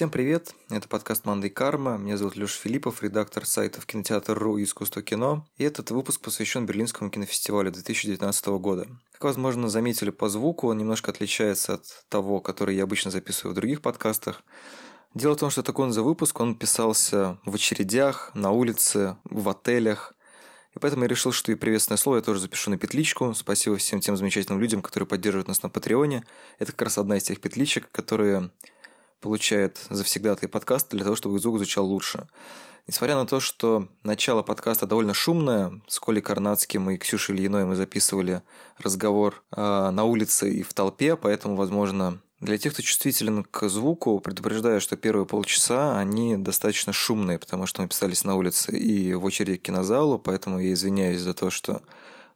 Всем 0.00 0.08
привет, 0.08 0.54
это 0.70 0.88
подкаст 0.88 1.26
«Мандай 1.26 1.50
Карма», 1.50 1.98
меня 1.98 2.16
зовут 2.16 2.34
Леша 2.34 2.58
Филиппов, 2.58 3.02
редактор 3.02 3.44
сайтов 3.44 3.84
«Кинотеатр.ру» 3.84 4.56
и 4.56 4.64
«Искусство 4.64 5.02
кино», 5.02 5.46
и 5.58 5.64
этот 5.64 5.90
выпуск 5.90 6.22
посвящен 6.22 6.64
Берлинскому 6.64 7.10
кинофестивалю 7.10 7.70
2019 7.70 8.46
года. 8.46 8.88
Как 9.12 9.24
возможно 9.24 9.68
заметили 9.68 10.08
по 10.08 10.30
звуку, 10.30 10.68
он 10.68 10.78
немножко 10.78 11.10
отличается 11.10 11.74
от 11.74 11.84
того, 12.08 12.40
который 12.40 12.76
я 12.76 12.84
обычно 12.84 13.10
записываю 13.10 13.52
в 13.52 13.56
других 13.56 13.82
подкастах. 13.82 14.42
Дело 15.12 15.34
в 15.34 15.38
том, 15.38 15.50
что 15.50 15.62
такой 15.62 15.84
он 15.84 15.92
за 15.92 16.02
выпуск, 16.02 16.40
он 16.40 16.54
писался 16.54 17.38
в 17.44 17.54
очередях, 17.54 18.30
на 18.32 18.52
улице, 18.52 19.18
в 19.24 19.50
отелях, 19.50 20.14
и 20.74 20.78
поэтому 20.78 21.02
я 21.02 21.08
решил, 21.08 21.32
что 21.32 21.52
и 21.52 21.56
приветственное 21.56 21.98
слово 21.98 22.16
я 22.16 22.22
тоже 22.22 22.40
запишу 22.40 22.70
на 22.70 22.78
петличку. 22.78 23.34
Спасибо 23.34 23.76
всем 23.76 24.00
тем 24.00 24.16
замечательным 24.16 24.60
людям, 24.60 24.80
которые 24.80 25.06
поддерживают 25.06 25.48
нас 25.48 25.62
на 25.62 25.68
Патреоне. 25.68 26.24
Это 26.58 26.72
как 26.72 26.82
раз 26.82 26.96
одна 26.96 27.18
из 27.18 27.24
тех 27.24 27.40
петличек, 27.40 27.90
которые 27.92 28.50
получает 29.20 29.78
завсегдатый 29.90 30.48
подкаст 30.48 30.90
для 30.90 31.04
того, 31.04 31.16
чтобы 31.16 31.38
звук 31.38 31.56
звучал 31.56 31.86
лучше. 31.86 32.26
Несмотря 32.86 33.14
на 33.16 33.26
то, 33.26 33.40
что 33.40 33.86
начало 34.02 34.42
подкаста 34.42 34.86
довольно 34.86 35.14
шумное, 35.14 35.80
с 35.86 36.00
Колей 36.00 36.22
Карнацким 36.22 36.90
и 36.90 36.96
Ксюшей 36.96 37.36
Ильиной 37.36 37.64
мы 37.64 37.76
записывали 37.76 38.42
разговор 38.78 39.42
э, 39.54 39.90
на 39.90 40.04
улице 40.04 40.50
и 40.50 40.62
в 40.62 40.72
толпе, 40.74 41.16
поэтому, 41.16 41.54
возможно, 41.54 42.20
для 42.40 42.56
тех, 42.56 42.72
кто 42.72 42.82
чувствителен 42.82 43.44
к 43.44 43.68
звуку, 43.68 44.18
предупреждаю, 44.18 44.80
что 44.80 44.96
первые 44.96 45.26
полчаса 45.26 45.98
они 45.98 46.36
достаточно 46.38 46.92
шумные, 46.92 47.38
потому 47.38 47.66
что 47.66 47.82
мы 47.82 47.88
писались 47.88 48.24
на 48.24 48.34
улице 48.34 48.76
и 48.76 49.12
в 49.14 49.24
очереди 49.24 49.58
к 49.58 49.62
кинозалу, 49.62 50.18
поэтому 50.18 50.58
я 50.58 50.72
извиняюсь 50.72 51.20
за 51.20 51.34
то, 51.34 51.50
что 51.50 51.82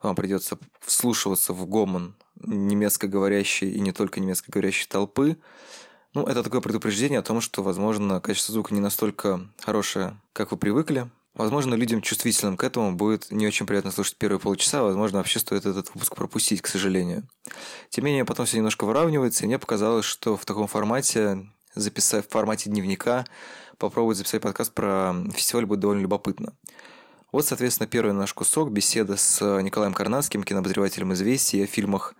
вам 0.03 0.15
придется 0.15 0.59
вслушиваться 0.83 1.55
в 1.55 1.67
гомон 1.67 2.15
немецко 2.47 3.09
говорящей 3.09 3.71
и 3.71 3.81
не 3.81 3.93
только 3.93 4.21
немецко 4.21 4.53
говорящей 4.53 4.87
толпы. 4.89 5.39
Ну, 6.15 6.23
это 6.23 6.45
такое 6.45 6.61
предупреждение 6.61 7.19
о 7.19 7.23
том, 7.23 7.41
что, 7.41 7.65
возможно, 7.65 8.21
качество 8.21 8.53
звука 8.53 8.73
не 8.73 8.81
настолько 8.81 9.41
хорошее, 9.59 10.17
как 10.33 10.53
вы 10.53 10.57
привыкли. 10.57 11.11
Возможно, 11.35 11.75
людям 11.75 12.03
чувствительным 12.03 12.57
к 12.57 12.63
этому 12.63 12.95
будет 12.95 13.33
не 13.33 13.49
очень 13.49 13.67
приятно 13.67 13.91
слушать 13.91 14.17
первые 14.17 14.39
полчаса, 14.39 14.85
возможно, 14.85 15.19
вообще 15.19 15.41
стоит 15.41 15.67
этот 15.67 15.93
выпуск 15.93 16.15
пропустить, 16.15 16.63
к 16.63 16.69
сожалению. 16.69 17.27
Тем 17.89 18.05
не 18.05 18.13
менее, 18.13 18.25
потом 18.25 18.47
все 18.47 18.59
немножко 18.59 18.85
выравнивается, 18.85 19.43
и 19.43 19.49
мне 19.49 19.59
показалось, 19.59 20.05
что 20.05 20.37
в 20.37 20.45
таком 20.45 20.69
формате, 20.69 21.49
записать 21.75 22.29
в 22.29 22.31
формате 22.31 22.71
дневника, 22.71 23.27
попробовать 23.79 24.17
записать 24.17 24.41
подкаст 24.41 24.73
про 24.73 25.17
фестиваль 25.35 25.67
будет 25.67 25.81
довольно 25.81 26.03
любопытно. 26.03 26.53
Вот, 27.33 27.45
соответственно, 27.45 27.89
первый 27.89 28.13
наш 28.13 28.33
кусок– 28.33 28.71
беседа 28.71 29.17
с 29.17 29.41
Николаем 29.61 29.93
Карнадским, 29.93 30.45
кинообозревателем 30.45 31.13
«Известий» 31.15 31.65
о 31.65 31.67
фильмах 31.67 32.15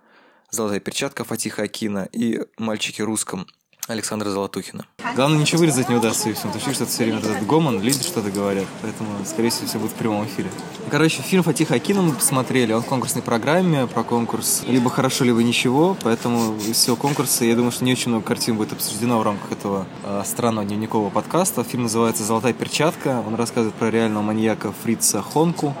«Золотая 0.51 0.81
перчатка» 0.81 1.23
Фатиха 1.23 1.63
Акина 1.63 2.09
и 2.11 2.41
«Мальчики 2.57 3.01
русском» 3.01 3.47
Александра 3.87 4.29
Золотухина. 4.29 4.85
Главное, 5.15 5.39
ничего 5.39 5.59
вырезать 5.59 5.89
не 5.89 5.95
удастся 5.95 6.29
и 6.29 6.33
все, 6.33 6.47
потому 6.47 6.73
что 6.73 6.85
все 6.85 7.03
время 7.03 7.19
этот 7.19 7.45
гомон, 7.45 7.81
люди 7.81 8.01
что-то 8.03 8.31
говорят, 8.31 8.65
поэтому, 8.81 9.09
скорее 9.25 9.49
всего, 9.49 9.67
все 9.67 9.77
будет 9.77 9.91
в 9.91 9.95
прямом 9.95 10.25
эфире. 10.25 10.49
Короче, 10.89 11.21
фильм 11.21 11.43
Фатиха 11.43 11.75
Акина 11.75 12.01
мы 12.01 12.13
посмотрели, 12.13 12.73
он 12.73 12.81
в 12.81 12.85
конкурсной 12.85 13.21
программе, 13.21 13.85
про 13.85 14.03
конкурс 14.03 14.63
либо 14.67 14.89
хорошо, 14.89 15.23
либо 15.23 15.43
ничего, 15.43 15.95
поэтому 16.01 16.55
из 16.57 16.77
всего 16.77 16.95
конкурса, 16.95 17.45
я 17.45 17.55
думаю, 17.55 17.71
что 17.71 17.85
не 17.85 17.91
очень 17.91 18.09
много 18.09 18.25
картин 18.25 18.57
будет 18.57 18.73
обсуждено 18.73 19.19
в 19.19 19.23
рамках 19.23 19.51
этого 19.51 19.85
э, 20.03 20.23
странного 20.25 20.65
дневникового 20.65 21.11
подкаста. 21.11 21.63
Фильм 21.63 21.83
называется 21.83 22.23
«Золотая 22.23 22.53
перчатка», 22.53 23.23
он 23.25 23.35
рассказывает 23.35 23.75
про 23.75 23.91
реального 23.91 24.23
маньяка 24.23 24.73
Фрица 24.83 25.21
Хонку, 25.21 25.75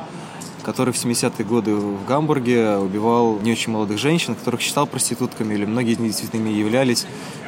который 0.63 0.93
в 0.93 0.97
70-е 0.97 1.45
годы 1.45 1.75
в 1.75 2.05
Гамбурге 2.05 2.77
убивал 2.77 3.39
не 3.39 3.51
очень 3.51 3.71
молодых 3.71 3.99
женщин, 3.99 4.33
которых 4.33 4.61
считал 4.61 4.87
проститутками, 4.87 5.53
или 5.53 5.65
многие 5.65 5.93
из 5.93 5.99
них 5.99 6.09
действительно 6.09 6.41
ими 6.41 6.57
являлись, 6.57 7.05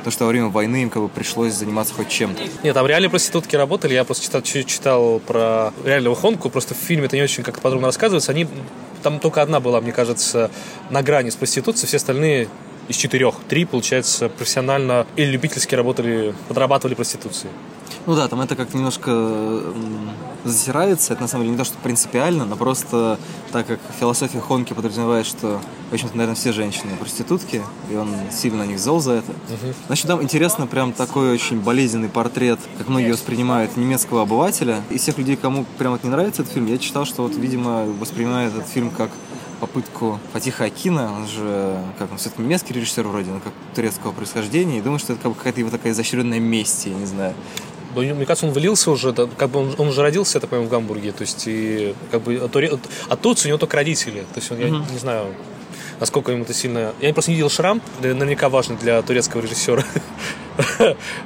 потому 0.08 0.16
что 0.19 0.23
во 0.23 0.30
время 0.30 0.47
войны 0.47 0.83
им 0.83 0.89
как 0.89 1.02
бы 1.02 1.09
пришлось 1.09 1.54
заниматься 1.54 1.93
хоть 1.93 2.08
чем-то. 2.08 2.42
Нет, 2.64 2.73
там 2.73 2.87
реальные 2.87 3.09
проститутки 3.09 3.58
работали, 3.58 3.93
я 3.93 4.05
просто 4.05 4.23
читал, 4.23 4.42
читал 4.42 5.20
про 5.20 5.73
реального 5.83 6.15
Хонку, 6.15 6.49
просто 6.49 6.76
в 6.76 6.77
фильме 6.77 7.08
это 7.08 7.17
не 7.17 7.23
очень 7.23 7.43
как-то 7.43 7.59
подробно 7.59 7.87
рассказывается, 7.87 8.31
они 8.31 8.48
там 9.04 9.20
только 9.20 9.42
одна 9.42 9.59
была, 9.59 9.81
мне 9.81 9.92
кажется, 9.92 10.49
на 10.89 11.02
грани 11.04 11.30
с 11.30 11.36
проституцией, 11.36 11.87
все 11.87 11.98
остальные 11.98 12.48
из 12.87 12.95
четырех. 12.95 13.36
Три, 13.49 13.65
получается, 13.65 14.30
профессионально 14.30 15.05
или 15.17 15.31
любительски 15.31 15.76
работали, 15.76 16.33
подрабатывали 16.48 16.95
проституцией. 16.95 17.52
Ну 18.07 18.15
да, 18.15 18.29
там 18.29 18.39
это 18.39 18.55
как-то 18.55 18.77
немножко 18.77 19.63
затирается. 20.45 21.11
Это 21.11 21.23
на 21.23 21.27
самом 21.27 21.43
деле 21.43 21.51
не 21.51 21.57
то, 21.57 21.65
что 21.65 21.77
принципиально, 21.83 22.45
но 22.45 22.55
просто 22.55 23.19
так 23.51 23.67
как 23.67 23.79
философия 23.99 24.39
Хонки 24.39 24.71
подразумевает, 24.71 25.25
что, 25.25 25.59
в 25.91 25.93
общем-то, 25.93 26.15
наверное, 26.15 26.35
все 26.35 26.53
женщины 26.53 26.95
проститутки, 26.97 27.61
и 27.91 27.95
он 27.95 28.15
сильно 28.31 28.59
на 28.59 28.67
них 28.67 28.79
зол 28.79 29.01
за 29.01 29.15
это. 29.15 29.31
Угу. 29.31 29.73
Значит, 29.87 30.07
там 30.07 30.23
интересно 30.23 30.67
прям 30.67 30.93
такой 30.93 31.31
очень 31.31 31.59
болезненный 31.59 32.07
портрет, 32.07 32.61
как 32.77 32.87
многие 32.87 33.11
воспринимают 33.11 33.75
немецкого 33.75 34.21
обывателя. 34.21 34.81
И 34.89 34.97
всех 34.97 35.17
людей, 35.17 35.35
кому 35.35 35.65
прям 35.77 35.91
вот 35.91 36.05
не 36.05 36.09
нравится 36.09 36.43
этот 36.43 36.53
фильм, 36.53 36.67
я 36.67 36.77
читал, 36.77 37.03
что 37.03 37.23
вот, 37.23 37.35
видимо, 37.35 37.83
воспринимают 37.99 38.55
этот 38.55 38.69
фильм 38.69 38.89
как 38.89 39.11
попытку 39.59 40.19
Фатиха 40.31 40.65
Акина, 40.65 41.11
он 41.13 41.27
же, 41.27 41.77
как 41.97 42.09
он, 42.11 42.17
все-таки 42.19 42.41
немецкий 42.41 42.73
режиссер 42.73 43.05
вроде, 43.05 43.31
но 43.31 43.39
как 43.41 43.51
турецкого 43.75 44.13
происхождения, 44.13 44.77
и 44.77 44.81
думаю, 44.81 44.99
что 44.99 45.13
это 45.13 45.23
как 45.23 45.31
бы 45.31 45.37
какая-то 45.37 45.59
его 45.59 45.71
такая 45.71 45.91
изощренная 45.91 46.39
месть, 46.39 46.85
я 46.85 46.93
не 46.93 47.05
знаю. 47.05 47.33
Мне 48.02 48.25
кажется, 48.25 48.45
он 48.45 48.53
вылился 48.53 48.91
уже, 48.91 49.13
как 49.13 49.49
бы 49.49 49.59
он, 49.59 49.75
он 49.77 49.87
уже 49.89 50.02
родился, 50.02 50.37
я 50.37 50.41
так 50.41 50.49
понимаю, 50.49 50.67
в 50.67 50.71
Гамбурге, 50.71 51.11
то 51.11 51.21
есть 51.21 51.43
и 51.47 51.93
как 52.11 52.21
бы 52.21 52.35
от, 52.35 52.55
от, 52.55 52.80
от 53.09 53.25
у 53.25 53.47
него 53.47 53.58
только 53.58 53.77
родители, 53.77 54.21
то 54.33 54.39
есть 54.39 54.52
он, 54.52 54.58
mm-hmm. 54.58 54.85
я 54.87 54.93
не 54.93 54.99
знаю, 54.99 55.33
насколько 55.99 56.31
ему 56.31 56.43
это 56.43 56.53
сильно... 56.53 56.93
Я 57.02 57.13
просто 57.13 57.31
не 57.31 57.35
видел 57.35 57.49
«Шрам», 57.49 57.81
наверняка 58.02 58.49
важный 58.49 58.77
для 58.77 59.02
турецкого 59.02 59.41
режиссера 59.41 59.83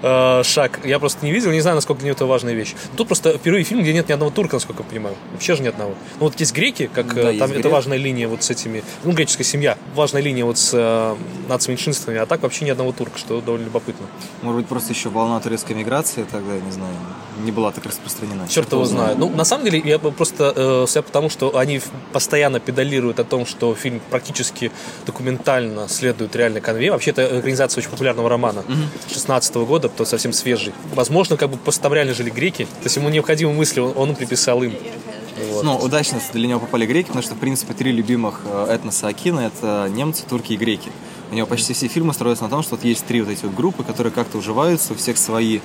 э, 0.01 0.41
шаг. 0.43 0.79
Я 0.83 0.99
просто 0.99 1.25
не 1.25 1.31
видел, 1.31 1.51
не 1.51 1.61
знаю, 1.61 1.75
насколько 1.75 1.99
для 1.99 2.07
него 2.07 2.15
это 2.15 2.25
важная 2.25 2.53
вещь. 2.53 2.73
Тут 2.95 3.07
просто 3.07 3.37
впервые 3.37 3.63
фильм, 3.63 3.81
где 3.81 3.93
нет 3.93 4.09
ни 4.09 4.13
одного 4.13 4.31
турка, 4.31 4.55
насколько 4.55 4.83
я 4.83 4.89
понимаю. 4.89 5.15
Вообще 5.31 5.55
же 5.55 5.63
ни 5.63 5.67
одного. 5.67 5.91
Ну 6.19 6.25
вот 6.25 6.39
есть 6.39 6.53
греки, 6.53 6.89
как 6.93 7.13
да, 7.13 7.31
э, 7.33 7.37
там 7.37 7.51
это 7.51 7.69
важная 7.69 7.97
линия 7.97 8.27
вот 8.27 8.43
с 8.43 8.49
этими... 8.49 8.83
Ну, 9.03 9.11
греческая 9.11 9.45
семья. 9.45 9.77
Важная 9.95 10.21
линия 10.21 10.45
вот 10.45 10.57
с 10.57 10.71
э, 10.73 11.15
нацменьшинствами, 11.47 12.17
а 12.17 12.25
так 12.25 12.41
вообще 12.41 12.65
ни 12.65 12.69
одного 12.69 12.91
турка, 12.91 13.17
что 13.17 13.41
довольно 13.41 13.65
любопытно. 13.65 14.07
Может 14.41 14.61
быть, 14.61 14.67
просто 14.67 14.93
еще 14.93 15.09
волна 15.09 15.39
турецкой 15.39 15.73
миграции 15.73 16.25
тогда, 16.29 16.55
я 16.55 16.61
не 16.61 16.71
знаю, 16.71 16.93
не 17.41 17.52
была 17.52 17.72
так 17.72 17.85
распространена. 17.85 18.47
Черт 18.47 18.72
его 18.72 18.85
знает. 18.85 19.18
Ну, 19.18 19.29
на 19.29 19.46
самом 19.46 19.66
деле, 19.66 19.81
я 19.84 20.00
просто... 20.00 20.53
Э, 20.56 21.02
потому, 21.02 21.29
что 21.29 21.57
они 21.57 21.81
постоянно 22.13 22.59
педалируют 22.59 23.19
о 23.19 23.24
том, 23.24 23.46
что 23.46 23.74
фильм 23.75 24.02
практически 24.09 24.72
документально 25.06 25.88
следует 25.90 26.35
реальной 26.35 26.62
конве. 26.62 26.91
Вообще, 26.91 27.12
это 27.12 27.25
организация 27.25 27.81
очень 27.81 27.91
популярного 27.91 28.29
романа 28.29 28.63
mm 28.68 29.13
16 29.13 29.56
-го 29.56 29.66
года, 29.66 29.90
то 29.90 30.06
совсем 30.06 30.34
свежий. 30.34 30.74
Возможно, 30.96 31.38
как 31.38 31.50
бы 31.50 31.57
просто 31.57 31.81
там 31.81 31.94
реально 31.94 32.13
жили 32.13 32.29
греки, 32.29 32.66
то 32.66 32.85
есть 32.85 32.97
ему 32.97 33.09
необходимые 33.09 33.58
мысли 33.58 33.79
он, 33.81 33.94
он 33.96 34.16
приписал 34.16 34.63
им. 34.63 34.73
Вот. 35.52 35.63
Ну, 35.63 35.75
удачно 35.78 36.19
для 36.34 36.47
него 36.47 36.59
попали 36.59 36.85
греки, 36.85 37.08
потому 37.08 37.23
что, 37.23 37.35
в 37.35 37.40
принципе, 37.40 37.73
три 37.73 37.91
любимых 37.91 38.41
э, 38.46 38.75
этноса 38.75 39.08
Акина— 39.08 39.40
это 39.53 39.90
немцы, 39.90 40.23
турки 40.29 40.53
и 40.53 40.58
греки. 40.58 40.91
У 41.31 41.33
него 41.33 41.47
почти 41.47 41.71
все 41.71 41.87
фильмы 41.87 42.13
строятся 42.13 42.43
на 42.43 42.49
том, 42.49 42.61
что 42.61 42.75
вот 42.75 42.83
есть 42.83 43.05
три 43.05 43.21
вот 43.21 43.31
эти 43.31 43.45
вот 43.45 43.55
группы, 43.55 43.83
которые 43.83 44.11
как-то 44.11 44.37
уживаются, 44.37 44.91
у 44.91 44.97
всех 44.97 45.17
свои 45.17 45.61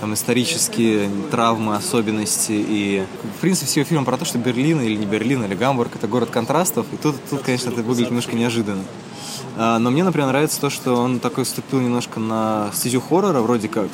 там, 0.00 0.14
исторические 0.14 1.10
травмы, 1.32 1.74
особенности. 1.74 2.52
И, 2.52 3.04
в 3.36 3.40
принципе, 3.40 3.66
все 3.66 3.82
фильмы 3.82 4.04
про 4.04 4.16
то, 4.16 4.24
что 4.24 4.38
Берлин 4.38 4.80
или 4.80 4.94
не 4.94 5.06
Берлин, 5.06 5.44
или 5.44 5.56
Гамбург— 5.56 5.90
это 5.96 6.06
город 6.06 6.30
контрастов. 6.30 6.86
И 6.92 6.96
тут, 6.96 7.16
тут 7.28 7.42
конечно, 7.42 7.70
это 7.70 7.82
выглядит 7.82 8.10
немножко 8.10 8.36
неожиданно. 8.36 8.84
А, 9.56 9.80
но 9.80 9.90
мне, 9.90 10.04
например, 10.04 10.28
нравится 10.28 10.60
то, 10.60 10.70
что 10.70 10.94
он 10.94 11.18
такой 11.18 11.42
вступил 11.42 11.80
немножко 11.80 12.20
на 12.20 12.70
стезю 12.72 13.00
хоррора, 13.00 13.40
вроде 13.40 13.66
как. 13.66 13.88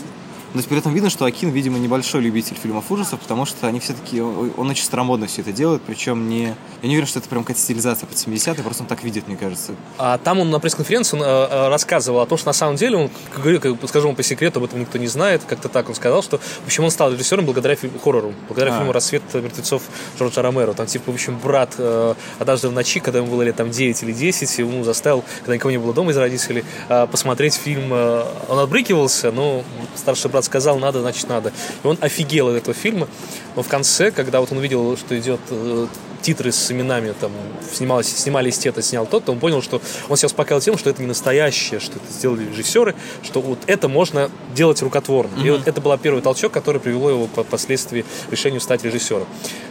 Но 0.55 0.63
при 0.63 0.79
этом 0.79 0.95
видно, 0.95 1.11
что 1.11 1.25
Акин, 1.25 1.51
видимо, 1.51 1.79
небольшой 1.79 2.21
любитель 2.21 2.57
фильмов 2.57 2.91
ужасов, 2.91 3.19
потому 3.19 3.45
что 3.45 3.67
они 3.67 3.81
все-таки, 3.81 4.21
он 4.21 4.71
очень 4.71 4.85
старомодно 4.85 5.27
все 5.27 5.43
это 5.43 5.51
делает, 5.51 5.83
причем 5.83 6.29
не, 6.29 6.45
я 6.83 6.89
не 6.89 6.91
уверен, 6.91 7.09
что 7.09 7.19
это 7.19 7.29
прям 7.29 7.43
какая-то 7.43 7.61
стилизация 7.61 8.07
под 8.07 8.17
70-е, 8.17 8.63
просто 8.63 8.85
он 8.85 8.89
так 8.89 9.03
видит, 9.03 9.27
мне 9.27 9.37
кажется. 9.37 9.73
А 9.99 10.17
там 10.19 10.39
он 10.39 10.51
на 10.51 10.61
пресс-конференции 10.61 11.17
он, 11.17 11.25
э, 11.25 11.69
рассказывал 11.69 12.21
о 12.21 12.27
том, 12.27 12.39
что 12.39 12.49
на 12.49 12.53
самом 12.53 12.77
деле, 12.77 12.97
он, 12.97 13.11
как, 13.35 13.89
скажу 13.89 14.07
вам 14.07 14.15
по 14.15 14.23
секрету, 14.23 14.61
об 14.61 14.67
этом 14.67 14.79
никто 14.79 14.97
не 14.99 15.09
знает, 15.09 15.43
как-то 15.45 15.69
так 15.69 15.89
он 15.89 15.97
сказал, 15.97 16.23
что, 16.23 16.39
в 16.39 16.67
общем, 16.67 16.85
он 16.85 16.93
стал 16.93 17.13
режиссером 17.13 17.45
благодаря 17.45 17.75
фильму, 17.75 17.99
хоррору, 17.99 18.33
благодаря 18.47 18.75
а. 18.75 18.79
фильму 18.79 18.93
«Рассвет 18.93 19.23
мертвецов» 19.35 19.83
Джорджа 20.19 20.41
Ромеро. 20.41 20.73
Там, 20.73 20.87
типа, 20.87 21.11
в 21.11 21.15
общем, 21.15 21.37
брат 21.43 21.75
э, 21.79 22.15
однажды 22.39 22.69
в 22.69 22.73
ночи, 22.73 23.01
когда 23.01 23.19
ему 23.19 23.31
было 23.31 23.43
лет 23.43 23.57
там 23.57 23.71
9 23.71 24.03
или 24.05 24.13
10, 24.13 24.59
ему 24.59 24.85
заставил, 24.85 25.25
когда 25.41 25.57
никого 25.57 25.73
не 25.73 25.79
было 25.79 25.93
дома 25.93 26.13
из 26.13 26.17
родителей, 26.17 26.65
э, 26.89 27.07
посмотреть 27.11 27.55
фильм. 27.55 27.93
Э, 27.93 28.25
он 28.49 28.61
отбрыкивался, 28.61 29.33
но 29.33 29.65
старший 29.97 30.31
брат 30.31 30.44
сказал, 30.45 30.79
надо, 30.79 31.01
значит, 31.01 31.29
надо. 31.29 31.53
И 31.83 31.87
он 31.87 31.99
офигел 32.01 32.49
от 32.49 32.57
этого 32.57 32.75
фильма, 32.75 33.09
но 33.57 33.63
в 33.63 33.69
конце, 33.69 34.11
когда 34.11 34.41
вот 34.41 34.53
он 34.53 34.59
увидел, 34.59 34.97
что 34.97 35.19
идет 35.19 35.41
э, 35.51 35.87
титры 36.25 36.53
с 36.53 36.71
именами, 36.73 37.15
там, 37.21 37.31
снималось, 37.71 38.09
снимались 38.09 38.59
те-то, 38.59 38.81
снял 38.83 39.07
тот-то, 39.07 39.33
он 39.33 39.39
понял, 39.39 39.61
что 39.63 39.81
он 40.09 40.17
себя 40.17 40.27
успокаивал 40.27 40.63
тем, 40.63 40.79
что 40.79 40.89
это 40.89 41.03
не 41.03 41.09
настоящее, 41.09 41.81
что 41.81 41.97
это 41.97 42.13
сделали 42.13 42.49
режиссеры, 42.49 42.95
что 43.23 43.43
вот 43.43 43.59
это 43.67 43.89
можно 43.89 44.31
делать 44.55 44.81
рукотворно. 44.81 45.37
Mm-hmm. 45.37 45.47
И 45.47 45.51
вот 45.51 45.69
это 45.69 45.81
был 45.81 45.97
первый 45.99 46.23
толчок, 46.23 46.53
который 46.53 46.81
привело 46.81 47.11
его 47.11 47.27
впоследствии 47.27 48.05
к 48.29 48.33
решению 48.33 48.61
стать 48.61 48.83
режиссером. 48.85 49.27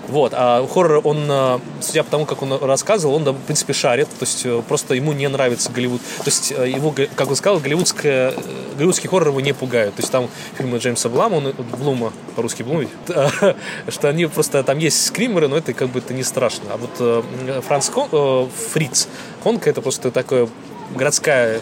Вот. 0.08 0.34
А 0.36 0.66
хоррор, 0.68 1.02
он, 1.04 1.26
э, 1.30 1.60
судя 1.82 2.04
по 2.04 2.12
тому, 2.12 2.26
как 2.26 2.42
он 2.42 2.54
рассказывал, 2.62 3.16
он, 3.16 3.24
в 3.24 3.42
принципе, 3.42 3.74
шарит. 3.74 4.08
То 4.10 4.26
есть 4.26 4.46
э, 4.46 4.62
просто 4.68 4.96
ему 4.96 5.14
не 5.14 5.28
нравится 5.28 5.72
Голливуд. 5.72 6.02
То 6.18 6.26
есть 6.26 6.52
его, 6.52 6.94
как 7.16 7.30
он 7.30 7.36
сказал, 7.36 7.60
голливудская, 7.60 8.34
голливудский 8.76 9.10
хоррор 9.10 9.30
его 9.30 9.42
не 9.42 9.54
пугает. 9.54 9.96
То 9.96 10.02
есть 10.02 10.12
там 10.12 10.30
фильмы 10.58 10.78
Джеймса 10.78 11.10
Блама, 11.10 11.36
он, 11.36 11.54
Блума, 11.80 12.12
по-русски 12.36 12.64
Блум, 12.64 12.88
что 13.88 14.10
они 14.10 14.26
просто, 14.26 14.64
там 14.64 14.78
есть 14.78 15.06
скримеры, 15.06 15.48
но 15.48 15.58
это 15.58 15.74
как 15.74 15.90
бы 15.90 16.00
это 16.00 16.14
не 16.14 16.24
страшно. 16.24 16.66
А 16.74 16.78
вот 16.78 17.66
Франц 17.66 17.90
Кон, 17.90 18.50
Фриц, 18.72 19.08
Конка 19.44 19.70
это 19.70 19.82
просто 19.82 20.12
такое 20.12 20.50
городская 20.96 21.62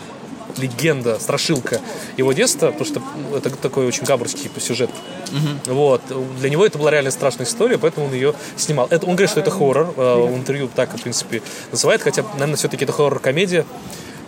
легенда, 0.57 1.19
страшилка 1.19 1.81
его 2.17 2.33
детства, 2.33 2.67
потому 2.67 2.85
что 2.85 3.01
это 3.35 3.49
такой 3.51 3.85
очень 3.85 4.03
габорский 4.03 4.49
сюжет. 4.59 4.89
Угу. 5.31 5.73
Вот. 5.73 6.01
Для 6.39 6.49
него 6.49 6.65
это 6.65 6.77
была 6.77 6.91
реально 6.91 7.11
страшная 7.11 7.45
история, 7.45 7.77
поэтому 7.77 8.07
он 8.07 8.13
ее 8.13 8.33
снимал. 8.57 8.87
Это, 8.89 9.05
он 9.05 9.13
говорит, 9.15 9.29
что 9.29 9.39
это 9.39 9.51
хоррор. 9.51 9.93
Э, 9.95 10.15
в 10.15 10.35
интервью 10.35 10.69
так, 10.73 10.93
в 10.97 11.01
принципе, 11.01 11.41
называет, 11.71 12.01
хотя, 12.01 12.23
наверное, 12.33 12.55
все-таки 12.55 12.83
это 12.83 12.93
хоррор-комедия. 12.93 13.65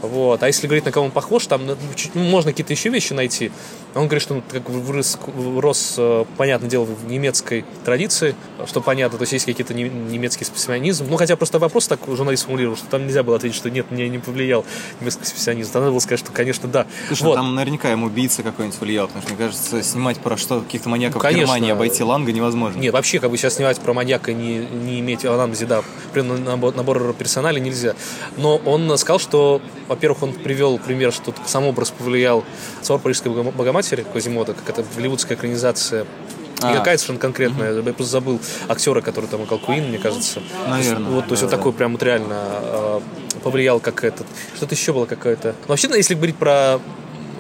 Вот. 0.04 0.44
А 0.44 0.48
если 0.48 0.68
говорить, 0.68 0.86
на 0.86 0.92
кого 0.92 1.06
он 1.06 1.12
похож, 1.12 1.48
там 1.48 1.66
ну, 1.66 1.78
ну, 2.14 2.24
можно 2.24 2.52
какие-то 2.52 2.74
еще 2.74 2.90
вещи 2.90 3.14
найти. 3.14 3.52
Он 3.96 4.06
говорит, 4.08 4.22
что 4.22 4.36
он 4.36 4.42
как 4.42 4.70
вырос, 4.70 5.18
рос, 5.58 5.96
э, 5.98 6.26
понятное 6.38 6.70
дело, 6.70 6.84
в 6.84 7.10
немецкой 7.10 7.64
традиции, 7.86 8.36
что 8.66 8.82
понятно, 8.82 9.18
то 9.18 9.24
есть 9.24 9.34
есть 9.34 9.46
какие-то 9.46 9.74
немецкий 9.74 10.44
специализм. 10.44 11.08
Ну, 11.10 11.16
хотя 11.16 11.36
просто 11.38 11.58
вопрос 11.58 11.88
так 11.88 12.00
журналист 12.06 12.44
формулировал, 12.44 12.76
что 12.76 12.88
там 12.88 13.06
нельзя 13.06 13.24
было 13.24 13.38
ответить, 13.38 13.56
что 13.56 13.70
нет, 13.70 13.92
мне 13.92 14.10
не 14.10 14.18
повлиял 14.18 14.66
немецкий 15.00 15.26
специализм. 15.26 15.72
Там 15.72 15.84
надо 15.84 15.92
было 15.92 16.00
сказать, 16.00 16.20
что, 16.20 16.32
конечно, 16.32 16.68
да. 16.68 16.86
Слушай, 17.08 17.24
вот. 17.24 17.36
там 17.36 17.56
наверняка 17.56 17.90
ему 17.90 18.08
убийца 18.08 18.44
какой-нибудь 18.44 18.80
влиял, 18.82 19.08
потому 19.08 19.24
что, 19.24 19.34
мне 19.34 19.46
кажется, 19.46 19.84
снимать 19.84 20.20
про 20.20 20.36
что 20.36 20.62
каких-то 20.62 20.90
маньяков 20.90 21.16
ну, 21.16 21.22
конечно. 21.22 21.44
в 21.44 21.48
Германии, 21.48 21.72
обойти 21.72 22.04
Ланга 22.04 22.32
невозможно. 22.34 22.80
Нет, 22.80 22.94
вообще, 22.94 23.20
как 23.20 23.32
бы 23.32 23.38
сейчас 23.38 23.56
снимать 23.56 23.80
про 23.80 23.94
маньяка, 23.94 24.34
не, 24.34 24.58
не 24.58 25.00
иметь 25.00 25.24
анализе, 25.24 25.66
да, 25.66 25.84
набор, 26.16 26.76
набор 26.76 27.14
персонали 27.14 27.60
нельзя. 27.60 27.96
Но 28.38 28.58
он 28.58 28.98
сказал, 28.98 29.20
что, 29.20 29.62
во-первых, 29.94 30.24
он 30.24 30.34
привел 30.34 30.78
пример, 30.78 31.12
что 31.12 31.34
сам 31.45 31.66
образ 31.66 31.92
повлиял 31.92 32.44
«Собор 32.81 33.01
Парижской 33.01 33.31
Богоматери» 33.31 34.04
Квазимода, 34.04 34.54
как 34.54 34.69
это 34.69 34.86
голливудская 34.95 35.38
экранизация 35.38 36.06
не 36.62 36.69
а. 36.69 36.78
какая 36.78 36.98
совершенно 36.98 37.19
конкретная. 37.19 37.72
Mm-hmm. 37.72 37.88
Я 37.88 37.94
просто 37.94 38.12
забыл 38.12 38.40
актера, 38.69 39.01
который 39.01 39.25
там 39.25 39.44
играл 39.44 39.60
Куин, 39.60 39.90
мне 39.90 39.98
кажется. 39.98 40.42
Наверное. 40.68 41.12
Вот, 41.12 41.28
то 41.28 41.31
есть 41.31 41.42
да, 41.42 41.48
вот 41.48 41.51
да. 41.51 41.57
такой 41.57 41.74
прям 41.74 41.94
вот 41.94 42.04
реально 42.04 42.36
э, 42.38 43.00
повлиял 43.44 43.80
как 43.80 44.04
этот. 44.04 44.25
Что-то 44.56 44.75
еще 44.75 44.94
было 44.94 45.06
какое-то. 45.06 45.56
Но 45.63 45.69
вообще, 45.69 45.90
если 45.95 46.16
говорить 46.16 46.38
про 46.38 46.80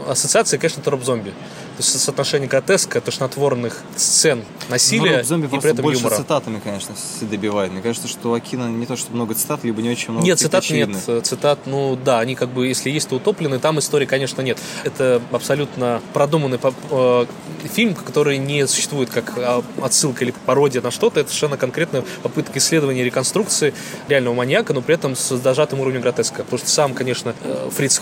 ассоциации, 0.07 0.57
конечно, 0.57 0.83
троп 0.83 1.03
зомби. 1.03 1.33
То 1.75 1.79
есть 1.79 1.99
соотношение 1.99 2.47
гротеска, 2.47 3.01
тошнотворных 3.01 3.81
сцен, 3.95 4.43
насилия 4.69 5.17
ну, 5.17 5.23
зомби 5.23 5.45
и 5.47 5.59
при 5.59 5.71
этом 5.71 5.83
больше 5.83 6.01
юмора. 6.01 6.17
цитатами, 6.17 6.61
конечно, 6.63 6.93
все 6.93 7.25
добивает. 7.25 7.71
Мне 7.71 7.81
кажется, 7.81 8.07
что 8.07 8.33
Акина 8.33 8.69
не 8.69 8.85
то, 8.85 8.95
что 8.95 9.11
много 9.11 9.33
цитат, 9.33 9.63
либо 9.63 9.81
не 9.81 9.89
очень 9.89 10.11
много 10.11 10.23
Нет, 10.23 10.37
цитат 10.37 10.63
очевидных. 10.63 11.07
нет. 11.07 11.25
Цитат, 11.25 11.59
ну 11.65 11.95
да, 11.95 12.19
они 12.19 12.35
как 12.35 12.49
бы, 12.49 12.67
если 12.67 12.91
есть, 12.91 13.09
то 13.09 13.15
утоплены. 13.15 13.57
Там 13.57 13.79
истории, 13.79 14.05
конечно, 14.05 14.41
нет. 14.43 14.59
Это 14.83 15.19
абсолютно 15.31 15.99
продуманный 16.13 16.59
э, 16.61 17.25
фильм, 17.63 17.95
который 17.95 18.37
не 18.37 18.67
существует 18.67 19.09
как 19.09 19.33
а, 19.37 19.63
отсылка 19.81 20.23
или 20.25 20.33
пародия 20.45 20.81
на 20.81 20.91
что-то. 20.91 21.19
Это 21.21 21.29
совершенно 21.29 21.57
конкретная 21.57 22.03
попытка 22.21 22.59
исследования 22.59 23.03
реконструкции 23.03 23.73
реального 24.07 24.35
маньяка, 24.35 24.73
но 24.73 24.81
при 24.81 24.93
этом 24.93 25.15
с 25.15 25.35
дожатым 25.39 25.79
уровнем 25.79 26.01
гротеска. 26.01 26.43
Потому 26.43 26.59
что 26.59 26.69
сам, 26.69 26.93
конечно, 26.93 27.33
э, 27.41 27.69
Фриц 27.75 27.99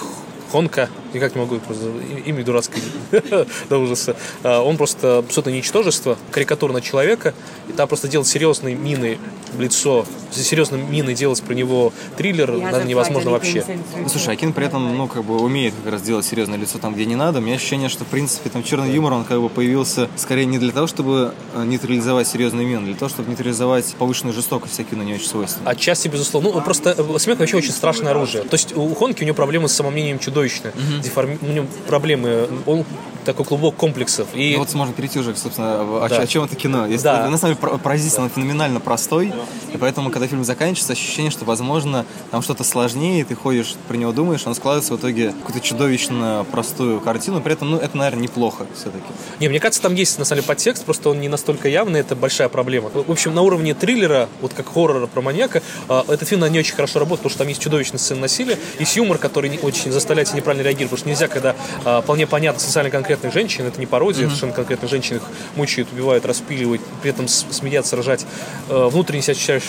Хонка, 0.51 0.89
никак 1.13 1.33
не 1.33 1.41
могу, 1.41 1.59
просто 1.59 1.85
имя 2.25 2.43
дурацкое 2.43 2.81
до 3.69 3.77
ужаса. 3.77 4.17
А, 4.43 4.61
он 4.61 4.75
просто 4.75 5.19
абсолютно 5.19 5.51
ничтожество, 5.51 6.17
карикатура 6.29 6.79
человека, 6.81 7.33
и 7.69 7.71
там 7.71 7.87
просто 7.87 8.09
делать 8.09 8.27
серьезные 8.27 8.75
мины 8.75 9.17
лицо, 9.57 10.05
серьезным 10.31 10.91
миной 10.91 11.13
делать 11.13 11.41
про 11.43 11.53
него 11.53 11.93
триллер, 12.17 12.51
наверное, 12.51 12.85
невозможно 12.85 13.31
вообще. 13.31 13.63
Ну, 13.97 14.09
слушай, 14.09 14.33
Акин 14.33 14.53
при 14.53 14.65
этом, 14.65 14.95
ну, 14.95 15.07
как 15.07 15.23
бы 15.23 15.39
умеет 15.41 15.73
как 15.83 15.93
раз 15.93 16.01
делать 16.01 16.25
серьезное 16.25 16.57
лицо 16.57 16.77
там, 16.77 16.93
где 16.93 17.05
не 17.05 17.15
надо. 17.15 17.39
У 17.39 17.41
меня 17.41 17.55
ощущение, 17.55 17.89
что, 17.89 18.05
в 18.05 18.07
принципе, 18.07 18.49
там 18.49 18.63
черный 18.63 18.91
юмор, 18.91 19.13
он 19.13 19.23
как 19.23 19.41
бы 19.41 19.49
появился 19.49 20.09
скорее 20.15 20.45
не 20.45 20.59
для 20.59 20.71
того, 20.71 20.87
чтобы 20.87 21.33
э, 21.53 21.63
нейтрализовать 21.63 22.27
серьезные 22.27 22.65
мины, 22.65 22.79
а 22.79 22.85
для 22.85 22.95
того, 22.95 23.09
чтобы 23.09 23.29
нейтрализовать 23.29 23.95
повышенную 23.97 24.33
жестокость, 24.33 24.73
всякие 24.73 24.97
на 24.97 25.03
не 25.03 25.13
очень 25.13 25.27
свойственно. 25.27 25.69
Отчасти, 25.69 26.07
безусловно. 26.07 26.51
Ну, 26.53 26.61
просто 26.61 26.95
э, 26.97 27.19
смех 27.19 27.39
вообще 27.39 27.57
очень 27.57 27.71
страшное 27.71 28.11
оружие. 28.11 28.43
То 28.43 28.55
есть 28.55 28.75
у 28.75 28.93
Хонки 28.95 29.23
у 29.23 29.25
него 29.25 29.35
проблемы 29.35 29.67
с 29.67 29.73
самомнением 29.73 30.19
чудовищные. 30.19 30.73
Угу. 30.73 31.03
Деформи... 31.03 31.37
У 31.41 31.47
него 31.47 31.67
проблемы. 31.87 32.47
Он 32.65 32.85
такой 33.25 33.45
клубок 33.45 33.75
комплексов. 33.75 34.27
И... 34.33 34.53
Ну, 34.53 34.59
вот 34.59 34.69
сможем 34.69 34.93
перейти 34.93 35.19
уже, 35.19 35.35
собственно, 35.35 35.81
о, 35.81 36.07
да. 36.09 36.17
о 36.17 36.27
чем 36.27 36.43
это 36.45 36.55
кино. 36.55 36.87
Если, 36.87 37.03
да. 37.03 37.29
На 37.29 37.37
самом 37.37 37.55
деле, 37.55 37.77
поразительно, 37.77 38.27
да. 38.27 38.33
феноменально 38.33 38.79
простой. 38.79 39.33
И 39.73 39.77
поэтому, 39.77 40.09
когда 40.09 40.20
фильм 40.27 40.43
заканчивается, 40.43 40.93
ощущение, 40.93 41.31
что, 41.31 41.45
возможно, 41.45 42.05
там 42.31 42.41
что-то 42.41 42.63
сложнее, 42.63 43.25
ты 43.25 43.35
ходишь, 43.35 43.75
про 43.87 43.95
него 43.95 44.11
думаешь, 44.11 44.45
он 44.45 44.55
складывается 44.55 44.93
в 44.93 44.99
итоге 44.99 45.31
какую-то 45.31 45.59
чудовищно 45.59 46.45
простую 46.51 46.99
картину. 46.99 47.41
При 47.41 47.53
этом, 47.53 47.71
ну, 47.71 47.77
это, 47.77 47.97
наверное, 47.97 48.23
неплохо 48.23 48.65
все-таки. 48.75 49.05
Не, 49.39 49.49
мне 49.49 49.59
кажется, 49.59 49.81
там 49.81 49.95
есть, 49.95 50.17
на 50.19 50.25
самом 50.25 50.41
деле, 50.41 50.47
подтекст, 50.47 50.85
просто 50.85 51.09
он 51.09 51.19
не 51.19 51.29
настолько 51.29 51.67
явный, 51.67 51.99
это 51.99 52.15
большая 52.15 52.49
проблема. 52.49 52.89
В 52.93 53.11
общем, 53.11 53.33
на 53.33 53.41
уровне 53.41 53.73
триллера, 53.73 54.29
вот 54.41 54.53
как 54.53 54.73
хоррора 54.73 55.07
про 55.07 55.21
маньяка, 55.21 55.61
а, 55.87 56.03
этот 56.07 56.27
фильм 56.27 56.41
на 56.41 56.49
не 56.49 56.59
очень 56.59 56.75
хорошо 56.75 56.99
работает, 56.99 57.19
потому 57.19 57.29
что 57.29 57.39
там 57.39 57.47
есть 57.47 57.61
чудовищная 57.61 57.99
сцена 57.99 58.21
насилия, 58.21 58.57
есть 58.79 58.95
юмор, 58.95 59.17
который 59.17 59.49
не 59.49 59.57
очень 59.59 59.91
заставляет 59.91 60.27
тебя 60.27 60.37
неправильно 60.37 60.63
реагировать, 60.63 60.91
потому 60.91 60.99
что 60.99 61.09
нельзя, 61.09 61.27
когда 61.27 61.55
а, 61.85 62.01
вполне 62.01 62.27
понятно 62.27 62.59
социально 62.59 62.89
конкретных 62.89 63.33
женщин, 63.33 63.65
это 63.65 63.79
не 63.79 63.85
пародия, 63.85 64.23
mm-hmm. 64.23 64.27
совершенно 64.27 64.53
конкретно 64.53 64.87
женщин 64.87 65.17
их 65.17 65.23
мучают, 65.55 65.91
убивают, 65.91 66.25
распиливают, 66.25 66.81
при 67.01 67.11
этом 67.11 67.27
смеяться, 67.27 67.95
ржать. 67.95 68.25
Э, 68.69 68.87
внутренне 68.91 69.21
себя 69.21 69.33
ощущаешь 69.33 69.63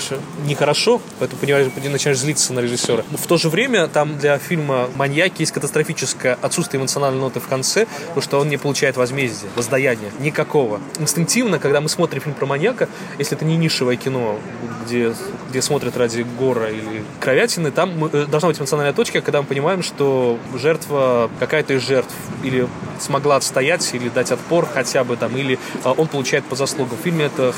нехорошо, 0.45 1.01
поэтому 1.19 1.41
понимаешь, 1.41 1.69
начинаешь 1.77 2.19
злиться 2.19 2.53
на 2.53 2.61
режиссера. 2.61 3.05
В 3.11 3.27
то 3.27 3.37
же 3.37 3.49
время 3.49 3.87
там 3.89 4.19
для 4.19 4.39
фильма 4.39 4.89
«Маньяки» 4.97 5.43
есть 5.43 5.53
катастрофическое 5.53 6.39
отсутствие 6.41 6.81
эмоциональной 6.81 7.21
ноты 7.21 7.41
в 7.41 7.49
конце, 7.49 7.87
потому 8.09 8.23
что 8.23 8.41
он 8.41 8.49
не 8.49 8.57
получает 8.57 8.97
возмездия, 8.97 9.49
воздаяния, 9.57 10.11
никакого. 10.21 10.81
Инстинктивно, 10.99 11.59
когда 11.59 11.81
мы 11.81 11.89
смотрим 11.89 12.21
фильм 12.21 12.35
про 12.35 12.47
маньяка, 12.47 12.89
если 13.19 13.37
это 13.37 13.45
не 13.45 13.57
нишевое 13.57 13.97
кино, 13.97 14.39
где, 14.85 15.15
где 15.51 15.63
смотрят 15.63 15.97
ради 15.97 16.27
гора 16.39 16.71
или 16.71 17.05
кровятины, 17.21 17.71
там 17.71 17.99
мы, 17.99 18.11
э, 18.13 18.27
должна 18.27 18.49
быть 18.49 18.59
эмоциональная 18.59 18.95
точка, 18.95 19.21
когда 19.21 19.43
мы 19.43 19.49
понимаем, 19.49 19.83
что 19.83 20.39
жертва 20.55 21.31
какая-то 21.39 21.75
из 21.75 21.83
жертв 21.83 22.13
или 22.43 22.69
смогла 23.01 23.37
отстоять 23.37 23.95
или 23.95 24.09
дать 24.09 24.31
отпор 24.31 24.67
хотя 24.73 25.05
бы 25.05 25.17
там, 25.17 25.37
или 25.37 25.59
а, 25.85 25.93
он 25.93 26.09
получает 26.09 26.45
по 26.45 26.57
заслугам. 26.57 26.97
В 26.97 27.03
фильме 27.03 27.27
это 27.27 27.53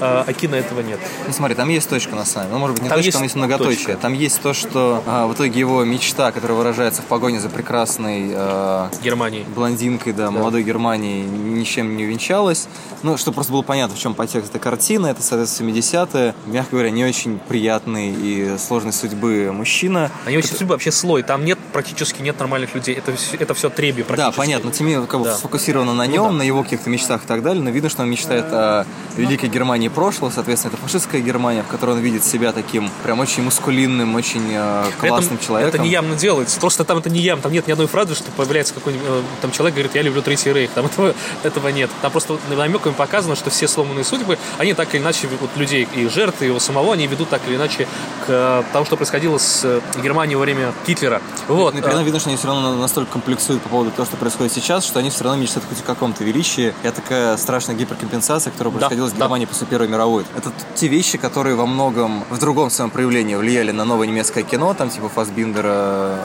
а, 0.00 0.24
Акина 0.26 0.56
этого 0.56 0.80
нет. 0.80 0.98
Ну 1.26 1.32
смотри, 1.32 1.54
там 1.54 1.68
есть 1.68 1.88
точка 1.88 2.14
на 2.14 2.24
самом. 2.28 2.52
Ну, 2.52 2.58
может 2.58 2.74
быть, 2.74 2.84
не 2.84 2.88
там 2.88 2.98
точка, 2.98 3.06
есть 3.06 3.16
там 3.16 3.22
есть 3.24 3.36
многоточие. 3.36 3.86
Точка. 3.86 3.96
Там 3.96 4.12
есть 4.12 4.40
то, 4.40 4.54
что 4.54 5.02
а, 5.06 5.26
в 5.26 5.34
итоге 5.34 5.58
его 5.58 5.84
мечта, 5.84 6.32
которая 6.32 6.56
выражается 6.56 7.02
в 7.02 7.06
погоне 7.06 7.40
за 7.40 7.48
прекрасной 7.48 8.30
а, 8.34 8.90
Германией. 9.02 9.44
блондинкой, 9.54 10.12
да, 10.12 10.26
да, 10.26 10.30
молодой 10.30 10.62
Германии, 10.62 11.24
ничем 11.24 11.96
не 11.96 12.04
увенчалась. 12.04 12.68
Ну, 13.02 13.16
чтобы 13.16 13.36
просто 13.36 13.52
было 13.52 13.62
понятно, 13.62 13.96
в 13.96 13.98
чем 13.98 14.14
подтекст 14.14 14.50
этой 14.50 14.60
картины. 14.60 15.06
Это, 15.08 15.22
соответственно, 15.22 15.70
70-е. 15.70 16.34
Мягко 16.46 16.70
говоря, 16.72 16.90
не 16.90 17.04
очень 17.04 17.38
приятный 17.38 18.10
и 18.10 18.56
сложной 18.58 18.92
судьбы 18.92 19.50
мужчина. 19.52 20.10
А 20.24 20.30
его 20.30 20.40
это... 20.40 20.48
судьба 20.48 20.74
вообще 20.74 20.90
слой. 20.90 21.22
Там 21.22 21.44
нет 21.44 21.58
практически 21.72 22.22
нет 22.22 22.38
нормальных 22.38 22.74
людей. 22.74 22.94
Это, 22.94 23.12
это 23.38 23.54
все 23.54 23.70
треби 23.70 24.02
практически. 24.02 24.36
Да, 24.36 24.36
понятно. 24.36 24.72
Теми 24.72 25.06
как 25.06 25.20
бы 25.20 25.26
да. 25.26 25.36
сфокусировано 25.36 25.94
на 25.94 26.06
нем, 26.06 26.24
ну, 26.24 26.30
да. 26.30 26.36
на 26.38 26.42
его 26.42 26.62
каких-то 26.62 26.90
мечтах 26.90 27.24
и 27.24 27.26
так 27.26 27.42
далее, 27.42 27.62
но 27.62 27.70
видно, 27.70 27.88
что 27.88 28.02
он 28.02 28.10
мечтает 28.10 28.46
о 28.50 28.86
великой 29.16 29.48
Германии 29.48 29.88
прошлого, 29.88 30.30
соответственно, 30.30 30.72
это 30.72 30.82
фашистская 30.82 31.20
Германия, 31.20 31.62
в 31.62 31.68
которой 31.68 31.96
он 31.96 32.00
видит 32.00 32.17
себя 32.24 32.52
таким 32.52 32.90
прям 33.02 33.20
очень 33.20 33.42
мускулинным, 33.42 34.14
очень 34.14 34.46
э, 34.50 34.84
классным 34.98 35.36
это, 35.36 35.44
человеком. 35.44 35.74
Это 35.74 35.82
не 35.82 35.90
явно 35.90 36.16
делается, 36.16 36.58
просто 36.60 36.84
там 36.84 36.98
это 36.98 37.10
не 37.10 37.20
явно, 37.20 37.42
там 37.42 37.52
нет 37.52 37.66
ни 37.66 37.72
одной 37.72 37.86
фразы, 37.86 38.14
что 38.14 38.30
появляется 38.32 38.74
какой-нибудь 38.74 39.06
э, 39.08 39.22
там 39.42 39.50
человек 39.52 39.74
говорит, 39.74 39.94
я 39.94 40.02
люблю 40.02 40.22
Третий 40.22 40.52
Рейх, 40.52 40.70
там 40.70 40.86
этого, 40.86 41.14
этого 41.42 41.68
нет. 41.68 41.90
Там 42.02 42.10
просто 42.10 42.38
намеками 42.50 42.94
показано, 42.94 43.36
что 43.36 43.50
все 43.50 43.68
сломанные 43.68 44.04
судьбы, 44.04 44.38
они 44.58 44.74
так 44.74 44.94
или 44.94 45.02
иначе, 45.02 45.28
вот 45.40 45.50
людей 45.56 45.88
и 45.94 46.08
жертвы, 46.08 46.46
его 46.46 46.58
самого, 46.58 46.94
они 46.94 47.06
ведут 47.06 47.28
так 47.28 47.42
или 47.48 47.56
иначе 47.56 47.86
к 48.26 48.28
э, 48.28 48.62
тому, 48.72 48.84
что 48.84 48.96
происходило 48.96 49.38
с 49.38 49.80
Германией 50.02 50.36
во 50.36 50.42
время 50.42 50.72
Гитлера. 50.86 51.20
Вот. 51.46 51.74
И, 51.74 51.78
и 51.78 52.04
видно, 52.04 52.20
что 52.20 52.30
они 52.30 52.36
все 52.36 52.48
равно 52.48 52.74
настолько 52.76 53.12
комплексуют 53.12 53.62
по 53.62 53.68
поводу 53.68 53.90
того, 53.90 54.06
что 54.06 54.16
происходит 54.16 54.52
сейчас, 54.52 54.84
что 54.84 54.98
они 54.98 55.10
все 55.10 55.24
равно 55.24 55.40
мечтают 55.40 55.68
хоть 55.68 55.80
о 55.80 55.82
каком-то 55.82 56.24
величии. 56.24 56.74
Это 56.82 57.00
такая 57.00 57.36
страшная 57.36 57.74
гиперкомпенсация, 57.76 58.50
которая 58.50 58.72
происходила 58.72 59.08
да, 59.08 59.14
с 59.14 59.18
Германией 59.18 59.46
да. 59.46 59.52
после 59.52 59.66
Первой 59.66 59.88
мировой. 59.88 60.24
Это 60.36 60.52
те 60.74 60.88
вещи, 60.88 61.18
которые 61.18 61.56
во 61.56 61.66
многом 61.66 62.07
в 62.30 62.38
другом 62.38 62.70
своем 62.70 62.90
проявлении 62.90 63.34
влияли 63.34 63.70
на 63.70 63.84
новое 63.84 64.06
немецкое 64.06 64.44
кино, 64.44 64.74
там 64.74 64.90
типа 64.90 65.08
Фасбиндера, 65.08 66.18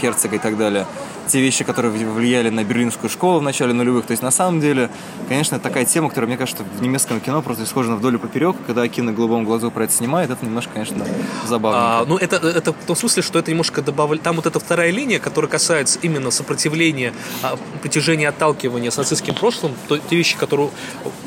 Герцога 0.00 0.36
и 0.36 0.38
так 0.38 0.56
далее 0.56 0.86
те 1.28 1.40
вещи, 1.40 1.64
которые 1.64 1.92
влияли 1.92 2.48
на 2.48 2.64
берлинскую 2.64 3.10
школу 3.10 3.38
в 3.38 3.42
начале 3.42 3.72
нулевых. 3.72 4.06
То 4.06 4.12
есть, 4.12 4.22
на 4.22 4.30
самом 4.30 4.60
деле, 4.60 4.90
конечно, 5.28 5.58
такая 5.58 5.84
тема, 5.84 6.08
которая, 6.08 6.28
мне 6.28 6.36
кажется, 6.36 6.64
в 6.64 6.82
немецком 6.82 7.20
кино 7.20 7.42
просто 7.42 7.64
исхожена 7.64 7.96
вдоль 7.96 8.16
и 8.16 8.18
поперек. 8.18 8.56
Когда 8.66 8.82
Акина 8.82 9.12
голубом 9.12 9.44
глазу 9.44 9.70
про 9.70 9.84
это 9.84 9.92
снимает, 9.92 10.30
это 10.30 10.44
немножко, 10.44 10.72
конечно, 10.72 11.04
забавно. 11.46 11.78
А, 11.80 12.04
ну, 12.06 12.16
это, 12.16 12.36
это 12.36 12.72
в 12.72 12.86
том 12.86 12.96
смысле, 12.96 13.22
что 13.22 13.38
это 13.38 13.50
немножко 13.50 13.82
добавили... 13.82 14.18
Там 14.18 14.36
вот 14.36 14.46
эта 14.46 14.58
вторая 14.58 14.90
линия, 14.90 15.18
которая 15.18 15.50
касается 15.50 15.98
именно 16.02 16.30
сопротивления, 16.30 17.12
а, 17.42 17.58
притяжения, 17.82 18.28
отталкивания 18.28 18.90
с 18.90 18.96
нацистским 18.96 19.34
прошлым, 19.34 19.72
то, 19.88 19.98
те 19.98 20.16
вещи, 20.16 20.36
которые 20.36 20.70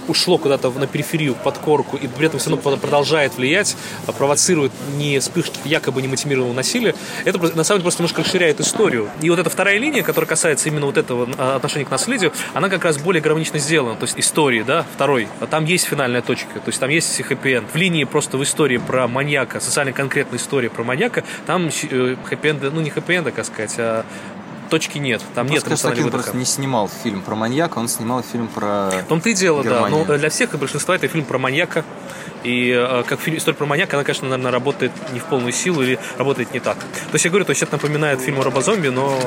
ушло 0.08 0.38
куда-то 0.38 0.72
на 0.72 0.88
периферию, 0.88 1.36
под 1.36 1.58
корку, 1.58 1.98
и 1.98 2.08
при 2.08 2.28
этом 2.28 2.40
все 2.40 2.50
равно 2.50 2.78
продолжает 2.78 3.38
влиять, 3.38 3.76
а, 4.08 4.12
провоцирует 4.12 4.72
не 4.98 5.20
вспышки 5.20 5.60
якобы 5.66 6.02
немотивированного 6.02 6.56
насилия, 6.56 6.96
это 7.26 7.38
на 7.40 7.64
самом 7.64 7.80
деле 7.80 7.82
просто 7.84 8.02
немножко 8.02 8.22
расширяет 8.22 8.60
историю. 8.60 9.10
И 9.22 9.30
вот 9.30 9.40
эта 9.40 9.50
вторая 9.50 9.78
линия 9.78 9.91
линия, 9.92 10.04
которая 10.04 10.28
касается 10.28 10.70
именно 10.70 10.86
вот 10.86 10.98
этого 10.98 11.28
а, 11.38 11.58
отношения 11.58 11.86
к 11.86 11.92
наследию, 11.92 12.32
она 12.54 12.70
как 12.70 12.86
раз 12.86 12.98
более 12.98 13.22
гармонично 13.22 13.60
сделана. 13.60 13.98
То 13.98 14.06
есть 14.06 14.18
истории, 14.18 14.64
да, 14.64 14.86
второй. 14.94 15.28
А 15.42 15.48
там 15.48 15.66
есть 15.66 15.86
финальная 15.86 16.22
точка, 16.22 16.60
то 16.60 16.68
есть 16.68 16.80
там 16.80 16.90
есть 16.90 17.22
хэппи-энд. 17.22 17.70
В 17.72 17.76
линии 17.76 18.06
просто 18.06 18.38
в 18.38 18.44
истории 18.44 18.78
про 18.78 19.08
маньяка, 19.08 19.60
социально 19.60 19.92
конкретная 19.92 20.40
история 20.40 20.70
про 20.70 20.84
маньяка, 20.84 21.24
там 21.46 21.70
хэппи-энда, 21.70 22.72
ну 22.72 22.80
не 22.80 22.90
хэппи-энда, 22.90 23.32
как 23.32 23.46
сказать, 23.46 23.76
а 23.78 24.06
точки 24.72 24.98
нет. 24.98 25.22
Там 25.36 25.48
ну, 25.48 25.54
нет 25.54 25.68
эмоционального 25.68 26.06
выдоха. 26.06 26.24
просто 26.24 26.38
не 26.38 26.46
снимал 26.46 26.90
фильм 27.04 27.22
про 27.22 27.36
маньяка, 27.36 27.78
он 27.78 27.88
снимал 27.88 28.24
фильм 28.24 28.48
про 28.48 28.90
В 28.90 29.04
том-то 29.10 29.30
и 29.30 29.34
дело, 29.34 29.62
Германию. 29.62 30.06
да. 30.06 30.14
Но 30.14 30.18
для 30.18 30.30
всех 30.30 30.54
и 30.54 30.58
большинства 30.58 30.96
это 30.96 31.08
фильм 31.08 31.26
про 31.26 31.38
маньяка. 31.38 31.84
И 32.44 32.72
э, 32.76 33.04
как 33.06 33.20
фильм 33.20 33.38
«История 33.38 33.58
про 33.58 33.66
маньяка», 33.68 33.98
она, 33.98 34.04
конечно, 34.04 34.28
наверное, 34.28 34.52
работает 34.52 34.92
не 35.14 35.20
в 35.20 35.26
полную 35.26 35.52
силу 35.52 35.84
или 35.84 36.00
работает 36.18 36.54
не 36.54 36.60
так. 36.60 36.78
То 36.78 37.14
есть 37.14 37.26
я 37.26 37.30
говорю, 37.30 37.46
то 37.46 37.52
есть 37.52 37.62
это 37.62 37.74
напоминает 37.74 38.20
фильм 38.22 38.40
о 38.40 38.44
робозомби, 38.44 38.88
но 38.88 39.20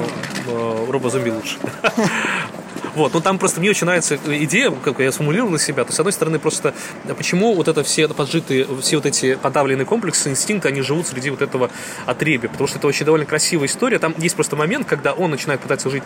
э, 0.47 0.87
робозомби 0.91 1.31
лучше. 1.31 1.57
Вот, 2.95 3.15
но 3.15 3.21
там 3.21 3.39
просто 3.39 3.61
мне 3.61 3.71
очень 3.71 3.87
нравится 3.87 4.19
идея, 4.27 4.71
как 4.71 4.99
я 5.01 5.11
сформулировал 5.13 5.51
для 5.51 5.59
себя. 5.59 5.85
То 5.85 5.89
есть, 5.89 5.97
с 5.97 6.01
одной 6.01 6.13
стороны, 6.13 6.39
просто 6.39 6.75
почему 7.17 7.55
вот 7.55 7.69
это 7.69 7.83
все 7.83 8.09
поджитые, 8.09 8.67
все 8.81 8.97
вот 8.97 9.07
эти 9.07 9.35
подавленные 9.35 9.85
комплексы, 9.85 10.31
инстинкты, 10.31 10.69
они 10.69 10.83
живут 10.83 11.07
среди 11.07 11.31
вот 11.31 11.43
этого 11.43 11.71
отребия, 12.07 12.49
потому 12.49 12.69
что 12.69 12.79
это 12.79 12.87
очень 12.87 13.05
довольно 13.05 13.27
красивая 13.27 13.67
история. 13.67 13.99
Там 13.99 14.15
есть 14.19 14.35
просто 14.35 14.57
момент, 14.57 14.87
когда 14.87 15.13
он 15.13 15.31
начинает 15.31 15.61
пытаться 15.61 15.91
жить 15.91 16.03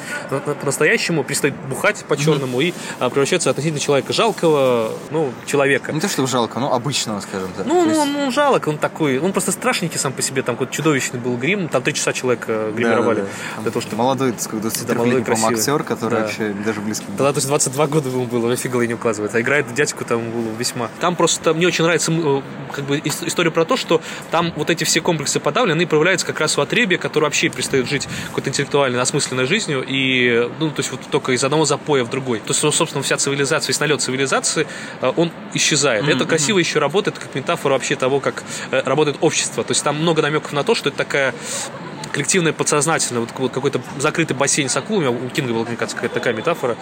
по-настоящему, 0.60 1.24
перестает 1.24 1.54
бухать 1.68 2.04
по-черному 2.04 2.60
mm-hmm. 2.60 2.68
и 2.68 2.74
а, 2.98 3.10
превращается 3.10 3.50
относительно 3.50 3.80
человека 3.80 4.12
жалкого, 4.12 4.92
ну, 5.10 5.32
человека. 5.46 5.92
Не 5.92 6.00
то, 6.00 6.08
чтобы 6.08 6.28
жалко, 6.28 6.58
но 6.60 6.72
обычного, 6.74 7.20
скажем 7.20 7.50
так. 7.56 7.66
Ну, 7.66 7.84
есть... 7.84 7.96
ну, 7.96 8.24
он 8.24 8.32
жалок, 8.32 8.66
он 8.66 8.78
такой, 8.78 9.18
он 9.18 9.32
просто 9.32 9.52
страшненький 9.52 9.98
сам 9.98 10.12
по 10.12 10.22
себе, 10.22 10.42
там 10.42 10.56
какой-то 10.56 10.72
чудовищный 10.72 11.20
был 11.20 11.36
грим, 11.36 11.68
там 11.68 11.82
три 11.82 11.94
часа 11.94 12.12
человека 12.12 12.70
гримировали. 12.74 13.20
Да, 13.20 13.22
да, 13.22 13.30
да. 13.56 13.62
Для 13.62 13.70
того, 13.70 13.80
чтобы... 13.80 13.96
Молодой, 13.96 14.32
так 14.32 14.40
сказать, 14.40 14.62
23 14.62 14.94
да, 14.94 15.02
молодой, 15.02 15.54
актер, 15.54 15.82
который 15.82 16.14
да. 16.14 16.20
вообще 16.20 16.54
даже 16.64 16.77
даже 16.78 16.84
близко. 16.84 17.04
Тогда, 17.16 17.32
то 17.32 17.38
есть, 17.38 17.48
22 17.48 17.86
года 17.86 18.08
ему 18.08 18.24
было, 18.24 18.52
офигел 18.52 18.80
не 18.82 18.94
указывается. 18.94 19.38
А 19.38 19.40
играет 19.40 19.72
дядьку 19.74 20.04
там 20.04 20.30
было 20.30 20.54
весьма. 20.56 20.90
Там 21.00 21.16
просто 21.16 21.54
мне 21.54 21.66
очень 21.66 21.84
нравится 21.84 22.12
э, 22.12 22.42
как 22.72 22.84
бы 22.84 23.00
история 23.04 23.50
про 23.50 23.64
то, 23.64 23.76
что 23.76 24.00
там 24.30 24.52
вот 24.56 24.70
эти 24.70 24.84
все 24.84 25.00
комплексы 25.00 25.40
подавлены 25.40 25.82
и 25.82 25.86
проявляются 25.86 26.26
как 26.26 26.40
раз 26.40 26.56
у 26.58 26.60
отребия, 26.60 26.98
который 26.98 27.24
вообще 27.24 27.48
перестает 27.48 27.88
жить 27.88 28.08
какой-то 28.28 28.50
интеллектуальной, 28.50 29.00
осмысленной 29.00 29.46
жизнью, 29.46 29.84
и, 29.86 30.48
ну, 30.58 30.70
то 30.70 30.80
есть 30.80 30.90
вот 30.90 31.00
только 31.10 31.32
из 31.32 31.44
одного 31.44 31.64
запоя 31.64 32.04
в 32.04 32.10
другой. 32.10 32.40
То 32.40 32.52
есть, 32.52 32.60
собственно, 32.60 33.02
вся 33.02 33.16
цивилизация, 33.16 33.68
весь 33.68 33.80
налет 33.80 34.00
цивилизации, 34.00 34.66
э, 35.00 35.12
он 35.16 35.30
исчезает. 35.54 36.04
Mm-hmm. 36.04 36.16
Это 36.16 36.24
красиво 36.26 36.58
еще 36.58 36.78
работает 36.78 37.18
как 37.18 37.34
метафора 37.34 37.74
вообще 37.74 37.96
того, 37.96 38.20
как 38.20 38.44
э, 38.70 38.82
работает 38.84 39.18
общество. 39.20 39.64
То 39.64 39.72
есть 39.72 39.82
там 39.82 39.96
много 39.96 40.22
намеков 40.22 40.52
на 40.52 40.64
то, 40.64 40.74
что 40.74 40.88
это 40.88 40.98
такая 40.98 41.34
коллективное 42.12 42.52
подсознательное, 42.52 43.20
вот, 43.20 43.30
вот 43.36 43.52
какой-то 43.52 43.80
закрытый 43.98 44.36
бассейн 44.36 44.68
с 44.68 44.76
акулами, 44.76 45.08
у 45.08 45.28
Кинга 45.28 45.52
была, 45.52 45.64
мне 45.64 45.76
кажется, 45.76 46.08
такая 46.08 46.34
метафора, 46.34 46.76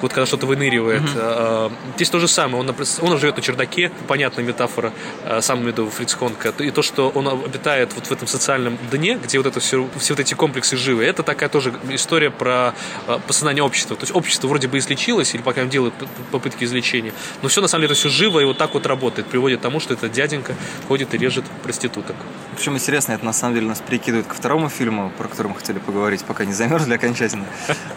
вот 0.00 0.12
когда 0.12 0.26
что-то 0.26 0.46
выныривает. 0.46 1.02
Mm-hmm. 1.02 1.72
Здесь 1.96 2.10
то 2.10 2.18
же 2.18 2.28
самое, 2.28 2.58
он, 2.58 2.74
он 3.00 3.18
живет 3.18 3.36
на 3.36 3.42
чердаке, 3.42 3.90
понятная 4.06 4.44
метафора, 4.44 4.92
а, 5.24 5.40
сам 5.40 5.58
имею 5.58 5.70
в 5.70 5.72
виду 5.72 5.90
Фриц 5.90 6.14
Конка, 6.14 6.52
и 6.58 6.70
то, 6.70 6.82
что 6.82 7.10
он 7.10 7.28
обитает 7.28 7.92
вот 7.94 8.06
в 8.06 8.12
этом 8.12 8.28
социальном 8.28 8.78
дне, 8.90 9.18
где 9.22 9.38
вот 9.38 9.46
это 9.46 9.60
все, 9.60 9.88
все 9.98 10.14
вот 10.14 10.20
эти 10.20 10.34
комплексы 10.34 10.76
живы, 10.76 11.04
это 11.04 11.22
такая 11.22 11.48
тоже 11.48 11.72
история 11.90 12.30
про 12.30 12.74
посознание 13.26 13.62
общества. 13.62 13.96
То 13.96 14.02
есть 14.02 14.14
общество 14.14 14.48
вроде 14.48 14.68
бы 14.68 14.78
излечилось, 14.78 15.34
или 15.34 15.42
пока 15.42 15.64
делает 15.64 15.94
попытки 16.30 16.64
излечения, 16.64 17.12
но 17.42 17.48
все 17.48 17.60
на 17.60 17.68
самом 17.68 17.82
деле 17.82 17.92
это 17.92 18.00
все 18.00 18.08
живо 18.08 18.40
и 18.40 18.44
вот 18.44 18.58
так 18.58 18.74
вот 18.74 18.86
работает, 18.86 19.28
приводит 19.28 19.60
к 19.60 19.62
тому, 19.62 19.80
что 19.80 19.94
этот 19.94 20.12
дяденька 20.12 20.54
ходит 20.88 21.14
и 21.14 21.18
режет 21.18 21.44
проституток. 21.62 22.16
Причем 22.56 22.74
интересно, 22.74 23.12
это 23.12 23.24
на 23.24 23.32
самом 23.32 23.54
деле 23.54 23.66
нас 23.66 23.80
прикидывает 23.80 24.26
ко 24.26 24.34
второму 24.34 24.55
фильму, 24.68 25.10
про 25.16 25.28
который 25.28 25.48
мы 25.48 25.54
хотели 25.54 25.78
поговорить, 25.78 26.24
пока 26.24 26.44
не 26.44 26.52
замерзли 26.52 26.94
окончательно, 26.94 27.44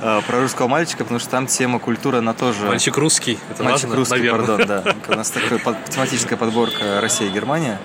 а, 0.01 0.21
про 0.27 0.41
русского 0.41 0.67
мальчика, 0.67 1.03
потому 1.03 1.19
что 1.19 1.29
там 1.29 1.47
тема 1.47 1.79
культуры, 1.79 2.19
она 2.19 2.33
тоже... 2.33 2.65
Мальчик 2.65 2.97
русский, 2.97 3.39
это 3.49 3.63
Мальчик 3.63 3.83
важно, 3.85 3.95
русский, 3.95 4.15
наверное. 4.15 4.57
пардон, 4.57 4.67
да. 4.67 4.95
У 5.13 5.15
нас 5.15 5.31
такая 5.31 5.59
тематическая 5.89 6.37
подборка 6.37 7.01
Россия 7.01 7.29
и 7.29 7.31
Германия. 7.31 7.79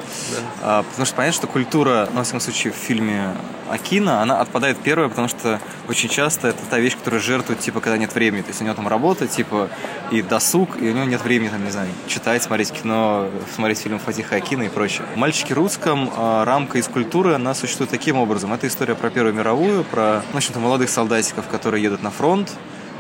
Да. 0.60 0.82
Потому 0.82 1.06
что 1.06 1.14
понятно, 1.14 1.36
что 1.36 1.46
культура, 1.46 2.08
ну, 2.12 2.18
во 2.18 2.24
всяком 2.24 2.40
случае, 2.40 2.72
в 2.72 2.76
фильме 2.76 3.34
Акина, 3.70 4.22
она 4.22 4.40
отпадает 4.40 4.78
первая, 4.78 5.08
потому 5.08 5.28
что 5.28 5.60
очень 5.88 6.08
часто 6.08 6.48
это 6.48 6.58
та 6.68 6.78
вещь, 6.78 6.96
которая 6.96 7.20
жертвует, 7.20 7.60
типа, 7.60 7.80
когда 7.80 7.96
нет 7.96 8.14
времени. 8.14 8.42
То 8.42 8.48
есть 8.48 8.60
у 8.60 8.64
него 8.64 8.74
там 8.74 8.88
работа, 8.88 9.26
типа, 9.26 9.70
и 10.10 10.22
досуг, 10.22 10.80
и 10.80 10.88
у 10.88 10.92
него 10.92 11.04
нет 11.04 11.22
времени, 11.22 11.48
там, 11.48 11.64
не 11.64 11.70
знаю, 11.70 11.88
читать, 12.06 12.42
смотреть 12.42 12.72
кино, 12.72 13.28
смотреть 13.54 13.78
фильм 13.78 13.98
Фатиха 13.98 14.36
Акина 14.36 14.64
и 14.64 14.68
прочее. 14.68 15.06
«Мальчики 15.16 15.52
русском» 15.52 16.10
а, 16.16 16.44
рамка 16.44 16.78
из 16.78 16.88
культуры, 16.88 17.34
она 17.34 17.54
существует 17.54 17.90
таким 17.90 18.16
образом. 18.16 18.52
Это 18.52 18.63
история 18.68 18.94
про 18.94 19.10
Первую 19.10 19.34
мировую, 19.34 19.84
про, 19.84 20.22
в 20.32 20.36
общем-то, 20.36 20.60
молодых 20.60 20.90
солдатиков, 20.90 21.46
которые 21.48 21.82
едут 21.82 22.02
на 22.02 22.10
фронт, 22.10 22.50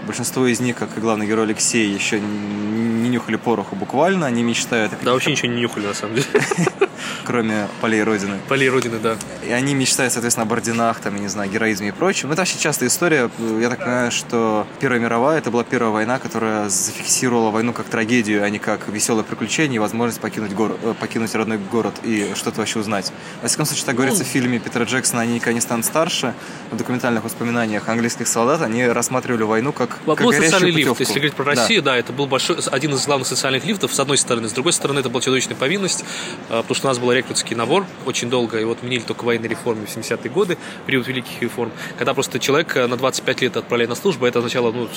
Большинство 0.06 0.46
из 0.46 0.60
них, 0.60 0.76
как 0.76 0.96
и 0.98 1.00
главный 1.00 1.26
герой 1.26 1.46
Алексей, 1.46 1.88
еще 1.88 2.20
не 2.20 3.08
нюхали 3.08 3.36
пороху 3.36 3.74
буквально, 3.74 4.26
они 4.26 4.42
мечтают... 4.42 4.92
Да, 5.02 5.12
вообще 5.12 5.30
ничего 5.30 5.50
не 5.50 5.62
нюхали, 5.62 5.86
на 5.86 5.94
самом 5.94 6.16
деле. 6.16 6.26
Кроме 7.24 7.68
полей 7.80 8.02
Родины. 8.02 8.38
Полей 8.48 8.68
Родины, 8.68 8.98
да. 8.98 9.16
И 9.46 9.50
они 9.50 9.74
мечтают, 9.74 10.12
соответственно, 10.12 10.46
об 10.46 10.52
орденах, 10.52 11.00
там, 11.00 11.14
я 11.14 11.20
не 11.20 11.28
знаю, 11.28 11.50
героизме 11.50 11.88
и 11.88 11.92
прочем. 11.92 12.32
Это 12.32 12.42
вообще 12.42 12.58
частая 12.58 12.88
история. 12.88 13.30
Я 13.60 13.70
так 13.70 13.80
понимаю, 13.80 14.10
что 14.10 14.66
Первая 14.80 15.00
мировая, 15.00 15.38
это 15.38 15.50
была 15.50 15.64
первая 15.64 15.90
война, 15.90 16.18
которая 16.18 16.68
зафиксировала 16.68 17.50
войну 17.50 17.72
как 17.72 17.86
трагедию, 17.86 18.44
а 18.44 18.50
не 18.50 18.58
как 18.58 18.88
веселое 18.88 19.24
приключение 19.24 19.76
и 19.76 19.78
возможность 19.78 20.20
покинуть, 20.20 20.52
город, 20.52 20.78
э, 20.82 20.94
покинуть 20.98 21.34
родной 21.34 21.58
город 21.58 21.94
и 22.02 22.32
что-то 22.34 22.58
вообще 22.58 22.80
узнать. 22.80 23.12
Во 23.42 23.48
всяком 23.48 23.66
случае, 23.66 23.86
так 23.86 23.96
говорится 23.96 24.24
в 24.24 24.26
фильме 24.26 24.58
Питера 24.58 24.84
Джексона 24.84 25.22
«Они 25.22 25.34
никогда 25.34 25.54
не 25.54 25.60
станут 25.60 25.86
старше». 25.86 26.34
В 26.70 26.76
документальных 26.76 27.24
воспоминаниях 27.24 27.88
английских 27.88 28.26
солдат 28.28 28.62
они 28.62 28.86
рассматривали 28.86 29.42
войну 29.42 29.72
как, 29.72 29.98
как 30.04 30.20
социальный 30.34 30.70
лифт. 30.70 31.00
Если 31.00 31.14
говорить 31.14 31.34
про 31.34 31.44
Россию, 31.44 31.82
да. 31.82 31.92
да, 31.92 31.98
это 31.98 32.12
был 32.12 32.26
большой, 32.26 32.56
один 32.70 32.94
из 32.94 33.06
главных 33.06 33.26
социальных 33.28 33.64
лифтов, 33.64 33.94
с 33.94 34.00
одной 34.00 34.18
стороны. 34.18 34.48
С 34.48 34.52
другой 34.52 34.72
стороны, 34.72 35.00
это 35.00 35.08
была 35.08 35.22
чудовищная 35.22 35.56
повинность, 35.56 36.04
а, 36.48 36.62
потому 36.62 36.74
что 36.74 36.83
у 36.84 36.88
нас 36.88 36.98
был 36.98 37.12
рекрутский 37.12 37.56
набор 37.56 37.86
очень 38.06 38.30
долго, 38.30 38.60
и 38.60 38.64
вот 38.64 38.82
меняли 38.82 39.02
только 39.02 39.24
военные 39.24 39.48
реформы 39.48 39.86
в 39.86 39.96
70-е 39.96 40.30
годы, 40.30 40.58
период 40.86 41.06
великих 41.06 41.40
реформ, 41.42 41.72
когда 41.98 42.14
просто 42.14 42.38
человек 42.38 42.74
на 42.76 42.96
25 42.96 43.42
лет 43.42 43.56
отправляли 43.56 43.88
на 43.88 43.94
службу, 43.94 44.26
это 44.26 44.38
означало, 44.38 44.72
ну, 44.72 44.88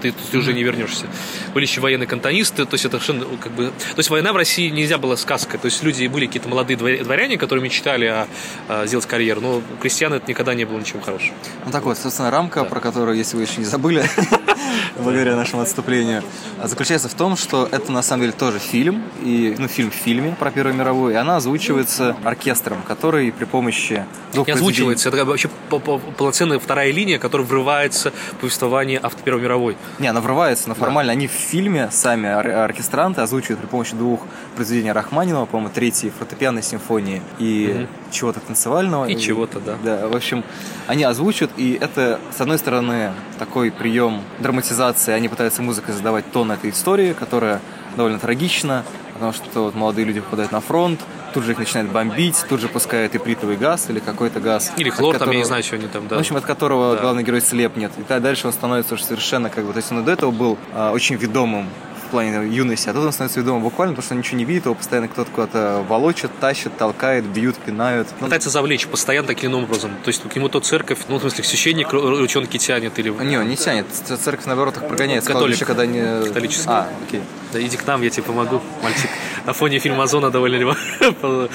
ты, 0.00 0.12
ты 0.12 0.38
уже 0.38 0.52
не 0.52 0.62
вернешься. 0.62 1.06
Были 1.54 1.64
еще 1.64 1.80
военные 1.80 2.06
кантонисты, 2.06 2.64
то 2.64 2.74
есть 2.74 2.84
это 2.84 2.98
совершенно 2.98 3.26
ну, 3.30 3.36
как 3.38 3.52
бы... 3.52 3.66
То 3.66 3.98
есть 3.98 4.10
война 4.10 4.32
в 4.32 4.36
России 4.36 4.68
нельзя 4.68 4.98
было 4.98 5.16
сказкой, 5.16 5.58
то 5.58 5.66
есть 5.66 5.82
люди 5.82 6.06
были 6.06 6.26
какие-то 6.26 6.48
молодые 6.48 6.76
дворяне, 6.76 7.38
которые 7.38 7.62
мечтали 7.62 8.06
о, 8.06 8.28
о 8.68 8.86
сделать 8.86 9.06
карьеру, 9.06 9.40
но 9.40 9.56
у 9.58 9.62
крестьян 9.80 10.12
это 10.12 10.26
никогда 10.28 10.54
не 10.54 10.64
было 10.64 10.78
ничем 10.78 11.00
хорошим. 11.00 11.34
Ну 11.64 11.72
так 11.72 11.84
вот, 11.84 11.98
собственно, 11.98 12.30
рамка, 12.30 12.62
да. 12.62 12.66
про 12.66 12.80
которую, 12.80 13.16
если 13.16 13.36
вы 13.36 13.42
еще 13.42 13.58
не 13.58 13.64
забыли, 13.64 14.04
благодаря 14.98 15.36
нашему 15.36 15.62
отступлению, 15.62 16.22
заключается 16.62 17.08
в 17.08 17.14
том, 17.14 17.36
что 17.36 17.68
это 17.70 17.92
на 17.92 18.02
самом 18.02 18.22
деле 18.22 18.32
тоже 18.32 18.58
фильм, 18.58 19.02
и, 19.22 19.54
ну, 19.58 19.68
фильм 19.68 19.90
в 19.90 19.94
фильме 19.94 20.34
про 20.38 20.50
Первую 20.50 20.74
мировую, 20.74 21.12
и 21.14 21.16
она 21.16 21.36
озвучивается 21.36 22.16
оркестром, 22.24 22.82
который 22.82 23.32
при 23.32 23.44
помощи 23.44 24.04
двух 24.32 24.46
Не 24.46 24.54
озвучивается, 24.54 25.08
это 25.08 25.24
вообще 25.24 25.48
полноценная 25.68 26.58
вторая 26.58 26.90
линия, 26.92 27.18
которая 27.18 27.46
врывается 27.46 28.12
в 28.32 28.36
повествование 28.36 28.98
авто 28.98 29.22
Первой 29.22 29.42
мировой. 29.42 29.76
Не, 29.98 30.08
она 30.08 30.20
врывается, 30.20 30.68
но 30.68 30.74
формально 30.74 31.12
да. 31.12 31.18
они 31.18 31.26
в 31.26 31.32
фильме, 31.32 31.88
сами 31.90 32.28
ор- 32.28 32.50
оркестранты 32.50 33.20
озвучивают 33.20 33.60
при 33.60 33.66
помощи 33.66 33.94
двух 33.94 34.20
произведений 34.54 34.92
Рахманинова, 34.92 35.46
по-моему, 35.46 35.72
третьей 35.72 36.10
фортепианной 36.10 36.62
симфонии 36.62 37.22
и 37.38 37.76
угу. 37.80 38.12
чего-то 38.12 38.40
танцевального. 38.40 39.06
И, 39.06 39.14
и 39.14 39.20
чего-то, 39.20 39.60
да. 39.60 39.76
Да, 39.82 40.08
в 40.08 40.16
общем, 40.16 40.44
они 40.86 41.04
озвучивают, 41.04 41.52
и 41.56 41.78
это, 41.80 42.20
с 42.36 42.40
одной 42.40 42.58
стороны, 42.58 43.12
такой 43.36 43.70
прием 43.70 44.22
драматизации, 44.38 45.12
они 45.12 45.28
пытаются 45.28 45.62
музыкой 45.62 45.94
задавать 45.94 46.30
тон 46.32 46.52
этой 46.52 46.70
истории, 46.70 47.12
которая 47.12 47.60
довольно 47.96 48.18
трагична, 48.18 48.84
потому 49.14 49.32
что 49.32 49.64
вот 49.64 49.74
молодые 49.74 50.04
люди 50.04 50.20
попадают 50.20 50.52
на 50.52 50.60
фронт, 50.60 51.00
тут 51.32 51.44
же 51.44 51.52
их 51.52 51.58
начинает 51.58 51.90
бомбить, 51.90 52.44
тут 52.48 52.60
же 52.60 52.68
пускают 52.68 53.14
и 53.14 53.18
плитовый 53.18 53.56
газ 53.56 53.90
или 53.90 53.98
какой-то 53.98 54.40
газ. 54.40 54.72
Или 54.76 54.90
хлор, 54.90 55.14
которого, 55.14 55.32
там, 55.32 55.32
я 55.32 55.38
не 55.38 55.44
знаю, 55.44 55.62
что 55.62 55.76
они 55.76 55.86
там, 55.86 56.08
да. 56.08 56.16
В 56.16 56.18
общем, 56.18 56.36
от 56.36 56.44
которого 56.44 56.94
да. 56.94 57.02
главный 57.02 57.22
герой 57.22 57.40
слепнет. 57.40 57.92
И 57.98 58.20
дальше 58.20 58.46
он 58.46 58.52
становится 58.52 58.94
уже 58.94 59.04
совершенно 59.04 59.50
как 59.50 59.64
бы... 59.64 59.72
То 59.72 59.78
есть 59.78 59.90
он 59.92 60.04
до 60.04 60.12
этого 60.12 60.30
был 60.30 60.58
а, 60.72 60.92
очень 60.92 61.16
ведомым 61.16 61.68
в 62.06 62.10
плане 62.10 62.48
юности, 62.48 62.88
а 62.88 62.92
тут 62.92 63.04
он 63.04 63.12
становится 63.12 63.40
ведомым 63.40 63.62
буквально, 63.62 63.94
потому 63.94 64.04
что 64.04 64.14
он 64.14 64.20
ничего 64.20 64.38
не 64.38 64.44
видит, 64.44 64.64
его 64.64 64.74
постоянно 64.74 65.08
кто-то 65.08 65.30
куда-то 65.30 65.84
волочит, 65.88 66.30
тащит, 66.40 66.76
толкает, 66.76 67.24
бьют, 67.24 67.56
пинают. 67.56 68.08
Ну, 68.20 68.26
Пытается 68.26 68.50
завлечь 68.50 68.86
постоянно 68.86 69.26
таким 69.26 69.54
образом. 69.54 69.90
То 70.04 70.08
есть 70.08 70.22
к 70.22 70.34
нему 70.34 70.48
то 70.48 70.60
церковь, 70.60 71.00
ну, 71.08 71.18
в 71.18 71.20
смысле, 71.20 71.44
священник 71.44 71.92
ручонки 71.92 72.56
тянет 72.56 72.98
или... 72.98 73.10
Не, 73.10 73.38
он 73.38 73.48
не 73.48 73.56
тянет. 73.56 73.86
Церковь, 73.92 74.46
наоборот, 74.46 74.76
их 74.76 74.86
прогоняет. 74.86 75.24
Католик. 75.24 75.58
когда 75.66 75.86
не... 75.86 76.24
Католический. 76.26 76.70
А, 76.70 76.88
окей. 77.06 77.20
Да 77.52 77.60
иди 77.60 77.76
к 77.76 77.86
нам, 77.86 78.02
я 78.02 78.10
тебе 78.10 78.22
помогу, 78.22 78.60
мальчик. 78.82 79.10
На 79.44 79.52
фоне 79.52 79.78
фильма 79.78 80.04
«Озона» 80.04 80.30
довольно... 80.30 80.56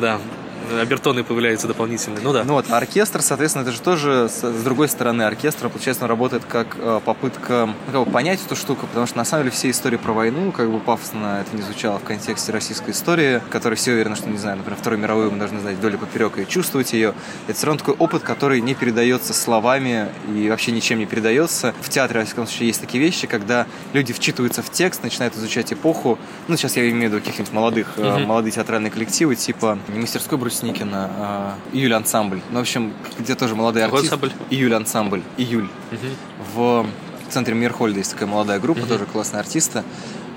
Да, 0.00 0.20
обертоны 0.80 1.24
появляются 1.24 1.66
дополнительные. 1.66 2.20
Ну 2.22 2.32
да. 2.32 2.44
Ну 2.44 2.54
вот, 2.54 2.70
оркестр, 2.70 3.22
соответственно, 3.22 3.62
это 3.62 3.72
же 3.72 3.80
тоже 3.80 4.28
с, 4.28 4.42
с 4.42 4.62
другой 4.62 4.88
стороны 4.88 5.22
оркестра, 5.22 5.68
получается, 5.68 6.04
он 6.04 6.10
работает 6.10 6.44
как 6.44 6.76
э, 6.78 7.00
попытка 7.04 7.66
ну, 7.86 7.92
как 7.92 8.04
бы 8.04 8.10
понять 8.10 8.40
эту 8.44 8.56
штуку, 8.56 8.86
потому 8.86 9.06
что 9.06 9.16
на 9.16 9.24
самом 9.24 9.44
деле 9.44 9.54
все 9.54 9.70
истории 9.70 9.96
про 9.96 10.12
войну, 10.12 10.52
как 10.52 10.70
бы 10.70 10.78
пафосно 10.80 11.44
это 11.46 11.56
не 11.56 11.62
звучало 11.62 11.98
в 11.98 12.04
контексте 12.04 12.52
российской 12.52 12.90
истории, 12.90 13.40
которой 13.50 13.74
все 13.74 13.92
уверены, 13.92 14.16
что, 14.16 14.28
не 14.28 14.38
знаю, 14.38 14.58
например, 14.58 14.78
Вторую 14.78 15.00
мировую 15.00 15.30
мы 15.30 15.38
должны 15.38 15.60
знать 15.60 15.76
вдоль 15.76 15.94
и 15.94 15.96
поперек 15.96 16.38
и 16.38 16.46
чувствовать 16.46 16.92
ее. 16.92 17.14
Это 17.46 17.56
все 17.56 17.66
равно 17.66 17.78
такой 17.78 17.94
опыт, 17.94 18.22
который 18.22 18.60
не 18.60 18.74
передается 18.74 19.32
словами 19.32 20.08
и 20.34 20.48
вообще 20.48 20.72
ничем 20.72 20.98
не 20.98 21.06
передается. 21.06 21.74
В 21.80 21.88
театре, 21.88 22.20
во 22.20 22.26
всяком 22.26 22.46
случае, 22.46 22.68
есть 22.68 22.80
такие 22.80 23.02
вещи, 23.02 23.26
когда 23.26 23.66
люди 23.92 24.12
вчитываются 24.12 24.62
в 24.62 24.70
текст, 24.70 25.02
начинают 25.02 25.36
изучать 25.36 25.72
эпоху. 25.72 26.18
Ну, 26.48 26.56
сейчас 26.56 26.76
я 26.76 26.88
имею 26.90 27.10
в 27.10 27.14
виду 27.14 27.24
каких-нибудь 27.24 27.52
молодых, 27.52 27.88
mm-hmm. 27.96 28.26
молодые 28.26 28.52
театральные 28.52 28.90
коллективы, 28.90 29.34
типа 29.36 29.78
не 29.88 29.98
мастерской 29.98 30.38
Брусь 30.38 30.57
Сникина, 30.58 31.10
а, 31.18 31.54
Июль 31.72 31.94
ансамбль. 31.94 32.40
Ну, 32.50 32.58
в 32.58 32.62
общем, 32.62 32.92
где 33.18 33.34
тоже 33.34 33.54
молодые 33.54 33.84
артисты. 33.84 34.06
ансамбль? 34.06 34.32
Июль 34.50 34.74
ансамбль. 34.74 35.22
Июль. 35.36 35.68
В 36.54 36.86
центре 37.30 37.54
Мирхольда 37.54 37.98
есть 37.98 38.12
такая 38.12 38.28
молодая 38.28 38.58
группа, 38.58 38.86
тоже 38.86 39.04
классные 39.06 39.40
артисты. 39.40 39.84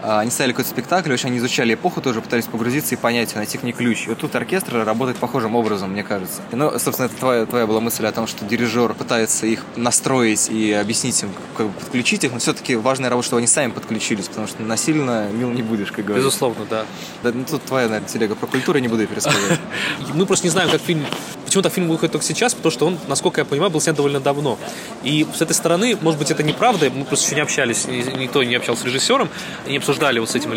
А, 0.03 0.20
Они 0.20 0.31
ставили 0.31 0.53
какой-то 0.53 0.70
спектакль, 0.70 1.12
очень 1.12 1.29
они 1.29 1.38
изучали 1.38 1.74
эпоху 1.74 2.01
тоже, 2.01 2.22
пытались 2.22 2.46
погрузиться 2.46 2.96
и 2.96 2.98
понять, 2.98 3.36
найти 3.36 3.58
к 3.58 3.63
ней 3.63 3.72
ключ. 3.72 4.05
И 4.05 4.10
вот 4.10 4.20
тут 4.20 4.36
оркестр 4.36 4.84
работает 4.84 5.17
похожим 5.17 5.55
образом, 5.55 5.91
мне 5.91 6.03
кажется. 6.03 6.41
Ну, 6.51 6.72
собственно, 6.79 7.05
это 7.05 7.15
твоя, 7.15 7.46
твоя 7.46 7.67
была 7.67 7.79
мысль 7.79 8.05
о 8.05 8.12
том, 8.12 8.27
что 8.27 8.46
дирижер 8.46 8.93
пытается 8.93 9.46
их 9.46 9.63
настроить 9.75 10.50
и 10.50 10.72
объяснить 10.74 11.22
им, 11.22 11.29
как 11.55 11.67
бы 11.67 11.74
подключить 11.74 12.24
их, 12.24 12.31
но 12.31 12.39
все-таки 12.39 12.75
важная 12.75 13.10
работа, 13.10 13.27
чтобы 13.27 13.39
они 13.39 13.48
сами 13.48 13.72
подключились, 13.72 14.27
потому 14.27 14.48
что 14.48 14.63
насильно 14.63 15.29
мил 15.31 15.51
не 15.51 15.62
будешь, 15.62 15.91
как 15.91 16.05
говорится. 16.05 16.27
Безусловно, 16.27 16.65
да. 16.70 16.86
Да, 17.24 17.31
ну, 17.34 17.43
тут 17.43 17.63
твоя, 17.63 17.88
наверное, 17.88 18.10
телега 18.10 18.36
про 18.36 18.48
культуру, 18.48 18.79
не 18.79 18.88
буду 18.88 19.01
ее 19.01 19.08
пересказывать. 19.08 19.60
Мы 20.13 20.25
просто 20.31 20.48
не 20.48 20.51
знаем, 20.51 20.70
как 20.70 20.81
фильм... 20.81 21.05
Почему 21.51 21.63
так 21.63 21.74
фильм 21.74 21.89
выходит 21.89 22.13
только 22.13 22.25
сейчас, 22.25 22.53
потому 22.53 22.72
что 22.72 22.86
он, 22.86 22.98
насколько 23.10 23.41
я 23.41 23.46
понимаю, 23.46 23.70
был 23.70 23.81
снят 23.81 23.93
довольно 23.93 24.22
давно. 24.22 24.58
И 25.03 25.27
с 25.36 25.41
этой 25.41 25.51
стороны, 25.51 25.98
может 26.00 26.17
быть, 26.17 26.31
это 26.31 26.43
неправда, 26.43 26.89
мы 26.89 27.03
просто 27.03 27.25
еще 27.25 27.36
не 27.36 27.41
общались, 27.41 27.88
никто 27.88 28.41
не 28.41 28.55
общался 28.55 28.84
с 28.84 28.86
режиссером, 28.86 29.27
не 29.67 29.75
обсуждали 29.75 30.20
вот 30.20 30.29
с 30.29 30.36
этим 30.36 30.53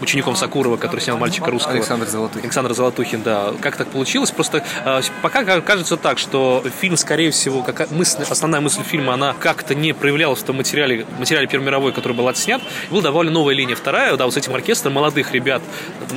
учеником 0.00 0.36
Сакурова, 0.36 0.76
который 0.76 1.00
снял 1.00 1.18
«Мальчика 1.18 1.50
русского». 1.50 1.74
Александр 1.74 2.06
Золотухин. 2.06 2.44
Александр 2.44 2.74
Золотухин, 2.74 3.22
да. 3.22 3.52
Как 3.60 3.76
так 3.76 3.88
получилось? 3.88 4.30
Просто 4.30 4.64
э, 4.84 5.00
пока 5.22 5.44
кажется 5.60 5.96
так, 5.96 6.18
что 6.18 6.64
фильм, 6.80 6.96
скорее 6.96 7.30
всего, 7.30 7.62
как 7.62 7.90
мысль, 7.90 8.22
основная 8.28 8.60
мысль 8.60 8.82
фильма, 8.82 9.14
она 9.14 9.34
как-то 9.38 9.74
не 9.74 9.92
проявлялась 9.92 10.40
в 10.40 10.44
том 10.44 10.56
материале, 10.56 11.06
материале 11.18 11.46
Первой 11.46 11.66
мировой, 11.66 11.92
который 11.92 12.12
был 12.12 12.28
отснят. 12.28 12.60
Была 12.90 13.02
довольно 13.02 13.32
новая 13.32 13.54
линия. 13.54 13.76
Вторая, 13.76 14.16
да, 14.16 14.24
вот 14.24 14.34
с 14.34 14.36
этим 14.36 14.54
оркестром 14.54 14.92
молодых 14.94 15.32
ребят 15.32 15.62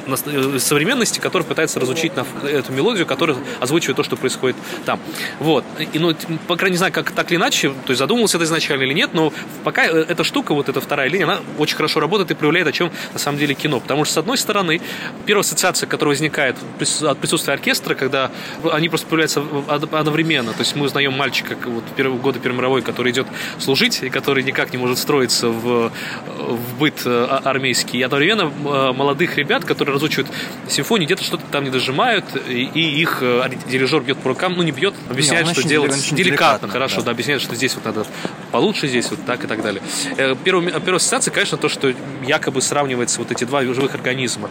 э, 0.08 0.60
современности, 0.60 1.20
которые 1.20 1.48
пытаются 1.48 1.80
разучить 1.80 2.13
на 2.16 2.25
эту 2.48 2.72
мелодию, 2.74 3.06
которая 3.06 3.38
озвучивает 3.60 3.98
то, 3.98 4.04
что 4.04 4.16
происходит 4.16 4.56
там. 4.86 5.00
Вот. 5.40 5.63
И, 5.94 6.00
ну, 6.00 6.13
по 6.48 6.56
крайней 6.56 6.63
мере, 6.63 6.72
не 6.74 6.78
знаю, 6.78 6.94
как 6.94 7.12
так 7.12 7.32
или 7.32 7.38
иначе, 7.38 7.70
то 7.70 7.90
есть 7.90 8.00
задумывался 8.00 8.38
это 8.38 8.46
изначально 8.46 8.84
или 8.84 8.94
нет, 8.94 9.12
но 9.13 9.32
пока 9.63 9.86
э, 9.86 10.06
эта 10.08 10.24
штука, 10.24 10.54
вот 10.54 10.70
эта 10.70 10.82
вторая 10.82 11.10
линия, 11.10 11.25
она 11.25 11.40
очень 11.58 11.75
хорошо 11.75 12.00
работает 12.00 12.32
и 12.32 12.34
проявляет, 12.34 12.68
о 12.68 12.72
чем 12.72 12.92
на 13.13 13.20
самом 13.20 13.38
деле 13.38 13.54
кино. 13.54 13.73
Потому 13.80 14.06
что, 14.06 14.15
с 14.15 14.18
одной 14.18 14.38
стороны, 14.38 14.82
первая 15.25 15.42
ассоциация, 15.42 15.88
которая 15.88 16.13
возникает 16.13 16.56
от 17.01 17.18
присутствия 17.18 17.53
оркестра, 17.53 17.96
когда 17.96 18.32
они 18.72 18.89
просто 18.89 19.08
появляются 19.08 19.44
одновременно. 19.68 20.53
То 20.53 20.60
есть 20.60 20.75
мы 20.75 20.86
узнаем 20.86 21.13
мальчика 21.13 21.56
вот, 21.65 21.84
первого 21.96 22.18
года 22.18 22.39
Первой 22.39 22.58
мировой, 22.58 22.82
который 22.82 23.12
идет 23.12 23.27
служить, 23.60 24.03
и 24.03 24.10
который 24.10 24.44
никак 24.44 24.72
не 24.72 24.77
может 24.77 24.98
встроиться 24.98 25.50
в, 25.50 25.92
в 26.27 26.80
быт 26.80 27.01
а, 27.06 27.42
армейский. 27.44 28.00
И 28.00 28.03
одновременно 28.03 28.51
а, 28.65 28.94
молодых 28.94 29.38
ребят, 29.38 29.65
которые 29.65 29.96
разучивают 29.96 30.30
симфонию, 30.68 31.08
где-то 31.08 31.24
что-то 31.24 31.44
там 31.51 31.63
не 31.63 31.70
дожимают, 31.70 32.25
и, 32.48 32.70
и 32.74 33.01
их 33.01 33.20
а, 33.22 33.50
дирижер 33.68 34.01
бьет 34.01 34.18
по 34.18 34.30
рукам, 34.30 34.53
ну 34.53 34.63
не 34.63 34.72
бьет, 34.72 34.94
объясняет, 35.10 35.48
не, 35.48 35.53
что 35.53 35.68
делать 35.68 35.92
деликатно, 35.92 36.18
деликатно, 36.18 36.68
хорошо, 36.68 36.98
да. 36.98 37.06
да, 37.06 37.12
объясняет, 37.12 37.42
что 37.42 37.56
здесь 37.56 37.75
вот 37.75 37.86
надо 37.86 38.06
получше, 38.51 38.88
здесь 38.88 39.10
вот 39.10 39.25
так 39.25 39.44
и 39.44 39.48
так 39.48 39.62
далее. 39.62 39.82
Э, 40.18 40.36
первая, 40.44 40.72
первая 40.80 40.98
ассоциация, 40.98 41.32
конечно, 41.32 41.58
то, 41.58 41.70
что 41.70 41.94
якобы 42.25 42.62
сравнивается 42.62 43.20
вот 43.20 43.32
эти 43.32 43.44
два 43.44 43.62
живых 43.72 43.96
организма 43.96 44.50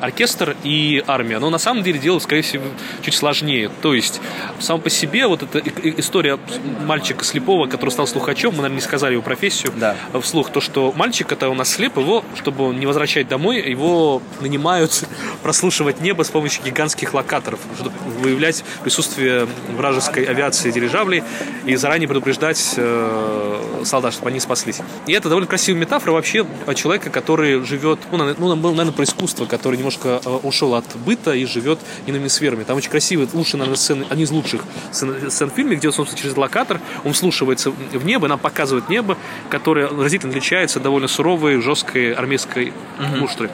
оркестр 0.00 0.56
и 0.64 1.02
армия. 1.06 1.38
Но 1.38 1.50
на 1.50 1.58
самом 1.58 1.82
деле 1.82 1.98
дело, 1.98 2.18
скорее 2.18 2.42
всего, 2.42 2.64
чуть 3.02 3.14
сложнее. 3.14 3.70
То 3.82 3.94
есть, 3.94 4.20
сам 4.58 4.80
по 4.80 4.90
себе 4.90 5.26
вот 5.26 5.42
эта 5.42 5.62
история 5.98 6.38
мальчика 6.84 7.24
слепого, 7.24 7.66
который 7.66 7.90
стал 7.90 8.06
слухачом, 8.06 8.52
мы, 8.52 8.58
наверное, 8.58 8.76
не 8.76 8.82
сказали 8.82 9.12
его 9.12 9.22
профессию 9.22 9.72
да. 9.76 9.96
вслух, 10.20 10.50
то, 10.50 10.60
что 10.60 10.92
мальчик, 10.96 11.30
это 11.32 11.48
у 11.48 11.54
нас 11.54 11.70
слеп, 11.70 11.96
его, 11.96 12.24
чтобы 12.34 12.74
не 12.74 12.86
возвращать 12.86 13.28
домой, 13.28 13.60
его 13.60 14.22
нанимают 14.40 15.04
прослушивать 15.42 16.00
небо 16.00 16.22
с 16.22 16.30
помощью 16.30 16.64
гигантских 16.64 17.14
локаторов, 17.14 17.60
чтобы 17.78 17.94
выявлять 18.20 18.64
присутствие 18.82 19.46
вражеской 19.76 20.24
авиации 20.24 20.70
дирижаблей 20.70 21.22
и 21.64 21.76
заранее 21.76 22.08
предупреждать 22.08 22.74
э, 22.76 23.82
солдат, 23.84 24.12
чтобы 24.12 24.30
они 24.30 24.40
спаслись. 24.40 24.80
И 25.06 25.12
это 25.12 25.28
довольно 25.28 25.48
красивая 25.48 25.80
метафора 25.80 26.12
вообще 26.12 26.46
человека, 26.74 27.10
который 27.10 27.64
живет, 27.64 27.98
ну, 28.10 28.18
наверное, 28.18 28.92
про 28.92 29.04
искусство, 29.04 29.46
который 29.46 29.75
немножко 29.76 30.20
э, 30.24 30.28
ушел 30.42 30.74
от 30.74 30.84
быта 30.96 31.32
и 31.32 31.44
живет 31.44 31.78
иными 32.06 32.28
сферами. 32.28 32.64
Там 32.64 32.76
очень 32.76 32.90
красивые, 32.90 33.28
лучшие, 33.32 33.58
наверное, 33.58 33.76
сцены, 33.76 34.06
одни 34.08 34.24
из 34.24 34.30
лучших 34.30 34.64
сцен, 34.92 35.30
сцен 35.30 35.50
в 35.50 35.54
фильме, 35.54 35.76
где, 35.76 35.90
собственно, 35.92 36.20
через 36.20 36.36
локатор 36.36 36.80
он 37.04 37.12
вслушивается 37.12 37.70
в 37.70 38.04
небо, 38.04 38.28
нам 38.28 38.38
показывает 38.38 38.88
небо, 38.88 39.16
которое 39.48 39.88
разительно 39.88 40.30
отличается 40.30 40.78
от 40.78 40.82
довольно 40.82 41.08
суровой, 41.08 41.60
жесткой 41.60 42.12
армейской 42.12 42.72
uh-huh. 42.98 43.18
муштры. 43.18 43.50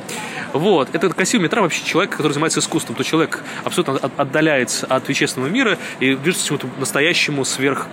Вот. 0.53 0.89
Это 0.93 1.09
красивый 1.11 1.45
метра 1.45 1.63
вообще 1.63 1.85
человека, 1.85 2.17
который 2.17 2.33
занимается 2.33 2.61
искусством. 2.61 2.97
То 2.97 3.03
человек 3.03 3.43
абсолютно 3.65 3.95
отдаляется 4.17 4.87
от 4.87 5.09
вещественного 5.09 5.51
мира 5.51 5.79
и 6.01 6.15
движется 6.15 6.45
к 6.45 6.49
чему-то 6.49 6.69
настоящему, 6.79 7.45
сверх 7.45 7.87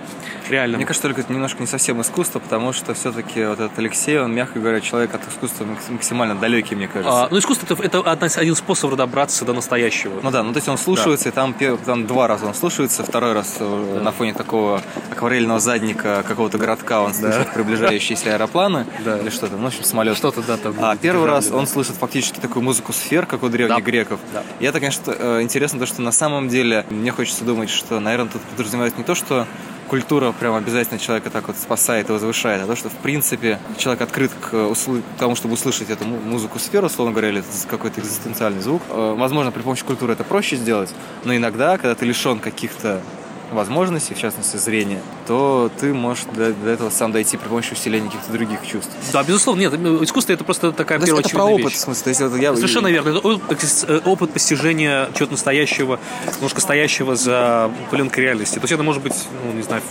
реально. 0.50 0.76
Мне 0.76 0.86
кажется, 0.86 1.08
только 1.08 1.20
это 1.22 1.32
немножко 1.32 1.60
не 1.60 1.66
совсем 1.66 2.00
искусство, 2.00 2.38
потому 2.38 2.72
что 2.72 2.94
все-таки 2.94 3.44
вот 3.44 3.60
этот 3.60 3.78
Алексей, 3.78 4.18
он, 4.18 4.34
мягко 4.34 4.58
говоря, 4.58 4.80
человек 4.80 5.14
от 5.14 5.26
искусства 5.28 5.66
максимально 5.88 6.34
далекий, 6.34 6.74
мне 6.74 6.88
кажется. 6.88 7.24
А, 7.24 7.28
ну, 7.30 7.38
искусство 7.38 7.66
это, 7.72 7.98
это 7.98 8.40
один 8.40 8.54
способ 8.54 8.94
добраться 8.94 9.44
до 9.44 9.52
настоящего. 9.52 10.20
Ну 10.22 10.30
да, 10.30 10.42
ну 10.42 10.52
то 10.52 10.58
есть 10.58 10.68
он 10.68 10.78
слушается, 10.78 11.24
да. 11.26 11.30
и 11.30 11.34
там, 11.52 11.78
там 11.84 12.06
два 12.06 12.26
раза 12.26 12.46
он 12.46 12.54
слушается, 12.54 13.02
второй 13.02 13.32
раз 13.32 13.56
э, 13.60 13.94
да. 13.94 14.02
на 14.02 14.12
фоне 14.12 14.34
такого 14.34 14.82
акварельного 15.10 15.60
задника 15.60 16.24
какого-то 16.26 16.58
городка 16.58 17.02
он 17.02 17.14
слышит 17.14 17.46
да. 17.46 17.52
приближающиеся 17.52 18.34
аэропланы 18.34 18.86
да. 19.04 19.18
или 19.18 19.30
что-то, 19.30 19.56
ну, 19.56 19.64
в 19.64 19.66
общем, 19.66 19.84
самолет. 19.84 20.16
Что-то, 20.16 20.42
да, 20.42 20.56
там. 20.56 20.74
А 20.80 20.96
первый 20.96 21.26
раз 21.26 21.50
он 21.50 21.66
слышит 21.66 21.96
фактически 21.96 22.40
такую 22.40 22.62
музыку 22.62 22.92
сфер, 22.92 23.26
как 23.26 23.42
у 23.42 23.48
древних 23.48 23.76
да. 23.76 23.82
греков. 23.82 24.20
Да. 24.32 24.42
И 24.58 24.64
это, 24.64 24.80
конечно, 24.80 25.14
э, 25.16 25.42
интересно, 25.42 25.78
то, 25.78 25.86
что 25.86 26.02
на 26.02 26.12
самом 26.12 26.48
деле 26.48 26.84
мне 26.90 27.12
хочется 27.12 27.44
думать, 27.44 27.70
что, 27.70 28.00
наверное, 28.00 28.30
тут 28.30 28.42
подразумевается 28.42 28.98
не 28.98 29.04
то, 29.04 29.14
что 29.14 29.46
культура 29.90 30.30
прям 30.30 30.54
обязательно 30.54 31.00
человека 31.00 31.30
так 31.30 31.48
вот 31.48 31.56
спасает 31.56 32.08
и 32.08 32.12
возвышает, 32.12 32.62
а 32.62 32.66
то, 32.66 32.76
что 32.76 32.88
в 32.88 32.94
принципе 32.94 33.58
человек 33.76 34.02
открыт 34.02 34.30
к 34.40 34.54
усл... 34.68 34.98
тому, 35.18 35.34
чтобы 35.34 35.54
услышать 35.54 35.90
эту 35.90 36.04
музыку 36.04 36.60
сферу, 36.60 36.86
условно 36.86 37.12
говоря, 37.12 37.30
или 37.30 37.42
какой-то 37.68 38.00
экзистенциальный 38.00 38.60
звук. 38.60 38.82
Э, 38.88 39.14
возможно, 39.18 39.50
при 39.50 39.62
помощи 39.62 39.84
культуры 39.84 40.12
это 40.12 40.22
проще 40.22 40.54
сделать, 40.54 40.94
но 41.24 41.34
иногда, 41.34 41.76
когда 41.76 41.96
ты 41.96 42.06
лишен 42.06 42.38
каких-то 42.38 43.00
возможностей, 43.50 44.14
в 44.14 44.18
частности 44.18 44.56
зрения, 44.56 45.00
то 45.26 45.70
ты 45.80 45.92
можешь 45.92 46.24
до, 46.34 46.52
до 46.52 46.70
этого 46.70 46.90
сам 46.90 47.12
дойти 47.12 47.36
при 47.36 47.48
помощи 47.48 47.72
усиления 47.72 48.06
каких-то 48.06 48.32
других 48.32 48.66
чувств. 48.66 48.90
Да, 49.12 49.22
безусловно, 49.22 49.60
нет, 49.60 49.74
искусство 50.02 50.32
это 50.32 50.44
просто 50.44 50.72
такая 50.72 50.98
то 50.98 51.06
первая 51.06 51.24
это 51.24 51.30
про 51.30 51.44
опыт, 51.44 51.64
вещь. 51.66 51.74
в 51.74 51.78
смысле, 51.78 52.04
то 52.04 52.08
есть, 52.10 52.20
это 52.20 52.36
я... 52.36 52.54
Совершенно 52.54 52.88
верно. 52.88 53.18
Это 53.48 53.66
э, 53.88 54.00
опыт 54.04 54.32
постижения 54.32 55.08
чего-то 55.14 55.32
настоящего, 55.32 55.98
немножко 56.36 56.60
стоящего 56.60 57.16
за 57.16 57.70
пленкой 57.90 58.24
реальности. 58.24 58.54
То 58.54 58.62
есть 58.62 58.72
это 58.72 58.82
может 58.82 59.02
быть, 59.02 59.14
ну, 59.44 59.52
не 59.52 59.62
знаю, 59.62 59.82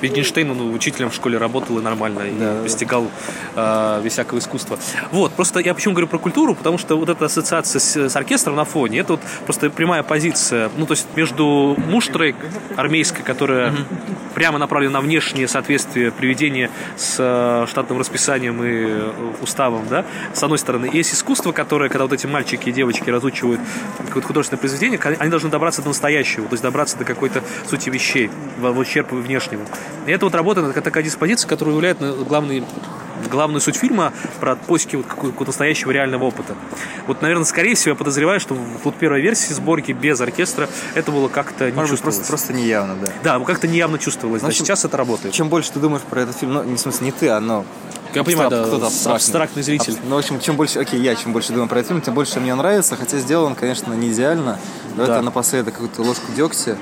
Wittgenstein, 0.00 0.50
он 0.50 0.74
учителем 0.74 1.10
в 1.10 1.14
школе 1.14 1.38
работал 1.38 1.78
и 1.78 1.82
нормально, 1.82 2.20
и 2.20 2.32
да, 2.38 2.62
постигал 2.62 3.08
э, 3.54 4.00
без 4.02 4.12
всякого 4.12 4.38
искусства. 4.38 4.78
Вот, 5.12 5.32
просто 5.32 5.60
я 5.60 5.74
почему 5.74 5.94
говорю 5.94 6.08
про 6.08 6.18
культуру, 6.18 6.54
потому 6.54 6.78
что 6.78 6.96
вот 6.96 7.08
эта 7.08 7.26
ассоциация 7.26 7.78
с, 7.78 7.96
с 7.96 8.16
оркестром 8.16 8.56
на 8.56 8.64
фоне, 8.64 9.00
это 9.00 9.14
вот 9.14 9.20
просто 9.44 9.70
прямая 9.70 10.02
позиция, 10.02 10.70
ну, 10.76 10.86
то 10.86 10.92
есть 10.92 11.06
между 11.16 11.76
муштрой 11.78 12.34
армейской, 12.76 13.03
которая 13.12 13.70
mm-hmm. 13.70 14.34
прямо 14.34 14.58
направлена 14.58 14.94
на 14.94 15.00
внешнее 15.00 15.48
соответствие 15.48 16.10
приведения 16.10 16.70
с 16.96 17.16
э, 17.18 17.66
штатным 17.68 17.98
расписанием 17.98 18.62
и 18.62 18.68
э, 18.70 19.12
уставом, 19.42 19.86
да, 19.88 20.04
с 20.32 20.42
одной 20.42 20.58
стороны. 20.58 20.86
И 20.86 20.96
есть 20.96 21.14
искусство, 21.14 21.52
которое, 21.52 21.88
когда 21.88 22.04
вот 22.04 22.12
эти 22.12 22.26
мальчики 22.26 22.68
и 22.68 22.72
девочки 22.72 23.10
разучивают 23.10 23.60
какое-то 23.98 24.26
художественное 24.26 24.60
произведение, 24.60 25.00
они 25.18 25.30
должны 25.30 25.50
добраться 25.50 25.82
до 25.82 25.88
настоящего, 25.88 26.46
то 26.46 26.54
есть 26.54 26.62
добраться 26.62 26.96
до 26.98 27.04
какой-то 27.04 27.42
сути 27.68 27.90
вещей, 27.90 28.30
в 28.58 28.78
ущерб 28.78 29.12
внешнему. 29.12 29.64
И 30.06 30.10
это 30.10 30.26
вот 30.26 30.34
работа, 30.34 30.72
такая 30.72 31.02
диспозиция, 31.02 31.48
которая 31.48 31.74
является 31.74 32.12
главной 32.12 32.64
главную 33.34 33.60
суть 33.60 33.76
фильма 33.76 34.12
про 34.40 34.56
поиски 34.56 34.96
вот 34.96 35.06
какого-то 35.06 35.46
настоящего 35.46 35.90
реального 35.90 36.24
опыта. 36.24 36.54
Вот, 37.06 37.22
наверное, 37.22 37.44
скорее 37.44 37.74
всего, 37.74 37.90
я 37.90 37.96
подозреваю, 37.96 38.40
что 38.40 38.54
вот 38.54 38.94
первой 38.96 39.20
версии 39.20 39.52
сборки 39.52 39.92
без 39.92 40.20
оркестра 40.20 40.68
это 40.94 41.12
было 41.12 41.28
как-то 41.28 41.66
не 41.66 41.72
Может 41.72 41.90
чувствовалось. 41.90 42.16
Просто, 42.16 42.28
просто 42.28 42.52
неявно, 42.52 42.96
да. 43.22 43.38
Да, 43.38 43.44
как-то 43.44 43.68
неявно 43.68 43.98
чувствовалось. 43.98 44.42
Но 44.42 44.50
сейчас 44.50 44.84
это 44.84 44.96
работает. 44.96 45.34
Чем 45.34 45.48
больше 45.48 45.72
ты 45.72 45.80
думаешь 45.80 46.02
про 46.02 46.22
этот 46.22 46.36
фильм, 46.36 46.54
ну, 46.54 46.62
не 46.64 46.76
в 46.76 46.80
смысле 46.80 47.06
не 47.06 47.12
ты, 47.12 47.28
а 47.28 47.40
но 47.40 47.64
я 48.14 48.22
понимаю, 48.22 48.50
да, 48.50 48.64
кто-то 48.64 48.86
абстрактный. 48.86 49.14
абстрактный 49.16 49.62
зритель. 49.62 49.96
Ну, 50.04 50.14
в 50.14 50.18
общем, 50.18 50.40
чем 50.40 50.56
больше, 50.56 50.78
окей, 50.78 51.00
я 51.00 51.14
чем 51.16 51.32
больше 51.32 51.52
думаю 51.52 51.68
про 51.68 51.80
этот 51.80 51.88
фильм, 51.88 52.00
тем 52.00 52.14
больше 52.14 52.40
мне 52.40 52.54
нравится, 52.54 52.96
хотя 52.96 53.18
сделан 53.18 53.44
он, 53.48 53.54
конечно, 53.54 53.92
не 53.94 54.12
идеально. 54.12 54.58
Давай 54.96 55.08
да. 55.08 55.22
напоследок 55.22 55.74
какую-то 55.74 56.02
ложку 56.02 56.32
дегтя. 56.36 56.76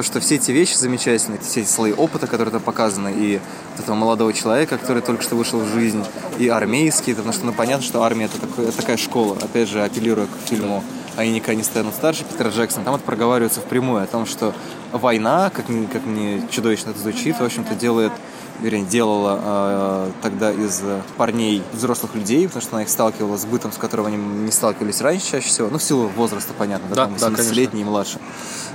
То, 0.00 0.04
что 0.04 0.18
все 0.20 0.36
эти 0.36 0.50
вещи 0.50 0.76
замечательные, 0.76 1.38
все 1.40 1.60
эти 1.60 1.68
слои 1.68 1.92
опыта, 1.92 2.26
которые 2.26 2.50
там 2.50 2.62
показаны, 2.62 3.12
и 3.14 3.38
этого 3.78 3.94
молодого 3.94 4.32
человека, 4.32 4.78
который 4.78 5.02
только 5.02 5.22
что 5.22 5.36
вышел 5.36 5.60
в 5.60 5.68
жизнь, 5.74 6.02
и 6.38 6.48
армейские, 6.48 7.14
потому 7.14 7.34
что 7.34 7.44
ну, 7.44 7.52
понятно, 7.52 7.84
что 7.84 8.02
армия 8.02 8.24
это, 8.24 8.40
такой, 8.40 8.72
такая 8.72 8.96
школа, 8.96 9.36
опять 9.42 9.68
же, 9.68 9.84
апеллируя 9.84 10.24
к 10.24 10.48
фильму 10.48 10.82
они 11.16 11.32
никогда 11.32 11.54
не 11.54 11.62
станут 11.62 11.92
старше 11.92 12.24
Питера 12.24 12.48
Джексона, 12.48 12.82
там 12.82 12.94
это 12.94 13.04
проговаривается 13.04 13.60
впрямую 13.60 14.02
о 14.02 14.06
том, 14.06 14.24
что 14.24 14.54
война, 14.92 15.50
как, 15.50 15.66
как 15.92 16.06
мне 16.06 16.42
чудовищно 16.50 16.90
это 16.90 16.98
звучит, 16.98 17.38
в 17.38 17.44
общем-то 17.44 17.74
делает 17.74 18.12
вернее, 18.60 18.84
делала 18.84 19.40
э, 19.42 20.10
тогда 20.22 20.52
из 20.52 20.82
парней 21.16 21.62
взрослых 21.72 22.14
людей, 22.14 22.46
потому 22.46 22.62
что 22.62 22.76
она 22.76 22.82
их 22.82 22.88
сталкивала 22.88 23.36
с 23.36 23.44
бытом, 23.44 23.72
с 23.72 23.76
которым 23.76 24.06
они 24.06 24.16
не 24.16 24.50
сталкивались 24.52 25.00
раньше 25.00 25.30
чаще 25.30 25.48
всего, 25.48 25.68
ну, 25.70 25.78
в 25.78 25.82
силу 25.82 26.08
возраста, 26.08 26.52
понятно, 26.56 26.94
да, 26.94 27.06
да, 27.06 27.18
там, 27.18 27.34
17-летний 27.34 27.82
и 27.82 27.84
младше. 27.84 28.18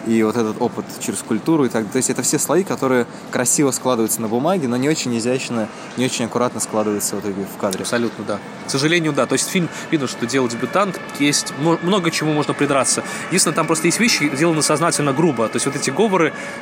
И 0.08 0.21
вот 0.21 0.36
этот 0.36 0.62
опыт 0.62 0.86
через 0.99 1.19
культуру 1.19 1.65
и 1.65 1.69
так 1.69 1.89
То 1.89 1.97
есть 1.97 2.12
это 2.12 2.21
все 2.21 2.38
слои, 2.38 2.63
которые 2.63 3.08
красиво 3.32 3.71
складываются 3.71 4.21
на 4.21 4.28
бумаге, 4.28 4.67
но 4.67 4.78
не 4.78 4.88
очень 4.88 5.17
изящно, 5.17 5.67
не 5.97 6.06
очень 6.06 6.25
аккуратно 6.25 6.60
складываются 6.60 7.15
в 7.15 7.21
итоге 7.21 7.45
в 7.45 7.60
кадре. 7.60 7.82
Абсолютно, 7.82 8.23
да. 8.23 8.39
К 8.67 8.69
сожалению, 8.69 9.13
да. 9.13 9.25
То 9.25 9.34
есть 9.34 9.49
фильм, 9.49 9.67
видно, 9.89 10.08
что 10.08 10.28
делал 10.28 10.47
дебютант, 10.47 10.99
есть 11.19 11.54
много 11.60 12.12
чему 12.12 12.34
можно 12.34 12.54
придраться. 12.54 13.04
Единственное, 13.28 13.56
там 13.56 13.65
просто 13.65 13.88
есть 13.88 13.99
вещи, 13.99 14.30
сделаны 14.36 14.62
сознательно 14.62 15.12
грубо. 15.12 15.47
То 15.47 15.56
есть 15.56 15.65
вот 15.65 15.75
эти 15.75 15.89
говоры, 15.89 16.05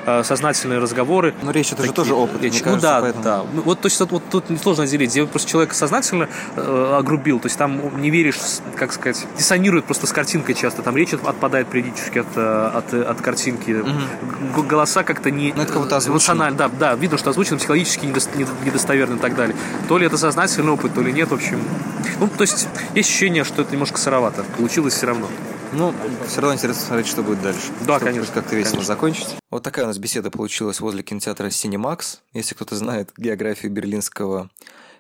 э, 0.06 0.24
сознательные 0.24 0.80
разговоры. 0.80 1.34
Но 1.42 1.52
речь 1.52 1.68
это 1.68 1.78
такие, 1.78 1.90
же 1.90 1.94
тоже 1.94 2.14
опыт, 2.16 2.42
речь. 2.42 2.60
ну 2.60 2.64
кажется, 2.64 2.88
да, 2.88 3.02
поэтому... 3.02 3.24
да. 3.24 3.44
Ну, 3.54 3.62
вот, 3.62 3.82
то 3.82 3.88
есть, 3.88 4.00
вот, 4.00 4.24
тут 4.30 4.46
сложно 4.62 4.84
разделить. 4.84 5.12
Где 5.12 5.26
просто 5.26 5.50
человек 5.50 5.74
сознательно 5.74 6.30
э, 6.56 6.96
огрубил, 6.98 7.40
то 7.40 7.48
есть 7.48 7.58
там 7.58 8.02
не 8.02 8.10
веришь, 8.10 8.40
как 8.76 8.94
сказать, 8.94 9.26
диссонирует 9.38 9.86
просто 9.86 10.08
с 10.08 10.12
картинкой 10.12 10.56
часто. 10.56 10.82
Там 10.82 10.96
речь 10.98 11.14
отпадает 11.14 11.68
периодически 11.68 12.20
от, 12.20 12.28
э, 12.36 12.72
от, 12.74 12.94
от 12.94 13.22
картинки. 13.22 13.72
Угу. 13.72 14.64
Голоса 14.64 15.04
как-то 15.04 15.32
не... 15.32 15.54
Ну, 15.56 15.62
это 15.62 15.74
как 15.74 16.08
эмоционально. 16.08 16.58
Да, 16.58 16.70
да, 16.70 16.96
видно, 16.96 17.18
что 17.18 17.30
озвучено 17.30 17.58
психологически 17.58 18.06
недостоверно 18.06 19.16
и 19.16 19.20
так 19.20 19.36
далее. 19.36 19.56
То 19.88 19.98
ли 19.98 20.06
это 20.06 20.18
сознательный 20.18 20.72
опыт, 20.72 20.94
то 20.94 21.02
ли 21.02 21.12
нет, 21.12 21.30
в 21.30 21.34
общем. 21.34 21.62
Ну, 22.20 22.28
то 22.28 22.42
есть 22.42 22.54
есть 22.54 23.10
ощущение, 23.10 23.44
что 23.44 23.62
это 23.62 23.72
немножко 23.72 23.98
сыровато. 23.98 24.44
Получилось 24.58 24.94
все 24.94 25.08
равно. 25.08 25.28
Ну, 25.74 25.94
все 26.28 26.42
равно 26.42 26.56
интересно 26.56 26.82
смотреть, 26.84 27.08
что 27.08 27.24
будет 27.24 27.42
дальше. 27.42 27.72
Да, 27.82 27.98
Чтобы 27.98 28.00
конечно. 28.00 28.34
Как-то 28.34 28.56
весело 28.56 28.72
конечно. 28.74 28.94
закончить. 28.94 29.28
Вот 29.50 29.64
такая 29.64 29.86
у 29.86 29.88
нас 29.88 29.98
беседа 29.98 30.30
получилась 30.32 30.80
возле 30.80 31.04
кинотеатра 31.04 31.48
Cinemax. 31.48 32.20
Если 32.34 32.56
кто-то 32.56 32.76
знает 32.76 33.12
географию 33.18 33.72
берлинского 33.72 34.50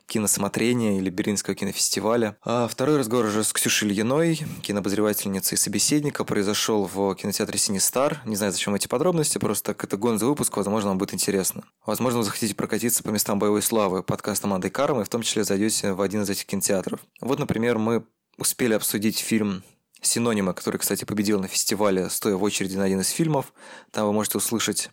киносмотрения 0.05 0.97
или 0.97 1.09
Берлинского 1.09 1.55
кинофестиваля. 1.55 2.37
А 2.43 2.67
второй 2.67 2.97
разговор 2.97 3.25
уже 3.27 3.43
с 3.43 3.53
Ксюшей 3.53 3.87
Ильиной, 3.87 4.45
кинообозревательницей 4.61 5.55
и 5.55 5.57
собеседника, 5.57 6.23
произошел 6.23 6.89
в 6.93 7.15
кинотеатре 7.15 7.57
Синистар. 7.57 8.21
Не 8.25 8.35
знаю, 8.35 8.51
зачем 8.51 8.75
эти 8.75 8.87
подробности, 8.87 9.37
просто 9.37 9.73
так 9.73 9.83
это 9.83 9.97
гонза 9.97 10.25
выпуск, 10.25 10.55
возможно, 10.57 10.89
вам 10.89 10.97
будет 10.97 11.13
интересно. 11.13 11.63
Возможно, 11.85 12.19
вы 12.19 12.25
захотите 12.25 12.53
прокатиться 12.53 13.03
по 13.03 13.09
местам 13.09 13.39
боевой 13.39 13.61
славы 13.61 14.03
подкаста 14.03 14.47
«Мандай 14.47 14.69
Карма» 14.69 15.01
и 15.01 15.05
в 15.05 15.09
том 15.09 15.21
числе 15.21 15.43
зайдете 15.43 15.93
в 15.93 16.01
один 16.01 16.23
из 16.23 16.29
этих 16.29 16.45
кинотеатров. 16.45 16.99
Вот, 17.21 17.39
например, 17.39 17.77
мы 17.77 18.03
успели 18.37 18.73
обсудить 18.73 19.19
фильм 19.19 19.63
Синонима, 20.03 20.53
который, 20.53 20.77
кстати, 20.77 21.05
победил 21.05 21.39
на 21.39 21.47
фестивале, 21.47 22.09
стоя 22.09 22.35
в 22.35 22.43
очереди 22.43 22.75
на 22.75 22.83
один 22.83 23.01
из 23.01 23.09
фильмов. 23.09 23.53
Там 23.91 24.05
вы 24.07 24.13
можете 24.13 24.37
услышать 24.37 24.89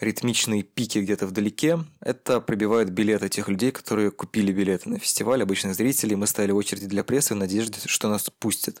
ритмичные 0.00 0.62
пики 0.62 0.98
где-то 0.98 1.26
вдалеке. 1.26 1.80
Это 2.00 2.40
пробивают 2.40 2.90
билеты 2.90 3.28
тех 3.28 3.48
людей, 3.48 3.72
которые 3.72 4.10
купили 4.10 4.52
билеты 4.52 4.88
на 4.88 4.98
фестиваль, 4.98 5.42
обычных 5.42 5.74
зрителей. 5.74 6.16
Мы 6.16 6.26
стояли 6.26 6.52
в 6.52 6.56
очереди 6.56 6.86
для 6.86 7.04
прессы 7.04 7.34
в 7.34 7.36
надежде, 7.36 7.78
что 7.86 8.08
нас 8.08 8.30
пустят. 8.38 8.80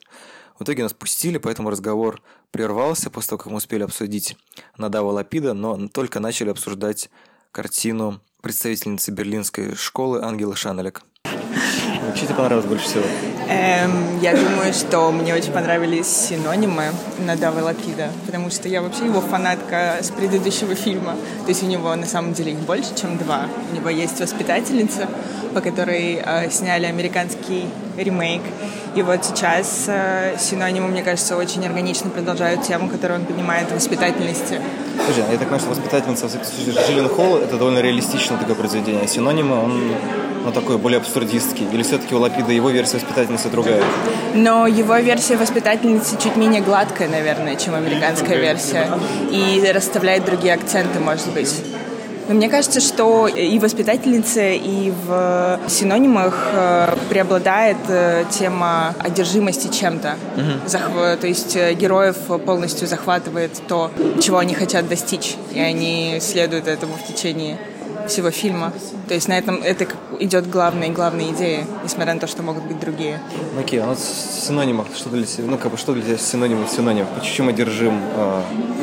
В 0.58 0.62
итоге 0.62 0.82
нас 0.82 0.94
пустили, 0.94 1.38
поэтому 1.38 1.70
разговор 1.70 2.22
прервался 2.50 3.10
после 3.10 3.30
того, 3.30 3.38
как 3.38 3.52
мы 3.52 3.58
успели 3.58 3.82
обсудить 3.82 4.36
Надава 4.78 5.10
Лапида, 5.10 5.52
но 5.52 5.88
только 5.88 6.20
начали 6.20 6.48
обсуждать 6.48 7.10
картину 7.52 8.20
представительницы 8.40 9.10
берлинской 9.10 9.74
школы 9.74 10.22
Ангелы 10.22 10.56
Шанелек. 10.56 11.02
Что 12.14 12.26
тебе 12.26 12.34
понравилось 12.34 12.66
больше 12.66 12.86
всего? 12.86 13.35
Эм, 13.48 14.18
я 14.20 14.34
думаю, 14.34 14.72
что 14.72 15.12
мне 15.12 15.32
очень 15.32 15.52
понравились 15.52 16.08
синонимы 16.08 16.86
Надавы 17.18 17.62
Лапида, 17.62 18.10
потому 18.26 18.50
что 18.50 18.68
я 18.68 18.82
вообще 18.82 19.04
его 19.04 19.20
фанатка 19.20 19.98
с 20.00 20.10
предыдущего 20.10 20.74
фильма. 20.74 21.14
То 21.44 21.48
есть 21.50 21.62
у 21.62 21.66
него 21.66 21.94
на 21.94 22.06
самом 22.06 22.32
деле 22.32 22.52
их 22.52 22.58
больше, 22.58 22.94
чем 23.00 23.16
два. 23.18 23.46
У 23.70 23.76
него 23.76 23.88
есть 23.88 24.20
«Воспитательница», 24.20 25.08
по 25.54 25.60
которой 25.60 26.20
э, 26.24 26.50
сняли 26.50 26.86
американский 26.86 27.66
ремейк. 27.96 28.42
И 28.96 29.02
вот 29.02 29.24
сейчас 29.24 29.84
э, 29.86 30.36
синонимы, 30.40 30.88
мне 30.88 31.02
кажется, 31.02 31.36
очень 31.36 31.64
органично 31.64 32.10
продолжают 32.10 32.62
тему, 32.62 32.88
которую 32.88 33.20
он 33.20 33.26
поднимает 33.26 33.70
в 33.70 33.74
воспитательности. 33.74 34.60
Слушай, 35.04 35.24
я 35.30 35.38
так 35.38 35.48
понимаю, 35.48 35.60
что 35.60 35.70
«Воспитательница» 35.70 36.26
Джиллен 36.88 37.08
Холл— 37.08 37.36
это 37.38 37.56
довольно 37.58 37.78
реалистичное 37.78 38.38
такое 38.38 38.56
произведение, 38.56 39.06
синонимы, 39.06 39.54
он 39.54 39.94
ну, 40.46 40.52
такой 40.52 40.78
более 40.78 40.98
абсурдистский? 40.98 41.66
Или 41.72 41.82
все-таки 41.82 42.14
у 42.14 42.18
Лапида 42.18 42.52
его 42.52 42.70
версия 42.70 42.98
воспитательницы 42.98 43.48
другая? 43.48 43.82
Но 44.34 44.66
его 44.66 44.96
версия 44.96 45.36
воспитательницы 45.36 46.16
чуть 46.22 46.36
менее 46.36 46.62
гладкая, 46.62 47.08
наверное, 47.08 47.56
чем 47.56 47.74
американская 47.74 48.38
версия. 48.38 48.88
И 49.30 49.70
расставляет 49.74 50.24
другие 50.24 50.54
акценты, 50.54 51.00
может 51.00 51.32
быть. 51.32 51.52
Но 52.28 52.34
мне 52.34 52.48
кажется, 52.48 52.80
что 52.80 53.28
и 53.28 53.58
в 53.58 53.62
воспитательнице, 53.62 54.56
и 54.56 54.92
в 55.06 55.60
синонимах 55.68 56.48
э, 56.52 56.96
преобладает 57.08 57.76
э, 57.88 58.24
тема 58.30 58.94
одержимости 58.98 59.72
чем-то. 59.72 60.16
Угу. 60.36 60.68
Захв... 60.68 61.20
То 61.20 61.26
есть 61.26 61.54
э, 61.54 61.74
героев 61.74 62.16
полностью 62.44 62.88
захватывает 62.88 63.52
то, 63.68 63.92
чего 64.20 64.38
они 64.38 64.54
хотят 64.54 64.88
достичь, 64.88 65.36
и 65.52 65.60
они 65.60 66.18
следуют 66.20 66.66
этому 66.66 66.94
в 66.94 67.06
течение 67.06 67.58
всего 68.08 68.30
фильма. 68.30 68.72
То 69.08 69.14
есть 69.14 69.28
на 69.28 69.38
этом 69.38 69.62
это 69.62 69.86
идет 70.20 70.48
главная 70.48 70.90
главная 70.90 71.30
идея, 71.32 71.66
несмотря 71.84 72.14
на 72.14 72.20
то, 72.20 72.26
что 72.26 72.42
могут 72.42 72.64
быть 72.64 72.80
другие. 72.80 73.20
Ну, 73.54 73.60
окей, 73.60 73.80
а 73.80 73.86
вот 73.86 73.98
синонимах, 73.98 74.86
что 74.94 75.10
для 75.10 75.26
тебя, 75.26 75.44
ну, 75.46 75.58
как 75.58 75.72
бы, 75.72 75.78
что 75.78 75.92
для 75.92 76.02
тебя 76.02 76.16
синонимы 76.16 76.66
синоним? 76.68 77.06
Почему 77.18 77.50
одержим 77.50 78.00
э, 78.14 78.42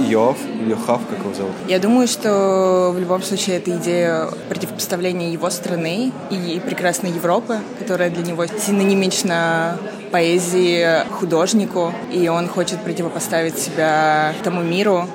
Йов 0.09 0.38
или 0.62 0.73
Хав, 0.73 1.01
как 1.09 1.19
его 1.19 1.33
зовут? 1.33 1.53
Я 1.67 1.79
думаю, 1.79 2.07
что 2.07 2.91
в 2.95 2.99
любом 2.99 3.21
случае 3.21 3.57
это 3.57 3.75
идея 3.77 4.29
противопоставления 4.49 5.31
его 5.31 5.49
страны 5.49 6.12
и 6.29 6.62
прекрасной 6.65 7.12
Европы, 7.12 7.59
которая 7.79 8.09
для 8.09 8.23
него 8.23 8.45
синонимична 8.45 9.77
поэзии 10.12 11.03
художнику, 11.12 11.91
и 12.12 12.27
он 12.29 12.47
хочет 12.47 12.79
противопоставить 12.83 13.57
себя 13.57 14.33
тому 14.43 14.62
миру, 14.62 15.07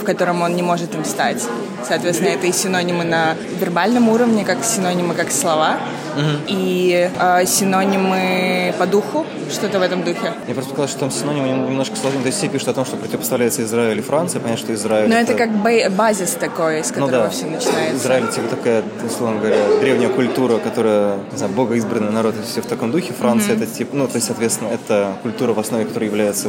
в 0.00 0.04
котором 0.04 0.42
он 0.42 0.54
не 0.54 0.62
может 0.62 0.94
им 0.94 1.04
стать. 1.04 1.42
Соответственно, 1.86 2.28
это 2.28 2.46
и 2.46 2.52
синонимы 2.52 3.04
на 3.04 3.36
вербальном 3.60 4.08
уровне, 4.08 4.44
как 4.44 4.64
синонимы, 4.64 5.14
как 5.14 5.30
слова, 5.30 5.78
угу. 6.16 6.44
и 6.46 7.10
э, 7.18 7.46
синонимы 7.46 8.74
по 8.78 8.86
духу, 8.86 9.26
что-то 9.50 9.78
в 9.78 9.82
этом 9.82 10.02
духе. 10.02 10.32
Я 10.48 10.54
просто 10.54 10.70
сказал, 10.70 10.88
что 10.88 10.98
там 11.00 11.10
синонимы 11.10 11.48
немножко 11.48 11.96
сложнее. 11.96 12.22
То 12.22 12.26
есть 12.28 12.38
все 12.38 12.48
пишут 12.48 12.68
о 12.68 12.74
том, 12.74 12.84
что 12.84 12.96
противопоставляется 12.96 13.62
Израиль 13.62 13.98
и 13.98 14.02
Франция. 14.02 14.40
Понятно, 14.40 14.64
что 14.64 14.74
Израиль... 14.74 15.08
Но 15.08 15.16
это, 15.16 15.32
это 15.32 15.46
как 15.46 15.92
базис 15.92 16.30
такой, 16.32 16.84
с 16.84 16.88
которого 16.88 17.10
ну, 17.10 17.24
да. 17.24 17.30
все 17.30 17.46
начинается. 17.46 17.96
Израиль, 17.96 18.28
типа 18.28 18.48
такая, 18.48 18.82
условно 19.04 19.40
говоря, 19.40 19.56
древняя 19.80 20.10
культура, 20.10 20.58
которая, 20.58 21.18
не 21.30 21.38
знаю, 21.38 21.52
богоизбранный 21.52 22.12
народ, 22.12 22.34
все 22.44 22.62
в 22.62 22.66
таком 22.66 22.90
духе. 22.90 23.12
Франция 23.12 23.54
mm 23.54 23.64
это 23.64 23.66
типа, 23.66 23.96
ну, 23.96 24.08
то 24.08 24.16
есть, 24.16 24.26
соответственно, 24.26 24.68
это 24.68 25.16
культура 25.22 25.52
в 25.52 25.58
основе 25.60 25.84
которой 25.84 26.06
является 26.06 26.48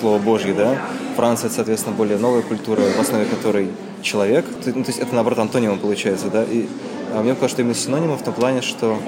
Слово 0.00 0.18
Божье, 0.18 0.54
да. 0.54 0.76
Франция, 1.16 1.46
это, 1.46 1.56
соответственно, 1.56 1.96
более 1.96 2.18
новая 2.18 2.42
культура, 2.42 2.80
в 2.80 3.00
основе 3.00 3.24
которой 3.24 3.70
человек. 4.02 4.44
Ну, 4.66 4.84
то 4.84 4.90
есть 4.90 4.98
это, 4.98 5.14
наоборот, 5.14 5.38
антонимом 5.38 5.78
получается, 5.78 6.26
да. 6.28 6.44
И 6.44 6.68
а 7.12 7.22
мне 7.22 7.34
кажется, 7.34 7.48
что 7.48 7.62
именно 7.62 7.74
синонимом 7.74 8.18
в 8.18 8.22
том 8.22 8.34
плане, 8.34 8.62
что 8.62 8.98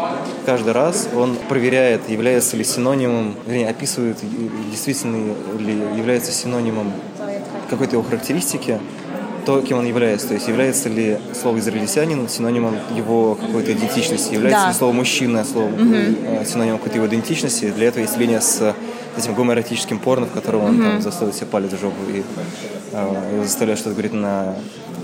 каждый 0.44 0.72
раз 0.72 1.08
он 1.14 1.36
проверяет, 1.48 2.08
является 2.08 2.56
ли 2.56 2.64
синонимом, 2.64 3.34
вернее, 3.46 3.68
описывает, 3.68 4.18
действительно 4.70 5.34
ли 5.58 5.72
является 5.96 6.32
синонимом 6.32 6.92
какой-то 7.68 7.96
его 7.96 8.02
характеристики, 8.02 8.78
то, 9.46 9.62
кем 9.62 9.78
он 9.78 9.86
является. 9.86 10.28
То 10.28 10.34
есть 10.34 10.48
является 10.48 10.88
ли 10.88 11.18
слово 11.40 11.58
израильтянин 11.58 12.28
синонимом 12.28 12.76
его 12.94 13.36
какой-то 13.36 13.72
идентичности, 13.72 14.34
является 14.34 14.62
да. 14.62 14.68
ли 14.68 14.74
слово 14.74 14.92
мужчина 14.92 15.44
словом, 15.44 15.74
угу. 15.74 16.44
синонимом 16.44 16.78
какой-то 16.78 16.96
его 16.96 17.06
идентичности. 17.06 17.70
Для 17.70 17.88
этого 17.88 18.02
есть 18.02 18.18
линия 18.18 18.40
с 18.40 18.74
этим 19.16 19.34
гомоэротическим 19.34 20.00
порно, 20.00 20.26
в 20.26 20.32
котором 20.32 20.64
он 20.64 20.74
угу. 20.74 20.82
там 20.82 21.00
засовывает 21.00 21.36
себе 21.36 21.46
палец 21.46 21.70
в 21.72 21.80
жопу 21.80 21.96
и, 22.08 22.22
э, 22.92 23.40
и 23.40 23.44
заставляет 23.44 23.78
что-то 23.78 23.94
говорить 23.94 24.12
на 24.12 24.56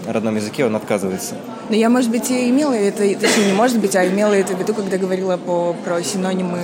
родном 0.08 0.36
языке, 0.36 0.66
он 0.66 0.76
отказывается. 0.76 1.34
Но 1.68 1.76
я, 1.76 1.88
может 1.88 2.10
быть, 2.10 2.30
и 2.30 2.50
имела 2.50 2.74
это, 2.74 2.98
точнее, 3.18 3.46
не 3.46 3.52
может 3.52 3.78
быть, 3.78 3.94
а 3.96 4.06
имела 4.06 4.34
это 4.34 4.54
в 4.54 4.58
виду, 4.58 4.74
когда 4.74 4.98
говорила 4.98 5.36
по, 5.36 5.74
про 5.84 6.02
синонимы 6.02 6.58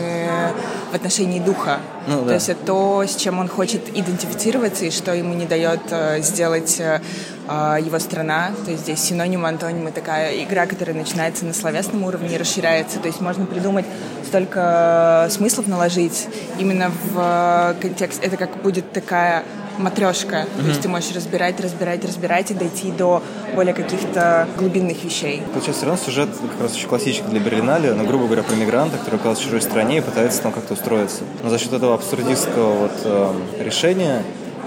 в 0.91 0.95
отношении 0.95 1.41
духа. 1.41 1.79
Ну, 2.07 2.23
да. 2.23 2.29
То 2.29 2.35
есть 2.35 2.49
это 2.49 2.65
то, 2.65 3.05
с 3.07 3.17
чем 3.17 3.39
он 3.39 3.49
хочет 3.49 3.89
идентифицироваться 3.97 4.87
и 4.87 4.91
что 4.91 5.15
ему 5.15 5.35
не 5.35 5.47
дает 5.47 5.81
э, 5.91 6.21
сделать 6.23 6.81
э, 6.81 7.01
а, 7.47 7.79
его 7.79 7.99
страна. 7.99 8.51
То 8.65 8.71
есть 8.71 8.85
здесь 8.85 9.01
синоним, 9.01 9.47
антоним 9.47 9.91
такая 9.93 10.43
игра, 10.43 10.67
которая 10.67 10.97
начинается 10.97 11.45
на 11.45 11.55
словесном 11.55 12.05
уровне 12.05 12.35
и 12.35 12.39
расширяется. 12.39 12.99
То 12.99 13.09
есть 13.09 13.21
можно 13.21 13.47
придумать 13.47 13.87
столько 14.27 15.29
смыслов 15.31 15.67
наложить 15.67 16.29
именно 16.59 16.91
в 17.13 17.77
контекст. 17.81 18.23
Это 18.23 18.37
как 18.37 18.63
будет 18.63 18.93
такая 18.93 19.45
матрешка. 19.79 20.37
Mm-hmm. 20.37 20.63
То 20.63 20.69
есть 20.69 20.81
ты 20.81 20.89
можешь 20.89 21.15
разбирать, 21.15 21.61
разбирать, 21.61 22.05
разбирать 22.05 22.51
и 22.51 22.55
дойти 22.55 22.91
до 22.91 23.23
более 23.55 23.75
каких-то 23.75 24.49
глубинных 24.57 25.03
вещей. 25.05 25.43
Получается, 25.53 25.73
все 25.73 25.87
равно 25.87 26.03
сюжет 26.05 26.29
как 26.31 26.63
раз 26.63 26.75
очень 26.75 26.89
классический 26.89 27.29
для 27.29 27.41
Берлинале, 27.41 27.93
но, 27.95 28.05
грубо 28.05 28.27
говоря, 28.27 28.43
про 28.43 28.55
мигранта, 28.55 28.99
который 28.99 29.17
оказался 29.17 29.43
в 29.43 29.45
чужой 29.45 29.63
стране 29.63 29.99
и 29.99 30.01
пытается 30.01 30.43
там 30.43 30.53
как-то 30.53 30.75
устроиться. 30.75 31.23
Но 31.43 31.51
за 31.51 31.59
счет 31.59 31.73
этого 31.73 31.95
абсурдистского 31.95 32.73
вот, 32.75 32.93
э, 33.05 33.33
решения 33.65 34.23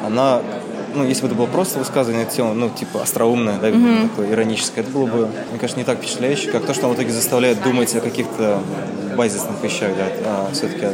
она 0.06 0.42
ну, 0.94 1.06
если 1.06 1.22
бы 1.22 1.28
это 1.28 1.36
было 1.36 1.46
просто 1.46 1.80
высказывание 1.80 2.26
на 2.26 2.32
тему, 2.32 2.54
ну, 2.54 2.70
типа, 2.70 3.02
остроумное, 3.02 3.58
да, 3.60 3.70
mm-hmm. 3.70 4.10
такое 4.10 4.32
ироническое, 4.32 4.84
это 4.84 4.94
было 4.94 5.06
бы, 5.06 5.30
мне 5.50 5.60
кажется, 5.60 5.78
не 5.78 5.86
так 5.86 6.00
впечатляюще, 6.00 6.52
как 6.52 6.66
то, 6.66 6.74
что 6.74 6.88
он 6.88 6.94
в 6.94 6.98
итоге 6.98 7.12
заставляет 7.12 7.64
думать 7.64 7.96
о 7.96 8.02
каких-то 8.02 8.62
базисных 9.22 9.62
вещах, 9.62 9.92
да, 9.96 10.08
а 10.26 10.50
все-таки 10.52 10.88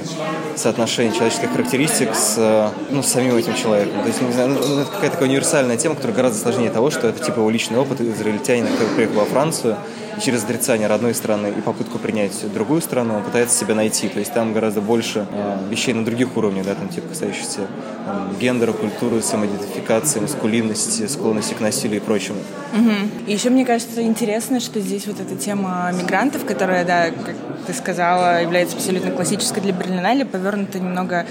соотношение 0.58 1.14
человеческих 1.14 1.50
характеристик 1.50 2.14
с, 2.14 2.74
ну, 2.90 3.02
с 3.02 3.08
самим 3.08 3.38
этим 3.38 3.56
человеком. 3.56 4.02
То 4.02 4.08
есть, 4.08 4.22
не 4.22 4.34
знаю, 4.34 4.50
ну, 4.50 4.68
ну, 4.68 4.82
это 4.82 4.92
какая-то 4.92 5.14
такая 5.14 5.30
универсальная 5.30 5.78
тема, 5.78 5.96
которая 5.96 6.18
гораздо 6.18 6.38
сложнее 6.38 6.70
того, 6.70 6.90
что 6.90 7.08
это, 7.08 7.24
типа, 7.24 7.40
его 7.40 7.50
личный 7.50 7.80
опыт 7.80 8.02
израильтянина, 8.02 8.68
который 8.68 8.96
приехал 8.96 9.16
во 9.22 9.26
Францию, 9.26 9.78
через 10.22 10.44
отрицание 10.44 10.88
родной 10.88 11.14
страны 11.14 11.54
и 11.58 11.62
попытку 11.62 12.00
принять 12.00 12.34
другую 12.54 12.82
страну 12.82 13.16
он 13.16 13.24
пытается 13.24 13.58
себя 13.58 13.76
найти. 13.76 14.08
То 14.10 14.20
есть 14.20 14.34
там 14.34 14.54
гораздо 14.54 14.82
больше 14.82 15.28
э, 15.32 15.58
вещей 15.70 15.94
на 15.94 16.04
других 16.06 16.36
уровнях, 16.38 16.66
да, 16.66 16.76
там 16.76 16.90
типа 16.90 17.10
касающихся 17.10 17.62
там, 18.06 18.36
гендера, 18.40 18.72
культуры, 18.72 19.22
самоидентификации, 19.22 20.20
маскулинности, 20.20 21.08
склонности 21.08 21.54
к 21.54 21.60
насилию 21.60 22.02
и 22.02 22.04
прочему. 22.04 22.40
Угу. 22.74 23.28
И 23.28 23.34
еще 23.34 23.50
мне 23.50 23.66
кажется 23.66 24.02
интересно, 24.02 24.60
что 24.60 24.80
здесь 24.80 25.08
вот 25.08 25.20
эта 25.20 25.36
тема 25.36 25.92
мигрантов, 25.92 26.46
которая, 26.46 26.86
да, 26.86 27.08
как 27.08 27.36
ты 27.66 27.74
сказала, 27.74 28.42
является 28.42 28.78
абсолютно 28.78 29.12
классической 29.12 29.62
для 29.62 29.74
Берлинале, 29.74 30.26
повернута 30.26 30.80
немного 30.80 31.26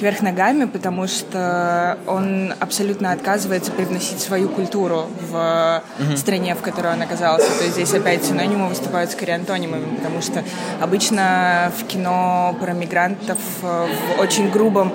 вверх 0.00 0.22
ногами, 0.22 0.64
потому 0.64 1.06
что 1.06 1.98
он 2.06 2.54
абсолютно 2.58 3.12
отказывается 3.12 3.70
привносить 3.72 4.20
свою 4.20 4.48
культуру 4.48 5.06
в 5.30 5.82
угу. 5.98 6.16
стране, 6.16 6.54
в 6.54 6.60
которой 6.60 6.94
он 6.94 7.02
оказался. 7.02 7.46
То 7.58 7.64
есть 7.64 7.74
здесь 7.74 7.92
опять 7.94 8.31
синонимы 8.32 8.68
выступают 8.68 9.10
скорее 9.10 9.34
антонимами, 9.34 9.96
потому 9.96 10.22
что 10.22 10.42
обычно 10.80 11.72
в 11.78 11.86
кино 11.86 12.56
про 12.60 12.72
мигрантов 12.72 13.38
э, 13.62 13.86
в 14.16 14.20
очень 14.20 14.50
грубом 14.50 14.92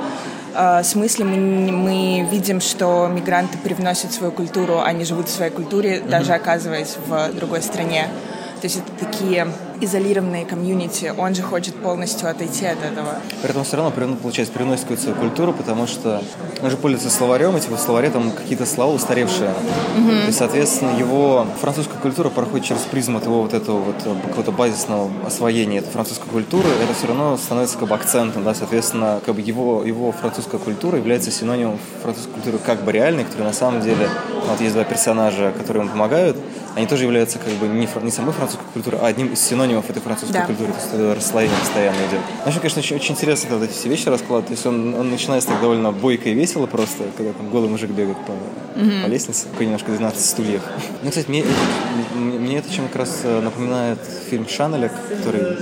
э, 0.56 0.84
смысле 0.84 1.26
мы, 1.26 1.72
мы 1.72 2.28
видим, 2.30 2.62
что 2.62 3.08
мигранты 3.08 3.58
привносят 3.58 4.12
свою 4.12 4.32
культуру, 4.32 4.82
они 4.82 5.06
живут 5.06 5.28
в 5.28 5.32
своей 5.32 5.52
культуре, 5.52 5.98
mm-hmm. 5.98 6.10
даже 6.10 6.34
оказываясь 6.34 6.98
в 7.06 7.34
другой 7.34 7.62
стране. 7.62 8.08
То 8.62 8.66
есть 8.66 8.78
это 8.78 9.06
такие 9.06 9.48
изолированные 9.82 10.46
комьюнити, 10.46 11.14
он 11.18 11.36
же 11.36 11.42
хочет 11.42 11.76
полностью 11.76 12.30
отойти 12.30 12.66
от 12.66 12.84
этого. 12.84 13.16
При 13.42 13.52
этом 13.52 13.64
все 13.64 13.78
равно, 13.78 13.92
получается, 14.16 14.54
переносит 14.54 14.82
какую-то 14.82 15.04
свою 15.04 15.18
культуру, 15.18 15.54
потому 15.54 15.88
что 15.88 16.22
он 16.62 16.70
же 16.70 16.78
пользуется 16.78 17.10
словарем, 17.10 17.56
и 17.58 17.60
типа 17.60 17.76
в 17.76 17.80
словаре 17.80 18.10
там 18.10 18.32
какие-то 18.32 18.66
слова 18.66 18.94
устаревшие. 18.94 19.50
Mm-hmm. 19.50 20.26
Есть, 20.28 20.38
соответственно, 20.38 20.98
его 20.98 21.46
французская 21.62 22.00
культура 22.00 22.30
проходит 22.30 22.66
через 22.66 22.82
призму 22.82 23.20
его 23.20 23.42
вот 23.42 23.54
этого 23.54 23.80
вот 23.80 23.96
э, 24.06 24.16
какого-то 24.28 24.52
базисного 24.52 25.10
освоения 25.26 25.80
этой 25.80 25.90
французской 25.92 26.28
культуры, 26.30 26.68
это 26.84 26.94
все 26.94 27.08
равно 27.08 27.38
становится 27.38 27.78
как 27.78 27.90
бы 27.90 27.96
акцентом, 27.96 28.44
да, 28.44 28.54
соответственно, 28.54 29.22
как 29.26 29.36
бы 29.36 29.42
его, 29.42 29.84
его 29.84 30.12
французская 30.12 30.58
культура 30.58 30.98
является 30.98 31.32
синонимом 31.32 31.80
французской 32.02 32.32
культуры 32.32 32.58
как 32.60 32.84
бы 32.84 32.92
реальной, 32.92 33.26
которая 33.26 33.48
на 33.50 33.54
самом 33.54 33.82
деле, 33.82 34.10
вот 34.48 34.62
есть 34.62 34.74
два 34.74 34.84
персонажа, 34.84 35.54
которые 35.58 35.84
ему 35.84 35.92
помогают, 35.92 36.38
они 36.76 36.86
тоже 36.86 37.04
являются 37.06 37.40
как 37.40 37.52
бы 37.54 37.68
не, 37.68 37.88
не 38.04 38.12
самой 38.12 38.34
французской 38.34 38.66
культурой, 38.74 39.00
а 39.02 39.08
одним 39.08 39.34
из 39.34 39.42
синонимов 39.42 39.67
этой 39.76 40.02
французской 40.02 40.34
да. 40.34 40.46
культуры. 40.46 40.72
То 40.74 40.98
есть 40.98 41.18
расслоение 41.18 41.58
постоянно 41.60 41.98
идет. 41.98 42.22
В 42.44 42.48
общем, 42.48 42.60
конечно, 42.60 42.80
очень, 42.80 42.96
очень 42.96 43.14
интересно, 43.14 43.50
когда 43.50 43.66
эти 43.66 43.74
все 43.74 43.90
вещи 43.90 44.08
раскладывают. 44.08 44.48
То 44.48 44.54
есть 44.54 44.66
он, 44.66 44.94
он 44.96 45.10
начинается 45.12 45.50
так 45.50 45.62
довольно 45.62 45.92
бойко 45.92 46.30
и 46.30 46.34
весело 46.34 46.66
просто, 46.66 47.04
когда 47.16 47.34
там 47.34 47.50
голый 47.50 47.70
мужик 47.70 47.92
бегает 47.92 48.18
по, 48.26 48.32
mm-hmm. 48.80 49.04
по 49.04 49.08
лестнице, 49.08 49.48
такой 49.48 49.66
немножко 49.66 49.92
12 49.92 50.26
стульев. 50.26 50.62
Ну, 51.04 51.10
кстати, 51.10 51.30
мне, 51.30 51.44
мне, 52.16 52.40
мне 52.40 52.58
это 52.58 52.74
чем 52.74 52.88
как 52.88 52.98
раз 52.98 53.22
э, 53.24 53.42
напоминает 53.42 54.00
фильм 54.30 54.48
Шанелек, 54.48 54.92
который 55.10 55.58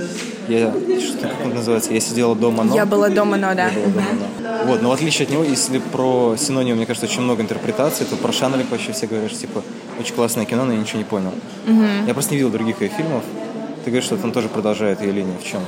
я, 0.48 0.72
что, 1.00 1.28
как 1.28 1.44
он 1.44 1.54
называется? 1.54 1.92
Я 1.92 2.00
сидела 2.00 2.36
дома, 2.36 2.62
но... 2.64 2.74
Я 2.74 2.86
была 2.86 3.08
дома, 3.08 3.36
но, 3.36 3.54
да. 3.54 3.68
Я 3.68 3.88
была 3.88 4.04
дома, 4.04 4.28
но. 4.40 4.64
Вот, 4.66 4.82
но 4.82 4.90
в 4.90 4.92
отличие 4.92 5.26
от 5.26 5.32
него, 5.32 5.42
если 5.42 5.78
про 5.78 6.36
синонимы, 6.38 6.76
мне 6.76 6.86
кажется, 6.86 7.06
очень 7.06 7.22
много 7.22 7.42
интерпретаций, 7.42 8.06
то 8.06 8.16
про 8.16 8.32
Шанелек 8.32 8.70
вообще 8.70 8.92
все 8.92 9.06
говорят, 9.06 9.30
что, 9.30 9.40
типа, 9.40 9.62
очень 9.98 10.14
классное 10.14 10.44
кино, 10.44 10.64
но 10.64 10.72
я 10.72 10.78
ничего 10.78 10.98
не 10.98 11.04
понял. 11.04 11.32
Угу. 11.66 12.06
Я 12.06 12.14
просто 12.14 12.32
не 12.32 12.38
видел 12.38 12.50
других 12.50 12.80
ее 12.80 12.88
фильмов. 12.88 13.24
Ты 13.86 13.90
говоришь, 13.92 14.06
что 14.06 14.16
там 14.16 14.32
тоже 14.32 14.48
продолжает 14.48 15.00
ее 15.00 15.12
линию. 15.12 15.38
В 15.38 15.44
чем? 15.44 15.60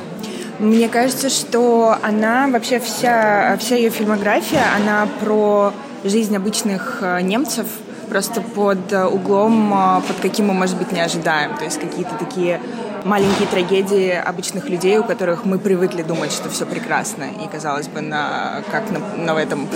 Мне 0.58 0.88
кажется, 0.88 1.30
что 1.30 1.96
она 2.02 2.48
вообще 2.48 2.80
вся, 2.80 3.56
вся 3.60 3.76
ее 3.76 3.90
фильмография, 3.90 4.64
она 4.74 5.06
про 5.20 5.72
жизнь 6.02 6.34
обычных 6.34 6.98
э, 7.00 7.20
немцев, 7.20 7.68
просто 8.08 8.40
под 8.40 8.92
э, 8.92 9.04
углом, 9.04 9.72
э, 9.72 10.00
под 10.08 10.16
каким 10.16 10.48
мы, 10.48 10.54
может 10.54 10.76
быть, 10.76 10.90
не 10.90 11.00
ожидаем. 11.00 11.56
То 11.58 11.64
есть 11.64 11.78
какие-то 11.78 12.16
такие 12.18 12.60
маленькие 13.04 13.46
трагедии 13.46 14.10
обычных 14.10 14.68
людей, 14.68 14.98
у 14.98 15.04
которых 15.04 15.44
мы 15.44 15.60
привыкли 15.60 16.02
думать, 16.02 16.32
что 16.32 16.50
все 16.50 16.66
прекрасно. 16.66 17.22
И, 17.22 17.46
казалось 17.46 17.86
бы, 17.86 18.00
на, 18.00 18.64
как 18.72 18.90
на, 18.90 18.98
на 19.16 19.38
этом 19.38 19.68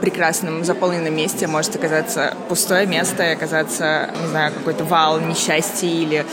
прекрасном 0.00 0.64
заполненном 0.64 1.14
месте 1.14 1.46
может 1.46 1.74
оказаться 1.76 2.34
пустое 2.48 2.86
место 2.86 3.22
и 3.22 3.32
оказаться, 3.32 4.10
не 4.22 4.28
знаю, 4.28 4.52
какой-то 4.52 4.84
вал 4.84 5.20
несчастья 5.20 5.86
или 5.86 6.24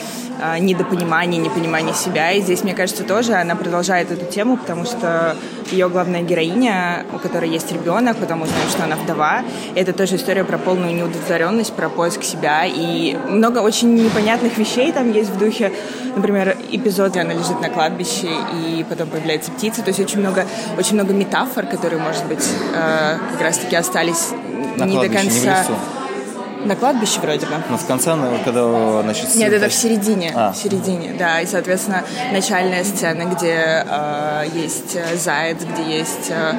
э, 0.41 0.59
недопонимания, 0.59 1.39
непонимания 1.39 1.93
себя. 1.93 2.31
И 2.31 2.41
здесь, 2.41 2.63
мне 2.63 2.73
кажется, 2.73 3.03
тоже 3.03 3.33
она 3.33 3.55
продолжает 3.55 4.11
эту 4.11 4.25
тему, 4.25 4.57
потому 4.57 4.85
что 4.85 5.35
ее 5.71 5.89
главная 5.89 6.21
героиня, 6.21 7.05
у 7.13 7.19
которой 7.19 7.49
есть 7.49 7.71
ребенок, 7.71 8.17
потом 8.17 8.41
узнаем, 8.41 8.69
что 8.69 8.83
она 8.83 8.95
вдова. 8.95 9.41
Это 9.75 9.93
тоже 9.93 10.17
история 10.17 10.43
про 10.43 10.57
полную 10.57 10.93
неудовлетворенность, 10.93 11.73
про 11.73 11.89
поиск 11.89 12.23
себя. 12.23 12.65
И 12.65 13.15
много 13.27 13.59
очень 13.59 13.95
непонятных 13.95 14.57
вещей 14.57 14.91
там 14.91 15.11
есть 15.11 15.29
в 15.29 15.37
духе, 15.37 15.71
например, 16.15 16.57
эпизод, 16.71 17.11
где 17.11 17.21
она 17.21 17.33
лежит 17.33 17.59
на 17.61 17.69
кладбище, 17.69 18.27
и 18.53 18.85
потом 18.87 19.09
появляется 19.09 19.51
птица. 19.51 19.81
То 19.81 19.89
есть 19.89 19.99
очень 19.99 20.19
много, 20.19 20.45
очень 20.77 20.95
много 20.95 21.13
метафор, 21.13 21.65
которые, 21.65 22.01
может 22.01 22.25
быть, 22.25 22.47
э, 22.75 23.17
как 23.31 23.41
раз-таки 23.53 23.75
остались 23.75 24.29
на 24.77 24.85
не 24.85 24.97
до 24.97 25.09
конца. 25.09 25.65
Не 25.67 26.02
на 26.65 26.75
кладбище 26.75 27.19
вроде 27.19 27.45
бы. 27.45 27.53
Но 27.69 27.77
в 27.77 27.85
конце, 27.85 28.15
когда, 28.43 29.01
значит... 29.03 29.35
Нет, 29.35 29.53
это 29.53 29.69
в 29.69 29.73
середине. 29.73 30.31
А. 30.35 30.51
В 30.51 30.57
середине, 30.57 31.15
да. 31.17 31.41
И, 31.41 31.45
соответственно, 31.45 32.03
начальная 32.31 32.83
сцена, 32.83 33.23
где 33.23 33.85
э, 33.87 34.45
есть 34.53 34.95
э, 34.95 35.15
заяц, 35.17 35.57
где 35.61 35.97
есть 35.97 36.29
э, 36.29 36.53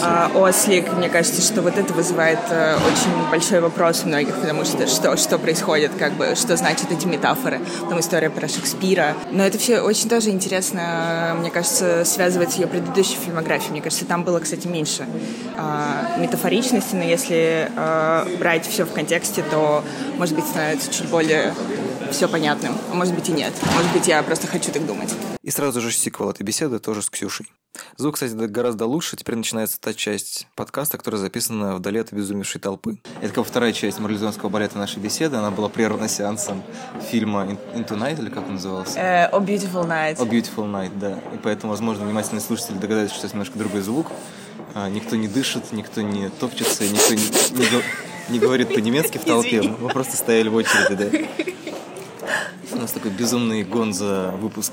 а, 0.00 0.30
ослик. 0.34 0.92
Мне 0.92 1.08
кажется, 1.08 1.42
что 1.42 1.62
вот 1.62 1.76
это 1.76 1.92
вызывает 1.92 2.38
э, 2.50 2.76
очень 2.76 3.30
большой 3.30 3.60
вопрос 3.60 4.02
у 4.04 4.08
многих, 4.08 4.34
потому 4.36 4.64
что 4.64 4.86
что, 4.86 5.16
что 5.16 5.38
происходит, 5.38 5.92
как 5.98 6.12
бы, 6.14 6.34
что 6.34 6.56
значат 6.56 6.90
эти 6.90 7.06
метафоры. 7.06 7.60
Там 7.88 8.00
история 8.00 8.30
про 8.30 8.48
Шекспира. 8.48 9.14
Но 9.30 9.44
это 9.44 9.58
все 9.58 9.80
очень 9.80 10.08
тоже 10.08 10.30
интересно, 10.30 11.36
мне 11.38 11.50
кажется, 11.50 12.04
связывать 12.04 12.52
с 12.52 12.56
ее 12.56 12.66
предыдущей 12.66 13.16
фильмографией. 13.16 13.72
Мне 13.72 13.82
кажется, 13.82 14.04
там 14.04 14.24
было, 14.24 14.38
кстати, 14.40 14.66
меньше 14.66 15.06
э, 15.56 16.20
метафоричности, 16.20 16.94
но 16.94 17.02
если 17.02 17.70
э, 17.74 18.36
брать 18.38 18.66
все 18.66 18.84
в 18.84 18.92
контексте, 18.92 19.41
то, 19.50 19.84
может 20.16 20.34
быть, 20.34 20.46
становится 20.46 20.92
чуть 20.92 21.08
более 21.08 21.54
все 22.10 22.28
понятным. 22.28 22.74
А 22.90 22.94
может 22.94 23.14
быть 23.14 23.28
и 23.28 23.32
нет. 23.32 23.52
Может 23.74 23.92
быть, 23.92 24.06
я 24.06 24.22
просто 24.22 24.46
хочу 24.46 24.70
так 24.70 24.86
думать. 24.86 25.12
И 25.42 25.50
сразу 25.50 25.80
же 25.80 25.90
сиквел 25.92 26.30
этой 26.30 26.42
беседы 26.42 26.78
тоже 26.78 27.02
с 27.02 27.10
Ксюшей. 27.10 27.46
Звук, 27.96 28.14
кстати, 28.14 28.32
гораздо 28.32 28.86
лучше. 28.86 29.16
Теперь 29.16 29.36
начинается 29.36 29.80
та 29.80 29.94
часть 29.94 30.46
подкаста, 30.54 30.98
которая 30.98 31.20
записана 31.20 31.74
вдали 31.74 32.00
от 32.00 32.12
обезумевшей 32.12 32.60
толпы. 32.60 32.98
Это 33.22 33.32
как 33.32 33.46
вторая 33.46 33.72
часть 33.72 33.98
марлезонского 33.98 34.50
балета 34.50 34.78
нашей 34.78 34.98
беседы. 34.98 35.36
Она 35.36 35.50
была 35.50 35.68
прервана 35.68 36.08
сеансом 36.08 36.62
фильма 37.10 37.58
Into 37.74 37.98
Night, 37.98 38.20
или 38.20 38.28
как 38.28 38.46
он 38.46 38.54
назывался? 38.54 38.98
Uh, 38.98 39.30
oh 39.32 39.44
Beautiful 39.44 39.86
Night. 39.86 40.18
Oh 40.18 40.28
Beautiful 40.28 40.70
Night, 40.70 40.92
да. 40.98 41.18
И 41.34 41.38
поэтому, 41.42 41.72
возможно, 41.72 42.04
внимательные 42.04 42.42
слушатели 42.42 42.76
догадаются, 42.76 43.16
что 43.16 43.26
это 43.26 43.36
немножко 43.36 43.58
другой 43.58 43.80
звук. 43.80 44.08
А, 44.74 44.88
никто 44.88 45.16
не 45.16 45.28
дышит, 45.28 45.72
никто 45.72 46.02
не 46.02 46.28
топчется, 46.28 46.84
никто 46.88 47.14
не, 47.14 47.22
не, 47.58 47.82
не 48.28 48.38
говорит 48.38 48.74
по-немецки 48.74 49.18
в 49.18 49.24
толпе. 49.24 49.62
Мы 49.62 49.88
просто 49.88 50.16
стояли 50.16 50.48
в 50.48 50.54
очереди, 50.54 50.94
да. 50.94 51.44
У 52.72 52.76
нас 52.80 52.92
такой 52.92 53.10
безумный 53.10 53.62
гонза 53.62 54.32
выпуск 54.40 54.72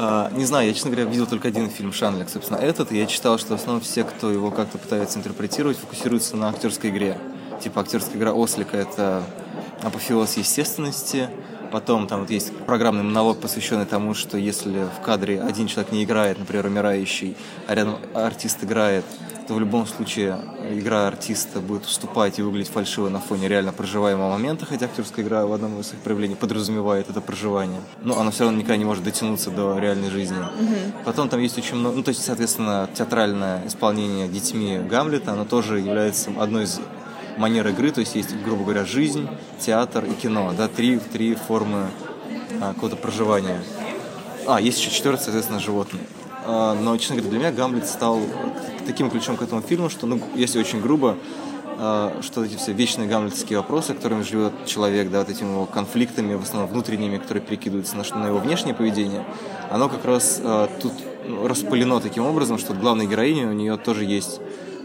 а, 0.00 0.30
не 0.32 0.44
знаю, 0.44 0.68
я, 0.68 0.74
честно 0.74 0.92
говоря, 0.92 1.10
видел 1.10 1.26
только 1.26 1.48
один 1.48 1.68
фильм 1.68 1.92
Шанлик, 1.92 2.28
собственно, 2.28 2.58
этот. 2.58 2.92
И 2.92 2.98
я 2.98 3.06
читал, 3.06 3.36
что 3.36 3.56
в 3.56 3.60
основном 3.60 3.82
все, 3.82 4.04
кто 4.04 4.30
его 4.30 4.52
как-то 4.52 4.78
пытается 4.78 5.18
интерпретировать, 5.18 5.76
фокусируются 5.76 6.36
на 6.36 6.50
актерской 6.50 6.90
игре. 6.90 7.18
Типа 7.60 7.80
актерская 7.80 8.16
игра 8.16 8.32
Ослика— 8.32 8.76
это 8.78 9.24
апофеоз 9.82 10.36
естественности, 10.36 11.28
Потом 11.70 12.06
там 12.06 12.20
вот 12.20 12.30
есть 12.30 12.56
программный 12.64 13.02
монолог, 13.02 13.40
посвященный 13.40 13.84
тому, 13.84 14.14
что 14.14 14.38
если 14.38 14.84
в 14.84 15.04
кадре 15.04 15.40
один 15.40 15.66
человек 15.66 15.92
не 15.92 16.04
играет, 16.04 16.38
например, 16.38 16.66
умирающий, 16.66 17.36
а 17.66 17.74
рядом 17.74 17.98
артист 18.14 18.64
играет, 18.64 19.04
то 19.48 19.54
в 19.54 19.60
любом 19.60 19.86
случае 19.86 20.38
игра 20.70 21.06
артиста 21.08 21.60
будет 21.60 21.86
уступать 21.86 22.38
и 22.38 22.42
выглядеть 22.42 22.70
фальшиво 22.70 23.08
на 23.08 23.18
фоне 23.18 23.48
реально 23.48 23.72
проживаемого 23.72 24.30
момента, 24.30 24.66
хотя 24.66 24.84
актерская 24.84 25.24
игра 25.24 25.46
в 25.46 25.52
одном 25.54 25.80
из 25.80 25.86
своих 25.86 26.02
проявлений 26.02 26.34
подразумевает 26.34 27.08
это 27.08 27.22
проживание. 27.22 27.80
Но 28.02 28.20
она 28.20 28.30
все 28.30 28.44
равно 28.44 28.58
никогда 28.58 28.76
не 28.76 28.84
может 28.84 29.02
дотянуться 29.02 29.50
до 29.50 29.78
реальной 29.78 30.10
жизни. 30.10 30.36
Mm-hmm. 30.36 31.04
Потом 31.06 31.30
там 31.30 31.40
есть 31.40 31.56
очень 31.56 31.76
много, 31.76 31.96
ну 31.96 32.02
то 32.02 32.10
есть, 32.10 32.22
соответственно, 32.22 32.90
театральное 32.92 33.66
исполнение 33.66 34.28
детьми 34.28 34.78
Гамлета, 34.78 35.32
оно 35.32 35.46
тоже 35.46 35.80
является 35.80 36.30
одной 36.38 36.64
из 36.64 36.78
манер 37.38 37.68
игры, 37.68 37.90
то 37.90 38.00
есть 38.00 38.16
есть, 38.16 38.36
грубо 38.44 38.64
говоря, 38.64 38.84
жизнь, 38.84 39.26
театр 39.58 40.04
и 40.04 40.12
кино, 40.12 40.52
да, 40.58 40.68
три, 40.68 40.98
три 40.98 41.34
формы 41.34 41.86
а, 42.60 42.74
какого-то 42.74 42.96
проживания. 42.96 43.62
А, 44.46 44.60
есть 44.60 44.78
еще 44.78 44.90
четвертый, 44.90 45.22
соответственно, 45.22 45.58
животные. 45.58 46.02
А, 46.44 46.74
но, 46.74 46.96
честно 46.98 47.16
говоря, 47.16 47.30
для 47.30 47.38
меня 47.38 47.52
Гамлет 47.52 47.86
стал 47.86 48.20
таким 48.88 49.10
ключом 49.10 49.36
к 49.36 49.42
этому 49.42 49.60
фильму, 49.60 49.90
что, 49.90 50.06
ну, 50.06 50.18
если 50.34 50.58
очень 50.58 50.80
грубо, 50.80 51.16
а, 51.78 52.20
что 52.22 52.42
эти 52.42 52.56
все 52.56 52.72
вечные 52.72 53.06
гамлетские 53.06 53.58
вопросы, 53.58 53.92
которыми 53.92 54.22
живет 54.22 54.52
человек, 54.64 55.10
да, 55.10 55.18
вот 55.18 55.28
этими 55.28 55.50
его 55.50 55.66
конфликтами, 55.66 56.34
в 56.34 56.42
основном 56.42 56.70
внутренними, 56.70 57.18
которые 57.18 57.44
перекидываются 57.44 57.96
на, 57.96 58.04
на 58.18 58.28
его 58.28 58.38
внешнее 58.38 58.74
поведение, 58.74 59.26
оно 59.70 59.90
как 59.90 60.06
раз 60.06 60.40
а, 60.42 60.70
тут 60.80 60.92
ну, 61.28 61.46
распылено 61.46 62.00
таким 62.00 62.24
образом, 62.24 62.56
что 62.56 62.72
главной 62.72 63.06
героине 63.06 63.44
у 63.44 63.52
нее 63.52 63.76
тоже 63.76 64.06
есть 64.06 64.40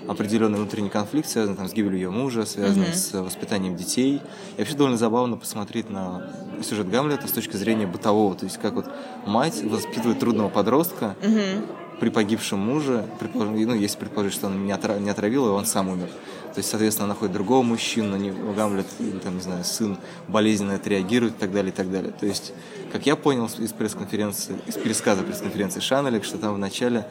определенный 0.06 0.58
внутренний 0.58 0.90
конфликт, 0.90 1.30
связанный 1.30 1.56
там, 1.56 1.70
с 1.70 1.74
гибелью 1.74 1.98
ее 1.98 2.10
мужа, 2.10 2.46
связанный 2.46 2.88
mm-hmm. 2.88 2.94
с 2.94 3.22
воспитанием 3.22 3.78
детей. 3.78 4.22
И 4.58 4.60
вообще 4.60 4.76
довольно 4.76 4.98
забавно 4.98 5.38
посмотреть 5.38 5.90
на 5.90 6.30
сюжет 6.62 6.90
Гамлета 6.90 7.26
с 7.30 7.32
точки 7.32 7.56
зрения 7.56 7.88
бытового. 7.88 8.36
То 8.36 8.44
есть 8.44 8.58
как 8.58 8.74
вот 8.74 8.86
мать 9.26 9.64
воспитывает 9.64 10.20
трудного 10.20 10.50
подростка 10.50 11.16
mm-hmm. 11.22 11.83
При 12.04 12.10
погибшем 12.10 12.60
муже, 12.60 13.06
предположим, 13.18 13.56
ну, 13.56 13.74
если 13.74 13.98
предположить, 13.98 14.34
что 14.34 14.48
он 14.48 14.66
не, 14.66 14.74
отра- 14.74 15.00
не 15.00 15.10
отравил 15.10 15.46
его, 15.46 15.56
он 15.56 15.66
сам 15.66 15.88
умер. 15.88 16.10
То 16.54 16.58
есть, 16.58 16.70
соответственно, 16.70 17.06
она 17.06 17.14
находит 17.14 17.34
другого 17.34 17.64
мужчину, 17.64 18.18
него 18.18 18.52
Гамлет, 18.52 18.88
там, 19.24 19.36
не 19.36 19.42
знаю, 19.42 19.64
сын 19.64 19.98
болезненно 20.28 20.76
отреагирует 20.76 21.36
и 21.36 21.38
так 21.38 21.54
далее, 21.54 21.72
и 21.72 21.74
так 21.74 21.90
далее. 21.90 22.12
То 22.12 22.26
есть, 22.26 22.52
как 22.92 23.06
я 23.06 23.16
понял 23.16 23.50
из 23.58 23.72
пресс-конференции, 23.72 24.58
из 24.68 24.76
пересказа 24.76 25.24
пресс-конференции 25.24 25.80
Шанелек, 25.80 26.26
что 26.26 26.38
там 26.38 26.56
в 26.56 26.58
начале 26.58 27.08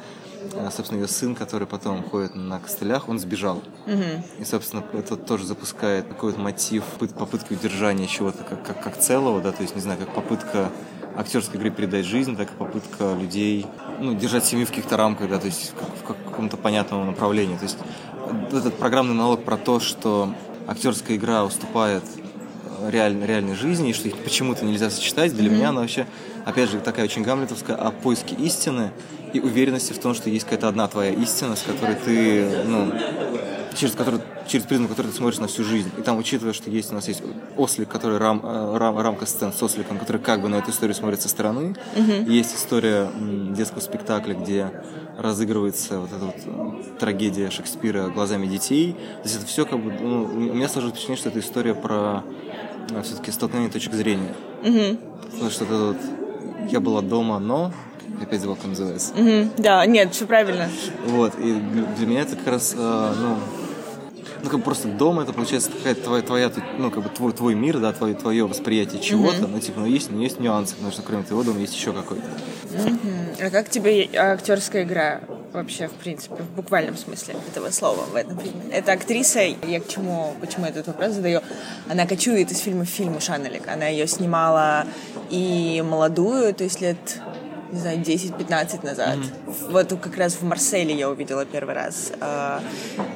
а, 0.57 0.71
собственно, 0.71 1.01
ее 1.01 1.09
сын, 1.09 1.35
который 1.35 1.67
потом 1.67 2.03
ходит 2.03 2.35
на 2.35 2.61
костылях, 2.61 3.09
он 3.09 3.19
сбежал. 3.19 3.63
Угу. 3.87 4.41
И, 4.41 4.45
собственно, 4.45 4.85
это 4.93 5.17
тоже 5.17 5.47
запускает 5.47 6.07
какой-то 6.07 6.39
мотив 6.39 6.85
попытки 7.19 7.55
удержания 7.55 8.07
чего-то 8.07 8.45
как, 8.45 8.63
как, 8.63 8.83
как 8.83 8.99
целого, 8.99 9.41
да, 9.41 9.53
то 9.53 9.63
есть, 9.63 9.75
не 9.75 9.81
знаю, 9.81 10.01
как 10.01 10.15
попытка 10.15 10.71
актерской 11.17 11.59
игры 11.59 11.71
передать 11.71 12.07
жизнь, 12.07 12.37
так 12.37 12.51
и 12.51 12.55
попытка 12.55 13.15
людей, 13.15 13.67
ну, 14.01 14.15
держать 14.15 14.45
семью 14.45 14.67
в 14.67 14.71
каких-то 14.71 14.97
рамках, 14.97 15.29
да, 15.29 15.39
то 15.39 15.47
есть 15.47 15.73
в, 15.73 16.03
в 16.03 16.31
каком-то 16.31 16.57
понятном 16.57 17.07
направлении. 17.07 17.57
То 17.57 17.65
есть 17.65 17.79
этот 18.53 18.75
программный 18.75 19.15
налог 19.15 19.45
про 19.45 19.57
то, 19.57 19.81
что 19.81 20.35
актерская 20.67 21.17
игра 21.17 21.45
уступает 21.45 22.05
реаль, 22.89 23.17
реальной 23.25 23.55
жизни, 23.55 23.91
и 23.91 23.93
что 23.93 24.09
их 24.09 24.17
почему-то 24.17 24.65
нельзя 24.65 24.91
сочетать, 24.91 25.35
для 25.35 25.49
mm-hmm. 25.49 25.55
меня 25.55 25.69
она 25.71 25.81
вообще, 25.83 26.07
опять 26.45 26.71
же, 26.71 26.81
такая 26.81 27.05
очень 27.05 27.23
гамлетовская 27.23 27.77
о 27.77 27.91
поиске 27.91 28.35
истины 28.37 28.91
и 29.33 29.41
уверенности 29.41 29.93
в 29.93 29.99
том, 29.99 30.15
что 30.15 30.31
есть 30.31 30.45
какая-то 30.45 30.69
одна 30.69 30.89
твоя 30.89 31.13
истина, 31.13 31.57
с 31.57 31.63
которой 31.63 31.97
ты, 31.97 32.65
ну, 32.67 32.93
через 33.75 33.95
которую, 33.95 34.23
через 34.47 34.67
призму 34.67 34.89
которой 34.89 35.09
ты 35.09 35.17
смотришь 35.17 35.39
на 35.39 35.47
всю 35.47 35.65
жизнь. 35.65 35.91
И 35.99 36.03
там, 36.03 36.19
учитывая, 36.19 36.53
что 36.53 36.71
есть 36.71 36.93
у 36.93 36.95
нас 36.95 37.09
есть 37.09 37.23
ослик, 37.57 37.89
который 37.89 38.19
рам, 38.19 38.41
э, 38.45 38.77
рам, 38.77 38.99
рамка 38.99 39.27
сцен 39.27 39.53
с 39.53 39.63
осликом, 39.63 39.99
который 39.99 40.21
как 40.21 40.43
бы 40.43 40.49
на 40.49 40.57
эту 40.57 40.71
историю 40.71 40.95
смотрит 40.95 41.23
со 41.23 41.29
стороны. 41.29 41.75
Mm-hmm. 41.95 42.27
И 42.27 42.33
есть 42.35 42.55
история 42.55 43.11
детского 43.57 43.81
спектакля, 43.81 44.35
где 44.35 44.71
разыгрывается 45.19 46.01
вот 46.01 46.11
эта 46.13 46.25
вот 46.25 46.37
э, 46.45 46.99
трагедия 46.99 47.51
Шекспира 47.51 48.09
глазами 48.09 48.47
детей. 48.47 48.93
То 48.93 49.29
есть 49.29 49.37
это 49.37 49.47
все 49.47 49.65
как 49.65 49.83
бы, 49.83 49.93
ну, 49.93 50.25
у 50.25 50.55
меня 50.55 50.69
сложилось 50.69 50.95
впечатление, 50.95 51.21
что 51.21 51.29
это 51.31 51.41
история 51.41 51.75
про 51.75 52.25
э, 52.91 53.03
все-таки 53.03 53.31
столкновение 53.31 53.73
точек 53.73 53.95
зрения. 53.95 54.35
Mm-hmm. 54.63 54.99
Потому 55.33 55.51
что 55.51 55.65
это 55.65 55.77
вот 55.77 55.97
я 56.71 56.81
была 56.81 57.01
дома, 57.01 57.39
но 57.39 57.73
опять 58.21 58.41
забыл, 58.41 58.57
как 58.57 58.67
называется. 58.67 59.13
Угу, 59.15 59.51
да, 59.59 59.87
нет, 59.87 60.15
все 60.15 60.27
правильно. 60.27 60.69
Вот, 61.07 61.35
и 61.39 61.55
для 61.97 62.07
меня 62.07 62.23
это 62.23 62.37
как 62.37 62.47
раз, 62.49 62.75
э, 62.77 63.15
ну, 63.19 63.37
ну, 64.43 64.51
как 64.51 64.59
бы 64.59 64.65
просто 64.65 64.89
дом 64.89 65.21
это 65.21 65.33
получается 65.33 65.71
какая-то 65.71 66.03
твоя, 66.03 66.23
твоя, 66.23 66.53
ну, 66.79 66.91
как 66.91 67.05
бы 67.05 67.09
твой, 67.09 67.33
твой 67.33 67.55
мир, 67.55 67.79
да, 67.79 67.93
твое, 67.93 68.15
твое 68.15 68.47
восприятие 68.47 69.01
чего-то, 69.01 69.43
mm-hmm. 69.43 69.51
ну, 69.53 69.61
типа, 69.61 69.81
ну, 69.81 69.87
есть, 69.87 70.11
ну, 70.11 70.21
есть 70.21 70.41
нюансы, 70.41 70.75
потому 70.75 70.93
что 70.93 71.03
кроме 71.03 71.23
твоего 71.23 71.45
дома 71.45 71.61
есть 71.61 71.75
еще 71.75 71.93
какой-то. 71.93 72.25
Mm-hmm. 72.73 73.47
А 73.47 73.51
как 73.51 73.69
тебе 73.69 74.09
актерская 74.17 74.83
игра 74.83 75.21
вообще, 75.53 75.87
в 75.87 75.93
принципе, 75.93 76.43
в 76.43 76.57
буквальном 76.57 76.97
смысле 76.97 77.37
этого 77.49 77.71
слова 77.71 78.05
в 78.13 78.17
этом 78.17 78.39
фильме? 78.39 78.63
Это 78.73 78.93
актриса, 78.93 79.41
я 79.41 79.81
к 79.81 79.87
чему, 79.87 80.35
почему 80.41 80.67
этот 80.67 80.89
вопрос 80.89 81.13
задаю, 81.13 81.41
она 81.89 82.07
кочует 82.07 82.51
из 82.51 82.59
фильма 82.59 82.85
в 82.85 82.89
фильм 82.89 83.21
Шанелик, 83.21 83.69
она 83.69 83.87
ее 83.87 84.07
снимала 84.09 84.87
и 85.31 85.83
молодую, 85.87 86.53
то 86.55 86.65
есть 86.65 86.81
лет 86.81 87.21
не 87.73 87.81
знаю, 87.81 87.99
10-15 87.99 88.85
назад. 88.85 89.17
Mm-hmm. 89.17 89.71
Вот 89.71 89.89
как 90.01 90.17
раз 90.17 90.35
в 90.35 90.43
Марселе 90.43 90.95
я 90.95 91.09
увидела 91.09 91.45
первый 91.45 91.75
раз. 91.75 92.13
А, 92.21 92.63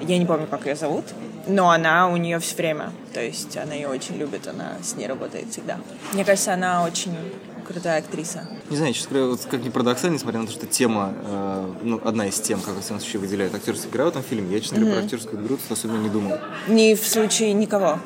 я 0.00 0.18
не 0.18 0.24
помню, 0.24 0.46
как 0.46 0.66
ее 0.66 0.74
зовут, 0.74 1.04
но 1.46 1.70
она 1.70 2.08
у 2.08 2.16
нее 2.16 2.38
все 2.38 2.56
время. 2.56 2.90
То 3.12 3.22
есть 3.22 3.56
она 3.56 3.74
ее 3.74 3.88
очень 3.88 4.16
любит, 4.16 4.48
она 4.48 4.72
с 4.82 4.96
ней 4.96 5.06
работает 5.06 5.50
всегда. 5.50 5.78
Мне 6.12 6.24
кажется, 6.24 6.54
она 6.54 6.84
очень 6.84 7.14
крутая 7.66 7.98
актриса. 7.98 8.46
Не 8.70 8.76
знаю, 8.76 8.94
честно 8.94 9.10
говоря, 9.10 9.30
вот 9.30 9.44
как 9.44 9.62
ни 9.62 9.68
парадоксально, 9.68 10.14
несмотря 10.14 10.40
на 10.40 10.46
то, 10.46 10.52
что 10.52 10.66
тема, 10.66 11.12
э, 11.22 11.72
ну, 11.82 12.00
одна 12.04 12.26
из 12.26 12.40
тем, 12.40 12.60
как 12.60 12.74
в 12.74 12.80
всяком 12.80 13.00
случае 13.00 13.20
выделяет 13.20 13.54
актерскую 13.54 13.90
игру 13.90 14.04
в 14.04 14.08
этом 14.08 14.22
фильме, 14.22 14.54
я, 14.54 14.60
честно 14.60 14.76
mm-hmm. 14.76 14.80
говоря, 14.80 14.96
про 14.96 15.04
актерскую 15.04 15.42
игру 15.44 15.58
особенно 15.68 15.98
не 15.98 16.08
думал. 16.08 16.38
Ни 16.68 16.94
в 16.94 17.06
случае 17.06 17.52
никого. 17.52 17.98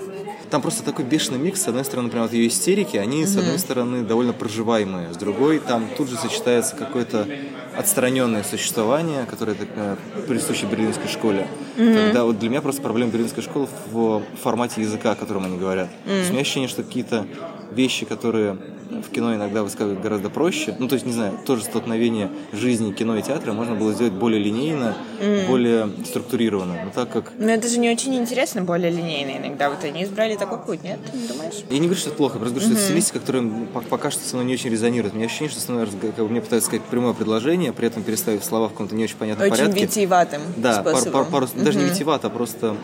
Там 0.51 0.63
просто 0.63 0.83
такой 0.83 1.05
бешеный 1.05 1.39
микс. 1.39 1.63
С 1.63 1.69
одной 1.69 1.85
стороны, 1.85 2.11
прям 2.11 2.25
вот 2.25 2.33
ее 2.33 2.49
истерики, 2.49 2.97
они, 2.97 3.23
mm-hmm. 3.23 3.27
с 3.27 3.37
одной 3.37 3.59
стороны, 3.59 4.03
довольно 4.03 4.33
проживаемые. 4.33 5.15
С 5.15 5.17
другой, 5.17 5.61
там 5.61 5.89
тут 5.97 6.11
же 6.11 6.17
сочетается 6.17 6.75
какое-то 6.75 7.29
отстраненное 7.77 8.43
существование, 8.43 9.27
которое 9.27 9.57
э, 9.59 9.97
присуще 10.27 10.67
берлинской 10.67 11.09
школе. 11.09 11.47
Mm-hmm. 11.77 11.95
Когда 11.95 12.25
вот 12.25 12.39
для 12.41 12.49
меня 12.49 12.61
просто 12.63 12.83
проблема 12.83 13.13
берлинской 13.13 13.45
школы 13.45 13.69
в 13.93 14.23
формате 14.43 14.81
языка, 14.81 15.13
о 15.13 15.15
котором 15.15 15.45
они 15.45 15.57
говорят. 15.57 15.89
Mm-hmm. 15.89 16.09
То 16.09 16.15
есть 16.15 16.31
у 16.31 16.33
меня 16.33 16.43
ощущение, 16.43 16.69
что 16.69 16.83
какие-то 16.83 17.27
вещи, 17.71 18.05
которые 18.05 18.59
в 18.91 19.11
кино 19.11 19.35
иногда 19.35 19.63
высказывают 19.63 20.01
гораздо 20.01 20.31
проще. 20.31 20.77
Ну, 20.79 20.89
то 20.89 20.95
есть, 20.95 21.07
не 21.07 21.13
знаю, 21.13 21.39
тоже 21.47 21.65
столкновение 21.65 22.31
жизни 22.53 22.93
кино 22.93 23.17
и 23.17 23.23
театра 23.23 23.53
можно 23.53 23.75
было 23.75 23.93
сделать 23.93 24.13
более 24.13 24.43
линейно, 24.43 24.97
mm. 25.21 25.47
более 25.47 25.91
структурированно. 26.05 26.77
Но 26.85 26.91
так 26.91 27.11
как... 27.11 27.33
Но 27.39 27.51
это 27.51 27.69
же 27.69 27.79
не 27.79 27.91
очень 27.91 28.15
интересно, 28.17 28.63
более 28.63 28.91
линейно 28.91 29.39
иногда. 29.39 29.71
Вот 29.71 29.85
они 29.85 30.05
избрали 30.05 30.37
такой 30.37 30.59
путь, 30.59 30.83
нет? 30.83 30.99
Не 31.15 31.29
думаешь? 31.29 31.65
Я 31.71 31.79
не 31.79 31.87
говорю, 31.87 32.01
что 32.01 32.09
это 32.11 32.17
плохо, 32.17 32.35
я 32.35 32.41
просто 32.41 32.59
говорю, 32.59 32.73
mm-hmm. 32.73 32.77
что 32.77 32.83
это 32.83 32.91
стилистика, 32.91 33.21
которая 33.21 33.45
пока 33.89 34.11
что 34.11 34.27
со 34.27 34.37
мной 34.37 34.47
не 34.47 34.55
очень 34.55 34.71
резонирует. 34.71 35.15
У 35.15 35.17
меня 35.17 35.27
ощущение, 35.27 35.51
что 35.51 35.61
со 35.61 35.73
мной 35.73 35.87
как 35.87 36.17
бы, 36.17 36.29
мне 36.29 36.41
пытаются 36.41 36.69
сказать 36.69 36.85
прямое 36.87 37.15
предложение, 37.15 37.73
при 37.73 37.87
этом 37.87 38.03
переставив 38.03 38.45
слова 38.45 38.69
в 38.69 38.73
каком-то 38.73 38.95
не 38.95 39.05
очень 39.05 39.17
понятном 39.17 39.47
очень 39.47 39.57
порядке. 39.57 39.81
Очень 39.81 39.87
витиеватым 39.89 40.41
Да, 40.57 40.83
пар, 40.83 41.11
пар, 41.11 41.25
пару, 41.27 41.47
mm-hmm. 41.47 41.63
даже 41.63 41.79
не 41.79 41.85
витиевато, 41.85 42.27
а 42.27 42.31
просто, 42.31 42.77